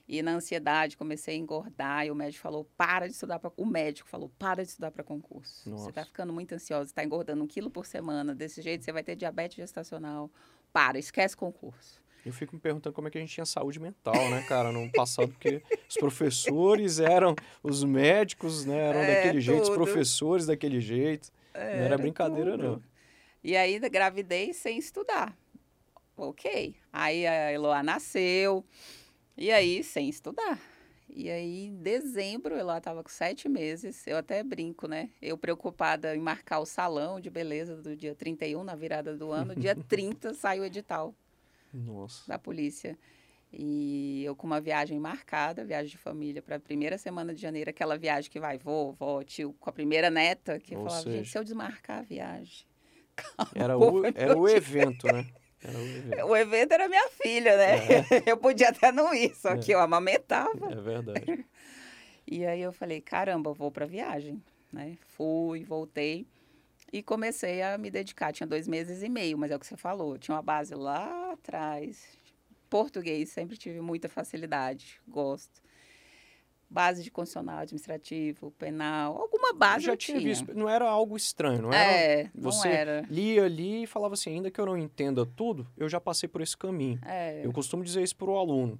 E 0.08 0.22
na 0.22 0.32
ansiedade, 0.34 0.98
comecei 0.98 1.36
a 1.36 1.38
engordar. 1.38 2.06
E 2.06 2.12
o 2.12 2.16
médico 2.16 2.42
falou: 2.42 2.66
para 2.78 3.08
de 3.08 3.14
estudar 3.14 3.40
para. 3.40 3.52
O 3.58 3.66
médico 3.66 4.08
falou: 4.10 4.30
para 4.40 4.64
de 4.64 4.70
estudar 4.70 4.92
para 4.92 5.04
concurso. 5.04 5.64
Você 5.64 5.70
Nossa. 5.70 5.90
está 5.90 6.06
ficando 6.06 6.32
muito 6.34 6.54
ansiosa, 6.54 6.90
está 6.90 7.04
engordando 7.04 7.44
um 7.44 7.48
quilo 7.48 7.70
por 7.70 7.86
semana. 7.86 8.34
Desse 8.34 8.62
jeito, 8.62 8.84
você 8.84 8.92
vai 8.92 9.04
ter 9.04 9.16
diabetes 9.16 9.58
gestacional. 9.58 10.30
Para, 10.74 10.98
esquece 10.98 11.36
concurso. 11.36 12.02
Eu 12.26 12.32
fico 12.32 12.56
me 12.56 12.62
perguntando 12.62 12.94
como 12.94 13.08
é 13.08 13.12
que 13.12 13.18
a 13.18 13.22
gente 13.22 13.34
tinha 13.34 13.46
saúde 13.46 13.80
mental, 13.80 14.30
né, 14.30 14.44
cara, 14.48 14.72
no 14.72 14.90
passado, 14.92 15.30
porque 15.30 15.62
os 15.90 15.96
professores 15.98 17.00
eram, 17.00 17.36
os 17.64 17.84
médicos, 17.84 18.64
né, 18.64 18.78
eram 18.78 19.00
É, 19.00 19.16
daquele 19.16 19.42
jeito, 19.42 19.62
os 19.64 19.68
tudo. 19.70 19.76
professores 19.78 20.46
daquele 20.46 20.80
jeito. 20.80 21.32
não 21.54 21.62
era 21.62 21.98
brincadeira, 21.98 22.52
tudo. 22.52 22.64
não. 22.64 22.84
E 23.44 23.56
aí, 23.56 23.80
gravidei 23.90 24.54
sem 24.54 24.78
estudar. 24.78 25.36
Ok. 26.16 26.76
Aí 26.94 27.26
a 27.26 27.52
Eloá 27.52 27.82
nasceu. 27.82 28.64
E 29.36 29.52
aí, 29.52 29.84
sem 29.84 30.08
estudar. 30.10 30.60
E 31.10 31.30
aí, 31.30 31.66
em 31.66 31.76
dezembro, 31.82 32.56
Eloá 32.56 32.78
estava 32.78 33.04
com 33.04 33.10
sete 33.10 33.50
meses. 33.50 34.06
Eu 34.06 34.18
até 34.18 34.44
brinco, 34.44 34.88
né? 34.88 35.10
Eu 35.22 35.38
preocupada 35.38 36.16
em 36.16 36.20
marcar 36.20 36.60
o 36.60 36.66
salão 36.66 37.20
de 37.20 37.30
beleza 37.30 37.76
do 37.76 37.96
dia 37.96 38.14
31, 38.16 38.64
na 38.64 38.76
virada 38.76 39.18
do 39.18 39.32
ano. 39.32 39.56
Dia 39.56 39.76
30 39.90 40.34
saiu 40.34 40.62
o 40.64 40.66
edital 40.66 41.14
Nossa. 41.74 42.28
da 42.28 42.38
polícia. 42.38 42.98
E 43.52 44.24
eu 44.24 44.34
com 44.36 44.48
uma 44.48 44.62
viagem 44.62 44.98
marcada, 45.00 45.66
viagem 45.66 45.90
de 45.92 45.98
família, 45.98 46.42
para 46.42 46.56
a 46.56 46.60
primeira 46.60 46.98
semana 46.98 47.34
de 47.34 47.42
janeiro, 47.42 47.70
aquela 47.70 47.98
viagem 47.98 48.32
que 48.32 48.40
vai 48.40 48.58
vô, 48.58 48.94
vó, 48.94 49.22
tio, 49.24 49.54
com 49.60 49.70
a 49.70 49.74
primeira 49.74 50.10
neta, 50.10 50.58
que 50.58 50.74
Ou 50.76 50.86
falava, 50.86 51.04
gente, 51.04 51.18
seja- 51.18 51.32
se 51.32 51.38
eu 51.40 51.44
desmarcar 51.44 52.00
a 52.00 52.04
viagem. 52.04 52.66
Era 53.56 53.78
Pô, 53.78 54.02
o, 54.02 54.06
era 54.06 54.38
o 54.38 54.48
evento, 54.48 55.08
né? 55.08 55.28
Era 55.64 55.78
o 55.78 55.82
evento. 55.82 56.26
O 56.26 56.36
evento 56.36 56.72
era 56.72 56.88
minha 56.88 57.10
filha, 57.10 57.58
né? 57.58 57.76
Eu 58.26 58.38
podia 58.38 58.70
até 58.70 58.92
não 58.92 59.14
ir, 59.14 59.36
só 59.36 59.56
que 59.58 59.72
eu 59.72 59.80
amamentava. 59.80 60.72
É 60.72 60.76
verdade. 60.76 61.46
E 62.34 62.46
aí 62.46 62.62
eu 62.62 62.72
falei, 62.72 63.02
caramba, 63.02 63.52
vou 63.52 63.70
para 63.70 63.86
viagem, 63.86 64.42
né? 64.72 64.98
Fui, 65.02 65.66
voltei 65.66 66.26
e 66.94 67.02
comecei 67.04 67.62
a 67.62 67.78
me 67.78 67.90
dedicar. 67.92 68.32
Tinha 68.32 68.48
dois 68.48 68.70
meses 68.70 69.04
e 69.04 69.10
meio, 69.10 69.38
mas 69.38 69.52
é 69.52 69.56
o 69.56 69.60
que 69.60 69.66
você 69.66 69.76
falou. 69.76 70.18
Tinha 70.18 70.36
uma 70.36 70.42
base 70.42 70.74
lá 70.74 71.34
atrás. 71.34 72.18
Português, 72.70 73.30
sempre 73.30 73.58
tive 73.58 73.82
muita 73.82 74.08
facilidade, 74.08 75.02
gosto. 75.08 75.62
Base 76.74 77.04
de 77.04 77.12
constitucional, 77.12 77.60
administrativo, 77.60 78.50
penal, 78.52 79.18
alguma 79.22 79.50
Eu 79.50 79.56
base 79.56 79.86
já 79.86 79.92
eu 79.92 79.98
tinha 79.98 80.18
tinha. 80.20 80.30
visto, 80.30 80.54
não 80.58 80.70
era 80.70 80.90
algo 80.90 81.18
estranho, 81.18 81.62
não 81.64 81.74
era? 81.74 81.92
É, 81.92 82.24
não 82.34 82.50
você 82.50 82.70
era. 82.70 83.06
Lia 83.10 83.44
ali 83.44 83.84
e 83.84 83.88
falava 83.88 84.14
assim, 84.14 84.30
ainda 84.30 84.50
que 84.50 84.60
eu 84.60 84.66
não 84.66 84.78
entenda 84.78 85.26
tudo, 85.26 85.68
eu 85.76 85.90
já 85.90 86.00
passei 86.00 86.30
por 86.30 86.40
esse 86.42 86.56
caminho. 86.56 86.98
É, 87.06 87.46
Eu 87.46 87.52
costumo 87.52 87.84
dizer 87.84 88.02
isso 88.02 88.16
para 88.16 88.30
o 88.32 88.38
aluno. 88.38 88.80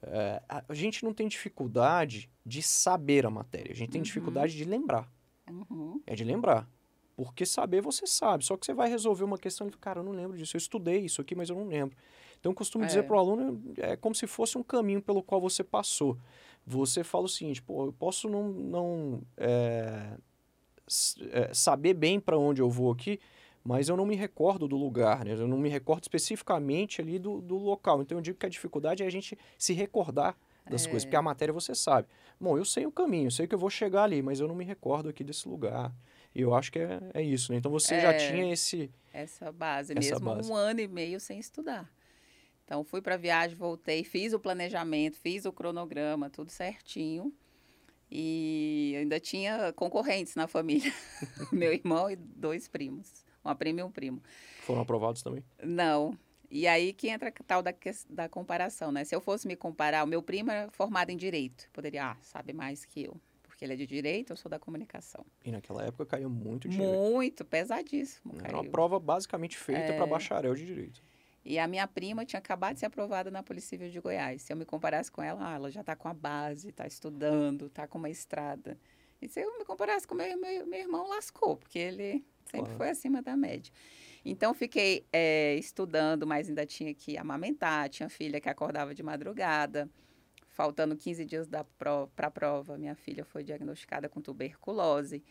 É, 0.00 0.40
a 0.48 0.74
gente 0.74 1.02
não 1.04 1.12
tem 1.12 1.26
dificuldade 1.26 2.30
de 2.46 2.62
saber 2.62 3.26
a 3.26 3.30
matéria, 3.30 3.72
a 3.72 3.74
gente 3.74 3.90
tem 3.90 4.00
Uhum. 4.00 4.04
dificuldade 4.04 4.56
de 4.56 4.64
lembrar. 4.64 5.10
uhum, 5.50 6.00
É 6.06 6.14
de 6.14 6.22
lembrar. 6.22 6.68
Porque 7.16 7.44
saber 7.46 7.80
você 7.80 8.06
sabe, 8.06 8.44
só 8.44 8.56
que 8.56 8.64
você 8.66 8.72
vai 8.74 8.88
resolver 8.88 9.24
uma 9.24 9.38
questão 9.38 9.66
e 9.66 9.70
fala, 9.70 9.80
cara, 9.80 10.00
eu 10.00 10.04
não 10.04 10.12
lembro 10.12 10.36
disso, 10.36 10.56
eu 10.56 10.58
estudei 10.58 11.00
isso 11.04 11.20
aqui, 11.20 11.34
mas 11.34 11.48
eu 11.50 11.56
não 11.56 11.66
lembro. 11.66 11.96
Então 12.40 12.52
eu 12.52 12.56
costumo 12.56 12.84
dizer 12.84 12.98
É. 13.00 13.02
para 13.02 13.16
o 13.16 13.18
aluno, 13.18 13.62
é 13.78 13.96
como 13.96 14.14
se 14.14 14.26
fosse 14.26 14.58
um 14.58 14.62
caminho 14.62 15.00
pelo 15.00 15.22
qual 15.22 15.40
você 15.40 15.62
passou. 15.64 16.18
Você 16.66 17.04
fala 17.04 17.24
o 17.24 17.28
seguinte, 17.28 17.60
pô, 17.62 17.86
eu 17.86 17.92
posso 17.92 18.28
não, 18.28 18.48
não 18.48 19.22
é, 19.36 20.16
é, 21.30 21.52
saber 21.52 21.94
bem 21.94 22.18
para 22.20 22.38
onde 22.38 22.60
eu 22.62 22.70
vou 22.70 22.90
aqui, 22.92 23.18
mas 23.62 23.88
eu 23.88 23.96
não 23.96 24.04
me 24.06 24.14
recordo 24.16 24.66
do 24.68 24.76
lugar, 24.76 25.24
né? 25.24 25.32
Eu 25.32 25.48
não 25.48 25.58
me 25.58 25.68
recordo 25.68 26.02
especificamente 26.04 27.00
ali 27.00 27.18
do, 27.18 27.40
do 27.40 27.56
local. 27.56 28.02
Então 28.02 28.18
eu 28.18 28.22
digo 28.22 28.38
que 28.38 28.46
a 28.46 28.48
dificuldade 28.48 29.02
é 29.02 29.06
a 29.06 29.10
gente 29.10 29.38
se 29.58 29.72
recordar 29.72 30.36
das 30.68 30.86
coisas, 30.86 31.04
porque 31.04 31.16
a 31.16 31.22
matéria 31.22 31.52
você 31.52 31.74
sabe. 31.74 32.08
Bom, 32.40 32.56
eu 32.56 32.64
sei 32.64 32.86
o 32.86 32.90
caminho, 32.92 33.26
eu 33.26 33.30
sei 33.30 33.46
que 33.46 33.54
eu 33.54 33.58
vou 33.58 33.68
chegar 33.68 34.04
ali, 34.04 34.22
mas 34.22 34.40
eu 34.40 34.48
não 34.48 34.54
me 34.54 34.64
recordo 34.64 35.08
aqui 35.10 35.22
desse 35.22 35.46
lugar. 35.46 35.92
E 36.34 36.40
eu 36.40 36.54
acho 36.54 36.72
que 36.72 36.78
é, 36.78 37.00
é 37.12 37.22
isso, 37.22 37.52
né? 37.52 37.58
Então 37.58 37.70
você 37.70 38.00
já 38.00 38.12
É. 38.12 38.16
tinha 38.16 38.52
esse. 38.52 38.90
essa 39.12 39.52
base 39.52 39.92
Essa 39.96 40.14
mesmo, 40.14 40.34
base. 40.34 40.50
um 40.50 40.54
ano 40.54 40.80
e 40.80 40.88
meio 40.88 41.20
sem 41.20 41.38
estudar. 41.38 41.88
Então, 42.64 42.82
fui 42.82 43.02
para 43.02 43.16
viagem, 43.16 43.56
voltei, 43.56 44.02
fiz 44.04 44.32
o 44.32 44.40
planejamento, 44.40 45.16
fiz 45.18 45.44
o 45.44 45.52
cronograma, 45.52 46.30
tudo 46.30 46.50
certinho. 46.50 47.32
E 48.10 48.94
ainda 48.98 49.18
tinha 49.20 49.72
concorrentes 49.72 50.34
na 50.34 50.46
família. 50.46 50.92
Meu 51.52 51.72
irmão 51.72 52.10
e 52.10 52.16
dois 52.16 52.68
primos. 52.68 53.24
Uma 53.44 53.54
prima 53.54 53.80
e 53.80 53.82
um 53.82 53.90
primo. 53.90 54.22
Foram 54.62 54.80
aprovados 54.80 55.22
também. 55.22 55.44
Não. 55.62 56.16
E 56.50 56.66
aí 56.66 56.92
que 56.92 57.08
entra 57.08 57.28
a 57.28 57.32
tal 57.44 57.62
da, 57.62 57.74
da 58.08 58.28
comparação, 58.28 58.92
né? 58.92 59.04
Se 59.04 59.14
eu 59.14 59.20
fosse 59.20 59.46
me 59.46 59.56
comparar, 59.56 60.04
o 60.04 60.06
meu 60.06 60.22
primo 60.22 60.50
era 60.50 60.70
formado 60.70 61.10
em 61.10 61.16
Direito. 61.16 61.68
Poderia, 61.72 62.12
ah, 62.12 62.16
sabe 62.22 62.52
mais 62.52 62.84
que 62.84 63.02
eu. 63.02 63.20
Porque 63.42 63.64
ele 63.64 63.72
é 63.72 63.76
de 63.76 63.86
Direito, 63.86 64.32
eu 64.32 64.36
sou 64.36 64.48
da 64.48 64.58
Comunicação. 64.58 65.26
E 65.44 65.50
naquela 65.50 65.84
época 65.84 66.06
caía 66.06 66.28
muito 66.28 66.68
direito. 66.68 66.92
Muito, 66.92 67.44
pesadíssimo. 67.44 68.34
Era 68.38 68.54
uma 68.54 68.60
caiu. 68.60 68.70
prova 68.70 69.00
basicamente 69.00 69.56
feita 69.58 69.92
para 69.94 70.04
É. 70.04 70.08
bacharel 70.08 70.54
de 70.54 70.64
direito. 70.64 71.02
E 71.44 71.58
a 71.58 71.68
minha 71.68 71.86
prima 71.86 72.24
tinha 72.24 72.38
acabado 72.38 72.74
de 72.74 72.80
ser 72.80 72.86
aprovada 72.86 73.30
na 73.30 73.42
Polícia 73.42 73.70
Civil 73.70 73.90
de 73.90 74.00
Goiás. 74.00 74.42
Se 74.42 74.52
eu 74.52 74.56
me 74.56 74.64
comparasse 74.64 75.12
com 75.12 75.22
ela, 75.22 75.52
ah, 75.52 75.54
ela 75.54 75.70
já 75.70 75.82
está 75.82 75.94
com 75.94 76.08
a 76.08 76.14
base, 76.14 76.68
está 76.70 76.86
estudando, 76.86 77.66
está 77.66 77.86
com 77.86 77.98
uma 77.98 78.08
estrada. 78.08 78.78
E 79.20 79.28
se 79.28 79.40
eu 79.40 79.58
me 79.58 79.64
comparasse 79.64 80.06
com 80.06 80.14
meu, 80.14 80.38
meu, 80.40 80.66
meu 80.66 80.80
irmão, 80.80 81.06
lascou, 81.08 81.56
porque 81.56 81.78
ele 81.78 82.24
sempre 82.44 82.66
Claro. 82.66 82.76
foi 82.76 82.90
acima 82.90 83.20
da 83.20 83.36
média. 83.36 83.72
Então, 84.24 84.54
fiquei 84.54 85.06
eh, 85.12 85.56
estudando, 85.56 86.26
mas 86.26 86.48
ainda 86.48 86.64
tinha 86.64 86.94
que 86.94 87.18
amamentar, 87.18 87.88
tinha 87.90 88.08
filha 88.08 88.40
que 88.40 88.48
acordava 88.48 88.94
de 88.94 89.02
madrugada. 89.02 89.88
Faltando 90.48 90.96
15 90.96 91.24
dias 91.24 91.48
para 91.76 92.08
a 92.26 92.30
prova, 92.30 92.78
minha 92.78 92.94
filha 92.94 93.24
foi 93.24 93.42
diagnosticada 93.42 94.08
com 94.08 94.20
tuberculose. 94.20 95.22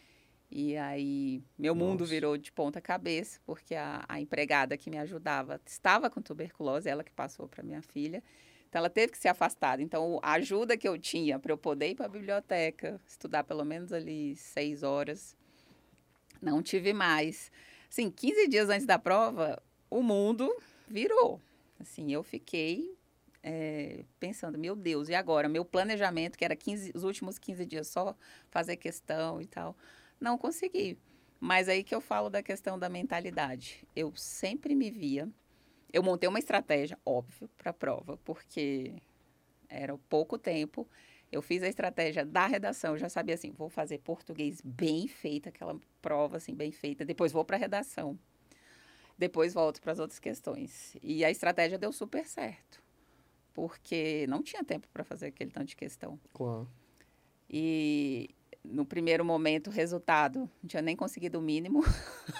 E 0.49 0.77
aí, 0.77 1.41
meu 1.57 1.73
mundo 1.73 2.01
Nossa. 2.01 2.11
virou 2.11 2.37
de 2.37 2.51
ponta 2.51 2.79
cabeça, 2.79 3.39
porque 3.45 3.73
a, 3.73 4.05
a 4.07 4.19
empregada 4.19 4.77
que 4.77 4.89
me 4.89 4.97
ajudava 4.99 5.59
estava 5.65 6.09
com 6.09 6.21
tuberculose, 6.21 6.87
ela 6.87 7.03
que 7.03 7.11
passou 7.11 7.47
para 7.47 7.63
minha 7.63 7.81
filha. 7.81 8.23
Então, 8.69 8.79
ela 8.79 8.89
teve 8.89 9.11
que 9.11 9.17
ser 9.17 9.29
afastada. 9.29 9.81
Então, 9.81 10.19
a 10.21 10.33
ajuda 10.33 10.77
que 10.77 10.87
eu 10.87 10.97
tinha 10.97 11.39
para 11.39 11.51
eu 11.51 11.57
poder 11.57 11.89
ir 11.89 11.95
para 11.95 12.05
a 12.05 12.09
biblioteca, 12.09 12.99
estudar 13.05 13.43
pelo 13.43 13.63
menos 13.63 13.91
ali 13.91 14.35
seis 14.35 14.83
horas, 14.83 15.35
não 16.41 16.61
tive 16.61 16.93
mais. 16.93 17.51
Assim, 17.89 18.09
15 18.09 18.47
dias 18.47 18.69
antes 18.69 18.85
da 18.85 18.99
prova, 18.99 19.61
o 19.89 20.01
mundo 20.01 20.55
virou. 20.87 21.39
Assim, 21.79 22.11
eu 22.11 22.23
fiquei 22.23 22.95
eh, 23.43 24.05
pensando, 24.19 24.57
meu 24.57 24.75
Deus, 24.75 25.09
e 25.09 25.15
agora? 25.15 25.49
Meu 25.49 25.65
planejamento, 25.65 26.37
que 26.37 26.45
era 26.45 26.55
15, 26.55 26.91
os 26.95 27.03
últimos 27.03 27.37
15 27.37 27.65
dias 27.65 27.87
só 27.87 28.15
fazer 28.49 28.77
questão 28.77 29.41
e 29.41 29.45
tal, 29.45 29.75
não 30.19 30.37
consegui. 30.37 30.97
Mas 31.39 31.67
aí 31.67 31.83
que 31.83 31.93
eu 31.93 31.99
falo 31.99 32.29
da 32.29 32.41
questão 32.41 32.79
da 32.79 32.87
mentalidade. 32.87 33.85
Eu 33.95 34.15
sempre 34.15 34.73
me 34.73 34.89
via. 34.89 35.29
Eu 35.91 36.01
montei 36.01 36.27
uma 36.29 36.39
estratégia, 36.39 36.97
óbvio, 37.05 37.49
para 37.57 37.71
a 37.71 37.73
prova, 37.73 38.17
porque 38.23 38.95
era 39.67 39.97
pouco 40.09 40.37
tempo. 40.37 40.87
Eu 41.31 41.41
fiz 41.41 41.61
a 41.63 41.67
estratégia 41.67 42.25
da 42.25 42.45
redação, 42.47 42.93
eu 42.93 42.97
já 42.97 43.09
sabia 43.09 43.35
assim, 43.35 43.51
vou 43.51 43.67
fazer 43.67 43.97
português 43.99 44.61
bem 44.63 45.07
feito, 45.07 45.49
aquela 45.49 45.79
prova 46.01 46.37
assim 46.37 46.53
bem 46.53 46.71
feita, 46.71 47.03
depois 47.03 47.31
vou 47.31 47.43
para 47.43 47.57
a 47.57 47.59
redação. 47.59 48.17
Depois 49.17 49.53
volto 49.53 49.81
para 49.81 49.91
as 49.91 49.99
outras 49.99 50.19
questões. 50.19 50.95
E 51.01 51.25
a 51.25 51.31
estratégia 51.31 51.77
deu 51.77 51.91
super 51.91 52.25
certo, 52.25 52.81
porque 53.53 54.25
não 54.27 54.41
tinha 54.41 54.63
tempo 54.63 54.87
para 54.93 55.03
fazer 55.03 55.27
aquele 55.27 55.51
tanto 55.51 55.67
de 55.67 55.75
questão. 55.75 56.19
Claro. 56.33 56.69
E 57.49 58.29
no 58.63 58.85
primeiro 58.85 59.23
momento, 59.25 59.67
o 59.67 59.71
resultado, 59.71 60.49
não 60.61 60.67
tinha 60.67 60.81
nem 60.81 60.95
conseguido 60.95 61.39
o 61.39 61.41
mínimo. 61.41 61.83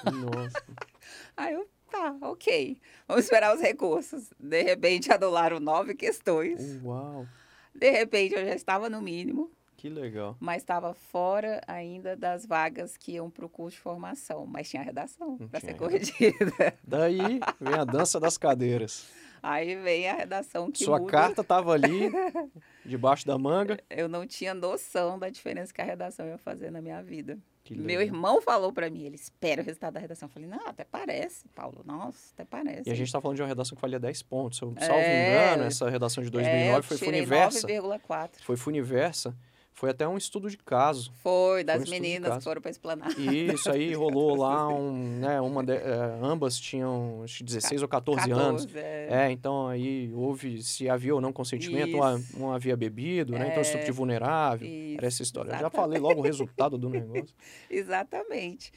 Nossa. 0.04 0.64
Aí 1.36 1.54
eu, 1.54 1.68
tá, 1.92 2.16
ok. 2.22 2.78
Vamos 3.08 3.24
esperar 3.26 3.56
os 3.56 3.62
recursos. 3.62 4.30
De 4.40 4.62
repente, 4.64 5.12
anularam 5.12 5.60
nove 5.60 5.94
questões. 5.96 6.80
Uau, 6.84 7.28
De 7.76 7.90
repente, 7.90 8.36
eu 8.36 8.46
já 8.46 8.56
estava 8.56 8.90
no 8.90 9.02
mínimo, 9.02 9.52
que 9.76 9.90
legal. 9.90 10.38
mas 10.40 10.62
estava 10.62 10.94
fora 10.94 11.60
ainda 11.68 12.16
das 12.16 12.46
vagas 12.46 12.96
que 12.96 13.14
iam 13.14 13.30
para 13.30 13.46
o 13.46 13.50
curso 13.50 13.76
de 13.78 13.82
formação. 13.84 14.46
Mas 14.46 14.70
tinha 14.70 14.82
redação 14.82 15.38
para 15.38 15.60
ser 15.60 15.74
corrigida. 15.76 16.74
Daí 16.84 17.40
vem 17.60 17.74
a 17.78 17.84
dança 17.84 18.20
das 18.20 18.38
cadeiras. 18.38 19.10
Aí 19.42 19.76
vem 19.76 20.08
a 20.08 20.14
redação 20.14 20.72
que 20.72 20.86
Sua 20.86 21.00
muda. 21.00 21.12
carta 21.12 21.42
estava 21.42 21.74
ali, 21.74 22.10
debaixo 22.86 23.26
da 23.26 23.38
manga. 23.38 23.80
Eu 23.90 24.08
não 24.08 24.26
tinha 24.28 24.54
noção 24.54 25.18
da 25.18 25.30
diferença 25.30 25.74
que 25.74 25.82
a 25.82 25.86
redação 25.86 26.28
ia 26.28 26.38
fazer 26.38 26.72
na 26.72 26.82
minha 26.82 27.02
vida. 27.02 27.38
Meu 27.70 28.02
irmão 28.02 28.42
falou 28.42 28.74
para 28.74 28.90
mim, 28.90 29.06
ele 29.06 29.16
espera 29.16 29.62
o 29.62 29.66
resultado 29.66 29.94
da 29.94 30.00
redação. 30.00 30.28
Eu 30.28 30.34
falei, 30.34 30.50
não, 30.50 30.68
até 30.68 30.84
parece, 30.84 31.48
Paulo. 31.56 31.82
Nossa, 31.86 32.34
até 32.34 32.44
parece. 32.44 32.90
E 32.90 32.92
a 32.92 32.96
gente 32.96 33.08
está 33.08 33.22
falando 33.22 33.38
de 33.38 33.42
uma 33.42 33.48
redação 33.48 33.74
que 33.76 33.82
valia 33.82 34.00
10 34.00 34.22
pontos. 34.24 34.60
Eu 34.60 34.74
É, 34.76 34.86
salvo 34.86 35.00
engano, 35.02 35.64
essa 35.64 35.90
redação 35.90 36.22
de 36.22 36.28
É, 36.28 36.32
2009 36.32 36.78
eu 36.80 36.84
foi 36.84 36.98
Funiversa. 36.98 37.66
9,4. 37.68 38.30
Foi 38.42 38.58
Funiversa. 38.58 39.34
Foi 39.74 39.90
até 39.90 40.08
um 40.08 40.16
estudo 40.18 40.50
de 40.50 40.58
caso. 40.58 41.12
Foi, 41.22 41.64
das 41.64 41.80
um 41.80 41.84
estudo 41.84 41.96
de 41.96 42.02
meninas 42.02 42.38
que 42.38 42.44
foram 42.44 42.62
para 42.62 42.72
explanar. 42.72 43.20
E 43.20 43.54
isso 43.54 43.70
aí 43.72 43.94
rolou 43.96 44.36
lá, 44.36 44.68
um, 44.70 44.94
né, 45.20 45.42
uma 45.42 45.64
de- 45.64 45.74
eh, 45.74 46.20
ambas 46.22 46.58
tinham 46.60 47.22
acho 47.24 47.40
que 47.40 47.44
16 47.44 47.82
ou 47.82 47.88
14, 47.88 48.32
anos. 48.32 48.68
é. 48.76 49.08
É, 49.10 49.32
então 49.32 49.68
aí 49.68 50.12
houve 50.14 50.62
se 50.62 50.88
havia 50.90 51.14
ou 51.16 51.20
não 51.20 51.34
consentimento, 51.34 51.98
um, 51.98 52.18
Isso. 52.18 52.40
um 52.40 52.52
havia 52.52 52.78
bebido, 52.78 53.34
né? 53.34 53.50
Então 53.50 53.62
estupro 53.62 53.86
de 53.86 53.92
vulnerável. 53.92 54.68
Isso, 54.68 54.98
Era 54.98 55.08
essa 55.08 55.24
história. 55.24 55.58
Já 55.58 55.70
falei 55.70 56.00
logo 56.00 56.22
o 56.22 56.24
resultado 56.24 56.78
do 56.78 56.90
negócio. 56.90 57.36
Exatamente. 57.70 58.72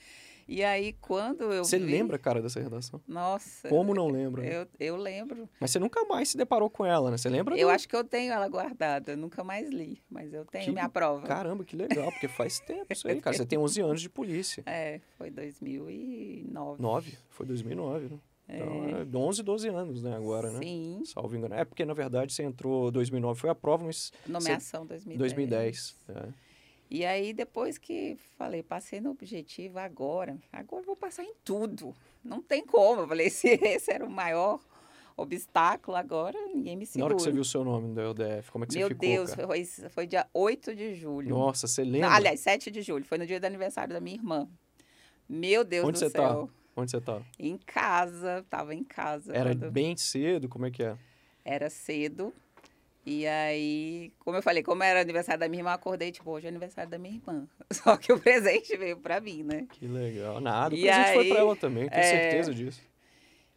E 0.48 0.62
aí, 0.62 0.92
quando 1.00 1.52
eu 1.52 1.64
Você 1.64 1.76
vi- 1.78 1.86
lembra, 1.90 2.18
cara, 2.18 2.40
dessa 2.40 2.60
redação? 2.60 3.00
Nossa. 3.06 3.68
Como 3.68 3.92
não 3.94 4.08
lembra? 4.08 4.42
né? 4.42 4.62
Eu, 4.62 4.66
eu 4.78 4.96
lembro. 4.96 5.48
Mas 5.60 5.72
você 5.72 5.78
nunca 5.80 6.04
mais 6.04 6.28
se 6.28 6.36
deparou 6.36 6.70
com 6.70 6.86
ela, 6.86 7.10
né? 7.10 7.16
Você 7.18 7.28
lembra? 7.28 7.56
Eu 7.58 7.66
do- 7.66 7.72
acho 7.72 7.88
que 7.88 7.96
eu 7.96 8.04
tenho 8.04 8.32
ela 8.32 8.46
guardada. 8.48 9.12
Eu 9.12 9.16
nunca 9.16 9.42
mais 9.42 9.68
li, 9.70 10.00
mas 10.08 10.32
eu 10.32 10.44
tenho 10.44 10.64
Que 10.66 10.70
minha 10.70 10.88
prova. 10.88 11.26
Caramba, 11.26 11.64
que 11.64 11.74
legal, 11.74 12.12
porque 12.12 12.28
faz 12.28 12.60
tempo 12.60 12.86
isso 12.92 13.08
aí, 13.08 13.20
cara. 13.20 13.36
Você 13.36 13.44
tem 13.44 13.58
11 13.58 13.80
anos 13.80 14.00
de 14.00 14.08
polícia. 14.08 14.62
É, 14.86 15.00
foi 15.18 15.30
2009. 15.30 16.80
9, 16.82 17.18
foi 17.30 17.46
2009, 17.46 18.08
né? 18.08 18.18
Então, 18.48 18.84
É. 18.98 19.02
é 19.02 19.16
11, 19.16 19.42
12 19.42 19.68
anos, 19.68 20.02
né, 20.04 20.14
agora, 20.14 20.50
né? 20.52 20.60
Sim, 20.62 21.02
Salvo 21.04 21.34
engano. 21.36 21.54
É 21.56 21.64
porque, 21.64 21.84
na 21.84 21.94
verdade, 21.94 22.32
você 22.32 22.44
entrou 22.44 22.90
2009, 22.92 23.40
foi 23.40 23.50
a 23.50 23.54
prova, 23.56 23.84
mas 23.84 24.12
nomeação 24.26 24.86
2010. 24.86 25.18
2010. 25.18 25.96
é. 26.08 26.45
E 26.90 27.04
aí, 27.04 27.32
depois 27.32 27.78
que 27.78 28.16
falei, 28.38 28.62
passei 28.62 29.00
no 29.00 29.10
objetivo 29.10 29.78
agora, 29.78 30.38
agora 30.52 30.82
eu 30.82 30.86
vou 30.86 30.96
passar 30.96 31.24
em 31.24 31.34
tudo. 31.44 31.94
Não 32.24 32.40
tem 32.40 32.64
como. 32.64 33.02
Eu 33.02 33.08
falei, 33.08 33.28
se 33.30 33.48
esse 33.48 33.90
era 33.92 34.04
o 34.04 34.10
maior 34.10 34.60
obstáculo, 35.16 35.96
agora 35.96 36.38
ninguém 36.54 36.76
me 36.76 36.84
Na 36.84 36.86
segura. 36.86 37.04
hora 37.06 37.14
que 37.16 37.22
você 37.22 37.32
viu 37.32 37.40
o 37.42 37.44
seu 37.44 37.64
nome 37.64 37.88
no 37.88 38.10
UDF, 38.10 38.50
como 38.52 38.64
é 38.64 38.68
que 38.68 38.74
Meu 38.76 38.88
você 38.88 38.94
ficou, 38.94 39.08
Deus, 39.08 39.30
cara? 39.34 39.46
foi, 39.48 39.64
foi 39.64 40.06
dia 40.06 40.26
8 40.32 40.74
de 40.76 40.94
julho. 40.94 41.30
Nossa, 41.30 41.66
você 41.66 41.82
Não, 41.84 41.90
lembra? 41.90 42.14
aliás, 42.14 42.40
7 42.40 42.70
de 42.70 42.82
julho. 42.82 43.04
Foi 43.04 43.18
no 43.18 43.26
dia 43.26 43.40
do 43.40 43.44
aniversário 43.46 43.92
da 43.94 44.00
minha 44.00 44.16
irmã. 44.16 44.48
Meu 45.28 45.64
Deus 45.64 45.88
Onde 45.88 45.98
do 45.98 46.10
tá? 46.10 46.28
céu. 46.28 46.50
Onde 46.76 46.90
você 46.90 47.00
tá? 47.00 47.22
Em 47.38 47.56
casa, 47.56 48.44
tava 48.50 48.74
em 48.74 48.84
casa. 48.84 49.34
Era 49.34 49.50
quando- 49.56 49.70
bem 49.72 49.96
cedo, 49.96 50.48
como 50.48 50.66
é 50.66 50.70
que 50.70 50.82
é? 50.84 50.96
Era 51.44 51.70
cedo. 51.70 52.32
E 53.06 53.24
aí, 53.24 54.12
como 54.18 54.36
eu 54.36 54.42
falei, 54.42 54.64
como 54.64 54.82
era 54.82 55.00
aniversário 55.00 55.38
da 55.38 55.48
minha 55.48 55.60
irmã, 55.60 55.70
eu 55.70 55.74
acordei, 55.74 56.10
tipo, 56.10 56.28
hoje 56.28 56.46
é 56.46 56.48
aniversário 56.50 56.90
da 56.90 56.98
minha 56.98 57.14
irmã. 57.14 57.46
Só 57.72 57.96
que 57.96 58.12
o 58.12 58.18
presente 58.18 58.76
veio 58.76 58.96
pra 58.96 59.20
mim, 59.20 59.44
né? 59.44 59.68
Que 59.70 59.86
legal. 59.86 60.40
Nada, 60.40 60.74
o 60.74 60.78
E 60.78 60.82
presente 60.82 61.14
foi 61.14 61.28
pra 61.28 61.36
aí, 61.36 61.40
ela 61.40 61.54
também, 61.56 61.88
tenho 61.88 62.02
é, 62.02 62.10
certeza 62.10 62.52
disso. 62.52 62.82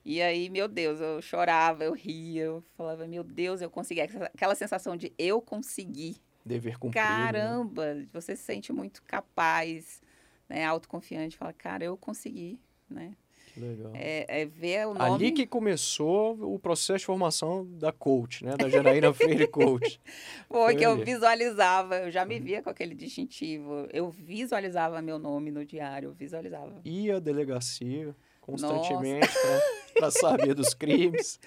E 0.05 0.21
aí, 0.21 0.49
meu 0.49 0.67
Deus, 0.67 0.99
eu 1.01 1.19
chorava, 1.19 1.83
eu 1.83 1.93
ria, 1.93 2.43
eu 2.43 2.63
falava, 2.77 3.07
meu 3.07 3.23
Deus, 3.23 3.59
eu 3.59 3.71
consegui. 3.71 4.01
Aquela- 4.01 4.55
sensação 4.55 4.95
de 4.95 5.11
eu 5.17 5.41
consegui. 5.41 6.17
Dever 6.45 6.77
cumprido. 6.77 7.05
né? 7.07 7.31
Caramba, 7.31 8.07
você 8.13 8.35
se 8.35 8.43
sente 8.43 8.71
muito 8.71 9.01
capaz, 9.03 10.01
né? 10.47 10.63
Autoconfiante, 10.65 11.35
fala, 11.37 11.53
cara, 11.53 11.83
eu 11.83 11.97
consegui, 11.97 12.59
né? 12.89 13.13
Legal. 13.57 13.91
É, 13.93 14.41
é 14.41 14.45
ver 14.45 14.87
o 14.87 14.93
nome... 14.93 15.15
Ali 15.15 15.31
que 15.31 15.45
começou 15.45 16.37
o 16.41 16.59
processo 16.59 16.99
de 16.99 17.05
formação 17.05 17.65
da 17.65 17.91
coach, 17.91 18.45
né? 18.45 18.55
Da 18.57 18.69
Janaína 18.69 19.13
Freire 19.13 19.47
Coach. 19.49 19.99
Foi 20.49 20.75
que 20.75 20.85
eu 20.85 20.91
ali. 20.91 20.99
Uhum. 20.99 21.05
visualizava, 21.05 21.97
eu 21.97 22.11
já 22.11 22.25
me 22.25 22.39
via 22.39 22.61
com 22.61 22.69
aquele 22.69 22.95
distintivo. 22.95 23.87
Eu 23.91 24.09
visualizava 24.09 25.01
meu 25.01 25.19
nome 25.19 25.51
no 25.51 25.65
diário, 25.65 26.09
eu 26.09 26.13
visualizava. 26.13 26.81
Ia 26.83 27.17
à 27.17 27.19
delegacia 27.19 28.15
constantemente 28.41 29.29
para 29.93 30.11
saber 30.11 30.53
dos 30.53 30.73
crimes. 30.75 31.39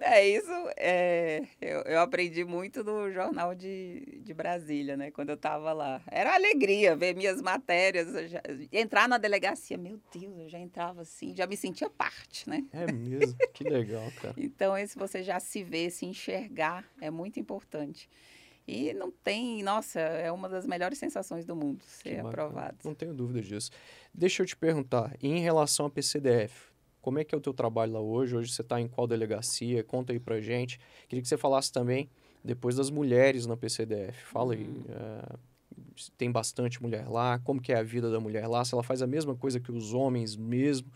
É 0.00 0.28
isso, 0.28 0.50
é, 0.76 1.44
eu, 1.60 1.80
eu 1.82 2.00
aprendi 2.00 2.44
muito 2.44 2.82
no 2.82 3.10
Jornal 3.12 3.54
de, 3.54 4.20
de 4.22 4.34
Brasília, 4.34 4.96
né? 4.96 5.10
Quando 5.10 5.28
eu 5.30 5.36
estava 5.36 5.72
lá. 5.72 6.02
Era 6.10 6.34
alegria 6.34 6.96
ver 6.96 7.14
minhas 7.14 7.40
matérias, 7.40 8.08
já- 8.30 8.42
entrar 8.72 9.08
na 9.08 9.18
delegacia. 9.18 9.78
Meu 9.78 10.00
Deus, 10.12 10.36
eu 10.38 10.48
já 10.48 10.58
entrava 10.58 11.02
assim, 11.02 11.34
já 11.34 11.46
me 11.46 11.56
sentia 11.56 11.88
parte, 11.88 12.48
né? 12.50 12.64
É 12.72 12.90
mesmo, 12.92 13.38
que 13.52 13.62
legal, 13.64 14.10
cara. 14.20 14.34
Então, 14.36 14.76
esse 14.76 14.98
você 14.98 15.22
já 15.22 15.38
se 15.38 15.62
ver, 15.62 15.90
se 15.90 16.04
enxergar, 16.06 16.84
é 17.00 17.10
muito 17.10 17.38
importante. 17.38 18.08
E 18.66 18.92
não 18.94 19.10
tem, 19.10 19.62
nossa, 19.62 20.00
é 20.00 20.32
uma 20.32 20.48
das 20.48 20.66
melhores 20.66 20.98
sensações 20.98 21.44
do 21.44 21.54
mundo 21.54 21.84
ser 21.84 22.20
aprovado. 22.20 22.78
Não 22.84 22.94
tenho 22.94 23.14
dúvida 23.14 23.40
disso. 23.42 23.70
Deixa 24.12 24.42
eu 24.42 24.46
te 24.46 24.56
perguntar, 24.56 25.14
em 25.22 25.38
relação 25.40 25.86
à 25.86 25.90
PCDF, 25.90 26.72
como 27.04 27.18
é 27.18 27.24
que 27.24 27.34
é 27.34 27.38
o 27.38 27.40
teu 27.40 27.52
trabalho 27.52 27.92
lá 27.92 28.00
hoje? 28.00 28.34
Hoje 28.34 28.50
você 28.50 28.62
está 28.62 28.80
em 28.80 28.88
qual 28.88 29.06
delegacia? 29.06 29.84
Conta 29.84 30.14
aí 30.14 30.18
pra 30.18 30.40
gente. 30.40 30.80
Queria 31.06 31.20
que 31.20 31.28
você 31.28 31.36
falasse 31.36 31.70
também 31.70 32.08
depois 32.42 32.76
das 32.76 32.88
mulheres 32.88 33.44
na 33.44 33.58
PCDF. 33.58 34.24
Fala 34.24 34.54
aí, 34.54 34.66
eh, 34.88 35.36
se 35.96 36.10
tem 36.12 36.32
bastante 36.32 36.82
mulher 36.82 37.06
lá, 37.06 37.38
como 37.40 37.60
que 37.60 37.72
é 37.74 37.76
a 37.76 37.82
vida 37.82 38.10
da 38.10 38.18
mulher 38.18 38.46
lá, 38.46 38.64
se 38.64 38.72
ela 38.74 38.82
faz 38.82 39.02
a 39.02 39.06
mesma 39.06 39.36
coisa 39.36 39.60
que 39.60 39.70
os 39.70 39.92
homens 39.92 40.34
mesmo, 40.34 40.90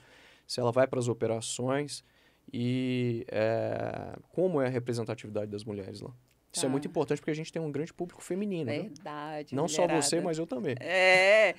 se 0.47 0.59
ela 0.59 0.73
vai 0.73 0.87
para 0.87 0.99
as 0.99 1.09
operações 1.09 2.03
e 2.51 3.27
eh, 3.31 4.17
como 4.31 4.63
é 4.63 4.67
a 4.67 4.71
representatividade 4.71 5.51
das 5.51 5.63
mulheres 5.63 6.01
lá. 6.01 6.11
Isso 6.51 6.65
é 6.65 6.69
Tá. 6.69 6.73
muito 6.73 6.89
importante 6.89 7.19
porque 7.19 7.31
a 7.31 7.35
gente 7.35 7.53
tem 7.53 7.61
um 7.61 7.71
grande 7.71 7.93
público 7.93 8.23
feminino, 8.23 8.71
né? 8.71 8.81
Verdade. 8.81 9.55
Não 9.55 9.69
só 9.69 9.83
você, 9.83 10.17
mulherada. 10.17 10.23
mas 10.23 10.39
eu 10.39 10.47
também. 10.47 10.75
É. 10.81 11.55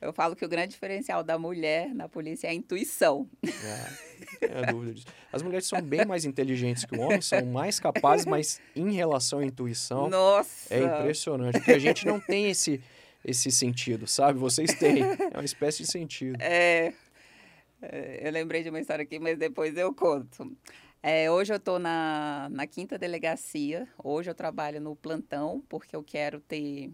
Eu 0.00 0.14
falo 0.14 0.34
que 0.34 0.44
o 0.44 0.48
grande 0.48 0.68
diferencial 0.68 1.22
da 1.22 1.38
mulher 1.38 1.94
na 1.94 2.08
polícia 2.08 2.46
é 2.46 2.50
a 2.50 2.54
intuição. 2.54 3.28
É, 4.40 4.62
não 4.66 4.72
dúvida 4.72 4.94
disso. 4.94 5.06
As 5.30 5.42
mulheres 5.42 5.66
são 5.66 5.82
bem 5.82 6.06
mais 6.06 6.24
inteligentes 6.24 6.84
que 6.84 6.96
o 6.96 7.00
homem, 7.00 7.20
são 7.20 7.44
mais 7.44 7.78
capazes, 7.78 8.24
mas 8.24 8.60
em 8.74 8.92
relação 8.92 9.40
à 9.40 9.44
intuição 9.44 10.08
Nossa! 10.08 10.74
é 10.74 10.82
impressionante. 10.82 11.58
Porque 11.58 11.72
a 11.72 11.78
gente 11.78 12.06
não 12.06 12.18
tem 12.18 12.48
esse, 12.48 12.80
esse 13.24 13.50
sentido, 13.50 14.06
sabe? 14.06 14.38
Vocês 14.38 14.72
têm. 14.74 15.02
É 15.02 15.36
uma 15.36 15.44
espécie 15.44 15.82
de 15.82 15.90
sentido. 15.90 16.38
É, 16.40 16.94
é, 17.82 18.20
eu 18.26 18.32
lembrei 18.32 18.62
de 18.62 18.70
uma 18.70 18.80
história 18.80 19.02
aqui, 19.02 19.18
mas 19.18 19.38
depois 19.38 19.76
eu 19.76 19.92
conto. 19.94 20.56
É, 21.02 21.30
hoje 21.30 21.52
eu 21.52 21.56
estou 21.56 21.78
na, 21.78 22.48
na 22.50 22.66
quinta 22.66 22.98
delegacia. 22.98 23.88
Hoje 24.02 24.30
eu 24.30 24.34
trabalho 24.34 24.80
no 24.80 24.94
plantão, 24.96 25.62
porque 25.68 25.96
eu 25.96 26.02
quero 26.02 26.40
ter 26.40 26.90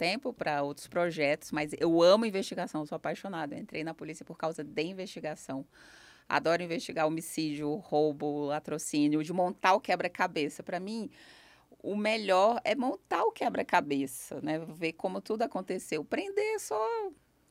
tempo 0.00 0.32
para 0.32 0.62
outros 0.62 0.86
projetos, 0.88 1.52
mas 1.52 1.72
eu 1.78 2.00
amo 2.02 2.24
investigação, 2.24 2.86
sou 2.86 2.96
apaixonada. 2.96 3.54
Eu 3.54 3.60
entrei 3.60 3.84
na 3.84 3.92
polícia 3.92 4.24
por 4.24 4.38
causa 4.38 4.64
de 4.64 4.82
investigação. 4.82 5.66
Adoro 6.26 6.62
investigar 6.62 7.06
homicídio, 7.06 7.74
roubo, 7.74 8.46
latrocínio, 8.46 9.22
de 9.22 9.30
montar 9.32 9.74
o 9.74 9.80
quebra-cabeça. 9.80 10.62
Para 10.62 10.80
mim, 10.80 11.10
o 11.82 11.94
melhor 11.94 12.60
é 12.64 12.74
montar 12.74 13.24
o 13.24 13.30
quebra-cabeça, 13.32 14.40
né? 14.40 14.58
Ver 14.58 14.94
como 14.94 15.20
tudo 15.20 15.42
aconteceu. 15.42 16.02
Prender 16.02 16.54
é 16.54 16.58
só 16.58 16.80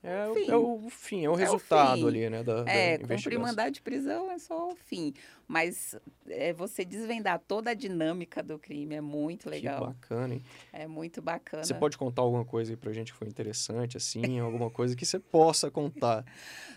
É, 0.01 0.27
o- 0.29 0.33
Fim. 0.33 0.49
é 0.49 0.55
o 0.55 0.89
fim, 0.89 1.25
é 1.25 1.29
o 1.29 1.33
É 1.33 1.35
o 1.35 1.35
resultado 1.35 2.07
ali, 2.07 2.29
né? 2.29 2.41
Da, 2.41 2.63
da 2.63 2.71
É, 2.71 2.93
cumprir 2.97 3.05
investigação. 3.05 3.41
mandado 3.47 3.71
de 3.73 3.81
prisão 3.81 4.31
é 4.31 4.39
só 4.39 4.69
o 4.71 4.75
fim. 4.75 5.13
Mas 5.49 5.95
é, 6.27 6.53
você 6.53 6.85
desvendar 6.85 7.41
toda 7.47 7.71
a 7.71 7.73
dinâmica 7.73 8.43
do 8.43 8.59
crime 8.59 8.93
é 8.93 9.01
muito 9.01 9.49
legal. 9.49 9.79
Que 9.79 9.87
bacana, 9.87 10.35
hein? 10.35 10.43
É 10.71 10.85
muito 10.85 11.23
bacana. 11.23 11.63
Você 11.63 11.73
pode 11.73 11.97
contar 11.97 12.21
alguma 12.21 12.45
coisa 12.45 12.71
aí 12.71 12.77
pra 12.77 12.93
gente 12.93 13.11
que 13.11 13.17
foi 13.17 13.27
interessante, 13.27 13.97
assim, 13.97 14.21
alguma 14.39 14.69
coisa 14.69 14.95
que 14.95 15.03
você 15.03 15.17
possa 15.17 15.71
contar, 15.71 16.23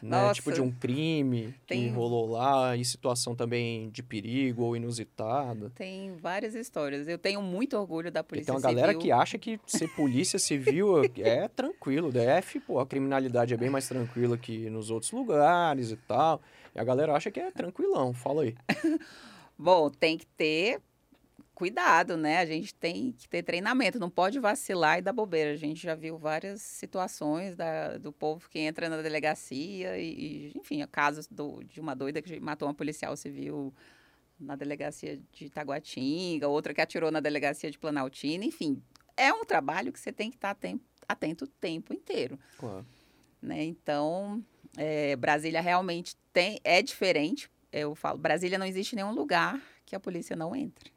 né? 0.02 0.22
Nossa. 0.22 0.36
Tipo 0.36 0.52
de 0.52 0.62
um 0.62 0.72
crime 0.72 1.52
que 1.66 1.74
Tem- 1.74 1.90
rolou 1.90 2.30
lá, 2.30 2.74
e 2.74 2.82
situação 2.82 3.36
também 3.36 3.90
de 3.90 4.02
perigo 4.02 4.62
ou 4.62 4.74
inusitada. 4.74 5.68
Tem 5.74 6.16
várias 6.16 6.54
histórias. 6.54 7.06
Eu 7.06 7.18
tenho 7.18 7.42
muito 7.42 7.76
orgulho 7.76 8.10
da 8.10 8.24
Polícia 8.24 8.46
tem 8.46 8.54
uma 8.54 8.60
galera 8.62 8.92
Civil. 8.92 9.02
que 9.02 9.12
acha 9.12 9.36
que 9.36 9.60
ser 9.66 9.88
polícia 9.88 10.38
civil 10.38 11.02
é 11.18 11.46
tranquilo. 11.54 12.10
DF, 12.10 12.58
pô, 12.60 12.80
a 12.80 12.86
criminalidade 12.86 13.52
é 13.52 13.56
bem 13.58 13.68
mais 13.68 13.86
tranquila 13.86 14.38
que 14.38 14.70
nos 14.70 14.90
outros 14.90 15.12
lugares 15.12 15.90
e 15.90 15.96
tal. 15.96 16.40
E 16.74 16.78
a 16.80 16.84
galera 16.84 17.14
acha 17.14 17.30
que 17.30 17.40
é 17.40 17.50
tranquilão. 17.50 18.12
Fala 18.14 18.42
aí. 18.42 18.54
Bom, 19.58 19.90
tem 19.90 20.16
que 20.18 20.26
ter 20.26 20.80
cuidado, 21.54 22.16
né? 22.16 22.38
A 22.38 22.46
gente 22.46 22.74
tem 22.74 23.12
que 23.12 23.28
ter 23.28 23.42
treinamento, 23.42 23.98
não 23.98 24.10
pode 24.10 24.40
vacilar 24.40 24.98
e 24.98 25.02
dar 25.02 25.12
bobeira. 25.12 25.52
A 25.52 25.56
gente 25.56 25.80
já 25.82 25.94
viu 25.94 26.16
várias 26.18 26.62
situações 26.62 27.54
da- 27.54 27.98
do 27.98 28.10
povo 28.12 28.48
que 28.48 28.58
entra 28.58 28.88
na 28.88 29.00
delegacia 29.02 29.98
e, 29.98 30.50
e, 30.50 30.52
enfim, 30.58 30.84
casos 30.90 31.26
do- 31.28 31.62
de 31.62 31.78
uma 31.80 31.94
doida 31.94 32.20
que 32.22 32.40
matou 32.40 32.66
uma 32.66 32.74
policial 32.74 33.14
civil 33.16 33.72
na 34.40 34.56
delegacia 34.56 35.20
de 35.30 35.50
Taguatinga, 35.50 36.48
outra 36.48 36.74
que 36.74 36.80
atirou 36.80 37.12
na 37.12 37.20
delegacia 37.20 37.70
de 37.70 37.78
Planaltina, 37.78 38.44
enfim. 38.44 38.82
É 39.16 39.32
um 39.32 39.44
trabalho 39.44 39.92
que 39.92 40.00
você 40.00 40.10
tem 40.10 40.30
que 40.30 40.36
estar 40.36 40.50
aten- 40.50 40.80
atento 41.06 41.44
o 41.44 41.48
tempo 41.48 41.92
inteiro 41.94 42.38
Claro. 42.58 42.84
né? 43.40 43.62
Então, 43.62 44.42
é, 44.76 45.14
Brasília 45.14 45.60
realmente 45.60 46.16
tem, 46.32 46.60
é 46.64 46.82
diferente. 46.82 47.50
Eu 47.72 47.94
falo, 47.94 48.18
Brasília 48.18 48.58
não 48.58 48.66
existe 48.66 48.94
nenhum 48.94 49.12
lugar 49.12 49.60
que 49.86 49.94
a 49.96 50.00
polícia 50.00 50.36
não 50.36 50.54
entre. 50.54 50.92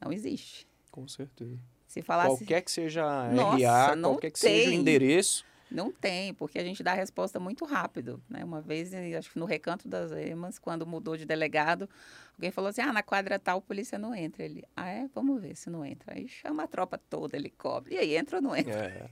Não 0.00 0.12
existe. 0.12 0.66
Com 0.90 1.06
certeza. 1.08 1.58
Se 1.86 2.02
falasse, 2.02 2.38
Qualquer 2.38 2.62
que 2.62 2.70
seja 2.70 3.30
Nossa, 3.32 3.66
RA, 3.66 3.96
não 3.96 4.12
qualquer 4.12 4.30
que 4.30 4.38
seja 4.38 4.68
o 4.68 4.70
tem. 4.70 4.80
endereço. 4.80 5.44
não 5.70 5.90
tem, 5.90 6.32
porque 6.34 6.58
a 6.58 6.64
gente 6.64 6.82
dá 6.82 6.92
a 6.92 6.94
resposta 6.94 7.38
muito 7.38 7.64
rápido, 7.64 8.22
né? 8.28 8.44
Uma 8.44 8.60
vez, 8.60 8.92
acho 8.94 9.30
que 9.30 9.38
no 9.38 9.44
Recanto 9.46 9.88
das 9.88 10.10
Emas, 10.12 10.58
quando 10.58 10.86
mudou 10.86 11.16
de 11.16 11.24
delegado, 11.24 11.88
alguém 12.34 12.50
falou 12.50 12.68
assim, 12.70 12.80
ah, 12.82 12.92
na 12.92 13.02
quadra 13.02 13.38
tal, 13.38 13.58
a 13.58 13.62
polícia 13.62 13.98
não 13.98 14.14
entra. 14.14 14.42
Ele, 14.44 14.64
ah, 14.76 14.88
é? 14.88 15.08
Vamos 15.14 15.40
ver 15.40 15.54
se 15.54 15.68
não 15.70 15.84
entra. 15.84 16.14
Aí 16.14 16.28
chama 16.28 16.62
a 16.64 16.66
tropa 16.66 16.98
toda, 16.98 17.36
ele 17.36 17.50
cobre. 17.50 17.94
E 17.94 17.98
aí, 17.98 18.16
entra 18.16 18.36
ou 18.36 18.42
não 18.42 18.56
entra? 18.56 18.74
É, 18.74 19.08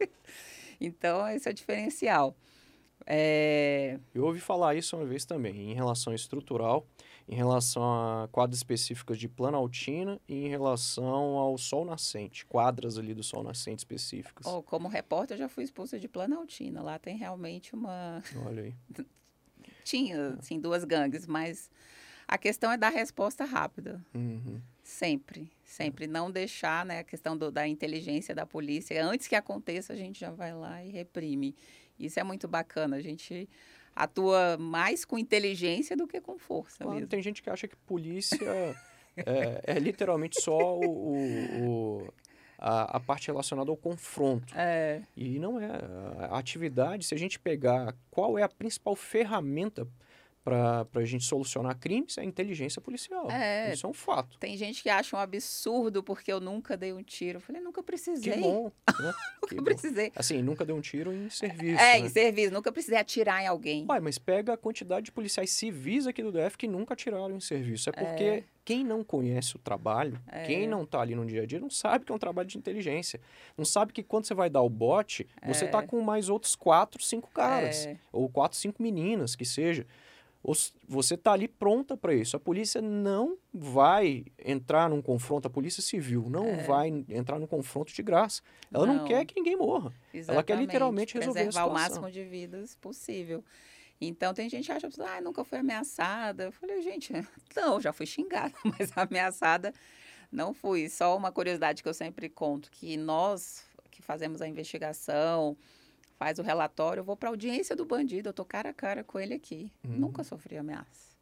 é. 0.00 0.08
Então, 0.80 1.26
esse 1.28 1.48
é 1.48 1.52
o 1.52 1.54
diferencial. 1.54 2.36
É, 3.06 3.98
Eu 4.14 4.24
ouvi 4.24 4.40
falar 4.40 4.74
isso 4.74 4.96
uma 4.96 5.04
vez 5.04 5.24
também, 5.24 5.70
em 5.70 5.74
relação 5.74 6.14
estrutural, 6.14 6.86
em 7.28 7.34
relação 7.34 7.82
a 7.82 8.28
quadras 8.32 8.58
específicas 8.58 9.18
de 9.18 9.28
Planaltina 9.28 10.20
e 10.28 10.46
em 10.46 10.48
relação 10.48 11.36
ao 11.38 11.56
sol 11.58 11.84
nascente, 11.84 12.44
quadras 12.46 12.98
ali 12.98 13.14
do 13.14 13.22
sol 13.22 13.42
nascente 13.42 13.80
específicas. 13.80 14.46
ó, 14.46 14.62
como 14.62 14.88
repórter, 14.88 15.34
eu 15.36 15.38
já 15.38 15.48
fui 15.48 15.64
expulsa 15.64 15.98
de 15.98 16.08
Planaltina. 16.08 16.82
Lá 16.82 16.98
tem 16.98 17.16
realmente 17.16 17.74
uma... 17.74 18.22
Olha 18.46 18.62
aí. 18.64 18.74
tinha 19.84 20.36
assim 20.38 20.58
duas 20.58 20.84
gangues, 20.84 21.26
mas 21.26 21.70
a 22.26 22.38
questão 22.38 22.70
é 22.72 22.76
dar 22.76 22.88
resposta 22.90 23.44
rápida, 23.44 24.02
Uhum. 24.14 24.60
sempre, 24.82 25.50
sempre 25.62 26.06
não 26.06 26.30
deixar, 26.30 26.84
né, 26.86 27.00
a 27.00 27.04
questão 27.04 27.36
do- 27.36 27.50
da 27.50 27.66
inteligência 27.68 28.34
da 28.34 28.46
polícia, 28.46 29.02
antes 29.04 29.26
que 29.26 29.34
aconteça, 29.34 29.92
a 29.92 29.96
gente 29.96 30.18
já 30.20 30.30
vai 30.30 30.54
lá 30.54 30.82
e 30.82 30.90
reprime. 30.90 31.54
Isso 31.98 32.18
é 32.18 32.24
muito 32.24 32.46
bacana, 32.48 32.96
a 32.96 33.00
gente 33.00 33.48
atua 33.94 34.56
mais 34.58 35.04
com 35.04 35.16
inteligência 35.18 35.96
do 35.96 36.06
que 36.06 36.20
com 36.20 36.36
força 36.38 36.78
Claro, 36.82 36.94
mesmo. 36.96 37.08
tem 37.08 37.22
gente 37.22 37.42
que 37.42 37.48
acha 37.50 37.68
que 37.68 37.76
polícia 37.76 38.50
é, 39.16 39.60
é 39.64 39.78
literalmente 39.78 40.40
só 40.42 40.76
o, 40.76 40.84
o- 40.84 41.68
o- 42.02 42.14
a, 42.58 42.96
a 42.96 43.00
parte 43.00 43.26
relacionada 43.28 43.70
ao 43.70 43.76
confronto. 43.76 44.52
É, 44.56 45.02
E 45.16 45.38
não 45.38 45.60
é. 45.60 45.68
A 46.30 46.38
atividade, 46.38 47.04
se 47.04 47.14
a 47.14 47.18
gente 47.18 47.38
pegar 47.38 47.94
qual 48.10 48.38
é 48.38 48.42
a 48.42 48.48
principal 48.48 48.96
ferramenta 48.96 49.86
para 50.44 50.86
a 50.94 51.04
gente 51.04 51.24
solucionar 51.24 51.76
crimes, 51.78 52.18
é 52.18 52.22
inteligência 52.24 52.78
policial. 52.80 53.30
É. 53.30 53.72
Isso 53.72 53.86
é 53.86 53.88
um 53.88 53.94
fato. 53.94 54.38
tem 54.38 54.56
gente 54.58 54.82
que 54.82 54.90
acha 54.90 55.16
um 55.16 55.18
absurdo 55.18 56.02
porque 56.02 56.30
eu 56.30 56.38
nunca 56.38 56.76
dei 56.76 56.92
um 56.92 57.02
tiro. 57.02 57.38
Eu 57.38 57.40
falei, 57.40 57.62
nunca 57.62 57.82
precisei. 57.82 58.34
Que 58.34 58.38
bom. 58.40 58.70
Né? 59.00 59.12
nunca 59.42 59.48
que 59.48 59.56
bom. 59.56 59.64
precisei. 59.64 60.12
Assim, 60.14 60.40
nunca 60.42 60.64
deu 60.64 60.76
um 60.76 60.80
tiro 60.80 61.12
em 61.12 61.28
serviço. 61.30 61.80
é, 61.82 61.94
né? 61.94 61.98
em 62.00 62.08
serviço, 62.08 62.52
nunca 62.52 62.70
precisei 62.70 62.98
atirar 62.98 63.42
em 63.42 63.46
alguém. 63.46 63.84
Uai, 63.88 63.98
mas 64.00 64.18
pega 64.18 64.52
a 64.52 64.56
quantidade 64.56 65.06
de 65.06 65.12
policiais 65.12 65.50
civis 65.50 66.06
aqui 66.06 66.22
do 66.22 66.30
DF 66.30 66.56
que 66.58 66.68
nunca 66.68 66.94
atiraram 66.94 67.34
em 67.34 67.40
serviço. 67.40 67.88
É 67.88 67.92
porque 67.92 68.22
É. 68.24 68.44
quem 68.64 68.84
não 68.84 69.02
conhece 69.02 69.56
o 69.56 69.58
trabalho, 69.58 70.20
quem 70.46 70.68
não 70.68 70.84
tá 70.86 71.00
ali 71.00 71.14
no 71.14 71.24
dia 71.26 71.42
a 71.42 71.46
dia, 71.46 71.58
não 71.58 71.70
sabe 71.70 72.04
que 72.04 72.12
é 72.12 72.14
um 72.14 72.18
trabalho 72.18 72.46
de 72.48 72.56
inteligência. 72.58 73.18
Não 73.56 73.64
sabe 73.64 73.92
que 73.92 74.02
quando 74.02 74.26
você 74.26 74.34
vai 74.34 74.48
dar 74.50 74.62
o 74.62 74.68
bote, 74.68 75.26
você 75.44 75.66
tá 75.66 75.82
com 75.82 76.00
mais 76.02 76.28
outros 76.28 76.54
quatro, 76.54 77.02
cinco 77.02 77.30
caras. 77.30 77.86
É. 77.86 77.96
Ou 78.12 78.28
quatro, 78.28 78.56
cinco 78.58 78.82
meninas, 78.82 79.34
que 79.34 79.44
seja. 79.44 79.86
Você 80.86 81.16
tá 81.16 81.32
ali 81.32 81.48
pronta 81.48 81.96
para 81.96 82.12
isso. 82.14 82.36
A 82.36 82.40
polícia 82.40 82.82
não 82.82 83.38
vai 83.52 84.26
entrar 84.38 84.90
num 84.90 85.00
confronto, 85.00 85.48
a 85.48 85.50
polícia 85.50 85.82
civil 85.82 86.26
não 86.28 86.58
vai 86.66 86.88
entrar 87.08 87.38
num 87.38 87.46
confronto 87.46 87.92
de 87.94 88.02
graça. 88.02 88.42
Ela 88.72 88.86
não, 88.86 88.94
É. 88.94 88.98
Não. 88.98 89.04
quer 89.06 89.24
que 89.24 89.34
ninguém 89.36 89.56
morra. 89.56 89.86
Ela 89.86 89.92
quer 90.12 90.18
Exatamente, 90.18 90.60
literalmente 90.66 91.14
resolver 91.14 91.40
a 91.40 91.42
preservar 91.44 91.66
o 91.66 91.68
situação. 91.70 92.02
máximo 92.02 92.10
de 92.12 92.24
vidas 92.28 92.76
possível. 92.76 93.42
Então 94.00 94.34
tem 94.34 94.48
gente 94.50 94.66
que 94.66 94.72
acha, 94.72 94.88
ah, 95.00 95.20
nunca 95.22 95.44
foi 95.44 95.60
ameaçada. 95.60 96.44
Eu 96.44 96.52
falei, 96.52 96.82
gente, 96.82 97.12
não, 97.56 97.80
já 97.80 97.92
fui 97.92 98.04
xingada, 98.04 98.52
mas 98.78 98.92
ameaçada 98.96 99.72
não 100.30 100.52
fui. 100.52 100.90
Só 100.90 101.16
uma 101.16 101.32
curiosidade 101.32 101.82
que 101.82 101.88
eu 101.88 101.94
sempre 101.94 102.28
conto, 102.28 102.70
que 102.70 102.96
nós 102.98 103.64
que 103.90 104.02
fazemos 104.02 104.42
a 104.42 104.48
investigação, 104.48 105.56
faz 106.16 106.38
o 106.38 106.42
relatório, 106.42 107.00
eu 107.00 107.04
vou 107.04 107.16
para 107.16 107.28
audiência 107.28 107.74
do 107.76 107.84
bandido, 107.84 108.28
eu 108.28 108.32
tô 108.32 108.44
cara 108.44 108.70
a 108.70 108.74
cara 108.74 109.04
com 109.04 109.18
ele 109.18 109.34
aqui. 109.34 109.72
Uhum. 109.84 109.96
Nunca 109.96 110.24
sofri 110.24 110.56
ameaça. 110.56 111.14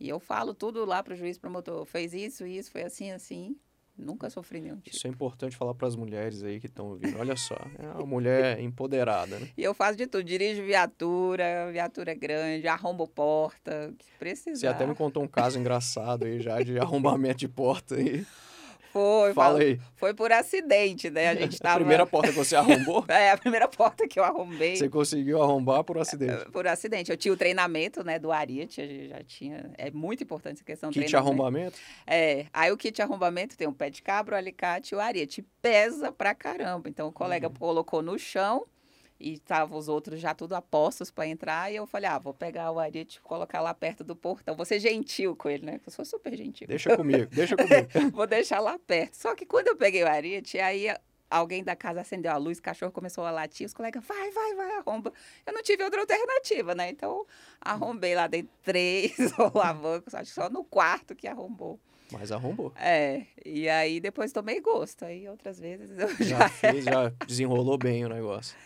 E 0.00 0.08
eu 0.08 0.20
falo 0.20 0.54
tudo 0.54 0.84
lá 0.84 1.02
pro 1.02 1.16
juiz 1.16 1.36
promotor, 1.38 1.84
fez 1.84 2.14
isso, 2.14 2.46
isso, 2.46 2.70
foi 2.70 2.82
assim, 2.82 3.10
assim. 3.10 3.56
Nunca 3.98 4.30
sofri 4.30 4.60
nenhum 4.60 4.76
tipo. 4.76 4.96
Isso 4.96 5.08
é 5.08 5.10
importante 5.10 5.56
falar 5.56 5.74
para 5.74 5.88
as 5.88 5.96
mulheres 5.96 6.44
aí 6.44 6.60
que 6.60 6.66
estão 6.66 6.86
ouvindo. 6.86 7.18
Olha 7.18 7.34
só, 7.34 7.56
é 7.76 7.88
uma 7.88 8.06
mulher 8.06 8.60
empoderada, 8.62 9.40
né? 9.40 9.48
E 9.56 9.64
eu 9.64 9.74
faço 9.74 9.98
de 9.98 10.06
tudo, 10.06 10.22
dirijo 10.22 10.62
viatura, 10.62 11.68
viatura 11.72 12.14
grande, 12.14 12.68
arrombo 12.68 13.08
porta, 13.08 13.92
que 13.98 14.06
precisar. 14.16 14.60
Você 14.60 14.66
até 14.68 14.86
me 14.86 14.94
contou 14.94 15.20
um 15.20 15.26
caso 15.26 15.58
engraçado 15.58 16.26
aí 16.26 16.40
já 16.40 16.62
de 16.62 16.78
arrombamento 16.78 17.38
de 17.38 17.48
porta 17.48 17.96
aí. 17.96 18.24
Foi, 18.92 19.34
Fala 19.34 19.58
aí. 19.60 19.78
foi 19.96 20.14
por 20.14 20.32
acidente, 20.32 21.10
né? 21.10 21.28
A 21.28 21.34
gente 21.34 21.56
A 21.60 21.62
tava... 21.62 21.76
primeira 21.76 22.06
porta 22.06 22.28
que 22.28 22.34
você 22.36 22.56
arrombou, 22.56 23.04
É, 23.08 23.30
a 23.30 23.36
primeira 23.38 23.68
porta 23.68 24.06
que 24.08 24.18
eu 24.18 24.24
arrombei. 24.24 24.76
você 24.76 24.88
conseguiu 24.88 25.42
arrombar 25.42 25.84
por 25.84 25.98
acidente. 25.98 26.46
Por 26.50 26.66
acidente. 26.66 27.10
Eu 27.10 27.16
tinha 27.16 27.32
o 27.32 27.36
treinamento, 27.36 28.02
né, 28.02 28.18
do 28.18 28.32
Ariete, 28.32 29.08
já 29.08 29.22
tinha... 29.24 29.70
É 29.76 29.90
muito 29.90 30.22
importante 30.22 30.54
essa 30.56 30.64
questão 30.64 30.90
do 30.90 30.94
Kit 30.94 31.14
arrombamento? 31.16 31.78
É, 32.06 32.46
aí 32.52 32.72
o 32.72 32.76
kit 32.76 33.00
arrombamento 33.02 33.56
tem 33.56 33.68
um 33.68 33.72
pé 33.72 33.90
de 33.90 34.00
cabra, 34.02 34.34
o 34.36 34.38
alicate 34.38 34.94
e 34.94 34.96
o 34.96 35.00
ariete. 35.00 35.44
Pesa 35.60 36.10
pra 36.10 36.34
caramba. 36.34 36.88
Então 36.88 37.08
o 37.08 37.12
colega 37.12 37.48
Uhum. 37.48 37.54
colocou 37.54 38.02
no 38.02 38.18
chão 38.18 38.64
e 39.20 39.34
estavam 39.34 39.76
os 39.78 39.88
outros 39.88 40.20
já 40.20 40.34
tudo 40.34 40.54
apostos 40.54 41.10
para 41.10 41.26
entrar. 41.26 41.72
E 41.72 41.76
eu 41.76 41.86
falei, 41.86 42.08
ah, 42.08 42.18
vou 42.18 42.32
pegar 42.32 42.70
o 42.70 42.78
ariete 42.78 43.18
e 43.18 43.20
colocar 43.20 43.60
lá 43.60 43.74
perto 43.74 44.04
do 44.04 44.14
portão. 44.14 44.54
Vou 44.54 44.64
ser 44.64 44.78
gentil 44.78 45.34
com 45.34 45.48
ele, 45.48 45.66
né? 45.66 45.80
Eu 45.84 45.92
sou 45.92 46.04
super 46.04 46.36
gentil. 46.36 46.68
Deixa 46.68 46.96
comigo, 46.96 47.26
deixa 47.34 47.56
comigo. 47.56 47.88
vou 48.14 48.26
deixar 48.26 48.60
lá 48.60 48.78
perto. 48.78 49.14
Só 49.14 49.34
que 49.34 49.44
quando 49.44 49.68
eu 49.68 49.76
peguei 49.76 50.02
o 50.02 50.08
ariete, 50.08 50.58
aí 50.58 50.86
alguém 51.30 51.62
da 51.62 51.76
casa 51.76 52.00
acendeu 52.00 52.32
a 52.32 52.36
luz, 52.36 52.58
o 52.58 52.62
cachorro 52.62 52.92
começou 52.92 53.24
a 53.24 53.30
latir, 53.30 53.66
os 53.66 53.74
colegas, 53.74 54.02
vai, 54.04 54.30
vai, 54.30 54.54
vai, 54.54 54.76
arromba. 54.76 55.12
Eu 55.46 55.52
não 55.52 55.62
tive 55.62 55.82
outra 55.84 56.00
alternativa, 56.00 56.74
né? 56.74 56.88
Então, 56.90 57.26
arrombei 57.60 58.14
lá 58.14 58.26
dentro 58.26 58.50
três 58.62 59.14
alavancas, 59.38 60.14
acho 60.14 60.30
que 60.30 60.34
só 60.34 60.48
no 60.48 60.64
quarto 60.64 61.14
que 61.14 61.26
arrombou. 61.26 61.78
Mas 62.10 62.32
arrombou. 62.32 62.72
É, 62.76 63.26
e 63.44 63.68
aí 63.68 64.00
depois 64.00 64.32
tomei 64.32 64.60
gosto. 64.60 65.04
Aí 65.04 65.28
outras 65.28 65.60
vezes 65.60 65.90
eu 65.98 66.08
Já 66.24 66.38
já. 66.40 66.48
fez, 66.48 66.84
já 66.84 67.10
desenrolou 67.26 67.76
bem 67.76 68.04
o 68.04 68.08
negócio. 68.08 68.56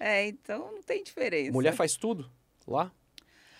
É, 0.02 0.26
então 0.26 0.72
não 0.72 0.82
tem 0.82 1.02
diferença. 1.04 1.52
Mulher 1.52 1.74
faz 1.74 1.94
tudo 1.96 2.30
lá? 2.66 2.90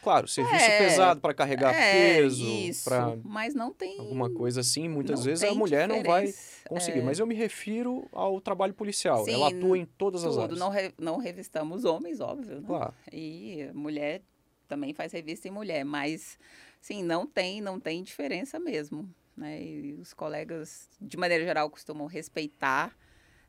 Claro, 0.02 0.26
serviço 0.26 0.64
É, 0.64 0.78
pesado 0.78 1.20
para 1.20 1.34
carregar 1.34 1.74
é, 1.74 1.92
peso, 1.92 2.46
isso, 2.46 2.84
para 2.84 3.18
mas 3.22 3.54
não 3.54 3.70
tem. 3.70 3.98
alguma 3.98 4.30
coisa 4.30 4.62
assim, 4.62 4.88
muitas 4.88 5.22
vezes 5.26 5.44
a 5.44 5.52
mulher 5.52 5.86
não 5.86 6.02
vai 6.02 6.24
diferença. 6.28 6.66
conseguir. 6.66 7.00
É, 7.00 7.02
Mas 7.02 7.18
eu 7.18 7.26
me 7.26 7.34
refiro 7.34 8.08
ao 8.10 8.40
trabalho 8.40 8.72
policial. 8.72 9.26
Sim, 9.26 9.34
Ela 9.34 9.48
atua 9.48 9.76
em 9.76 9.84
todas 9.84 10.24
as 10.24 10.32
tudo. 10.32 10.42
áreas. 10.44 10.58
Não, 10.58 10.70
re- 10.70 10.94
não 10.98 11.18
revistamos 11.18 11.84
homens, 11.84 12.18
óbvio, 12.18 12.62
né? 12.62 12.66
Claro. 12.66 12.94
E 13.12 13.68
mulher 13.74 14.22
também 14.66 14.94
faz 14.94 15.12
revista 15.12 15.46
em 15.48 15.50
mulher, 15.50 15.84
mas 15.84 16.38
sim, 16.80 17.02
não 17.02 17.26
tem, 17.26 17.60
não 17.60 17.78
tem 17.78 18.02
diferença 18.02 18.58
mesmo. 18.58 19.06
Né? 19.36 19.62
E 19.62 19.92
os 20.00 20.14
colegas, 20.14 20.88
de 20.98 21.18
maneira 21.18 21.44
geral, 21.44 21.68
costumam 21.68 22.06
respeitar, 22.06 22.96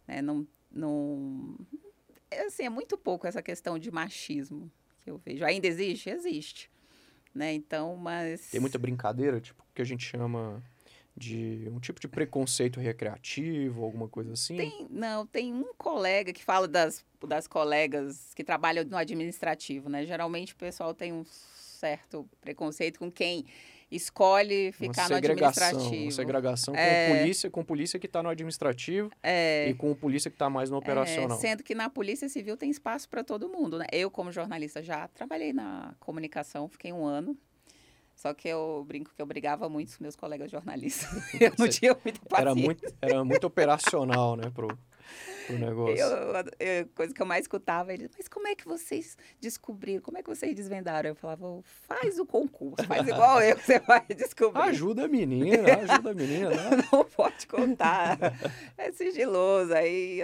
né? 0.06 0.22
Não, 0.22 0.46
não... 0.70 1.56
É, 2.32 2.46
assim, 2.46 2.64
é 2.64 2.70
muito 2.70 2.98
pouco 2.98 3.28
essa 3.28 3.42
questão 3.42 3.78
de 3.78 3.92
machismo 3.92 4.72
que 5.02 5.12
eu 5.12 5.18
vejo. 5.18 5.44
Ainda 5.46 5.68
existe? 5.68 6.10
Existe. 6.10 6.72
né? 7.36 7.54
Então, 7.54 7.96
mas... 7.96 8.50
Tem 8.50 8.60
muita 8.60 8.80
brincadeira, 8.80 9.40
tipo, 9.40 9.64
que 9.76 9.82
a 9.82 9.86
gente 9.86 10.04
chama 10.06 10.64
de 11.16 11.68
um 11.70 11.80
tipo 11.80 12.00
de 12.00 12.08
preconceito 12.08 12.80
recreativo, 12.80 13.84
alguma 13.84 14.08
coisa 14.08 14.34
assim? 14.34 14.56
Tem, 14.56 14.88
não, 14.90 15.26
tem 15.26 15.54
um 15.54 15.74
colega 15.78 16.32
que 16.32 16.44
fala 16.44 16.68
das, 16.68 17.06
das 17.28 17.48
colegas 17.48 18.34
que 18.34 18.44
trabalham 18.44 18.84
no 18.86 18.98
administrativo, 18.98 19.90
né? 19.90 20.06
Geralmente 20.06 20.54
o 20.54 20.56
pessoal 20.56 20.94
tem 20.94 21.12
um 21.12 21.26
certo 21.26 22.28
preconceito 22.40 23.00
com 23.00 23.12
quem 23.12 23.46
escolhe 23.92 24.72
ficar 24.72 25.10
no 25.10 25.16
administrativo. 25.16 26.04
Uma 26.04 26.12
segregação 26.12 26.76
é... 26.76 27.08
com 27.08 27.18
polícia, 27.18 27.50
com 27.50 27.64
polícia 27.64 28.00
que 28.00 28.06
está 28.06 28.24
no 28.24 28.30
administrativo 28.30 29.12
é... 29.22 29.70
e 29.70 29.74
com 29.74 29.94
polícia 29.94 30.32
que 30.32 30.36
está 30.36 30.50
mais 30.50 30.70
no 30.70 30.78
operacional. 30.78 31.38
É, 31.38 31.42
sendo 31.42 31.64
que 31.64 31.76
na 31.76 31.90
polícia 31.90 32.30
civil 32.30 32.56
tem 32.56 32.70
espaço 32.70 33.10
para 33.10 33.24
todo 33.24 33.50
mundo, 33.50 33.78
né? 33.78 33.86
Eu, 33.92 34.10
como 34.10 34.32
jornalista, 34.32 34.82
já 34.82 35.08
trabalhei 35.10 35.52
na 35.52 35.94
comunicação, 36.00 36.68
fiquei 36.68 36.94
um 36.94 37.06
ano. 37.06 37.38
Só 38.16 38.34
que 38.34 38.48
eu 38.48 38.86
brinco 38.88 39.12
que 39.16 39.22
eu 39.22 39.26
brigava 39.26 39.68
muito 39.68 39.98
com 39.98 40.04
meus 40.04 40.16
colegas 40.16 40.52
jornalistas. 40.52 41.10
eu 41.42 41.52
não 41.58 41.68
tinha 41.68 41.98
muita 42.04 42.20
paciência. 42.30 42.52
Era 42.52 42.56
muito, 42.56 42.96
era 43.02 43.24
muito 43.24 43.48
operacional, 43.48 44.36
né, 44.36 44.52
pro, 44.54 44.78
o 45.50 45.54
negócio. 45.54 45.98
Eu, 45.98 46.44
eu, 46.60 46.88
coisa 46.96 47.14
que 47.14 47.22
eu 47.22 47.26
mais 47.26 47.44
escutava, 47.44 47.94
ele, 47.94 48.10
mas 48.18 48.28
como 48.28 48.48
é 48.48 48.56
que 48.56 48.66
vocês 48.66 49.18
descobriram? 49.40 50.02
Como 50.02 50.18
é 50.18 50.24
que 50.24 50.30
vocês 50.30 50.56
desvendaram? 50.56 51.10
Eu 51.10 51.16
falava, 51.16 51.62
faz 51.64 52.20
o 52.20 52.26
concurso, 52.26 52.86
faz 52.86 53.08
igual 53.08 53.42
eu, 53.42 53.58
você 53.58 53.80
vai 53.86 54.06
descobrir. 54.16 54.62
Ajuda 54.62 55.06
a 55.06 55.08
menina, 55.08 55.68
ajuda 55.92 56.12
a 56.12 56.14
menina. 56.14 56.50
Né? 56.50 56.84
Não 56.92 57.06
pode 57.06 57.48
contar, 57.48 58.18
é 58.78 58.92
sigiloso. 58.92 59.74
Aí 59.74 60.20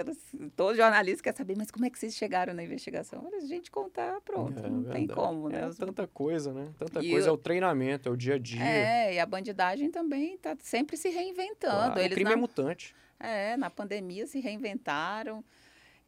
todo 0.56 0.76
jornalista 0.76 1.22
quer 1.22 1.34
saber, 1.34 1.56
mas 1.56 1.70
como 1.70 1.84
é 1.86 1.90
que 1.90 1.98
vocês 1.98 2.14
chegaram 2.14 2.54
na 2.54 2.62
investigação? 2.62 3.24
Olha, 3.24 3.38
a 3.38 3.46
gente 3.46 3.70
contar, 3.70 4.20
pronto, 4.22 4.58
é, 4.58 4.68
não 4.68 4.82
verdade. 4.82 5.06
tem 5.06 5.06
como, 5.06 5.48
né? 5.48 5.68
É 5.68 5.74
tanta 5.74 6.06
coisa, 6.06 6.52
né? 6.52 6.68
Tanta 6.78 7.02
e 7.04 7.10
coisa, 7.10 7.28
eu... 7.28 7.30
é 7.30 7.34
o 7.34 7.38
treinamento, 7.38 8.08
é 8.08 8.12
o 8.12 8.16
dia 8.16 8.34
a 8.34 8.38
dia. 8.38 8.64
É, 8.64 9.14
e 9.14 9.18
a 9.18 9.26
bandidagem 9.26 9.90
também 9.90 10.34
está 10.34 10.56
sempre 10.60 10.96
se 10.96 11.08
reinventando. 11.08 11.92
Claro, 11.92 12.00
Eles 12.00 12.12
o 12.12 12.14
crime 12.14 12.30
é 12.30 12.34
não... 12.34 12.38
é 12.38 12.40
mutante. 12.40 12.94
É, 13.20 13.56
na 13.56 13.70
pandemia 13.70 14.26
se 14.26 14.40
reinventaram. 14.40 15.44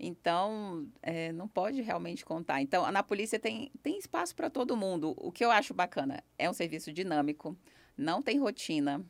Então, 0.03 0.87
é, 1.03 1.31
não 1.31 1.47
pode 1.47 1.83
realmente 1.83 2.25
contar. 2.25 2.63
Então, 2.63 2.91
na 2.91 3.03
polícia 3.03 3.39
tem, 3.39 3.71
tem 3.83 3.99
espaço 3.99 4.35
para 4.35 4.49
todo 4.49 4.77
mundo. 4.77 5.15
O 5.19 5.31
que 5.31 5.45
eu 5.45 5.51
acho 5.51 5.75
bacana 5.75 6.25
é 6.39 6.49
um 6.49 6.55
serviço 6.55 6.91
dinâmico, 6.91 7.55
não 7.97 8.23
tem 8.23 8.39
rotina. 8.39 9.05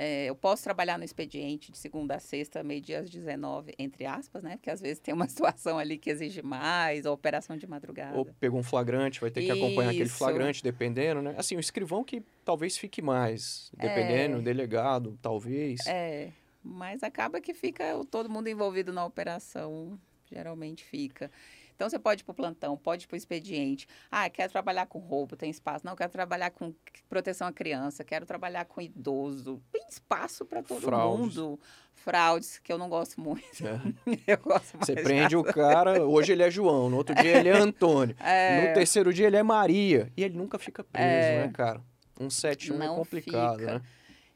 É, 0.00 0.26
eu 0.26 0.34
posso 0.36 0.62
trabalhar 0.62 0.96
no 0.96 1.04
expediente 1.04 1.72
de 1.72 1.78
segunda 1.78 2.14
a 2.14 2.20
sexta, 2.20 2.62
meio-dia 2.62 3.00
às 3.00 3.10
19, 3.10 3.74
entre 3.76 4.06
aspas, 4.06 4.44
né? 4.44 4.56
Porque 4.56 4.70
às 4.70 4.80
vezes 4.80 5.00
tem 5.00 5.12
uma 5.12 5.26
situação 5.28 5.76
ali 5.76 5.98
que 5.98 6.08
exige 6.08 6.40
mais, 6.40 7.04
ou 7.04 7.12
operação 7.12 7.56
de 7.56 7.66
madrugada. 7.66 8.16
Ou 8.16 8.24
pegou 8.24 8.60
um 8.60 8.62
flagrante, 8.62 9.20
vai 9.20 9.30
ter 9.30 9.42
que 9.42 9.50
acompanhar 9.50 9.90
aquele 9.90 10.08
flagrante, 10.08 10.62
dependendo, 10.62 11.20
né? 11.20 11.34
Assim, 11.36 11.56
o 11.56 11.60
escrivão 11.60 12.04
que 12.04 12.22
talvez 12.44 12.78
fique 12.78 13.02
mais, 13.02 13.72
dependendo, 13.76 14.36
é, 14.36 14.38
o 14.38 14.42
delegado, 14.42 15.18
talvez. 15.20 15.80
É. 15.86 16.30
Mas 16.62 17.02
acaba 17.02 17.40
que 17.40 17.54
fica 17.54 17.84
todo 18.10 18.28
mundo 18.28 18.48
envolvido 18.48 18.92
na 18.92 19.04
operação, 19.04 19.98
geralmente 20.30 20.84
fica. 20.84 21.30
Então 21.78 21.88
você 21.88 21.96
pode 21.96 22.22
ir 22.22 22.24
para 22.24 22.32
o 22.32 22.34
plantão, 22.34 22.76
pode 22.76 23.04
ir 23.04 23.06
para 23.06 23.14
o 23.14 23.16
expediente. 23.16 23.86
Ah, 24.10 24.28
quero 24.28 24.50
trabalhar 24.50 24.86
com 24.86 24.98
roubo, 24.98 25.36
tem 25.36 25.48
espaço. 25.48 25.86
Não, 25.86 25.94
quero 25.94 26.10
trabalhar 26.10 26.50
com 26.50 26.74
proteção 27.08 27.46
à 27.46 27.52
criança, 27.52 28.02
quero 28.02 28.26
trabalhar 28.26 28.64
com 28.64 28.80
idoso. 28.80 29.62
Tem 29.70 29.86
espaço 29.88 30.44
para 30.44 30.60
todo 30.60 30.80
Fraudes. 30.80 31.36
mundo. 31.36 31.60
Fraudes, 31.94 32.58
que 32.58 32.72
eu 32.72 32.78
não 32.78 32.88
gosto 32.88 33.20
muito. 33.20 33.64
É. 33.64 33.80
eu 34.26 34.38
gosto 34.38 34.74
mais. 34.76 34.86
Você 34.86 34.96
prende 34.96 35.36
o 35.36 35.44
cara, 35.44 36.04
hoje 36.04 36.32
ele 36.32 36.42
é 36.42 36.50
João, 36.50 36.90
no 36.90 36.96
outro 36.96 37.14
dia 37.14 37.38
ele 37.38 37.48
é 37.48 37.52
Antônio. 37.56 38.16
É. 38.18 38.66
No 38.66 38.74
terceiro 38.74 39.12
dia 39.12 39.28
ele 39.28 39.36
é 39.36 39.42
Maria. 39.44 40.12
E 40.16 40.24
ele 40.24 40.36
nunca 40.36 40.58
fica 40.58 40.82
preso, 40.82 41.06
é. 41.06 41.46
né, 41.46 41.52
cara? 41.54 41.80
Um 42.18 42.28
71 42.28 42.82
é 42.82 42.88
complicado, 42.88 43.60
fica. 43.60 43.74
né? 43.74 43.82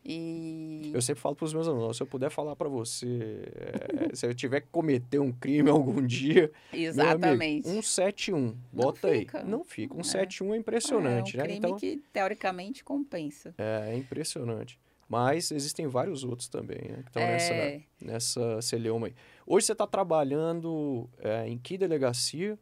E... 0.04 0.90
Eu 0.92 1.00
sempre 1.00 1.20
falo 1.20 1.36
para 1.36 1.44
os 1.44 1.54
meus 1.54 1.68
alunos, 1.68 1.96
se 1.96 2.02
eu 2.02 2.06
puder 2.06 2.30
falar 2.30 2.56
para 2.56 2.68
você, 2.68 3.44
é, 3.54 4.14
se 4.14 4.26
eu 4.26 4.34
tiver 4.34 4.62
que 4.62 4.66
cometer 4.68 5.20
um 5.20 5.30
crime 5.30 5.70
algum 5.70 6.04
dia, 6.04 6.50
Exatamente. 6.72 7.68
Amigo, 7.68 7.82
171, 7.82 8.56
bota 8.72 9.06
não 9.06 9.14
aí. 9.14 9.20
Fica. 9.20 9.44
Não 9.44 9.64
fica. 9.64 9.94
171 9.94 10.52
é, 10.52 10.56
é 10.56 10.58
impressionante, 10.58 11.36
é 11.38 11.40
um 11.40 11.44
crime 11.44 11.60
né? 11.60 11.68
Então, 11.68 11.78
que 11.78 12.02
teoricamente 12.12 12.82
compensa. 12.82 13.54
É, 13.56 13.90
é 13.92 13.96
impressionante. 13.96 14.78
Mas 15.08 15.50
existem 15.50 15.86
vários 15.86 16.24
outros 16.24 16.48
também, 16.48 16.88
né? 16.88 17.02
Que 17.02 17.08
estão 17.08 17.22
é... 17.22 17.32
nessa, 17.32 17.84
nessa 18.00 18.62
celeuma 18.62 19.08
aí. 19.08 19.14
Hoje 19.46 19.66
você 19.66 19.72
está 19.72 19.86
trabalhando 19.86 21.08
é, 21.18 21.46
em 21.46 21.58
que 21.58 21.76
delegacia? 21.76 22.58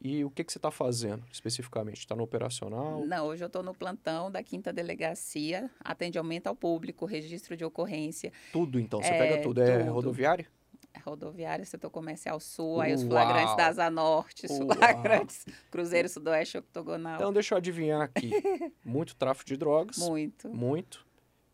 E 0.00 0.24
o 0.24 0.30
que, 0.30 0.42
que 0.42 0.50
você 0.50 0.58
está 0.58 0.70
fazendo 0.70 1.22
especificamente? 1.30 1.98
Está 1.98 2.16
no 2.16 2.22
operacional? 2.22 3.04
Não, 3.04 3.26
hoje 3.26 3.44
eu 3.44 3.48
estou 3.48 3.62
no 3.62 3.74
plantão 3.74 4.30
da 4.30 4.42
quinta 4.42 4.72
delegacia, 4.72 5.70
atendimento 5.78 6.46
ao 6.46 6.56
público, 6.56 7.04
registro 7.04 7.54
de 7.54 7.64
ocorrência. 7.64 8.32
Tudo 8.50 8.80
então? 8.80 9.02
Você 9.02 9.10
é, 9.10 9.18
pega 9.18 9.42
tudo? 9.42 9.60
É 9.60 9.80
tudo. 9.80 9.92
rodoviário? 9.92 10.46
É 10.94 10.98
rodoviário, 11.00 11.64
setor 11.66 11.90
comercial 11.90 12.40
sul, 12.40 12.80
aí 12.80 12.94
os 12.94 13.02
flagrantes 13.02 13.54
da 13.56 13.66
Asa 13.66 13.90
Norte, 13.90 14.48
flagrantes 14.48 15.44
Cruzeiro 15.70 16.08
Sudoeste 16.08 16.58
Octogonal. 16.58 17.16
Então 17.16 17.32
deixa 17.32 17.54
eu 17.54 17.58
adivinhar 17.58 18.00
aqui. 18.00 18.30
muito 18.84 19.14
tráfico 19.14 19.48
de 19.48 19.56
drogas. 19.56 19.98
Muito. 19.98 20.48
Muito 20.48 21.08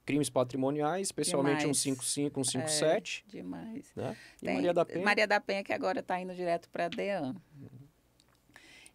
crimes 0.06 0.30
patrimoniais, 0.30 1.08
especialmente 1.08 1.58
demais. 1.58 1.78
155, 1.78 2.44
157. 2.44 3.24
É, 3.26 3.30
demais. 3.32 3.92
Né? 3.96 4.16
E 4.40 4.46
Tem, 4.46 4.54
Maria 4.54 4.72
da 4.72 4.84
Penha? 4.84 5.04
Maria 5.04 5.26
da 5.26 5.40
Penha 5.40 5.64
que 5.64 5.72
agora 5.72 5.98
está 5.98 6.20
indo 6.20 6.32
direto 6.32 6.70
para 6.70 6.86
a 6.86 6.88
DEAN. 6.88 7.34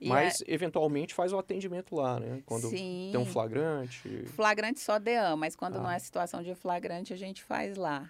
Mas, 0.09 0.43
eventualmente, 0.47 1.13
faz 1.13 1.31
o 1.31 1.37
atendimento 1.37 1.95
lá, 1.95 2.19
né? 2.19 2.41
Quando 2.45 2.69
Sim. 2.69 3.09
tem 3.11 3.21
um 3.21 3.25
flagrante. 3.25 4.25
Flagrante 4.27 4.79
só 4.79 4.97
DEAM, 4.97 5.35
mas 5.35 5.55
quando 5.55 5.75
ah. 5.77 5.81
não 5.81 5.91
é 5.91 5.99
situação 5.99 6.41
de 6.41 6.55
flagrante, 6.55 7.13
a 7.13 7.17
gente 7.17 7.43
faz 7.43 7.77
lá. 7.77 8.09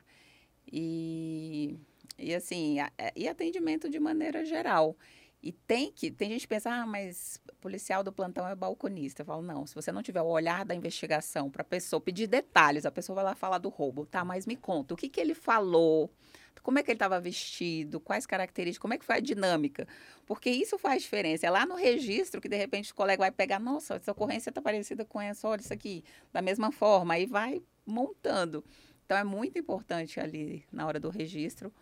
E, 0.72 1.78
e 2.18 2.34
assim, 2.34 2.80
a, 2.80 2.92
é, 2.98 3.12
e 3.16 3.28
atendimento 3.28 3.90
de 3.90 4.00
maneira 4.00 4.46
geral. 4.46 4.96
E 5.44 5.52
tem 5.52 5.92
que, 5.92 6.12
tem 6.12 6.30
gente 6.30 6.42
que 6.42 6.48
pensa, 6.48 6.70
ah, 6.70 6.86
mas 6.86 7.42
policial 7.60 8.04
do 8.04 8.14
plantão 8.14 8.48
é 8.48 8.56
balconista. 8.56 9.24
Eu 9.24 9.26
falo, 9.26 9.42
não, 9.42 9.66
se 9.66 9.74
você 9.74 9.92
não 9.92 10.04
tiver 10.04 10.22
o 10.22 10.28
olhar 10.28 10.64
da 10.64 10.76
investigação 10.76 11.50
para 11.50 11.64
a 11.64 11.66
pessoa 11.66 12.00
pedir 12.00 12.28
detalhes, 12.28 12.86
a 12.86 12.92
pessoa 12.92 13.16
vai 13.16 13.26
lá 13.26 13.36
falar 13.36 13.58
do 13.58 13.70
roubo, 13.70 14.06
tá, 14.06 14.24
mas 14.24 14.46
me 14.46 14.56
conta, 14.56 14.94
o 14.94 14.98
que, 14.98 15.10
que 15.10 15.20
ele 15.20 15.34
falou? 15.34 16.12
Como 16.62 16.80
é 16.80 16.84
que 16.84 16.92
ele 16.92 16.96
estava 16.96 17.20
vestido, 17.20 18.00
quais 18.00 18.26
características, 18.26 18.82
como 18.82 18.94
é 18.94 18.98
que 18.98 19.06
foi 19.06 19.16
a 19.16 19.20
dinâmica. 19.20 19.88
Porque 20.26 20.50
isso 20.50 20.78
faz 20.78 21.04
diferença. 21.04 21.46
É 21.46 21.50
lá 21.50 21.66
no 21.66 21.76
registro 21.76 22.42
que, 22.42 22.50
de 22.50 22.56
repente, 22.56 22.92
o 22.92 22.96
colega 22.96 23.22
vai 23.22 23.32
pegar, 23.32 23.60
nossa, 23.60 23.96
essa 23.96 24.12
ocorrência 24.12 24.50
está 24.50 24.62
parecida 24.62 25.06
com 25.06 25.20
essa, 25.20 25.48
olha 25.48 25.62
isso 25.62 25.74
aqui, 25.74 26.04
da 26.32 26.42
mesma 26.42 26.72
forma, 26.72 27.14
aí 27.14 27.26
vai 27.26 27.62
montando. 27.86 28.64
Então, 29.06 29.18
é 29.18 29.24
muito 29.24 29.58
importante 29.58 30.20
ali, 30.20 30.66
na 30.72 30.86
hora 30.86 31.00
do 31.00 31.10
registro, 31.10 31.74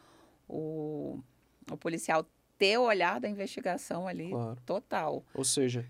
o, 0.47 1.19
o 1.69 1.77
policial 1.77 2.25
ter 2.57 2.77
o 2.77 2.83
olhar 2.83 3.19
da 3.19 3.29
investigação 3.29 4.07
ali 4.07 4.29
claro. 4.29 4.57
total. 4.65 5.25
Ou 5.33 5.45
seja, 5.45 5.87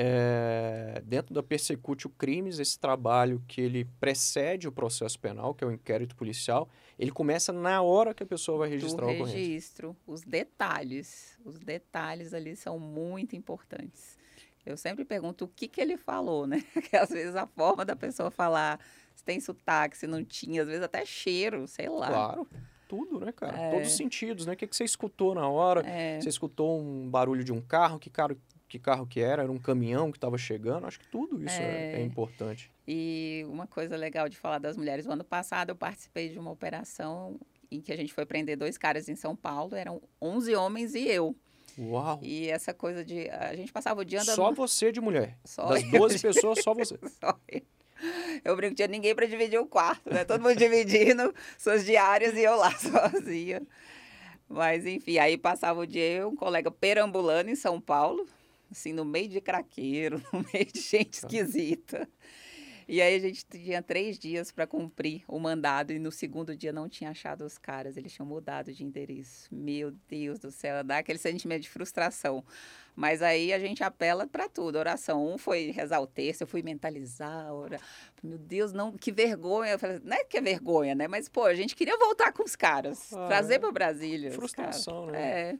é, 0.00 1.02
dentro 1.04 1.34
da 1.34 1.42
Persecute 1.42 2.08
Crimes, 2.10 2.60
esse 2.60 2.78
trabalho 2.78 3.42
que 3.48 3.60
ele 3.60 3.84
precede 3.98 4.68
o 4.68 4.72
processo 4.72 5.18
penal, 5.18 5.52
que 5.52 5.64
é 5.64 5.66
o 5.66 5.72
inquérito 5.72 6.14
policial, 6.14 6.68
ele 6.96 7.10
começa 7.10 7.52
na 7.52 7.82
hora 7.82 8.14
que 8.14 8.22
a 8.22 8.26
pessoa 8.26 8.58
vai 8.58 8.68
registrar 8.68 9.06
o 9.06 9.24
registro, 9.24 9.96
os 10.06 10.22
detalhes, 10.22 11.36
os 11.44 11.58
detalhes 11.58 12.32
ali 12.32 12.54
são 12.54 12.78
muito 12.78 13.34
importantes. 13.34 14.16
Eu 14.64 14.76
sempre 14.76 15.04
pergunto 15.04 15.46
o 15.46 15.48
que, 15.48 15.66
que 15.66 15.80
ele 15.80 15.96
falou, 15.96 16.46
né? 16.46 16.62
Porque 16.72 16.96
às 16.96 17.08
vezes 17.10 17.34
a 17.34 17.46
forma 17.46 17.84
da 17.84 17.96
pessoa 17.96 18.30
falar, 18.30 18.78
se 19.16 19.24
tem 19.24 19.40
sotaque, 19.40 19.96
se 19.98 20.06
não 20.06 20.24
tinha, 20.24 20.62
às 20.62 20.68
vezes 20.68 20.82
até 20.82 21.04
cheiro, 21.04 21.66
sei 21.66 21.88
lá. 21.88 22.06
Claro 22.06 22.48
tudo, 22.88 23.20
né, 23.20 23.30
cara? 23.32 23.54
É. 23.54 23.70
Todos 23.70 23.88
os 23.88 23.96
sentidos, 23.98 24.46
né? 24.46 24.54
O 24.54 24.56
que, 24.56 24.66
que 24.66 24.74
você 24.74 24.82
escutou 24.82 25.34
na 25.34 25.46
hora? 25.46 25.86
É. 25.86 26.18
Você 26.18 26.30
escutou 26.30 26.80
um 26.80 27.08
barulho 27.08 27.44
de 27.44 27.52
um 27.52 27.60
carro? 27.60 27.98
Que, 27.98 28.08
cara, 28.08 28.34
que 28.68 28.78
carro 28.78 29.06
que 29.06 29.20
era, 29.20 29.42
era 29.42 29.50
um 29.50 29.58
caminhão 29.58 30.10
que 30.10 30.18
estava 30.18 30.36
chegando. 30.36 30.86
Acho 30.86 31.00
que 31.00 31.08
tudo 31.08 31.42
isso 31.42 31.58
é, 31.60 31.94
é, 31.94 32.00
é, 32.00 32.02
importante. 32.02 32.70
E 32.86 33.44
uma 33.48 33.66
coisa 33.66 33.96
legal 33.96 34.28
de 34.28 34.36
falar 34.36 34.58
das 34.58 34.76
mulheres, 34.76 35.06
o 35.06 35.10
ano 35.10 35.24
passado 35.24 35.70
eu 35.70 35.76
participei 35.76 36.28
de 36.28 36.38
uma 36.38 36.50
operação 36.50 37.40
em 37.70 37.80
que 37.80 37.92
a 37.92 37.96
gente 37.96 38.12
foi 38.12 38.26
prender 38.26 38.56
dois 38.56 38.76
caras 38.76 39.08
em 39.08 39.14
São 39.14 39.34
Paulo, 39.34 39.74
eram 39.74 40.00
11 40.20 40.54
homens 40.54 40.94
e 40.94 41.06
eu. 41.08 41.34
Uau! 41.78 42.18
E 42.22 42.48
essa 42.48 42.74
coisa 42.74 43.04
de. 43.04 43.28
A 43.30 43.54
gente 43.54 43.72
passava 43.72 44.00
o 44.00 44.04
dia 44.04 44.20
andando. 44.20 44.34
Só 44.34 44.52
você 44.52 44.90
de 44.90 45.00
mulher. 45.00 45.38
Só 45.44 45.68
das 45.68 45.82
12 45.84 46.18
pessoas, 46.18 46.62
só 46.62 46.74
você. 46.74 46.98
só 47.20 47.38
eu. 47.48 47.62
Eu 48.44 48.56
brinco, 48.56 48.76
tinha 48.76 48.86
ninguém 48.86 49.14
para 49.14 49.26
dividir 49.26 49.58
o 49.58 49.66
quarto, 49.66 50.12
né? 50.12 50.24
Todo 50.24 50.40
mundo 50.40 50.56
dividindo 50.56 51.34
suas 51.58 51.84
diárias 51.84 52.34
e 52.36 52.42
eu 52.42 52.56
lá 52.56 52.70
sozinha. 52.72 53.60
Mas, 54.48 54.86
enfim, 54.86 55.18
aí 55.18 55.36
passava 55.36 55.80
o 55.80 55.86
dia 55.86 56.04
eu, 56.04 56.28
um 56.28 56.36
colega 56.36 56.70
perambulando 56.70 57.50
em 57.50 57.54
São 57.56 57.80
Paulo, 57.80 58.26
assim, 58.70 58.92
no 58.92 59.04
meio 59.04 59.28
de 59.28 59.40
craqueiro, 59.40 60.22
no 60.32 60.44
meio 60.52 60.66
de 60.66 60.80
gente 60.80 61.20
tá. 61.20 61.26
esquisita. 61.26 62.08
E 62.88 63.02
aí 63.02 63.14
a 63.14 63.18
gente 63.18 63.44
tinha 63.44 63.82
três 63.82 64.18
dias 64.18 64.50
para 64.50 64.66
cumprir 64.66 65.22
o 65.28 65.38
mandado 65.38 65.92
e 65.92 65.98
no 65.98 66.10
segundo 66.10 66.56
dia 66.56 66.72
não 66.72 66.88
tinha 66.88 67.10
achado 67.10 67.44
os 67.44 67.58
caras, 67.58 67.98
eles 67.98 68.10
tinham 68.10 68.26
mudado 68.26 68.72
de 68.72 68.82
endereço. 68.82 69.54
Meu 69.54 69.90
Deus 70.08 70.38
do 70.38 70.50
céu, 70.50 70.82
dá 70.82 70.96
aquele 70.96 71.18
sentimento 71.18 71.64
de 71.64 71.68
frustração. 71.68 72.42
Mas 72.96 73.20
aí 73.20 73.52
a 73.52 73.58
gente 73.58 73.84
apela 73.84 74.26
para 74.26 74.48
tudo. 74.48 74.78
Oração 74.78 75.34
um 75.34 75.36
foi 75.36 75.70
rezar 75.70 76.00
o 76.00 76.06
texto, 76.06 76.40
eu 76.40 76.46
fui 76.46 76.62
mentalizar, 76.62 77.52
ora, 77.52 77.78
meu 78.22 78.38
Deus, 78.38 78.72
não, 78.72 78.90
que 78.90 79.12
vergonha. 79.12 79.78
Falei, 79.78 80.00
não 80.02 80.16
é 80.16 80.24
que 80.24 80.38
é 80.38 80.40
vergonha, 80.40 80.94
né? 80.94 81.06
Mas 81.06 81.28
pô, 81.28 81.44
a 81.44 81.54
gente 81.54 81.76
queria 81.76 81.96
voltar 81.98 82.32
com 82.32 82.42
os 82.42 82.56
caras, 82.56 83.12
ah, 83.12 83.26
trazer 83.26 83.56
é. 83.56 83.58
para 83.58 83.70
Brasília. 83.70 84.32
Frustração, 84.32 85.08
né? 85.08 85.50
É. 85.50 85.58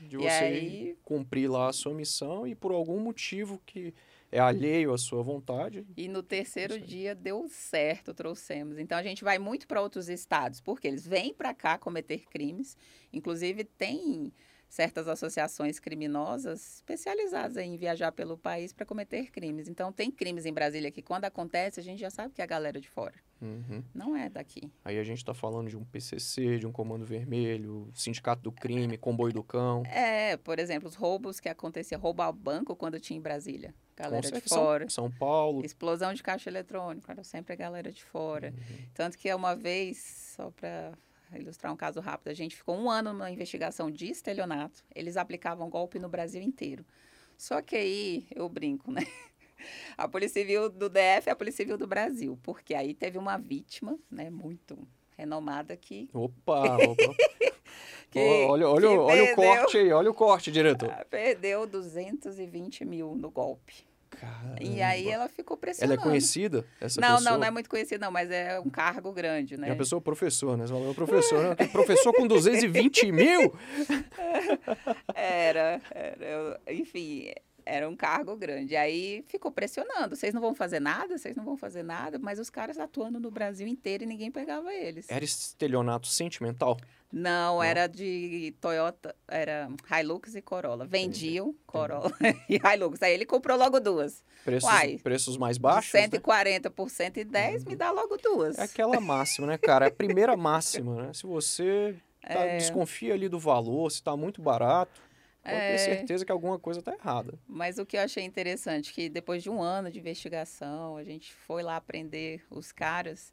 De 0.00 0.16
você 0.16 0.28
aí... 0.28 0.96
cumprir 1.04 1.50
lá 1.50 1.68
a 1.68 1.72
sua 1.72 1.94
missão 1.94 2.46
e 2.46 2.54
por 2.54 2.72
algum 2.72 3.00
motivo 3.00 3.60
que 3.66 3.94
é 4.30 4.38
alheio 4.38 4.92
à 4.92 4.98
sua 4.98 5.22
vontade. 5.22 5.86
E 5.96 6.06
no 6.08 6.22
terceiro 6.22 6.78
dia 6.78 7.14
deu 7.14 7.46
certo, 7.48 8.12
trouxemos. 8.12 8.78
Então 8.78 8.98
a 8.98 9.02
gente 9.02 9.24
vai 9.24 9.38
muito 9.38 9.66
para 9.66 9.80
outros 9.80 10.08
estados, 10.08 10.60
porque 10.60 10.86
eles 10.86 11.06
vêm 11.06 11.32
para 11.32 11.54
cá 11.54 11.78
cometer 11.78 12.26
crimes. 12.28 12.76
Inclusive 13.12 13.64
tem 13.64 14.32
certas 14.68 15.08
associações 15.08 15.78
criminosas 15.80 16.76
especializadas 16.76 17.56
em 17.56 17.76
viajar 17.76 18.12
pelo 18.12 18.36
país 18.36 18.72
para 18.72 18.84
cometer 18.84 19.30
crimes. 19.30 19.68
Então, 19.68 19.92
tem 19.92 20.10
crimes 20.10 20.44
em 20.44 20.52
Brasília 20.52 20.90
que, 20.90 21.02
quando 21.02 21.24
acontece, 21.24 21.80
a 21.80 21.82
gente 21.82 22.00
já 22.00 22.10
sabe 22.10 22.34
que 22.34 22.40
é 22.40 22.44
a 22.44 22.46
galera 22.46 22.80
de 22.80 22.88
fora. 22.88 23.14
Uhum. 23.40 23.82
Não 23.94 24.16
é 24.16 24.28
daqui. 24.28 24.70
Aí 24.84 24.98
a 24.98 25.04
gente 25.04 25.18
está 25.18 25.32
falando 25.32 25.68
de 25.68 25.76
um 25.76 25.84
PCC, 25.84 26.58
de 26.58 26.66
um 26.66 26.72
Comando 26.72 27.04
Vermelho, 27.04 27.88
Sindicato 27.94 28.42
do 28.42 28.52
Crime, 28.52 28.98
Comboio 28.98 29.32
do 29.32 29.44
Cão. 29.44 29.84
É, 29.86 30.36
por 30.36 30.58
exemplo, 30.58 30.88
os 30.88 30.94
roubos 30.94 31.38
que 31.40 31.48
acontecia, 31.48 31.96
roubo 31.96 32.22
ao 32.22 32.32
banco 32.32 32.74
quando 32.74 32.98
tinha 33.00 33.16
em 33.16 33.22
Brasília. 33.22 33.74
Galera 33.96 34.30
de 34.30 34.40
fora. 34.40 34.88
São, 34.88 35.04
São 35.04 35.10
Paulo. 35.10 35.64
Explosão 35.64 36.14
de 36.14 36.22
caixa 36.22 36.48
eletrônico, 36.48 37.10
era 37.10 37.24
sempre 37.24 37.52
a 37.52 37.56
galera 37.56 37.90
de 37.90 38.04
fora. 38.04 38.54
Uhum. 38.56 38.76
Tanto 38.94 39.18
que 39.18 39.32
uma 39.32 39.56
vez, 39.56 40.34
só 40.36 40.50
para 40.50 40.92
ilustrar 41.36 41.72
um 41.72 41.76
caso 41.76 42.00
rápido, 42.00 42.28
a 42.28 42.34
gente 42.34 42.56
ficou 42.56 42.76
um 42.76 42.90
ano 42.90 43.12
numa 43.12 43.30
investigação 43.30 43.90
de 43.90 44.06
estelionato. 44.08 44.84
Eles 44.94 45.16
aplicavam 45.16 45.68
golpe 45.68 45.98
no 45.98 46.08
Brasil 46.08 46.40
inteiro. 46.40 46.84
Só 47.36 47.60
que 47.62 47.76
aí 47.76 48.26
eu 48.34 48.48
brinco, 48.48 48.90
né? 48.90 49.02
A 49.96 50.06
Polícia 50.06 50.40
Civil 50.40 50.68
do 50.68 50.88
DF 50.88 51.28
é 51.28 51.30
a 51.30 51.36
Polícia 51.36 51.64
Civil 51.64 51.76
do 51.76 51.86
Brasil, 51.86 52.38
porque 52.44 52.74
aí 52.74 52.94
teve 52.94 53.18
uma 53.18 53.36
vítima, 53.36 53.98
né, 54.08 54.30
muito 54.30 54.78
renomada 55.16 55.76
que. 55.76 56.08
Opa! 56.14 56.76
opa. 56.86 57.14
que, 58.08 58.20
olha 58.48 58.68
olha, 58.68 58.88
olha 58.88 59.24
perdeu, 59.24 59.32
o 59.32 59.36
corte 59.36 59.76
aí, 59.78 59.92
olha 59.92 60.10
o 60.10 60.14
corte, 60.14 60.52
diretor. 60.52 60.88
Perdeu 61.10 61.66
220 61.66 62.84
mil 62.84 63.16
no 63.16 63.30
golpe. 63.30 63.87
Caramba. 64.10 64.56
E 64.60 64.82
aí 64.82 65.08
ela 65.08 65.28
ficou 65.28 65.56
pressionando. 65.56 65.92
Ela 65.92 66.00
é 66.00 66.02
conhecida, 66.02 66.64
essa 66.80 67.00
não, 67.00 67.16
pessoa? 67.16 67.30
Não, 67.30 67.38
não 67.38 67.46
é 67.46 67.50
muito 67.50 67.68
conhecida, 67.68 68.04
não, 68.04 68.12
mas 68.12 68.30
é 68.30 68.58
um 68.58 68.70
cargo 68.70 69.12
grande, 69.12 69.56
né? 69.56 69.68
É 69.68 69.70
uma 69.72 69.76
pessoa 69.78 70.00
professor, 70.00 70.56
né? 70.56 70.66
Você 70.66 70.72
falou, 70.72 70.94
professor, 70.94 71.56
né? 71.56 71.66
professor 71.68 72.12
com 72.14 72.26
220 72.26 73.12
mil? 73.12 73.54
Era, 75.14 75.80
era, 75.90 76.60
enfim, 76.68 77.32
era 77.68 77.88
um 77.88 77.94
cargo 77.94 78.34
grande. 78.34 78.74
Aí 78.74 79.24
ficou 79.28 79.50
pressionando. 79.50 80.16
Vocês 80.16 80.32
não 80.32 80.40
vão 80.40 80.54
fazer 80.54 80.80
nada? 80.80 81.18
Vocês 81.18 81.36
não 81.36 81.44
vão 81.44 81.56
fazer 81.56 81.82
nada? 81.82 82.18
Mas 82.18 82.38
os 82.38 82.48
caras 82.48 82.78
atuando 82.78 83.20
no 83.20 83.30
Brasil 83.30 83.66
inteiro 83.66 84.04
e 84.04 84.06
ninguém 84.06 84.30
pegava 84.30 84.72
eles. 84.72 85.06
Era 85.08 85.24
estelionato 85.24 86.06
sentimental? 86.06 86.78
Não, 87.10 87.56
não, 87.56 87.62
era 87.62 87.86
de 87.86 88.54
Toyota, 88.60 89.16
era 89.26 89.70
Hilux 89.90 90.34
e 90.34 90.42
Corolla. 90.42 90.86
Vendiam 90.86 91.48
Entendi. 91.48 91.64
Corolla 91.66 92.12
Entendi. 92.20 92.44
e 92.48 92.74
Hilux. 92.74 93.02
Aí 93.02 93.12
ele 93.14 93.24
comprou 93.24 93.56
logo 93.56 93.80
duas. 93.80 94.22
Preços, 94.44 94.68
Uai, 94.68 94.98
preços 95.02 95.36
mais 95.36 95.56
baixos? 95.56 95.92
De 95.92 95.98
140 95.98 96.68
né? 96.68 96.74
por 96.74 96.90
110, 96.90 97.62
uhum. 97.62 97.70
me 97.70 97.76
dá 97.76 97.90
logo 97.90 98.16
duas. 98.16 98.58
É 98.58 98.62
aquela 98.62 99.00
máxima, 99.00 99.46
né, 99.46 99.58
cara? 99.58 99.86
É 99.86 99.88
a 99.88 99.92
primeira 99.92 100.36
máxima, 100.38 101.06
né? 101.06 101.12
Se 101.14 101.26
você 101.26 101.96
tá, 102.20 102.44
é... 102.44 102.58
desconfia 102.58 103.14
ali 103.14 103.28
do 103.28 103.38
valor, 103.38 103.90
se 103.90 103.96
está 103.96 104.14
muito 104.16 104.42
barato, 104.42 105.00
pode 105.42 105.56
é... 105.56 105.72
ter 105.72 105.78
certeza 105.78 106.24
que 106.24 106.32
alguma 106.32 106.58
coisa 106.58 106.80
está 106.80 106.92
errada. 106.92 107.38
Mas 107.46 107.78
o 107.78 107.86
que 107.86 107.96
eu 107.96 108.02
achei 108.02 108.24
interessante, 108.24 108.92
que 108.92 109.08
depois 109.08 109.42
de 109.42 109.50
um 109.50 109.62
ano 109.62 109.90
de 109.90 109.98
investigação, 109.98 110.96
a 110.96 111.04
gente 111.04 111.32
foi 111.32 111.62
lá 111.62 111.76
aprender 111.76 112.42
os 112.50 112.72
caras, 112.72 113.32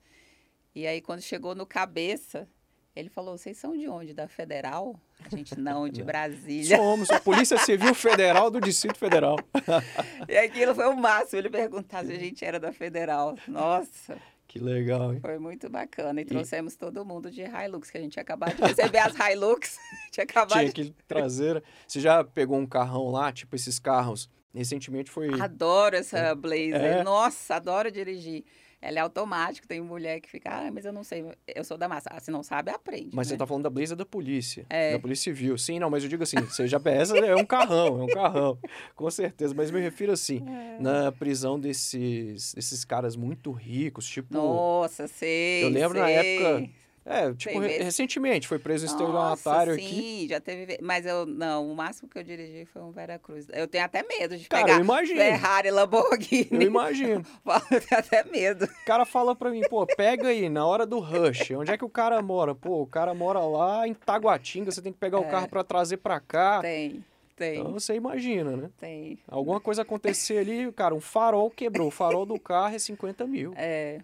e 0.74 0.86
aí 0.86 1.02
quando 1.02 1.22
chegou 1.22 1.56
no 1.56 1.66
cabeça 1.66 2.48
ele 2.96 3.10
falou: 3.10 3.38
vocês 3.38 3.58
são 3.58 3.76
de 3.76 3.90
onde? 3.90 4.14
Da 4.14 4.28
Federal? 4.28 4.96
A 5.20 5.36
gente, 5.36 5.54
não, 5.60 5.90
de 5.90 6.02
Brasília. 6.02 6.78
Somos, 6.78 7.10
a 7.10 7.20
Polícia 7.20 7.58
Civil 7.58 7.94
Federal 7.94 8.50
do 8.50 8.62
Distrito 8.62 8.98
Federal. 8.98 9.36
e 10.30 10.38
aquilo 10.38 10.74
foi 10.74 10.88
o 10.88 10.96
máximo, 10.96 11.40
ele 11.40 11.50
perguntar 11.50 12.06
se 12.06 12.14
a 12.14 12.16
gente 12.20 12.46
era 12.46 12.60
da 12.60 12.72
Federal. 12.72 13.36
Nossa. 13.48 14.18
Que 14.56 14.64
legal, 14.64 15.14
hein? 15.14 15.20
Foi 15.20 15.38
muito 15.38 15.70
bacana. 15.70 16.22
E 16.22 16.24
trouxemos 16.24 16.78
todo 16.78 17.04
mundo 17.04 17.30
de 17.30 17.42
Hilux, 17.42 17.92
que 17.92 17.98
a 17.98 18.02
gente 18.02 18.14
tinha 18.14 18.24
acabado 18.24 18.56
de 18.56 18.62
receber 18.62 19.00
as 19.00 19.14
Hilux. 19.20 19.78
tinha 20.14 20.24
acabado 20.24 20.60
tinha 20.60 20.72
que 20.72 20.96
trazer. 21.06 21.62
Você 21.86 22.00
já 22.00 22.24
pegou 22.24 22.58
um 22.58 22.66
carrão 22.66 23.12
lá, 23.12 23.34
tipo 23.34 23.54
esses 23.54 23.80
carros? 23.80 24.30
Recentemente 24.54 25.12
foi. 25.12 25.28
Adoro 25.42 25.98
essa 25.98 26.18
é. 26.18 26.36
Blazer. 26.36 26.76
É. 26.76 27.04
Nossa, 27.04 27.56
adoro 27.56 27.92
dirigir. 27.92 28.46
Ela 28.82 29.00
é 29.00 29.02
automática, 29.02 29.68
tem 29.68 29.82
mulher 29.82 30.20
que 30.20 30.30
fica, 30.30 30.50
ah, 30.50 30.72
mas 30.72 30.86
eu 30.86 30.94
não 30.94 31.04
sei, 31.04 31.26
eu 31.48 31.64
sou 31.64 31.78
da 31.78 31.88
massa. 31.88 32.10
Ah, 32.12 32.20
se 32.20 32.30
não 32.30 32.44
sabe, 32.44 32.72
aprende. 32.72 33.10
Mas 33.14 33.28
né? 33.28 33.34
você 33.34 33.38
tá 33.38 33.48
falando 33.48 33.64
da 33.64 33.70
Blazer 33.70 33.98
da 33.98 34.06
polícia, 34.06 34.66
é. 34.70 34.94
da 34.94 35.00
polícia 35.00 35.34
civil. 35.34 35.58
Sim, 35.58 35.80
não, 35.80 35.90
mas 35.90 36.04
eu 36.04 36.10
digo 36.10 36.24
assim, 36.24 36.38
seja 36.50 36.82
essa 36.86 37.18
é 37.18 37.36
um 37.36 37.46
carrão, 37.46 38.02
é 38.02 38.04
um 38.04 38.08
carrão, 38.08 38.60
com 38.96 39.10
certeza. 39.10 39.54
Mas 39.56 39.72
me 39.72 39.80
refiro 39.80 40.12
assim, 40.12 40.44
é. 40.48 40.78
na 40.80 41.12
prisão 41.12 41.60
desses, 41.60 42.54
desses 42.54 42.86
caras 42.86 43.16
muito 43.16 43.52
ricos, 43.52 44.08
tipo... 44.08 44.34
Nossa, 44.34 45.08
sei, 45.08 45.64
Eu 45.64 45.70
lembro 45.70 45.98
sei. 45.98 46.02
na 46.02 46.10
época 46.10 46.85
é, 47.06 47.32
tipo, 47.34 47.60
re 47.60 47.84
recentemente 47.84 48.48
foi 48.48 48.58
preso 48.58 48.84
estelionatário 48.84 49.74
aqui. 49.74 49.86
Sim, 49.86 50.28
já 50.28 50.40
teve. 50.40 50.80
Mas 50.82 51.06
eu, 51.06 51.24
não, 51.28 51.72
o 51.72 51.76
máximo 51.76 52.10
que 52.10 52.18
eu 52.18 52.24
dirigi 52.24 52.66
foi 52.66 52.82
um 52.82 52.90
Veracruz. 52.90 53.46
Eu 53.54 53.68
tenho 53.68 53.86
até 53.86 54.02
medo 54.02 54.36
de 54.36 54.50
Cara, 54.50 54.64
pegar 54.64 54.78
eu 54.78 54.82
imagino. 54.82 55.20
Ferrari, 55.20 55.70
Lamborghini. 55.70 56.48
Eu 56.52 56.62
imagino. 56.64 57.24
eu 57.72 57.82
tenho 57.82 58.00
até 58.00 58.24
medo. 58.24 58.66
O 58.66 58.86
cara 58.86 59.06
fala 59.06 59.36
pra 59.36 59.52
mim, 59.52 59.62
pô, 59.70 59.86
pega 59.86 60.30
aí, 60.30 60.50
na 60.50 60.66
hora 60.66 60.84
do 60.84 60.98
rush, 61.00 61.52
onde 61.52 61.72
é 61.72 61.78
que 61.78 61.86
o 61.86 61.90
cara 61.90 62.20
mora? 62.24 62.56
Pô, 62.56 62.82
o 62.82 62.88
cara 62.88 63.14
mora 63.14 63.40
lá 63.40 63.88
em 63.88 63.94
Taguatinga, 63.94 64.72
você 64.72 64.82
tem 64.82 64.92
que 64.92 64.98
pegar 64.98 65.20
é. 65.20 65.22
o 65.22 65.30
carro 65.30 65.48
pra 65.48 65.64
trazer 65.64 65.98
pra 65.98 66.20
cá. 66.20 66.60
Tem. 66.62 67.04
Tem. 67.36 67.60
Então 67.60 67.72
você 67.72 67.94
imagina, 67.94 68.56
né? 68.56 68.70
Tem. 68.80 69.20
Alguma 69.28 69.60
coisa 69.60 69.84
acontecer 69.84 70.40
ali, 70.40 70.72
cara, 70.72 70.96
um 70.96 71.02
farol 71.02 71.52
quebrou. 71.52 71.90
O 71.90 71.92
farol 71.92 72.26
do 72.26 72.40
carro 72.40 72.76
é 72.76 72.80
50 72.80 73.28
mil. 73.28 73.54
É. 73.56 74.00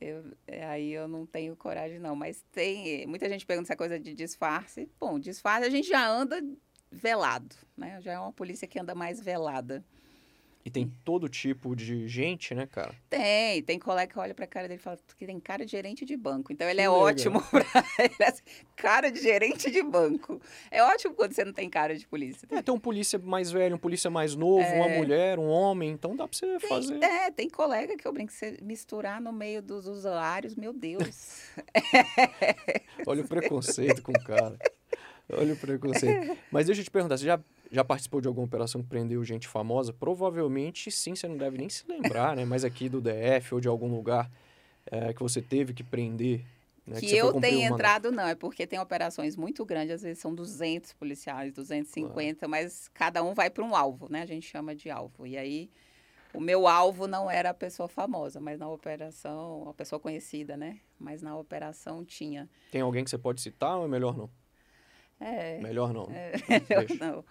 Eu, 0.00 0.32
é, 0.46 0.64
aí 0.64 0.92
eu 0.92 1.06
não 1.06 1.26
tenho 1.26 1.54
coragem, 1.54 1.98
não. 1.98 2.16
Mas 2.16 2.42
tem. 2.50 3.06
Muita 3.06 3.28
gente 3.28 3.44
pergunta 3.44 3.66
essa 3.66 3.76
coisa 3.76 3.98
de 3.98 4.14
disfarce. 4.14 4.90
Bom, 4.98 5.18
disfarce 5.18 5.66
a 5.66 5.70
gente 5.70 5.88
já 5.88 6.08
anda 6.08 6.42
velado, 6.90 7.54
né? 7.76 8.00
Já 8.00 8.12
é 8.12 8.18
uma 8.18 8.32
polícia 8.32 8.66
que 8.66 8.78
anda 8.78 8.94
mais 8.94 9.20
velada. 9.20 9.84
E 10.62 10.70
tem 10.70 10.92
todo 11.04 11.26
tipo 11.26 11.74
de 11.74 12.06
gente, 12.06 12.54
né, 12.54 12.66
cara? 12.66 12.94
Tem, 13.08 13.62
tem 13.62 13.78
colega 13.78 14.12
que 14.12 14.18
olha 14.18 14.34
pra 14.34 14.46
cara 14.46 14.68
dele 14.68 14.78
e 14.78 14.82
fala 14.82 14.98
que 15.16 15.24
tem 15.24 15.40
cara 15.40 15.64
de 15.64 15.70
gerente 15.70 16.04
de 16.04 16.16
banco. 16.16 16.52
Então 16.52 16.68
ele 16.68 16.80
que 16.80 16.82
é 16.82 16.90
legal. 16.90 17.02
ótimo 17.02 17.40
pra 17.50 17.64
ele. 17.98 18.14
É 18.18 18.28
assim, 18.28 18.42
cara 18.76 19.10
de 19.10 19.22
gerente 19.22 19.70
de 19.70 19.82
banco. 19.82 20.38
É 20.70 20.82
ótimo 20.82 21.14
quando 21.14 21.32
você 21.32 21.46
não 21.46 21.54
tem 21.54 21.70
cara 21.70 21.96
de 21.96 22.06
polícia. 22.06 22.46
É, 22.50 22.60
tem 22.60 22.74
um 22.74 22.78
polícia 22.78 23.18
mais 23.18 23.50
velho, 23.50 23.76
um 23.76 23.78
polícia 23.78 24.10
mais 24.10 24.36
novo, 24.36 24.62
é... 24.62 24.74
uma 24.74 24.88
mulher, 24.90 25.38
um 25.38 25.48
homem. 25.48 25.90
Então 25.92 26.14
dá 26.14 26.28
pra 26.28 26.36
você 26.36 26.58
tem, 26.58 26.68
fazer. 26.68 27.02
É, 27.02 27.30
tem 27.30 27.48
colega 27.48 27.96
que 27.96 28.06
eu 28.06 28.12
brinco, 28.12 28.30
você 28.30 28.58
misturar 28.60 29.18
no 29.18 29.32
meio 29.32 29.62
dos 29.62 29.86
usuários, 29.86 30.54
meu 30.54 30.74
Deus. 30.74 31.42
olha 33.06 33.22
o 33.22 33.28
preconceito 33.28 34.02
com 34.02 34.12
o 34.12 34.24
cara. 34.24 34.58
Olha 35.32 35.54
o 35.54 35.56
preconceito. 35.56 36.36
Mas 36.50 36.66
deixa 36.66 36.82
eu 36.82 36.84
te 36.84 36.90
perguntar, 36.90 37.16
você 37.16 37.24
já 37.24 37.40
já 37.70 37.84
participou 37.84 38.20
de 38.20 38.26
alguma 38.26 38.46
operação 38.46 38.82
que 38.82 38.88
prendeu 38.88 39.24
gente 39.24 39.46
famosa? 39.46 39.92
Provavelmente 39.92 40.90
sim, 40.90 41.14
você 41.14 41.28
não 41.28 41.36
deve 41.36 41.58
nem 41.58 41.68
se 41.68 41.84
lembrar, 41.88 42.34
né? 42.34 42.44
Mas 42.44 42.64
aqui 42.64 42.88
do 42.88 43.00
DF 43.00 43.54
ou 43.54 43.60
de 43.60 43.68
algum 43.68 43.94
lugar 43.94 44.30
é, 44.86 45.12
que 45.12 45.22
você 45.22 45.40
teve 45.40 45.72
que 45.72 45.84
prender. 45.84 46.44
Né? 46.86 46.98
Que, 46.98 47.06
que 47.06 47.16
eu 47.16 47.40
tenha 47.40 47.68
entrado, 47.68 48.10
não, 48.10 48.26
é 48.26 48.34
porque 48.34 48.66
tem 48.66 48.78
operações 48.78 49.36
muito 49.36 49.64
grandes, 49.64 49.94
às 49.94 50.02
vezes 50.02 50.18
são 50.18 50.34
200 50.34 50.92
policiais, 50.94 51.52
250, 51.52 52.38
claro. 52.38 52.50
mas 52.50 52.88
cada 52.88 53.22
um 53.22 53.34
vai 53.34 53.48
para 53.48 53.62
um 53.62 53.76
alvo, 53.76 54.10
né? 54.10 54.22
A 54.22 54.26
gente 54.26 54.46
chama 54.46 54.74
de 54.74 54.90
alvo. 54.90 55.26
E 55.26 55.38
aí, 55.38 55.70
o 56.34 56.40
meu 56.40 56.66
alvo 56.66 57.06
não 57.06 57.30
era 57.30 57.50
a 57.50 57.54
pessoa 57.54 57.88
famosa, 57.88 58.40
mas 58.40 58.58
na 58.58 58.68
operação, 58.68 59.68
a 59.68 59.74
pessoa 59.74 60.00
conhecida, 60.00 60.56
né? 60.56 60.80
Mas 60.98 61.22
na 61.22 61.36
operação 61.36 62.04
tinha. 62.04 62.48
Tem 62.72 62.80
alguém 62.80 63.04
que 63.04 63.10
você 63.10 63.18
pode 63.18 63.40
citar 63.40 63.78
ou 63.78 63.84
é 63.84 63.88
melhor 63.88 64.16
não? 64.16 64.28
É. 65.20 65.58
Melhor 65.58 65.92
não. 65.92 66.08
É, 66.10 66.32
melhor 66.48 66.86
não. 66.98 67.24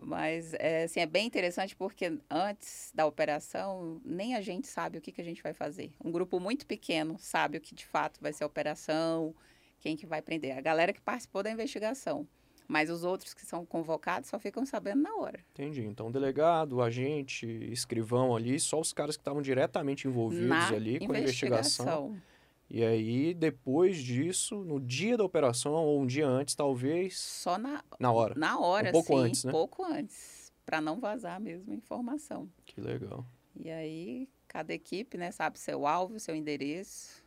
Mas 0.00 0.54
é, 0.54 0.84
assim, 0.84 1.00
é 1.00 1.06
bem 1.06 1.26
interessante 1.26 1.74
porque 1.74 2.18
antes 2.30 2.92
da 2.94 3.04
operação, 3.04 4.00
nem 4.04 4.34
a 4.34 4.40
gente 4.40 4.68
sabe 4.68 4.98
o 4.98 5.00
que, 5.00 5.10
que 5.10 5.20
a 5.20 5.24
gente 5.24 5.42
vai 5.42 5.52
fazer. 5.52 5.92
Um 6.02 6.10
grupo 6.10 6.38
muito 6.38 6.66
pequeno 6.66 7.16
sabe 7.18 7.58
o 7.58 7.60
que 7.60 7.74
de 7.74 7.84
fato 7.84 8.20
vai 8.20 8.32
ser 8.32 8.44
a 8.44 8.46
operação, 8.46 9.34
quem 9.80 9.96
que 9.96 10.06
vai 10.06 10.22
prender. 10.22 10.56
A 10.56 10.60
galera 10.60 10.92
que 10.92 11.00
participou 11.00 11.42
da 11.42 11.50
investigação. 11.50 12.26
Mas 12.66 12.90
os 12.90 13.02
outros 13.02 13.32
que 13.32 13.46
são 13.46 13.64
convocados 13.64 14.28
só 14.28 14.38
ficam 14.38 14.66
sabendo 14.66 15.02
na 15.02 15.16
hora. 15.16 15.40
Entendi. 15.52 15.82
Então, 15.84 16.10
delegado, 16.10 16.82
agente, 16.82 17.46
escrivão 17.72 18.36
ali, 18.36 18.60
só 18.60 18.78
os 18.78 18.92
caras 18.92 19.16
que 19.16 19.22
estavam 19.22 19.40
diretamente 19.40 20.06
envolvidos 20.06 20.48
Na 20.48 20.68
ali 20.68 20.98
com 20.98 21.12
a 21.12 21.18
investigação. 21.18 22.10
investigação. 22.10 22.22
E 22.70 22.84
aí, 22.84 23.32
depois 23.32 23.96
disso, 23.98 24.62
no 24.64 24.78
dia 24.78 25.16
da 25.16 25.24
operação, 25.24 25.72
ou 25.74 26.00
um 26.02 26.06
dia 26.06 26.26
antes, 26.26 26.54
talvez, 26.54 27.18
Só 27.18 27.56
na, 27.56 27.82
na 27.98 28.12
hora. 28.12 28.34
na 28.36 28.58
hora, 28.58 28.88
Um 28.90 28.92
pouco 28.92 29.14
sim, 29.14 29.24
antes, 29.24 29.44
né? 29.44 29.50
pouco 29.50 29.84
antes, 29.84 30.52
para 30.66 30.80
não 30.80 31.00
vazar 31.00 31.40
mesmo 31.40 31.72
a 31.72 31.74
informação. 31.76 32.48
Que 32.66 32.78
legal. 32.80 33.24
E 33.56 33.70
aí, 33.70 34.28
cada 34.46 34.74
equipe, 34.74 35.16
né, 35.16 35.30
sabe 35.30 35.58
seu 35.58 35.86
alvo, 35.86 36.20
seu 36.20 36.34
endereço. 36.34 37.24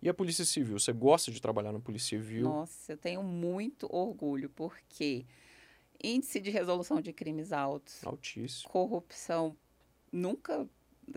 E 0.00 0.08
a 0.08 0.14
Polícia 0.14 0.44
Civil? 0.44 0.78
Você 0.78 0.92
gosta 0.92 1.30
de 1.30 1.40
trabalhar 1.40 1.70
na 1.70 1.78
Polícia 1.78 2.18
Civil? 2.18 2.44
Nossa, 2.48 2.92
eu 2.92 2.96
tenho 2.96 3.22
muito 3.22 3.86
orgulho, 3.94 4.48
porque 4.50 5.24
índice 6.02 6.40
de 6.40 6.50
resolução 6.50 7.00
de 7.00 7.12
crimes 7.12 7.52
altos, 7.52 8.04
Altíssimo. 8.04 8.70
corrupção, 8.72 9.54
nunca. 10.10 10.66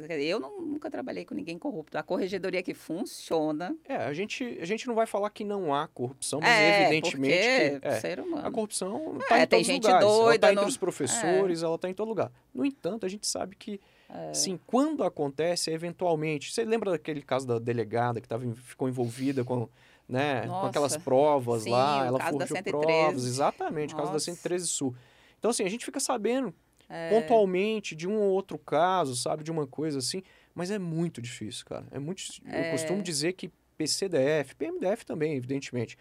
Eu 0.09 0.39
não- 0.39 0.61
nunca 0.61 0.89
trabalhei 0.89 1.23
com 1.25 1.33
ninguém 1.35 1.57
corrupto. 1.57 1.97
A 1.97 2.03
corregedoria 2.03 2.61
que 2.63 2.73
funciona. 2.73 3.75
É, 3.87 3.95
a 3.95 4.13
gente, 4.13 4.57
a 4.59 4.65
gente 4.65 4.87
não 4.87 4.95
vai 4.95 5.05
falar 5.05 5.29
que 5.29 5.43
não 5.43 5.73
há 5.73 5.87
corrupção, 5.87 6.39
mas 6.41 6.49
é, 6.49 6.81
evidentemente 6.83 7.79
que. 7.79 7.87
É, 7.87 7.99
ser 7.99 8.19
humano. 8.19 8.45
a 8.47 8.51
corrupção 8.51 9.17
está 9.19 9.39
É, 9.39 9.43
em 9.43 9.47
todos 9.47 9.67
os 9.69 9.73
lugares. 9.75 9.89
ela 10.05 10.23
doida 10.23 10.35
está 10.35 10.51
entre 10.53 10.65
os 10.69 10.77
professores, 10.77 11.63
ela 11.63 11.75
está 11.75 11.89
em 11.89 11.93
todo 11.93 12.07
lugar. 12.09 12.31
No 12.53 12.65
entanto, 12.65 13.05
a 13.05 13.09
gente 13.09 13.25
sabe 13.27 13.55
que, 13.55 13.79
É. 14.09 14.33
sim, 14.33 14.59
quando 14.65 15.03
acontece, 15.03 15.69
é 15.71 15.73
eventualmente. 15.73 16.51
Você 16.51 16.65
lembra 16.65 16.91
daquele 16.91 17.21
caso 17.21 17.47
da 17.47 17.59
delegada 17.59 18.19
que 18.19 18.27
tava, 18.27 18.43
ficou 18.55 18.89
envolvida 18.89 19.43
com, 19.45 19.69
né, 20.09 20.47
com 20.47 20.65
aquelas 20.65 20.97
provas 20.97 21.63
sim, 21.63 21.69
lá, 21.69 22.01
o 22.01 22.05
ela 22.05 22.19
caso 22.19 22.37
da 22.37 22.47
forjou 22.47 22.57
113. 22.63 22.85
provas, 23.03 23.25
exatamente, 23.25 23.93
o 23.93 23.97
caso 23.97 24.07
da 24.09 24.13
Nossa. 24.13 24.25
113 24.25 24.67
Sul. 24.67 24.95
Então, 25.39 25.51
assim, 25.51 25.63
a 25.63 25.69
gente 25.69 25.85
fica 25.85 25.99
sabendo 25.99 26.53
É. 26.89 27.09
pontualmente 27.09 27.95
de 27.95 28.07
um 28.07 28.15
ou 28.17 28.29
outro 28.31 28.57
caso, 28.59 29.15
sabe, 29.15 29.43
de 29.43 29.51
uma 29.51 29.65
coisa 29.65 29.97
assim, 29.99 30.21
mas 30.53 30.69
é 30.71 30.77
muito 30.79 31.21
difícil, 31.21 31.65
cara. 31.65 31.85
É 31.91 31.97
muito, 31.99 32.21
eu 32.45 32.51
É. 32.53 32.71
costumo 32.71 33.01
dizer 33.01 33.33
que 33.33 33.49
PCDF, 33.77 34.55
PMDF 34.55 35.05
também, 35.05 35.33
evidentemente, 35.35 35.97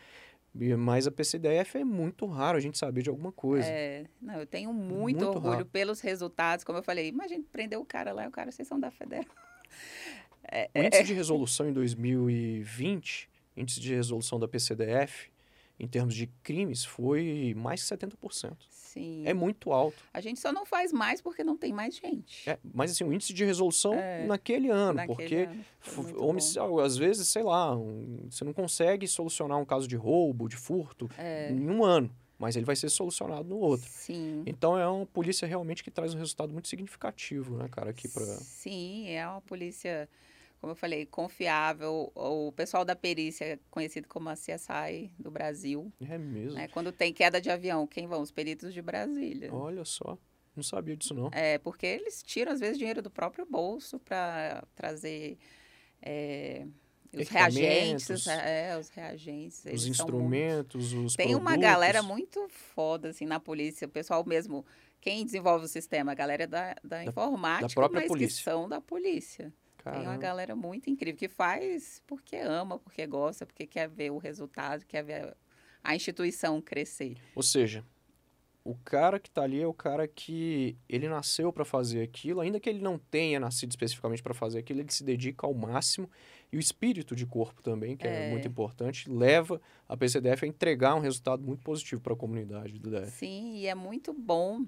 mas 0.78 1.06
a 1.06 1.10
PCDF 1.10 1.78
é 1.78 1.84
muito 1.84 2.26
raro 2.26 2.56
a 2.56 2.60
gente 2.60 2.78
saber 2.78 3.02
de 3.02 3.08
alguma 3.10 3.32
coisa. 3.32 3.66
É, 3.68 4.04
não, 4.22 4.34
eu 4.38 4.46
tenho 4.46 4.72
muito, 4.72 5.16
Muito 5.16 5.24
orgulho 5.26 5.52
raro. 5.54 5.66
pelos 5.66 6.00
resultados. 6.00 6.64
Como 6.64 6.78
eu 6.78 6.82
falei, 6.82 7.08
imagina 7.08 7.42
prender 7.50 7.76
o 7.78 7.84
cara 7.84 8.12
lá 8.12 8.28
o 8.28 8.30
cara, 8.30 8.52
vocês 8.52 8.68
são 8.68 8.78
da 8.78 8.90
Federal. 8.90 9.24
O 10.74 10.78
índice 10.82 11.04
de 11.04 11.14
resolução 11.14 11.66
em 11.68 11.72
2020, 11.72 13.28
índice 13.56 13.80
de 13.80 13.94
resolução 13.94 14.38
da 14.38 14.46
PCDF, 14.46 15.30
em 15.80 15.88
termos 15.88 16.14
de 16.14 16.26
crimes, 16.42 16.84
foi 16.84 17.54
mais 17.56 17.80
de 17.80 17.86
70%. 17.86 18.56
Sim. 18.94 19.22
É 19.26 19.34
muito 19.34 19.72
alto. 19.72 19.96
A 20.12 20.20
gente 20.20 20.38
só 20.40 20.52
não 20.52 20.64
faz 20.64 20.92
mais 20.92 21.20
porque 21.20 21.42
não 21.42 21.56
tem 21.56 21.72
mais 21.72 21.96
gente. 21.96 22.48
É, 22.48 22.58
mas 22.72 22.92
assim, 22.92 23.02
o 23.04 23.12
índice 23.12 23.32
de 23.34 23.44
resolução 23.44 23.94
É, 23.94 24.24
naquele 24.24 24.70
ano, 24.70 24.94
Naquele 24.94 25.16
porque 25.16 25.34
ano. 25.36 26.24
Homici- 26.24 26.58
Às 26.82 26.96
vezes, 26.96 27.26
sei 27.28 27.42
lá, 27.42 27.74
um- 27.76 28.26
você 28.30 28.44
não 28.44 28.52
consegue 28.52 29.06
solucionar 29.08 29.58
um 29.58 29.64
caso 29.64 29.88
de 29.88 29.96
roubo, 29.96 30.48
de 30.48 30.56
furto, 30.56 31.10
É. 31.18 31.50
em 31.50 31.68
um 31.68 31.84
ano, 31.84 32.08
mas 32.38 32.54
ele 32.56 32.64
vai 32.64 32.76
ser 32.76 32.88
solucionado 32.88 33.48
no 33.48 33.56
outro. 33.58 33.88
Sim. 33.90 34.42
Então 34.46 34.78
é 34.78 34.86
uma 34.88 35.06
polícia 35.06 35.46
realmente 35.46 35.82
que 35.82 35.90
traz 35.90 36.14
um 36.14 36.18
resultado 36.18 36.52
muito 36.52 36.68
significativo, 36.68 37.56
né, 37.56 37.68
cara, 37.70 37.90
aqui 37.90 38.08
para 38.08 38.24
Sim, 38.24 39.08
é 39.08 39.26
uma 39.28 39.40
polícia, 39.40 40.08
como 40.64 40.72
eu 40.72 40.76
falei, 40.76 41.04
confiável. 41.04 42.10
O 42.14 42.50
pessoal 42.52 42.86
da 42.86 42.96
perícia, 42.96 43.44
é 43.44 43.58
conhecido 43.70 44.08
como 44.08 44.30
a 44.30 44.34
CSI 44.34 45.12
do 45.18 45.30
Brasil, 45.30 45.92
É 46.00 46.16
mesmo. 46.16 46.54
né? 46.54 46.68
Quando 46.68 46.90
tem 46.90 47.12
queda 47.12 47.38
de 47.38 47.50
avião, 47.50 47.86
quem 47.86 48.06
vão? 48.06 48.22
Os 48.22 48.30
peritos 48.30 48.72
de 48.72 48.80
Brasília. 48.80 49.52
Olha 49.52 49.84
só, 49.84 50.16
não 50.56 50.62
sabia 50.62 50.96
disso 50.96 51.12
não. 51.12 51.28
É, 51.32 51.58
porque 51.58 51.84
eles 51.84 52.22
tiram, 52.22 52.50
às 52.52 52.60
vezes, 52.60 52.78
dinheiro 52.78 53.02
do 53.02 53.10
próprio 53.10 53.44
bolso 53.44 53.98
para 53.98 54.64
trazer 54.74 55.36
é, 56.00 56.66
os 57.12 57.28
reagentes. 57.28 58.26
É, 58.26 58.78
os 58.78 58.88
reagentes. 58.88 59.66
Os 59.70 59.86
instrumentos, 59.86 60.86
os 60.86 60.94
muito- 60.94 61.16
Tem 61.16 61.34
uma 61.34 61.50
produtos. 61.50 61.62
galera 61.70 62.02
muito 62.02 62.48
foda, 62.48 63.10
assim, 63.10 63.26
na 63.26 63.38
polícia. 63.38 63.86
O 63.86 63.90
pessoal 63.90 64.24
mesmo, 64.24 64.64
quem 64.98 65.26
desenvolve 65.26 65.66
o 65.66 65.68
sistema? 65.68 66.12
A 66.12 66.14
galera 66.14 66.46
da, 66.46 66.74
da 66.82 67.04
informática, 67.04 67.68
própria 67.74 68.00
mas 68.00 68.08
polícia. 68.08 68.38
que 68.38 68.42
são 68.44 68.66
da 68.66 68.80
polícia. 68.80 69.52
Tem 69.84 69.92
uma 69.92 70.04
Caramba. 70.04 70.16
galera 70.22 70.56
muito 70.56 70.88
incrível 70.88 71.18
que 71.18 71.28
faz 71.28 72.02
porque 72.06 72.36
ama, 72.36 72.78
porque 72.78 73.06
gosta, 73.06 73.44
porque 73.44 73.66
quer 73.66 73.88
ver 73.88 74.10
o 74.10 74.18
resultado, 74.18 74.84
quer 74.86 75.04
ver 75.04 75.36
a 75.82 75.94
instituição 75.94 76.60
crescer. 76.62 77.16
Ou 77.34 77.42
seja, 77.42 77.84
o 78.64 78.74
cara 78.76 79.20
que 79.20 79.30
tá 79.30 79.42
ali 79.42 79.60
é 79.60 79.66
o 79.66 79.74
cara 79.74 80.08
que 80.08 80.74
ele 80.88 81.06
nasceu 81.06 81.52
para 81.52 81.66
fazer 81.66 82.00
aquilo, 82.00 82.40
ainda 82.40 82.58
que 82.58 82.70
ele 82.70 82.80
não 82.80 82.98
tenha 82.98 83.38
nascido 83.38 83.70
especificamente 83.72 84.22
para 84.22 84.32
fazer 84.32 84.60
aquilo, 84.60 84.80
ele 84.80 84.90
se 84.90 85.04
dedica 85.04 85.46
ao 85.46 85.52
máximo 85.52 86.10
e 86.50 86.56
o 86.56 86.60
espírito 86.60 87.14
de 87.14 87.26
corpo 87.26 87.62
também, 87.62 87.94
que 87.94 88.06
é, 88.06 88.28
É. 88.28 88.30
muito 88.30 88.48
importante, 88.48 89.10
leva 89.10 89.60
a 89.86 89.94
PCDF 89.98 90.46
a 90.46 90.48
entregar 90.48 90.94
um 90.94 91.00
resultado 91.00 91.42
muito 91.42 91.62
positivo 91.62 92.00
para 92.00 92.14
a 92.14 92.16
comunidade 92.16 92.78
do 92.78 92.90
DF. 92.90 93.10
Sim, 93.10 93.56
e 93.56 93.66
é 93.66 93.74
muito 93.74 94.14
bom. 94.14 94.64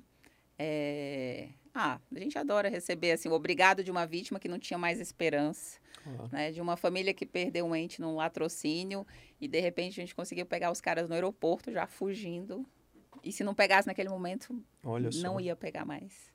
É, 0.58 1.48
Ah, 1.74 2.00
a 2.14 2.18
gente 2.18 2.38
adora 2.38 2.68
receber 2.70 3.12
assim, 3.12 3.28
o 3.28 3.32
obrigado 3.32 3.84
de 3.84 3.90
uma 3.90 4.06
vítima 4.06 4.40
que 4.40 4.48
não 4.48 4.58
tinha 4.58 4.78
mais 4.78 4.98
esperança, 5.00 5.78
Claro. 6.02 6.28
né? 6.32 6.50
De 6.52 6.60
uma 6.60 6.76
família 6.76 7.12
que 7.12 7.26
perdeu 7.26 7.66
um 7.66 7.76
ente 7.76 8.00
num 8.00 8.16
latrocínio 8.16 9.06
e 9.40 9.46
de 9.46 9.60
repente 9.60 10.00
a 10.00 10.02
gente 10.02 10.14
conseguiu 10.14 10.46
pegar 10.46 10.70
os 10.70 10.80
caras 10.80 11.08
no 11.08 11.14
aeroporto 11.14 11.70
já 11.70 11.86
fugindo. 11.86 12.64
E 13.22 13.30
se 13.32 13.42
não 13.44 13.54
pegasse 13.54 13.86
naquele 13.88 14.08
momento, 14.08 14.58
Olha 14.84 15.10
só. 15.12 15.22
não 15.22 15.40
ia 15.40 15.54
pegar 15.56 15.84
mais. 15.84 16.32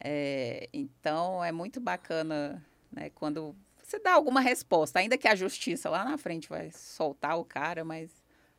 É, 0.00 0.68
então 0.72 1.42
é 1.42 1.52
muito 1.52 1.80
bacana, 1.80 2.64
né? 2.92 3.10
Quando 3.10 3.54
você 3.82 3.98
dá 3.98 4.12
alguma 4.14 4.40
resposta, 4.40 4.98
ainda 4.98 5.16
que 5.16 5.28
a 5.28 5.34
justiça 5.34 5.88
lá 5.88 6.04
na 6.04 6.18
frente 6.18 6.48
vai 6.48 6.70
soltar 6.72 7.38
o 7.38 7.44
cara, 7.44 7.84
mas 7.84 8.10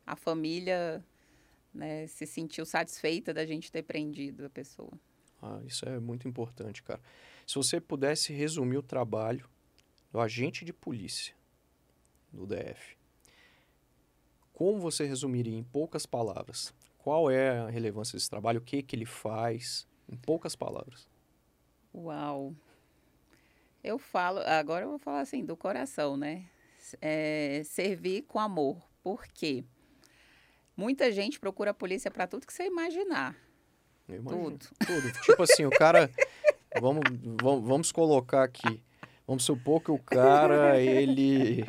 a 0.06 0.16
família 0.16 1.04
né, 1.72 2.06
se 2.06 2.26
sentiu 2.26 2.64
satisfeita 2.64 3.32
da 3.32 3.46
gente 3.46 3.70
ter 3.70 3.82
prendido 3.82 4.44
a 4.46 4.50
pessoa. 4.50 4.92
Ah, 5.40 5.60
isso 5.66 5.84
é 5.88 5.98
muito 6.00 6.26
importante, 6.26 6.82
cara. 6.82 7.00
Se 7.46 7.54
você 7.54 7.80
pudesse 7.80 8.32
resumir 8.32 8.76
o 8.76 8.82
trabalho 8.82 9.48
do 10.10 10.20
agente 10.20 10.64
de 10.64 10.72
polícia 10.72 11.34
do 12.32 12.46
DF, 12.46 12.96
como 14.52 14.80
você 14.80 15.04
resumiria 15.04 15.56
em 15.56 15.62
poucas 15.62 16.04
palavras? 16.04 16.74
Qual 16.98 17.30
é 17.30 17.58
a 17.58 17.70
relevância 17.70 18.16
desse 18.16 18.28
trabalho? 18.28 18.58
O 18.58 18.62
que 18.62 18.82
que 18.82 18.96
ele 18.96 19.06
faz? 19.06 19.86
Em 20.08 20.16
poucas 20.16 20.56
palavras. 20.56 21.08
Uau! 21.94 22.54
Eu 23.82 23.98
falo, 23.98 24.40
agora 24.40 24.84
eu 24.84 24.90
vou 24.90 24.98
falar 24.98 25.20
assim, 25.20 25.44
do 25.44 25.56
coração, 25.56 26.16
né? 26.16 26.46
É, 27.00 27.62
servir 27.64 28.22
com 28.22 28.40
amor. 28.40 28.82
Por 29.02 29.26
quê? 29.28 29.64
Muita 30.78 31.10
gente 31.10 31.40
procura 31.40 31.72
a 31.72 31.74
polícia 31.74 32.08
para 32.08 32.24
tudo 32.28 32.46
que 32.46 32.52
você 32.52 32.62
imaginar. 32.62 33.34
Tudo. 34.06 34.64
Tudo. 34.86 35.12
Tipo 35.24 35.42
assim, 35.42 35.64
o 35.64 35.70
cara. 35.70 36.08
Vamos, 36.80 37.02
vamos, 37.42 37.68
vamos 37.68 37.92
colocar 37.92 38.44
aqui. 38.44 38.80
Vamos 39.26 39.42
supor 39.42 39.82
que 39.82 39.90
o 39.90 39.98
cara, 39.98 40.80
ele. 40.80 41.66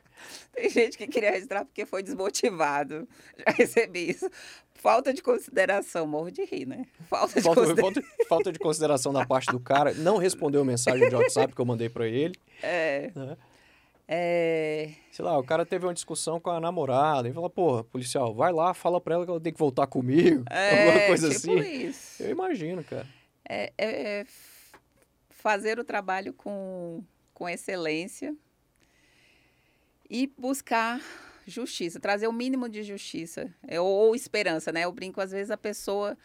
Tem 0.54 0.70
gente 0.70 0.96
que 0.96 1.06
queria 1.06 1.32
registrar 1.32 1.66
porque 1.66 1.84
foi 1.84 2.02
desmotivado. 2.02 3.06
Já 3.36 3.52
recebi 3.52 4.08
isso. 4.08 4.26
Falta 4.72 5.12
de 5.12 5.22
consideração, 5.22 6.06
morro 6.06 6.30
de 6.30 6.42
rir, 6.46 6.64
né? 6.66 6.86
Falta 7.10 7.34
de 7.34 7.42
Falta, 7.42 7.60
consideração. 7.60 8.02
falta, 8.02 8.24
falta 8.26 8.52
de 8.52 8.58
consideração 8.58 9.12
da 9.12 9.26
parte 9.26 9.52
do 9.52 9.60
cara. 9.60 9.92
Não 9.92 10.16
respondeu 10.16 10.62
a 10.62 10.64
mensagem 10.64 11.10
de 11.10 11.14
WhatsApp 11.14 11.54
que 11.54 11.60
eu 11.60 11.66
mandei 11.66 11.90
pra 11.90 12.08
ele. 12.08 12.34
É, 12.62 13.10
né? 13.14 13.36
É, 14.08 14.90
Sei 15.10 15.24
lá, 15.24 15.36
o 15.38 15.42
cara 15.44 15.66
teve 15.66 15.86
uma 15.86 15.94
discussão 15.94 16.38
com 16.40 16.50
a 16.50 16.60
namorada. 16.60 17.28
E 17.28 17.32
falou, 17.32 17.50
porra, 17.50 17.82
policial, 17.84 18.34
vai 18.34 18.52
lá, 18.52 18.72
fala 18.74 19.00
pra 19.00 19.14
ela 19.14 19.24
que 19.24 19.30
ela 19.30 19.40
tem 19.40 19.52
que 19.52 19.58
voltar 19.58 19.86
comigo. 19.86 20.44
é, 20.50 20.70
alguma 20.88 21.06
coisa 21.06 21.28
tipo 21.28 21.58
assim. 21.58 21.86
isso. 21.88 22.22
Eu 22.22 22.30
imagino, 22.30 22.84
cara. 22.84 23.06
É, 23.48 23.72
é 23.78 24.20
f- 24.20 24.76
fazer 25.30 25.78
o 25.78 25.84
trabalho 25.84 26.32
com, 26.32 27.02
com 27.34 27.48
excelência 27.48 28.34
e 30.08 30.32
buscar 30.38 31.00
justiça, 31.46 32.00
trazer 32.00 32.26
o 32.26 32.32
mínimo 32.32 32.68
de 32.68 32.82
justiça 32.82 33.52
é, 33.66 33.80
ou, 33.80 33.86
ou 33.86 34.14
esperança, 34.14 34.72
né? 34.72 34.84
Eu 34.84 34.92
brinco, 34.92 35.20
às 35.20 35.30
vezes 35.30 35.50
a 35.50 35.56
pessoa 35.56 36.16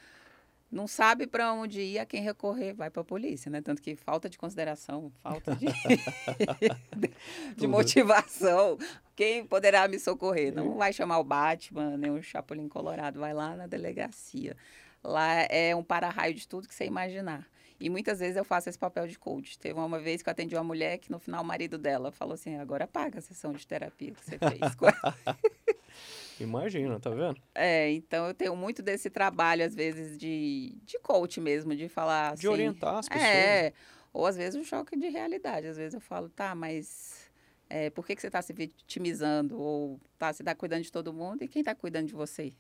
não 0.72 0.88
sabe 0.88 1.28
para 1.28 1.52
onde 1.52 1.82
ir, 1.82 2.00
a 2.00 2.06
quem 2.06 2.22
recorrer, 2.22 2.74
vai 2.74 2.90
para 2.90 3.02
a 3.02 3.06
polícia, 3.06 3.52
né? 3.52 3.62
Tanto 3.62 3.82
que 3.82 3.96
falta 3.96 4.30
de 4.30 4.38
consideração, 4.38 5.12
falta 5.20 5.54
de, 5.56 5.66
de 7.58 7.68
motivação. 7.68 8.78
Quem 9.16 9.46
poderá 9.46 9.88
me 9.88 10.00
socorrer? 10.00 10.54
Não 10.54 10.78
vai 10.78 10.94
chamar 10.94 11.20
o 11.20 11.24
Batman, 11.24 11.98
nem 11.98 12.10
o 12.10 12.24
Chapolin 12.24 12.70
Colorado, 12.70 13.20
vai 13.20 13.34
lá 13.34 13.56
na 13.56 13.68
delegacia. 13.68 14.56
Lá 15.04 15.42
é 15.50 15.76
um 15.76 15.84
para-raio 15.84 16.34
de 16.34 16.48
tudo 16.48 16.68
que 16.68 16.74
você 16.74 16.86
imaginar. 16.86 17.46
E 17.78 17.90
muitas 17.90 18.20
vezes 18.20 18.38
eu 18.38 18.46
faço 18.46 18.70
esse 18.70 18.78
papel 18.78 19.08
de 19.08 19.18
coach. 19.18 19.58
Teve 19.58 19.78
uma 19.78 20.00
vez 20.00 20.22
que 20.22 20.30
eu 20.30 20.32
atendi 20.32 20.56
uma 20.56 20.64
mulher 20.64 21.00
que 21.00 21.12
no 21.12 21.20
final 21.20 21.44
o 21.44 21.46
marido 21.46 21.78
dela 21.78 22.12
falou 22.12 22.36
assim: 22.36 22.56
agora 22.56 22.88
paga 22.88 23.18
a 23.18 23.22
sessão 23.22 23.52
de 23.54 23.66
terapia 23.66 24.12
que 24.12 24.24
você 24.24 24.38
fez. 24.38 24.62
com 26.48 26.58
ela." 26.58 26.62
Imagina, 26.64 27.00
tá 27.00 27.10
vendo? 27.10 27.42
É, 27.54 27.92
então 27.92 28.28
eu 28.28 28.34
tenho 28.34 28.56
muito 28.56 28.82
desse 28.82 29.10
trabalho, 29.10 29.66
às 29.66 29.76
vezes, 29.76 30.18
de, 30.18 30.76
de 30.86 30.98
coach 31.00 31.40
mesmo, 31.42 31.76
de 31.76 31.88
falar 31.90 32.36
De 32.36 32.48
assim, 32.48 32.48
orientar 32.48 32.96
as 32.98 33.08
pessoas. 33.10 33.34
É, 33.34 33.74
ou 34.14 34.26
às 34.26 34.36
vezes 34.38 34.60
um 34.60 34.64
choque 34.64 34.98
de 34.98 35.10
realidade. 35.10 35.68
Às 35.68 35.78
vezes 35.78 35.94
eu 35.94 36.02
falo, 36.02 36.30
tá, 36.30 36.54
mas 36.56 37.30
é, 37.70 37.90
por 37.90 38.06
que, 38.06 38.16
que 38.16 38.22
você 38.22 38.28
está 38.28 38.42
se 38.42 38.54
vitimizando? 38.54 39.60
Ou 39.60 40.00
tá, 40.18 40.32
você 40.32 40.42
está 40.42 40.56
cuidando 40.56 40.84
de 40.84 40.92
todo 40.92 41.14
mundo 41.14 41.44
e 41.44 41.48
quem 41.48 41.62
está 41.62 41.76
cuidando 41.76 42.08
de 42.08 42.14
você? 42.14 42.54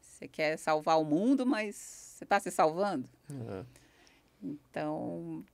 Você 0.00 0.28
quer 0.28 0.56
salvar 0.58 1.00
o 1.00 1.04
mundo, 1.04 1.44
mas 1.44 1.74
você 1.76 2.24
está 2.24 2.38
se 2.38 2.50
salvando? 2.50 3.08
É, 3.30 3.64
Então, 4.42 5.44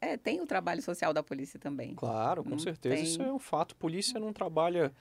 é, 0.00 0.16
tem 0.16 0.40
o 0.40 0.46
trabalho 0.46 0.82
social 0.82 1.12
da 1.12 1.22
polícia 1.22 1.58
também. 1.60 1.94
claro, 1.94 2.42
com 2.42 2.50
Não 2.50 2.58
certeza. 2.58 3.02
Isso 3.02 3.18
tem- 3.18 3.26
é 3.28 3.32
um 3.32 3.38
fato. 3.38 3.76
Polícia 3.76 4.18
não 4.18 4.32
trabalha 4.32 4.92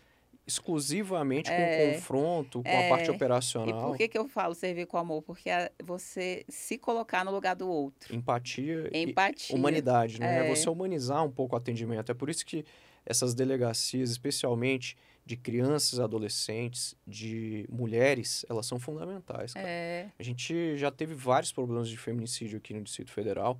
exclusivamente 0.49 1.49
com 1.49 1.55
É, 1.55 1.93
confronto, 1.93 2.61
com 2.63 2.69
a 2.69 2.71
é. 2.71 2.89
parte 2.89 3.07
E 3.07 3.11
operacional. 3.11 3.87
por 3.87 3.97
que, 3.97 4.07
que 4.07 4.17
eu 4.17 4.27
falo 4.27 4.53
servir 4.55 4.85
com 4.87 4.97
amor? 4.97 5.21
Porque 5.21 5.49
a- 5.49 5.71
você 5.83 6.43
se 6.49 6.77
colocar 6.77 7.23
no 7.23 7.31
lugar 7.31 7.55
do 7.55 7.67
outro. 7.69 8.13
Empatia 8.15 8.89
e 8.93 9.03
Empatia. 9.03 9.55
humanidade, 9.55 10.19
né? 10.19 10.39
É 10.45 10.45
É. 10.51 10.55
você 10.55 10.69
humanizar 10.69 11.23
um 11.23 11.31
pouco 11.31 11.55
o 11.55 11.57
atendimento. 11.57 12.11
É 12.11 12.15
por 12.15 12.29
isso 12.29 12.45
que 12.45 12.65
essas 13.05 13.33
delegacias, 13.33 14.09
especialmente 14.11 14.95
de 15.25 15.37
crianças, 15.37 15.99
adolescentes, 15.99 16.95
de 17.07 17.65
mulheres, 17.69 18.45
elas 18.49 18.65
são 18.65 18.79
fundamentais. 18.79 19.53
É, 19.55 20.07
A 20.17 20.23
gente 20.23 20.75
já 20.77 20.89
teve 20.91 21.13
vários 21.13 21.51
problemas 21.51 21.87
de 21.87 21.97
feminicídio 21.97 22.57
aqui 22.57 22.73
no 22.73 22.81
Distrito 22.81 23.11
Federal. 23.11 23.59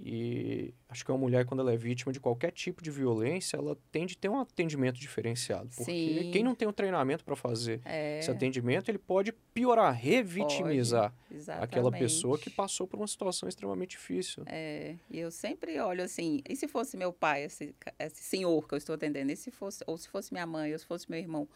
E 0.00 0.72
acho 0.88 1.04
que 1.04 1.10
uma 1.10 1.18
mulher, 1.18 1.44
quando 1.44 1.60
ela 1.60 1.72
é 1.72 1.76
vítima 1.76 2.12
de 2.12 2.20
qualquer 2.20 2.52
tipo 2.52 2.80
de 2.80 2.90
violência, 2.90 3.56
ela 3.56 3.76
tende 3.90 4.14
a 4.16 4.20
ter 4.20 4.28
um 4.28 4.38
atendimento 4.38 4.98
diferenciado. 4.98 5.70
Porque 5.76 5.84
Sim. 5.84 6.30
quem 6.32 6.44
não 6.44 6.54
tem 6.54 6.68
o 6.68 6.72
treinamento 6.72 7.24
para 7.24 7.34
fazer 7.34 7.80
é. 7.84 8.20
esse 8.20 8.30
atendimento, 8.30 8.88
ele 8.88 8.98
pode 8.98 9.32
piorar, 9.52 9.92
revitimizar 9.92 11.12
Exatamente. 11.30 11.64
aquela 11.64 11.90
pessoa 11.90 12.38
que 12.38 12.48
passou 12.48 12.86
por 12.86 12.96
uma 12.98 13.08
situação 13.08 13.48
extremamente 13.48 13.90
difícil. 13.90 14.44
É, 14.46 14.94
e 15.10 15.18
eu 15.18 15.32
sempre 15.32 15.80
olho 15.80 16.04
assim, 16.04 16.42
e 16.48 16.54
se 16.54 16.68
fosse 16.68 16.96
meu 16.96 17.12
pai, 17.12 17.44
esse, 17.44 17.74
esse 17.98 18.22
senhor 18.22 18.68
que 18.68 18.74
eu 18.74 18.78
estou 18.78 18.94
atendendo, 18.94 19.32
e 19.32 19.36
se 19.36 19.50
fosse, 19.50 19.82
ou 19.84 19.98
se 19.98 20.08
fosse 20.08 20.32
minha 20.32 20.46
mãe, 20.46 20.72
ou 20.72 20.78
se 20.78 20.86
fosse 20.86 21.10
meu 21.10 21.18
irmão, 21.18 21.48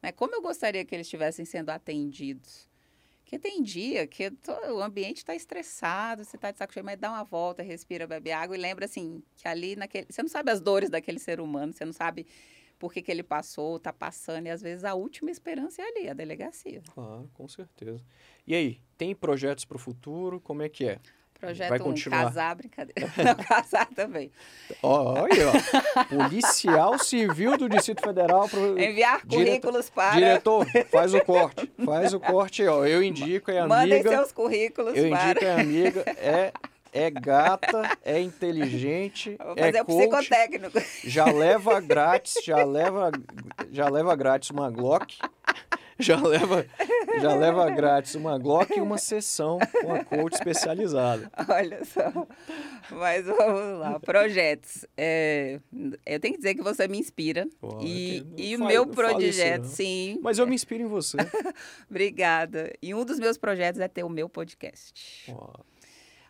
né? 0.00 0.12
Como 0.12 0.34
eu 0.34 0.40
gostaria 0.40 0.84
que 0.84 0.94
eles 0.94 1.06
estivessem 1.06 1.44
sendo 1.44 1.70
atendidos? 1.70 2.69
Porque 3.30 3.38
tem 3.38 3.62
dia 3.62 4.08
que 4.08 4.32
o 4.74 4.82
ambiente 4.82 5.18
está 5.18 5.36
estressado, 5.36 6.24
você 6.24 6.34
está 6.34 6.50
de 6.50 6.58
saco 6.58 6.72
cheio, 6.72 6.84
mas 6.84 6.98
dá 6.98 7.10
uma 7.10 7.22
volta, 7.22 7.62
respira, 7.62 8.04
bebe 8.04 8.32
água 8.32 8.56
e 8.56 8.60
lembra 8.60 8.86
assim, 8.86 9.22
que 9.36 9.46
ali 9.46 9.76
naquele. 9.76 10.06
Você 10.10 10.20
não 10.20 10.28
sabe 10.28 10.50
as 10.50 10.60
dores 10.60 10.90
daquele 10.90 11.20
ser 11.20 11.40
humano, 11.40 11.72
você 11.72 11.84
não 11.84 11.92
sabe 11.92 12.26
por 12.76 12.92
que, 12.92 13.00
que 13.00 13.08
ele 13.08 13.22
passou, 13.22 13.76
está 13.76 13.92
passando, 13.92 14.46
e 14.46 14.50
às 14.50 14.60
vezes 14.60 14.82
a 14.82 14.94
última 14.94 15.30
esperança 15.30 15.80
é 15.80 15.84
ali, 15.84 16.08
a 16.08 16.12
delegacia. 16.12 16.82
Claro, 16.92 17.30
com 17.32 17.46
certeza. 17.46 18.04
E 18.44 18.52
aí, 18.52 18.80
tem 18.98 19.14
projetos 19.14 19.64
para 19.64 19.76
o 19.76 19.78
futuro? 19.78 20.40
Como 20.40 20.62
é 20.62 20.68
que 20.68 20.86
é? 20.86 20.98
Projeto 21.40 21.68
Vai 21.70 21.78
1, 21.80 21.82
continuar. 21.82 22.24
casar, 22.24 22.54
brincadeira. 22.54 23.10
Não, 23.16 23.34
casar 23.34 23.86
também. 23.94 24.30
Olha, 24.82 25.48
ó. 25.48 26.04
Policial 26.04 26.98
Civil 26.98 27.56
do 27.56 27.68
Distrito 27.68 28.02
Federal. 28.02 28.48
Pro... 28.48 28.78
Enviar 28.78 29.20
Diretor- 29.24 29.46
currículos 29.46 29.90
para. 29.90 30.14
Diretor, 30.14 30.66
faz 30.90 31.14
o 31.14 31.20
corte. 31.24 31.72
Faz 31.84 32.12
o 32.12 32.20
corte 32.20 32.66
ó. 32.66 32.84
Eu 32.84 33.02
indico, 33.02 33.50
é 33.50 33.66
Mandem 33.66 33.94
amiga. 34.00 34.10
seus 34.10 34.32
currículos 34.32 34.94
Eu 34.96 35.08
para. 35.10 35.30
indico, 35.30 35.44
é 35.44 35.52
amiga. 35.60 36.04
É, 36.18 36.52
é 36.92 37.10
gata, 37.10 37.96
é 38.04 38.20
inteligente, 38.20 39.36
Vou 39.42 39.54
é 39.56 39.66
fazer 39.66 39.80
o 39.80 39.84
coach. 39.84 39.98
psicotécnico. 40.28 40.82
Já 41.04 41.24
leva 41.26 41.80
grátis, 41.80 42.34
já 42.44 42.62
leva, 42.64 43.10
já 43.70 43.88
leva 43.88 44.14
grátis 44.14 44.50
uma 44.50 44.70
Glock. 44.70 45.16
Já 46.00 46.20
leva, 46.20 46.66
já 47.20 47.34
leva 47.34 47.70
grátis 47.70 48.14
uma 48.14 48.38
Glock 48.38 48.76
e 48.76 48.80
uma 48.80 48.96
sessão 48.98 49.58
com 49.82 49.92
a 49.92 50.04
coach 50.04 50.34
especializada. 50.34 51.30
Olha 51.48 51.84
só. 51.84 52.26
Mas 52.90 53.26
vamos 53.26 53.78
lá. 53.78 54.00
Projetos. 54.00 54.86
É, 54.96 55.60
eu 56.06 56.18
tenho 56.18 56.34
que 56.34 56.38
dizer 56.40 56.54
que 56.54 56.62
você 56.62 56.88
me 56.88 56.98
inspira. 56.98 57.46
Pô, 57.60 57.78
e 57.82 58.24
e 58.36 58.56
o 58.56 58.64
meu 58.64 58.84
fale 58.92 59.26
isso, 59.26 59.38
projeto, 59.38 59.62
não. 59.62 59.68
sim. 59.68 60.18
Mas 60.22 60.38
eu 60.38 60.46
me 60.46 60.54
inspiro 60.54 60.82
em 60.82 60.86
você. 60.86 61.16
Obrigada. 61.90 62.72
E 62.82 62.94
um 62.94 63.04
dos 63.04 63.18
meus 63.18 63.36
projetos 63.36 63.80
é 63.80 63.88
ter 63.88 64.04
o 64.04 64.08
meu 64.08 64.28
podcast. 64.28 65.24
Ó, 65.28 65.52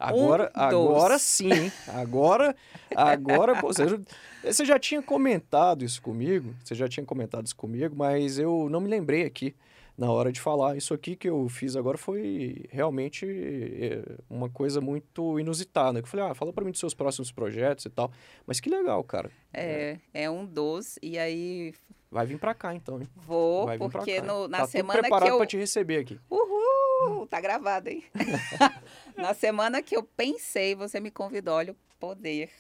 Agora, 0.01 0.51
Um, 0.57 0.61
agora 0.61 1.19
sim, 1.19 1.51
hein? 1.53 1.73
Agora, 1.89 2.57
agora 2.97 3.61
pô, 3.61 3.69
você, 3.69 3.87
já- 3.87 3.99
você 4.43 4.65
já 4.65 4.79
tinha 4.79 5.03
comentado 5.03 5.85
isso 5.85 6.01
comigo, 6.01 6.55
você 6.65 6.75
já 6.75 6.89
tinha 6.89 7.05
comentado 7.05 7.45
isso 7.47 7.55
comigo, 7.57 7.95
mas 7.95 8.39
eu 8.39 8.69
não 8.71 8.81
me 8.81 8.89
lembrei 8.89 9.25
aqui 9.27 9.55
na 9.99 10.11
hora 10.11 10.33
de 10.33 10.41
falar. 10.41 10.77
Isso 10.79 10.95
aqui 10.95 11.15
que 11.15 11.29
eu 11.29 11.47
fiz 11.51 11.77
agora 11.77 11.99
foi 11.99 12.65
realmente 12.71 13.27
é, 13.29 14.03
uma 14.31 14.49
coisa 14.49 14.81
muito 14.81 15.39
inusitada. 15.39 15.99
Eu 15.99 16.07
falei, 16.07 16.25
ah, 16.27 16.35
fala 16.35 16.51
pra 16.53 16.65
mim 16.65 16.71
dos 16.71 16.81
seus 16.81 16.95
próximos 16.95 17.31
projetos 17.31 17.85
e 17.85 17.91
tal. 17.91 18.11
Mas 18.47 18.59
que 18.61 18.71
legal, 18.71 19.05
cara. 19.05 19.31
É, 19.53 19.99
é 20.15 20.31
um 20.31 20.47
dos. 20.47 20.99
E 21.03 21.19
aí 21.19 21.75
Vai 22.11 22.25
vir 22.27 22.39
pra 22.39 22.55
cá 22.55 22.75
então, 22.75 22.99
hein? 23.01 23.07
vou, 23.15 23.69
porque 23.91 24.21
no- 24.23 24.49
na 24.49 24.59
tá 24.59 24.65
tudo 24.65 24.73
semana 24.73 24.95
que 24.95 25.01
preparado 25.03 25.29
eu. 25.29 25.37
pra 25.37 25.47
te 25.47 25.57
receber 25.59 25.99
aqui. 25.99 26.19
Uhul! 26.31 27.27
Tá 27.29 27.41
gravado, 27.41 27.89
hein? 27.89 28.03
na 29.21 29.35
semana 29.35 29.83
que 29.83 29.97
eu 29.97 30.03
pensei, 30.03 30.75
você 30.75 31.01
me 31.01 31.11
convidou, 31.11 31.55
olha 31.55 31.73
o 31.73 31.77
poder. 31.99 32.51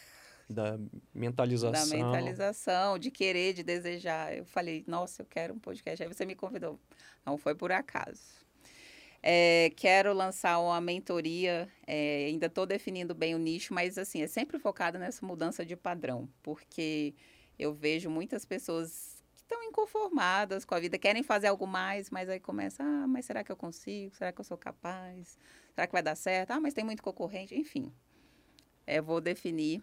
Da 0.48 0.76
da 0.76 0.84
mentalização. 1.14 1.98
mentalização, 1.98 2.98
de 2.98 3.10
querer, 3.10 3.52
de 3.52 3.62
desejar. 3.62 4.36
Eu 4.36 4.44
falei, 4.44 4.84
nossa, 4.86 5.22
eu 5.22 5.26
quero 5.26 5.54
um 5.54 5.58
podcast. 5.58 6.02
Aí 6.02 6.08
você 6.08 6.24
me 6.24 6.34
convidou. 6.34 6.78
Não 7.24 7.38
foi 7.38 7.54
por 7.54 7.70
acaso. 7.70 8.40
É, 9.22 9.70
quero 9.76 10.14
lançar 10.14 10.58
uma 10.60 10.80
mentoria, 10.80 11.68
é, 11.86 12.26
ainda 12.26 12.46
estou 12.46 12.64
definindo 12.64 13.14
bem 13.14 13.34
o 13.34 13.38
nicho, 13.38 13.74
mas 13.74 13.98
assim, 13.98 14.22
é 14.22 14.26
sempre 14.26 14.58
focada 14.58 14.98
nessa 14.98 15.24
mudança 15.26 15.64
de 15.64 15.76
padrão, 15.76 16.26
porque 16.42 17.14
eu 17.58 17.74
vejo 17.74 18.08
muitas 18.08 18.46
pessoas 18.46 19.22
que 19.36 19.42
estão 19.42 19.62
inconformadas 19.62 20.64
com 20.64 20.74
a 20.74 20.80
vida, 20.80 20.98
querem 20.98 21.22
fazer 21.22 21.48
algo 21.48 21.66
mais, 21.66 22.08
mas 22.08 22.30
aí 22.30 22.40
começa, 22.40 22.82
ah, 22.82 23.06
mas 23.06 23.26
será 23.26 23.44
que 23.44 23.52
eu 23.52 23.56
consigo? 23.56 24.14
Será 24.14 24.32
que 24.32 24.40
eu 24.40 24.44
sou 24.44 24.56
capaz? 24.56 25.38
Será 25.74 25.86
que 25.86 25.92
vai 25.92 26.02
dar 26.02 26.16
certo? 26.16 26.50
Ah, 26.50 26.60
mas 26.60 26.74
tem 26.74 26.84
muito 26.84 27.02
concorrente, 27.02 27.54
enfim. 27.54 27.92
É, 28.86 29.00
vou 29.00 29.20
definir 29.20 29.82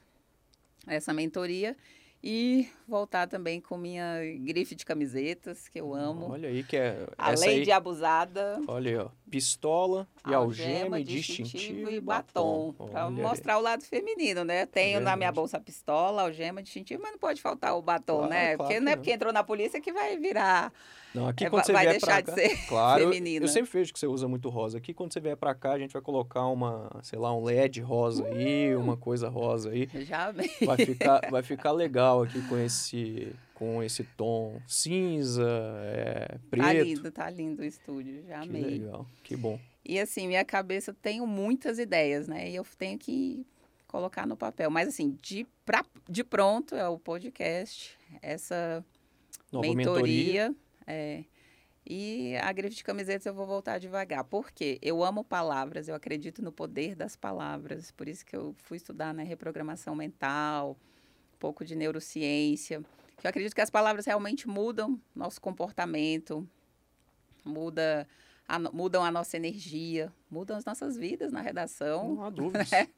essa 0.86 1.14
mentoria 1.14 1.76
e 2.24 2.68
voltar 2.88 3.28
também 3.28 3.62
com 3.62 3.78
minha 3.78 4.20
grife 4.40 4.76
de 4.76 4.84
camisetas, 4.86 5.68
que 5.68 5.80
eu 5.80 5.94
amo. 5.94 6.32
Olha 6.32 6.50
aí 6.50 6.64
que 6.64 6.76
é. 6.76 7.08
A 7.18 7.32
lei 7.32 7.60
aí, 7.60 7.64
de 7.64 7.72
abusada, 7.72 8.60
Olha 8.68 8.92
aí, 8.92 8.98
ó. 8.98 9.10
Pistola 9.30 10.08
e 10.28 10.34
algema, 10.34 11.00
e 11.00 11.04
distintivo 11.04 11.90
e 11.90 12.02
batom. 12.02 12.74
Para 12.74 13.06
Olha 13.06 13.16
aí. 13.18 13.22
mostrar 13.22 13.58
o 13.58 13.62
lado 13.62 13.84
feminino, 13.84 14.44
né? 14.44 14.66
Tenho 14.66 15.00
na 15.00 15.16
minha 15.16 15.32
bolsa 15.32 15.60
pistola, 15.60 16.24
algema, 16.24 16.62
distintivo, 16.64 17.02
mas 17.04 17.12
não 17.12 17.20
pode 17.20 17.42
faltar 17.42 17.78
o 17.78 17.82
batom, 17.82 18.18
Claro, 18.18 18.30
né? 18.30 18.46
claro 18.46 18.58
porque 18.58 18.74
que 18.74 18.80
não 18.80 18.92
é 18.92 18.96
porque 18.96 19.12
entrou 19.12 19.32
na 19.32 19.44
polícia 19.44 19.80
que 19.80 19.94
vai 19.94 20.18
virar. 20.18 20.74
Não, 21.18 21.28
aqui 21.28 21.46
É, 21.46 21.50
quando 21.50 21.66
você 21.66 21.72
vai 21.74 21.84
vier 21.86 21.94
deixar 21.94 22.08
pra 22.08 22.22
de 22.22 22.26
cá, 22.26 22.34
ser 22.36 22.58
claro, 22.70 23.04
eu- 23.04 23.10
feminina. 23.12 23.44
Eu 23.46 23.50
sempre 23.50 23.72
vejo 23.72 23.92
que 23.94 24.00
você 24.00 24.08
usa 24.08 24.28
muito 24.28 24.50
rosa. 24.50 24.78
Aqui 24.78 24.94
quando 24.94 25.12
você 25.14 25.20
vier 25.20 25.36
pra 25.36 25.56
cá, 25.56 25.72
a 25.74 25.80
gente 25.80 25.92
vai 25.94 26.02
colocar 26.02 26.46
uma, 26.48 26.90
sei 27.04 27.18
lá, 27.18 27.36
um 27.36 27.44
LED 27.44 27.82
rosa 27.82 28.26
aí, 28.28 28.76
Uh! 28.76 28.80
uma 28.80 28.96
coisa 28.98 29.28
rosa 29.30 29.72
aí. 29.72 29.90
Já 30.06 30.28
amei. 30.28 30.50
Vai 30.66 30.78
ficar, 30.78 31.22
vai 31.32 31.44
ficar 31.44 31.72
legal 31.72 32.24
aqui 32.24 32.42
com 32.48 32.58
esse, 32.58 33.34
com 33.54 33.82
esse 33.82 34.04
tom 34.04 34.62
cinza, 34.68 35.48
é, 35.84 36.28
Tá 36.28 36.40
preto. 36.50 36.84
lindo, 36.84 37.12
tá 37.12 37.30
lindo 37.30 37.62
o 37.62 37.66
estúdio. 37.66 38.24
Já 38.28 38.40
que 38.42 38.50
amei. 38.50 38.64
legal, 38.64 39.06
que 39.24 39.36
bom. 39.36 39.60
E 39.84 40.00
assim, 40.00 40.28
minha 40.28 40.44
cabeça 40.44 40.92
eu 40.92 40.96
tenho 40.96 41.26
muitas 41.26 41.80
ideias, 41.80 42.28
né? 42.28 42.50
E 42.50 42.56
eu 42.56 42.66
tenho 42.78 42.98
que 43.00 43.46
colocar 43.88 44.28
no 44.28 44.36
papel. 44.36 44.70
Mas 44.70 44.90
assim, 44.90 45.18
de, 45.22 45.48
pra, 45.66 45.84
de 46.10 46.24
pronto 46.26 46.76
é 46.76 46.88
o 46.90 47.00
podcast, 47.00 47.98
essa 48.22 48.84
mentoria. 49.52 49.76
mentoria. 49.76 50.56
É, 50.88 51.26
e 51.90 52.36
a 52.38 52.52
grife 52.52 52.76
de 52.76 52.84
camisetas 52.84 53.26
eu 53.26 53.34
vou 53.34 53.46
voltar 53.46 53.78
devagar. 53.78 54.24
Por 54.26 54.52
quê? 54.52 54.78
Eu 54.82 55.04
amo 55.04 55.24
palavras, 55.24 55.88
eu 55.88 55.96
acredito 55.96 56.42
no 56.42 56.52
poder 56.52 56.96
das 56.96 57.16
palavras. 57.16 57.92
Por 57.92 58.10
isso 58.10 58.26
que 58.26 58.36
eu 58.36 58.54
fui 58.58 58.76
estudar 58.76 59.14
né, 59.14 59.24
reprogramação 59.24 59.96
mental, 59.96 60.78
um 61.34 61.38
pouco 61.38 61.64
de 61.64 61.76
neurociência. 61.76 62.84
Que 63.18 63.26
eu 63.26 63.30
acredito 63.30 63.56
que 63.56 63.62
as 63.62 63.70
palavras 63.70 64.06
realmente 64.06 64.50
mudam 64.50 65.00
nosso 65.16 65.40
comportamento, 65.40 66.48
muda 67.44 68.08
a 68.48 68.60
mudam 68.60 69.04
a 69.04 69.12
nossa 69.12 69.38
energia, 69.38 70.12
mudam 70.30 70.58
as 70.58 70.66
nossas 70.66 70.98
vidas 70.98 71.32
na 71.32 71.42
redação. 71.42 72.16
Não 72.16 72.24
há 72.24 72.30
dúvidas. 72.32 72.70
né? 72.70 72.90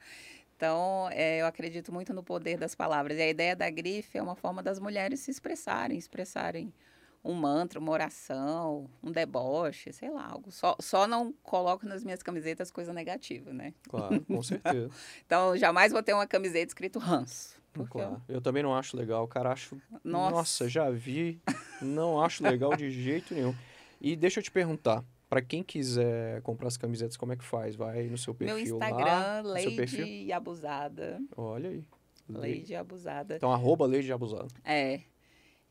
Então, 0.56 1.08
é, 1.12 1.42
eu 1.42 1.46
acredito 1.46 1.94
muito 1.94 2.12
no 2.12 2.24
poder 2.24 2.58
das 2.58 2.74
palavras. 2.74 3.18
E 3.18 3.22
a 3.22 3.30
ideia 3.30 3.56
da 3.56 3.70
grife 3.70 4.18
é 4.18 4.22
uma 4.22 4.36
forma 4.36 4.64
das 4.64 4.80
mulheres 4.80 5.20
se 5.20 5.30
expressarem, 5.30 5.98
expressarem 5.98 6.74
um 7.24 7.34
mantra, 7.34 7.80
uma 7.80 7.92
oração, 7.92 8.90
um 9.04 9.12
deboche, 9.12 9.92
sei 9.92 10.10
lá, 10.10 10.26
algo. 10.26 10.52
Só, 10.52 10.76
só 10.80 11.08
não 11.08 11.34
coloco 11.44 11.86
nas 11.86 12.04
minhas 12.04 12.24
camisetas 12.24 12.72
coisa 12.72 12.94
negativa, 12.94 13.52
né? 13.52 13.74
Claro, 13.88 14.22
com 14.22 14.42
certeza. 14.42 14.90
Então, 15.26 15.56
jamais 15.58 15.92
vou 15.92 16.02
ter 16.02 16.14
uma 16.14 16.28
camiseta 16.28 16.68
escrito 16.68 17.00
ranço. 17.00 17.60
Claro. 17.90 18.22
Eu 18.28 18.42
também 18.42 18.64
não 18.64 18.76
acho 18.76 18.98
legal, 18.98 19.28
cara. 19.28 19.52
Acho. 19.52 19.78
Nossa. 20.04 20.36
Nossa, 20.36 20.70
já 20.70 20.90
vi. 20.90 21.40
Não 21.82 22.22
acho 22.22 22.44
legal 22.44 22.76
de 22.76 22.90
jeito 22.90 23.34
nenhum. 23.34 23.56
E 24.02 24.16
deixa 24.16 24.40
eu 24.40 24.44
te 24.44 24.52
perguntar, 24.52 25.04
para 25.30 25.42
quem 25.42 25.62
quiser 25.62 26.42
comprar 26.42 26.68
as 26.68 26.78
camisetas, 26.78 27.16
como 27.16 27.34
é 27.34 27.36
que 27.36 27.44
faz? 27.44 27.76
Vai 27.76 28.04
no 28.08 28.18
seu 28.18 28.34
perfil 28.34 28.56
Meu 28.56 28.64
Instagram, 28.64 29.06
lá, 29.06 29.42
Lady? 29.42 30.32
Abusada. 30.32 31.22
Olha 31.38 31.70
aí. 31.70 31.84
Lady 32.28 32.76
Abusada. 32.76 33.36
Então, 33.36 33.52
arroba 33.52 33.86
Lady 33.86 34.12
Abusada. 34.12 34.48
É. 34.64 35.02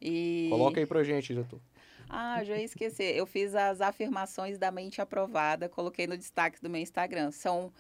E... 0.00 0.48
Coloca 0.50 0.78
aí 0.80 0.86
pra 0.86 1.02
gente, 1.04 1.32
diretor. 1.34 1.60
Ah, 2.08 2.42
já 2.44 2.56
ia 2.56 2.64
esquecer. 2.64 3.14
Eu 3.16 3.26
fiz 3.26 3.54
as 3.54 3.80
afirmações 3.80 4.56
da 4.58 4.70
mente 4.70 5.00
aprovada, 5.00 5.68
coloquei 5.68 6.06
no 6.06 6.16
destaque 6.16 6.60
do 6.62 6.70
meu 6.70 6.80
Instagram. 6.80 7.30
São 7.30 7.72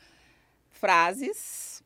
frases 0.70 1.82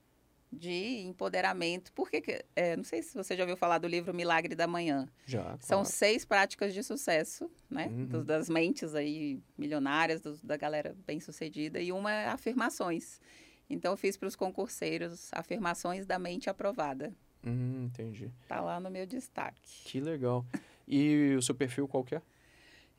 de 0.53 1.01
empoderamento. 1.07 1.93
Por 1.93 2.11
que, 2.11 2.21
que- 2.21 2.45
é, 2.55 2.77
não 2.77 2.85
sei 2.85 3.03
se 3.03 3.15
você 3.15 3.35
já 3.37 3.43
ouviu 3.45 3.57
falar 3.57 3.79
do 3.79 3.89
livro 3.89 4.13
Milagre 4.13 4.55
da 4.55 4.67
Manhã. 4.67 5.09
Já. 5.25 5.57
São 5.61 5.79
claro. 5.79 5.85
seis 5.87 6.25
práticas 6.27 6.75
de 6.75 6.83
sucesso, 6.83 7.51
né? 7.71 7.87
Uhum. 7.87 8.07
Dos- 8.07 8.25
das 8.25 8.49
mentes 8.51 8.95
aí 8.95 9.41
milionárias, 9.57 10.21
dos- 10.21 10.43
da 10.43 10.57
galera 10.57 10.95
bem-sucedida. 11.07 11.81
E 11.81 11.91
uma 11.91 12.13
é 12.13 12.27
afirmações. 12.29 13.19
Então, 13.71 13.93
eu 13.93 13.97
fiz 13.97 14.17
para 14.19 14.29
os 14.29 14.37
concurseiros 14.37 15.31
afirmações 15.33 16.05
da 16.05 16.19
mente 16.19 16.51
aprovada. 16.51 17.15
Hum, 17.45 17.85
entendi. 17.87 18.31
Tá 18.49 18.61
lá 18.61 18.79
no 18.81 18.91
meu 18.91 19.07
destaque. 19.07 19.61
Que 19.85 20.01
legal. 20.01 20.45
E 20.87 21.35
o 21.37 21.43
seu 21.43 21.55
perfil 21.55 21.89
qual 21.89 22.05
que 22.05 22.15
é? 22.15 22.23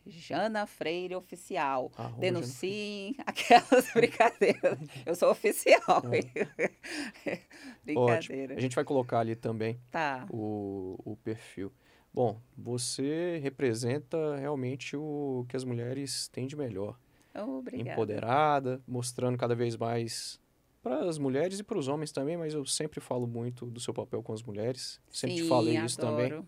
Jana 0.05 0.65
Freire 0.67 1.15
Oficial. 1.15 1.89
Arroba 1.95 2.09
Jana 2.09 2.19
Denunciem 2.19 3.15
aquelas 3.25 3.89
brincadeiras. 3.95 4.77
Eu 5.05 5.15
sou 5.15 5.31
oficial. 5.31 6.01
Brincadeira. 7.83 8.55
A 8.55 8.59
gente 8.59 8.75
vai 8.75 8.83
colocar 8.83 9.19
ali 9.19 9.35
também 9.35 9.79
Tá. 9.91 10.25
o, 10.29 10.99
o 11.05 11.15
perfil. 11.17 11.71
Bom, 12.13 12.39
você 12.57 13.39
representa 13.41 14.35
realmente 14.37 14.95
o 14.95 15.45
que 15.49 15.55
as 15.55 15.63
mulheres 15.63 16.27
têm 16.27 16.45
de 16.47 16.55
melhor. 16.55 16.97
Obrigada. 17.35 17.91
Empoderada, 17.93 18.81
mostrando 18.87 19.37
cada 19.37 19.55
vez 19.55 19.75
mais 19.75 20.39
para 20.83 21.07
as 21.09 21.17
mulheres 21.17 21.59
e 21.59 21.63
para 21.63 21.77
os 21.77 21.87
homens 21.87 22.11
também, 22.11 22.35
mas 22.35 22.53
eu 22.53 22.65
sempre 22.65 22.99
falo 22.99 23.25
muito 23.25 23.65
do 23.65 23.79
seu 23.79 23.93
papel 23.93 24.21
com 24.21 24.33
as 24.33 24.43
mulheres. 24.43 24.99
Sempre 25.09 25.37
te 25.37 25.41
Sim, 25.43 25.47
falei 25.47 25.77
isso 25.77 25.97
também. 25.97 26.25
adoro. 26.25 26.45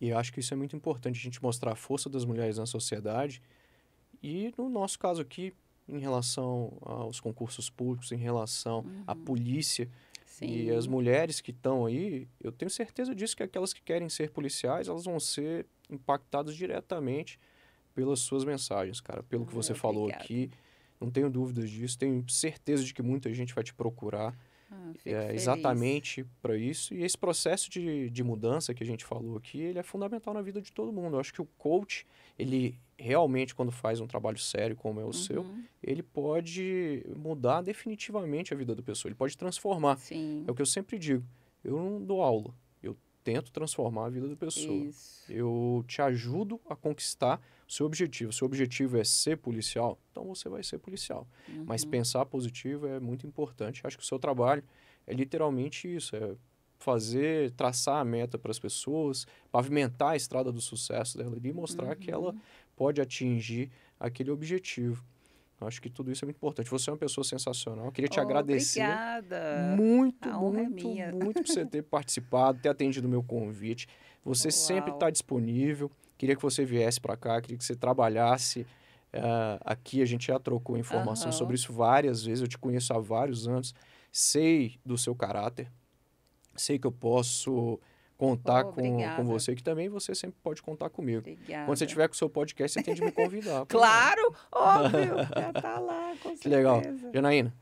E 0.00 0.12
acho 0.12 0.32
que 0.32 0.40
isso 0.40 0.52
é 0.52 0.56
muito 0.56 0.74
importante, 0.74 1.18
a 1.18 1.22
gente 1.22 1.42
mostrar 1.42 1.72
a 1.72 1.76
força 1.76 2.08
das 2.08 2.24
mulheres 2.24 2.56
na 2.58 2.64
sociedade. 2.66 3.42
E 4.22 4.52
no 4.56 4.68
nosso 4.70 4.98
caso 4.98 5.20
aqui, 5.20 5.52
em 5.86 5.98
relação 5.98 6.76
aos 6.82 7.20
concursos 7.20 7.68
públicos, 7.70 8.10
em 8.12 8.16
relação 8.16 8.84
à 9.06 9.14
polícia 9.14 9.84
Uhum. 9.84 9.92
Sim. 10.26 10.46
e 10.66 10.70
as 10.70 10.86
mulheres 10.86 11.40
que 11.40 11.50
estão 11.50 11.86
aí, 11.86 12.28
eu 12.42 12.52
tenho 12.52 12.68
certeza 12.70 13.14
disso 13.14 13.34
que 13.34 13.42
aquelas 13.42 13.72
que 13.72 13.80
querem 13.80 14.06
ser 14.10 14.30
policiais, 14.30 14.86
elas 14.86 15.04
vão 15.04 15.18
ser 15.18 15.64
impactadas 15.88 16.54
diretamente 16.54 17.38
pelas 17.94 18.20
suas 18.20 18.44
mensagens, 18.44 19.00
cara, 19.00 19.22
pelo 19.22 19.46
que 19.46 19.54
você 19.54 19.72
falou 19.74 20.10
aqui. 20.10 20.50
Não 21.00 21.10
tenho 21.10 21.28
dúvidas 21.30 21.70
disso, 21.70 21.98
tenho 21.98 22.24
certeza 22.28 22.82
de 22.84 22.92
que 22.94 23.02
muita 23.02 23.32
gente 23.34 23.54
vai 23.54 23.62
te 23.64 23.74
procurar 23.74 24.34
Ah, 24.70 24.92
é, 25.04 25.32
exatamente 25.34 26.24
para 26.42 26.56
isso. 26.56 26.92
E 26.94 27.02
esse 27.04 27.16
processo 27.16 27.70
de, 27.70 28.10
de 28.10 28.22
mudança 28.24 28.74
que 28.74 28.82
a 28.82 28.86
gente 28.86 29.04
falou 29.04 29.36
aqui, 29.36 29.60
ele 29.60 29.78
é 29.78 29.82
fundamental 29.82 30.34
na 30.34 30.42
vida 30.42 30.60
de 30.60 30.72
todo 30.72 30.92
mundo. 30.92 31.14
Eu 31.16 31.20
acho 31.20 31.32
que 31.32 31.40
o 31.42 31.46
coach, 31.58 32.04
ele 32.38 32.76
realmente, 32.98 33.54
quando 33.54 33.70
faz 33.70 34.00
um 34.00 34.06
trabalho 34.06 34.38
sério 34.38 34.74
como 34.74 34.98
é 35.00 35.04
o 35.04 35.12
seu, 35.12 35.42
Uhum. 35.42 35.64
ele 35.82 36.02
pode 36.02 37.04
mudar 37.14 37.62
definitivamente 37.62 38.52
a 38.52 38.56
vida 38.56 38.74
da 38.74 38.82
pessoa. 38.82 39.08
Ele 39.10 39.14
pode 39.16 39.36
transformar. 39.36 39.98
Sim. 39.98 40.44
É 40.46 40.50
o 40.50 40.54
que 40.54 40.62
eu 40.62 40.66
sempre 40.66 40.98
digo. 40.98 41.24
Eu 41.62 41.76
não 41.76 42.02
dou 42.04 42.22
aula. 42.22 42.52
Tento 43.26 43.50
transformar 43.50 44.06
a 44.06 44.08
vida 44.08 44.28
da 44.28 44.36
pessoa. 44.36 44.84
Isso. 44.86 45.24
Eu 45.28 45.84
te 45.88 46.00
ajudo 46.00 46.60
a 46.70 46.76
conquistar 46.76 47.40
o 47.68 47.72
seu 47.72 47.84
objetivo. 47.84 48.32
Se 48.32 48.44
o 48.44 48.46
objetivo 48.46 48.96
é 48.96 49.02
ser 49.02 49.36
policial, 49.36 49.98
então 50.12 50.22
você 50.32 50.48
vai 50.48 50.62
ser 50.62 50.78
policial. 50.78 51.26
Mas 51.66 51.82
Uhum. 51.82 51.90
pensar 51.90 52.24
positivo 52.26 52.86
é 52.86 53.00
muito 53.00 53.26
importante. 53.26 53.84
Acho 53.84 53.98
que 53.98 54.04
o 54.04 54.06
seu 54.06 54.20
trabalho 54.20 54.62
é 55.08 55.12
literalmente 55.12 55.92
isso, 55.92 56.14
é 56.14 56.36
fazer, 56.78 57.50
traçar 57.52 57.96
a 58.00 58.04
meta 58.04 58.38
para 58.38 58.52
as 58.52 58.60
pessoas, 58.60 59.26
pavimentar 59.50 60.10
a 60.10 60.16
estrada 60.16 60.52
do 60.52 60.60
sucesso 60.60 61.18
dela 61.18 61.36
e 61.42 61.52
mostrar 61.52 61.96
que 61.96 62.12
ela 62.12 62.30
Uhum. 62.30 62.40
pode 62.76 63.00
atingir 63.00 63.72
aquele 63.98 64.30
objetivo. 64.30 65.04
Acho 65.60 65.80
que 65.80 65.88
tudo 65.88 66.12
isso 66.12 66.24
é 66.24 66.26
muito 66.26 66.36
importante. 66.36 66.70
Você 66.70 66.90
é 66.90 66.92
uma 66.92 66.98
pessoa 66.98 67.24
sensacional. 67.24 67.90
Queria 67.90 68.08
te 68.08 68.18
Oh, 68.18 68.22
agradecer 68.22 68.82
Obrigada. 68.82 69.76
muito, 69.78 70.28
é 70.28 70.32
muito, 70.32 70.88
minha. 70.88 71.12
muito 71.12 71.42
por 71.42 71.48
você 71.48 71.64
ter 71.64 71.82
participado, 71.88 72.58
ter 72.60 72.68
atendido 72.68 73.06
o 73.06 73.10
meu 73.10 73.22
convite. 73.22 73.86
Você 74.24 74.50
sempre 74.50 74.90
Uau. 74.90 74.96
está 74.98 75.10
disponível. 75.10 75.90
Queria 76.18 76.36
que 76.36 76.42
você 76.42 76.64
viesse 76.64 77.00
para 77.00 77.16
cá, 77.16 77.40
queria 77.40 77.56
que 77.56 77.64
você 77.64 77.74
trabalhasse 77.74 78.66
eh, 79.12 79.58
aqui. 79.64 80.02
A 80.02 80.06
gente 80.06 80.26
já 80.26 80.38
trocou 80.38 80.76
informação 80.76 81.30
Aham. 81.30 81.38
sobre 81.38 81.54
isso 81.56 81.72
várias 81.72 82.24
vezes. 82.24 82.42
Eu 82.42 82.48
te 82.48 82.58
conheço 82.58 82.92
há 82.92 82.98
vários 82.98 83.48
anos. 83.48 83.74
Sei 84.12 84.78
do 84.84 84.98
seu 84.98 85.14
caráter. 85.14 85.70
Sei 86.54 86.78
que 86.78 86.86
eu 86.86 86.92
posso 86.92 87.80
contar 88.16 88.64
Oh, 88.66 88.72
com, 88.72 89.16
com 89.16 89.24
você, 89.24 89.54
que 89.54 89.62
também 89.62 89.88
você 89.88 90.14
sempre 90.14 90.38
pode 90.42 90.62
contar 90.62 90.88
comigo. 90.90 91.18
Obrigada. 91.18 91.66
Quando 91.66 91.78
você 91.78 91.86
tiver 91.86 92.08
com 92.08 92.14
o 92.14 92.16
seu 92.16 92.28
podcast, 92.30 92.72
você 92.78 92.82
tem 92.84 92.94
de 92.94 93.02
me 93.02 93.12
convidar. 93.12 93.64
Claro, 93.68 94.34
óbvio. 94.52 95.16
Já 95.36 95.52
tá 95.52 95.78
lá, 95.78 96.14
com 96.22 96.34
Que 96.36 96.48
legal. 96.48 96.82
certeza. 96.82 97.10
Janaína, 97.12 97.54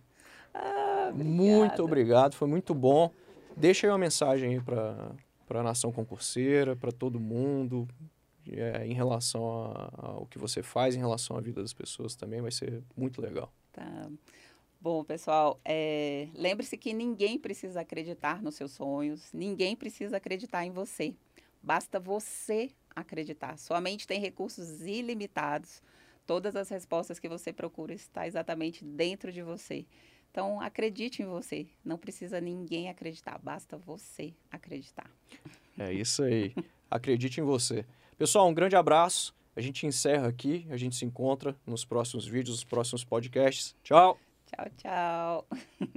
Ah, 0.55 1.11
muito 1.15 1.83
obrigado, 1.83 2.35
foi 2.35 2.47
muito 2.49 2.75
bom. 2.75 3.11
Deixa 3.57 3.87
aí 3.87 3.91
uma 3.91 3.99
mensagem 3.99 4.55
aí 4.55 4.61
para 4.61 5.61
a 5.61 5.63
nação 5.63 5.91
concurseira, 5.93 6.75
para 6.77 6.93
todo 6.93 7.19
mundo, 7.21 7.89
é, 8.51 8.87
em 8.87 8.93
relação 8.95 9.45
a- 9.73 9.91
ao 9.97 10.27
que 10.27 10.39
você 10.39 10.63
faz, 10.63 10.95
em 10.95 10.99
relação 10.99 11.37
à 11.37 11.41
vida 11.41 11.61
das 11.63 11.73
pessoas 11.73 12.15
também, 12.15 12.41
vai 12.41 12.51
ser 12.53 12.83
muito 12.97 13.21
legal. 13.21 13.53
Tá. 13.73 14.09
Bom, 14.85 15.03
pessoal, 15.03 15.59
é, 15.65 16.29
lembre-se 16.35 16.77
que 16.77 16.93
ninguém 16.93 17.39
precisa 17.39 17.81
acreditar 17.81 18.43
nos 18.43 18.55
seus 18.55 18.73
sonhos, 18.73 19.33
ninguém 19.33 19.75
precisa 19.75 20.19
acreditar 20.19 20.63
em 20.67 20.71
você. 20.71 21.15
Basta 21.63 21.99
você 21.99 22.69
acreditar. 22.95 23.57
Sua 23.57 23.81
mente 23.81 24.07
tem 24.07 24.21
recursos 24.21 24.83
ilimitados. 24.83 25.83
Todas 26.27 26.55
as 26.55 26.69
respostas 26.69 27.19
que 27.19 27.31
você 27.31 27.51
procura 27.51 27.95
está 27.95 28.27
exatamente 28.27 28.85
dentro 28.85 29.33
de 29.33 29.41
você. 29.41 29.87
Então, 30.31 30.61
acredite 30.61 31.23
em 31.23 31.27
você. 31.27 31.67
Não 31.83 31.97
precisa 31.97 32.39
ninguém 32.39 32.91
acreditar, 32.91 33.39
basta 33.39 33.79
você 33.79 34.35
acreditar. 34.51 35.11
É 35.79 35.95
isso 35.95 36.23
aí. 36.23 36.55
Acredite 36.91 37.41
em 37.41 37.45
você. 37.45 37.87
Pessoal, 38.19 38.47
um 38.47 38.53
grande 38.53 38.77
abraço. 38.77 39.35
A 39.57 39.63
gente 39.63 39.87
encerra 39.87 40.29
aqui, 40.29 40.67
a 40.69 40.77
gente 40.77 40.95
se 40.95 41.07
encontra 41.07 41.57
nos 41.67 41.87
próximos 41.87 42.27
vídeos, 42.27 42.57
nos 42.57 42.65
próximos 42.65 43.03
podcasts. 43.03 43.75
Tchau! 43.83 44.19
Tchau, 44.55 44.69
tchau. 44.77 45.49